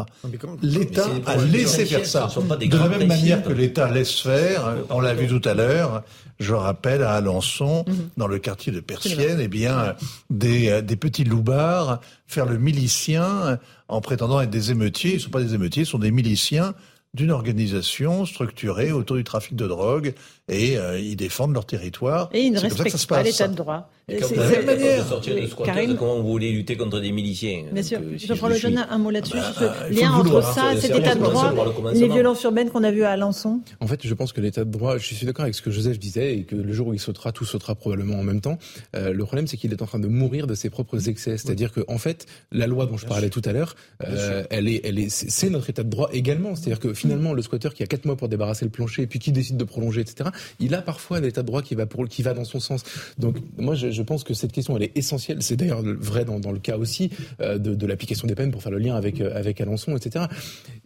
L'État 0.63 1.07
a 1.27 1.37
laissé 1.37 1.87
faire 1.87 2.05
ça. 2.05 2.29
De 2.29 2.77
la 2.77 2.89
même 2.89 3.07
manière 3.07 3.43
que 3.43 3.53
l'État 3.53 3.91
laisse 3.91 4.21
faire, 4.21 4.75
on 4.91 5.01
l'a 5.01 5.15
vu 5.15 5.27
tout 5.27 5.47
à 5.49 5.55
l'heure, 5.55 6.03
je 6.39 6.53
rappelle 6.53 7.03
à 7.03 7.13
Alençon, 7.13 7.85
mhm. 7.87 8.09
dans 8.17 8.27
le 8.27 8.39
quartier 8.39 8.73
de 8.73 8.81
Persienne, 8.81 9.39
eh 9.41 9.49
bien, 9.49 9.95
des, 10.29 10.69
euh, 10.69 10.83
des 10.83 10.97
petits 10.97 11.25
loupards 11.25 12.01
faire 12.27 12.47
le 12.47 12.59
milicien 12.59 13.59
en 13.89 14.01
prétendant 14.01 14.41
être 14.41 14.51
des 14.51 14.71
émeutiers. 14.71 15.13
Ils 15.13 15.17
ne 15.17 15.21
sont 15.21 15.31
pas 15.31 15.43
des 15.43 15.55
émeutiers, 15.55 15.85
ils 15.85 15.87
sont 15.87 15.99
des 15.99 16.11
miliciens 16.11 16.75
d'une 17.15 17.31
organisation 17.31 18.27
structurée 18.27 18.93
autour 18.93 19.17
du 19.17 19.25
trafic 19.25 19.57
de 19.57 19.67
drogue 19.67 20.15
et 20.49 20.79
euh, 20.79 20.99
ils 20.99 21.17
défendent 21.17 21.55
leur 21.55 21.67
territoire. 21.67 22.31
Et 22.33 22.43
ils 22.43 22.53
ne 22.53 22.61
respectent 22.61 23.07
pas 23.07 23.23
l'état 23.23 23.49
de 23.49 23.55
droit. 23.55 23.91
Et 24.09 24.19
quand 24.19 24.29
vous 24.29 24.67
manière. 24.67 25.05
sortir 25.05 25.35
de 25.35 25.45
squatters, 25.49 25.97
comment 25.99 26.21
vous 26.21 26.29
voulez 26.29 26.53
lutter 26.53 26.77
contre 26.77 27.01
des 27.01 27.11
miliciens 27.11 27.65
Bien 27.73 27.83
sûr. 27.83 27.99
Je 28.17 28.33
prends 28.35 28.47
le 28.47 28.55
jeune 28.55 28.87
un 28.89 28.99
mot 28.99 29.11
là-dessus. 29.11 29.37
Ah 29.37 29.53
bah, 29.59 29.75
lien 29.91 30.13
entre 30.13 30.45
ça, 30.45 30.77
cet 30.81 30.95
état 30.95 31.17
de 31.17 31.21
droit, 31.21 31.53
les 31.93 32.07
violences 32.07 32.41
urbaines 32.45 32.71
qu'on 32.71 32.85
a 32.85 32.93
vues 32.93 33.03
à 33.03 33.11
Alençon. 33.11 33.61
En 33.81 33.89
fait, 33.89 34.07
je 34.07 34.15
pense 34.15 34.33
que 34.33 34.41
l'état 34.41 34.65
de 34.65 34.71
droit, 34.71 34.97
je 34.99 35.13
suis 35.13 35.27
d'accord 35.27 35.43
avec 35.43 35.57
ce 35.57 35.63
que 35.63 35.73
Joseph 35.73 35.99
disait 35.99 36.39
et 36.39 36.45
que 36.45 36.55
le 36.55 36.73
jour 36.73 36.87
où 36.87 36.95
il 36.95 37.01
sautera, 37.01 37.33
tout 37.33 37.45
sautera 37.45 37.75
probablement 37.75 38.21
en 38.21 38.23
même 38.23 38.41
temps. 38.41 38.59
Euh, 38.95 39.13
le 39.13 39.25
problème, 39.25 39.49
c'est 39.49 39.57
qu'il 39.57 39.73
est 39.73 39.83
en 39.83 39.87
train 39.87 39.99
de 39.99 40.07
mourir 40.07 40.47
de 40.47 40.55
ses 40.55 40.71
propres 40.71 41.09
excès. 41.09 41.37
C'est-à-dire 41.37 41.73
que, 41.73 41.81
en 41.89 41.99
fait, 41.99 42.27
la 42.53 42.69
loi 42.69 42.87
dont 42.87 42.97
je 42.97 43.07
parlais 43.07 43.29
tout 43.29 43.43
à 43.45 43.53
l'heure, 43.53 43.75
euh, 44.05 44.45
elle 44.51 44.69
est, 44.69 44.83
elle 44.85 45.01
est, 45.01 45.09
c'est 45.09 45.51
notre 45.51 45.69
état 45.69 45.83
de 45.83 45.91
droit 45.91 46.11
également. 46.13 46.55
C'est-à-dire 46.55 46.79
que 46.79 46.95
finalement, 46.95 47.33
le 47.33 47.43
squatteur 47.43 47.75
qui 47.75 47.83
a 47.83 47.87
quatre 47.89 48.05
mois 48.05 48.15
pour 48.15 48.29
débarrasser 48.29 48.65
le 48.65 48.71
plancher 48.71 49.03
et 49.03 49.07
puis 49.09 49.19
qui 49.19 49.33
décide 49.33 49.57
de 49.57 49.65
prolonger, 49.65 50.03
etc., 50.03 50.31
il 50.61 50.75
a 50.75 50.83
parfois 50.83 51.19
un 51.19 51.23
état 51.23 51.43
de 51.43 51.47
droit 51.47 51.63
qui 51.63 51.75
va 51.75 51.87
pour, 51.87 52.07
qui 52.09 52.23
va 52.23 52.35
dans 52.35 52.45
son 52.45 52.61
sens. 52.61 52.83
Donc, 53.19 53.37
moi, 53.59 53.75
je, 53.75 54.03
pense 54.03 54.25
que 54.25 54.35
cette 54.35 54.53
question, 54.53 54.77
elle 54.77 54.85
est 54.85 54.97
essentielle. 54.97 55.43
C'est 55.43 55.57
d'ailleurs 55.57 55.83
vrai 55.83 56.25
dans, 56.25 56.53
le 56.53 56.59
cas 56.59 56.77
aussi 56.77 57.11
euh, 57.41 57.59
de, 57.59 57.87
l'application 57.87 58.27
des 58.27 58.35
peines 58.35 58.51
pour 58.51 58.63
faire 58.63 58.73
le 58.73 58.79
lien 58.79 58.95
avec, 58.95 59.21
euh, 59.21 59.37
avec 59.37 59.61
Alençon, 59.61 59.97
etc. 59.97 60.27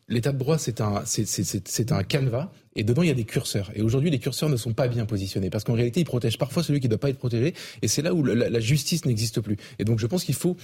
L'état 0.09 0.33
de 0.33 0.39
droit, 0.39 0.59
c'est 0.59 0.81
un, 0.81 1.03
c'est 1.05 1.93
un 1.93 2.03
canevas 2.03 2.51
et 2.77 2.85
dedans 2.85 3.03
il 3.03 3.09
y 3.09 3.13
a 3.13 3.15
des 3.15 3.25
curseurs. 3.25 3.71
Et 3.75 3.83
aujourd'hui, 3.83 4.11
les 4.11 4.19
curseurs 4.19 4.49
ne 4.49 4.57
sont 4.57 4.73
pas 4.73 4.89
bien 4.89 5.05
positionnés 5.05 5.51
parce 5.51 5.65
qu'en 5.65 5.75
réalité, 5.75 6.01
ils 6.01 6.05
protègent 6.05 6.39
parfois 6.39 6.63
celui 6.63 6.81
qui 6.81 6.87
ne 6.87 6.91
doit 6.91 7.01
pas 7.01 7.11
être 7.11 7.19
protégé. 7.19 7.55
Et 7.83 7.89
c'est 7.89 8.03
là 8.03 8.15
où 8.15 8.25
la 8.25 8.61
justice 8.61 9.05
n'existe 9.05 9.41
plus. 9.41 9.57
Et 9.79 9.85
donc, 9.85 9.99
je 9.99 10.07
pense 10.07 10.25
qu'il 10.25 10.35
faut 10.35 10.57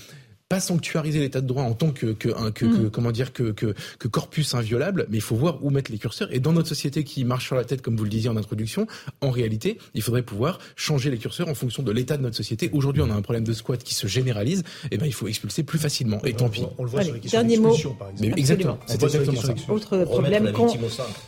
pas 0.49 0.61
sanctuariser 0.61 1.19
l'état 1.19 1.41
de 1.41 1.47
droit 1.47 1.65
en 1.65 1.75
tant 1.75 1.91
que, 1.91 2.07
que, 2.13 2.29
que, 2.51 2.65
mm. 2.65 2.91
comment 2.91 3.11
dire 3.11 3.33
que, 3.33 3.51
que, 3.51 3.75
que, 3.99 4.07
corpus 4.07 4.55
inviolable, 4.55 5.07
mais 5.11 5.17
il 5.17 5.23
faut 5.23 5.35
voir 5.35 5.59
où 5.65 5.71
mettre 5.71 5.91
les 5.91 5.99
curseurs. 5.99 6.33
Et 6.33 6.39
dans 6.39 6.53
notre 6.53 6.69
société 6.69 7.03
qui 7.03 7.25
marche 7.25 7.47
sur 7.47 7.57
la 7.57 7.65
tête, 7.65 7.83
comme 7.83 7.97
vous 7.97 8.05
le 8.05 8.11
disiez 8.11 8.31
en 8.31 8.37
introduction, 8.37 8.87
en 9.21 9.31
réalité, 9.31 9.79
il 9.95 10.03
faudrait 10.03 10.23
pouvoir 10.23 10.61
changer 10.77 11.11
les 11.11 11.19
curseurs 11.19 11.49
en 11.49 11.55
fonction 11.55 11.83
de 11.83 11.91
l'état 11.91 12.17
de 12.17 12.23
notre 12.23 12.37
société. 12.37 12.71
Aujourd'hui, 12.73 13.03
on 13.03 13.11
a 13.11 13.15
un 13.15 13.23
problème 13.23 13.43
de 13.43 13.53
squat 13.53 13.83
qui 13.83 13.95
se 13.95 14.07
généralise. 14.07 14.61
Et 14.85 14.89
eh 14.93 14.99
ben, 14.99 15.07
il 15.07 15.13
faut 15.13 15.27
expulser 15.27 15.65
plus 15.65 15.81
facilement. 15.81 16.21
Et 16.25 16.33
tant 16.33 16.49
pis. 16.49 16.65
On 16.79 16.85
le 16.85 16.91
voit 16.91 17.03
sur 17.03 17.15
les 17.15 17.21
questions 17.21 17.41
dernier 17.41 17.59
mot. 17.59 17.77
par 17.99 18.11
exemple. 18.11 18.21
Mais 18.21 18.41
exactement. 18.41 18.79
C'est 18.87 19.03
exactement 19.03 19.41
ça. 19.41 19.55
Autre 19.69 20.05
problème 20.05 20.53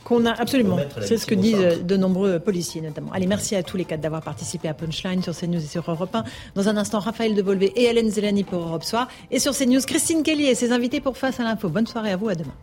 qu'on 0.04 0.26
a 0.26 0.32
absolument. 0.32 0.78
C'est 1.00 1.18
ce 1.18 1.26
que 1.26 1.34
disent 1.34 1.82
de 1.82 1.96
nombreux 1.96 2.38
policiers 2.38 2.82
notamment. 2.82 3.10
Allez, 3.10 3.26
merci 3.26 3.56
à 3.56 3.64
tous 3.64 3.76
les 3.76 3.84
quatre 3.84 4.00
d'avoir 4.00 4.22
participé 4.22 4.68
à 4.68 4.74
Punchline 4.74 5.24
sur 5.24 5.36
CNews 5.36 5.58
et 5.58 5.66
sur 5.66 5.90
Europe 5.90 6.14
1. 6.14 6.22
Dans 6.54 6.68
un 6.68 6.76
instant, 6.76 7.00
Raphaël 7.00 7.34
Devolvé 7.34 7.72
et 7.74 7.86
Hélène 7.86 8.10
Zelani 8.10 8.44
pour 8.44 8.60
Europe 8.60 8.84
Soir. 8.84 9.07
Et 9.30 9.38
sur 9.38 9.52
CNews, 9.52 9.84
Christine 9.86 10.22
Kelly 10.22 10.46
et 10.46 10.54
ses 10.54 10.72
invités 10.72 11.00
pour 11.00 11.16
Face 11.16 11.40
à 11.40 11.44
l'info. 11.44 11.68
Bonne 11.68 11.86
soirée 11.86 12.12
à 12.12 12.16
vous, 12.16 12.28
à 12.28 12.34
demain. 12.34 12.54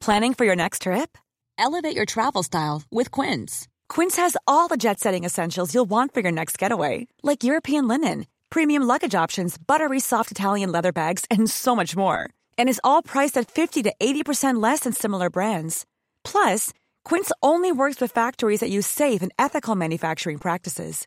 Planning 0.00 0.34
for 0.34 0.44
your 0.44 0.56
next 0.56 0.82
trip? 0.82 1.18
Elevate 1.58 1.96
your 1.96 2.06
travel 2.06 2.42
style 2.44 2.82
with 2.92 3.10
Quince. 3.10 3.66
Quince 3.88 4.16
has 4.16 4.36
all 4.46 4.68
the 4.68 4.76
jet 4.76 5.00
setting 5.00 5.24
essentials 5.24 5.74
you'll 5.74 5.88
want 5.88 6.14
for 6.14 6.20
your 6.20 6.32
next 6.32 6.58
getaway, 6.58 7.08
like 7.22 7.42
European 7.42 7.88
linen 7.88 8.26
premium 8.50 8.84
luggage 8.84 9.14
options, 9.14 9.58
buttery 9.58 10.00
soft 10.00 10.30
Italian 10.30 10.72
leather 10.72 10.92
bags, 10.92 11.24
and 11.30 11.50
so 11.50 11.74
much 11.74 11.96
more. 11.96 12.30
And 12.58 12.68
is 12.68 12.80
all 12.84 13.02
priced 13.02 13.36
at 13.36 13.50
50 13.50 13.82
to 13.84 13.94
80% 14.00 14.62
less 14.62 14.80
than 14.80 14.92
similar 14.92 15.30
brands. 15.30 15.84
Plus, 16.24 16.72
Quince 17.04 17.32
only 17.42 17.72
works 17.72 18.00
with 18.00 18.12
factories 18.12 18.60
that 18.60 18.70
use 18.70 18.86
safe 18.86 19.22
and 19.22 19.32
ethical 19.38 19.74
manufacturing 19.74 20.38
practices. 20.38 21.06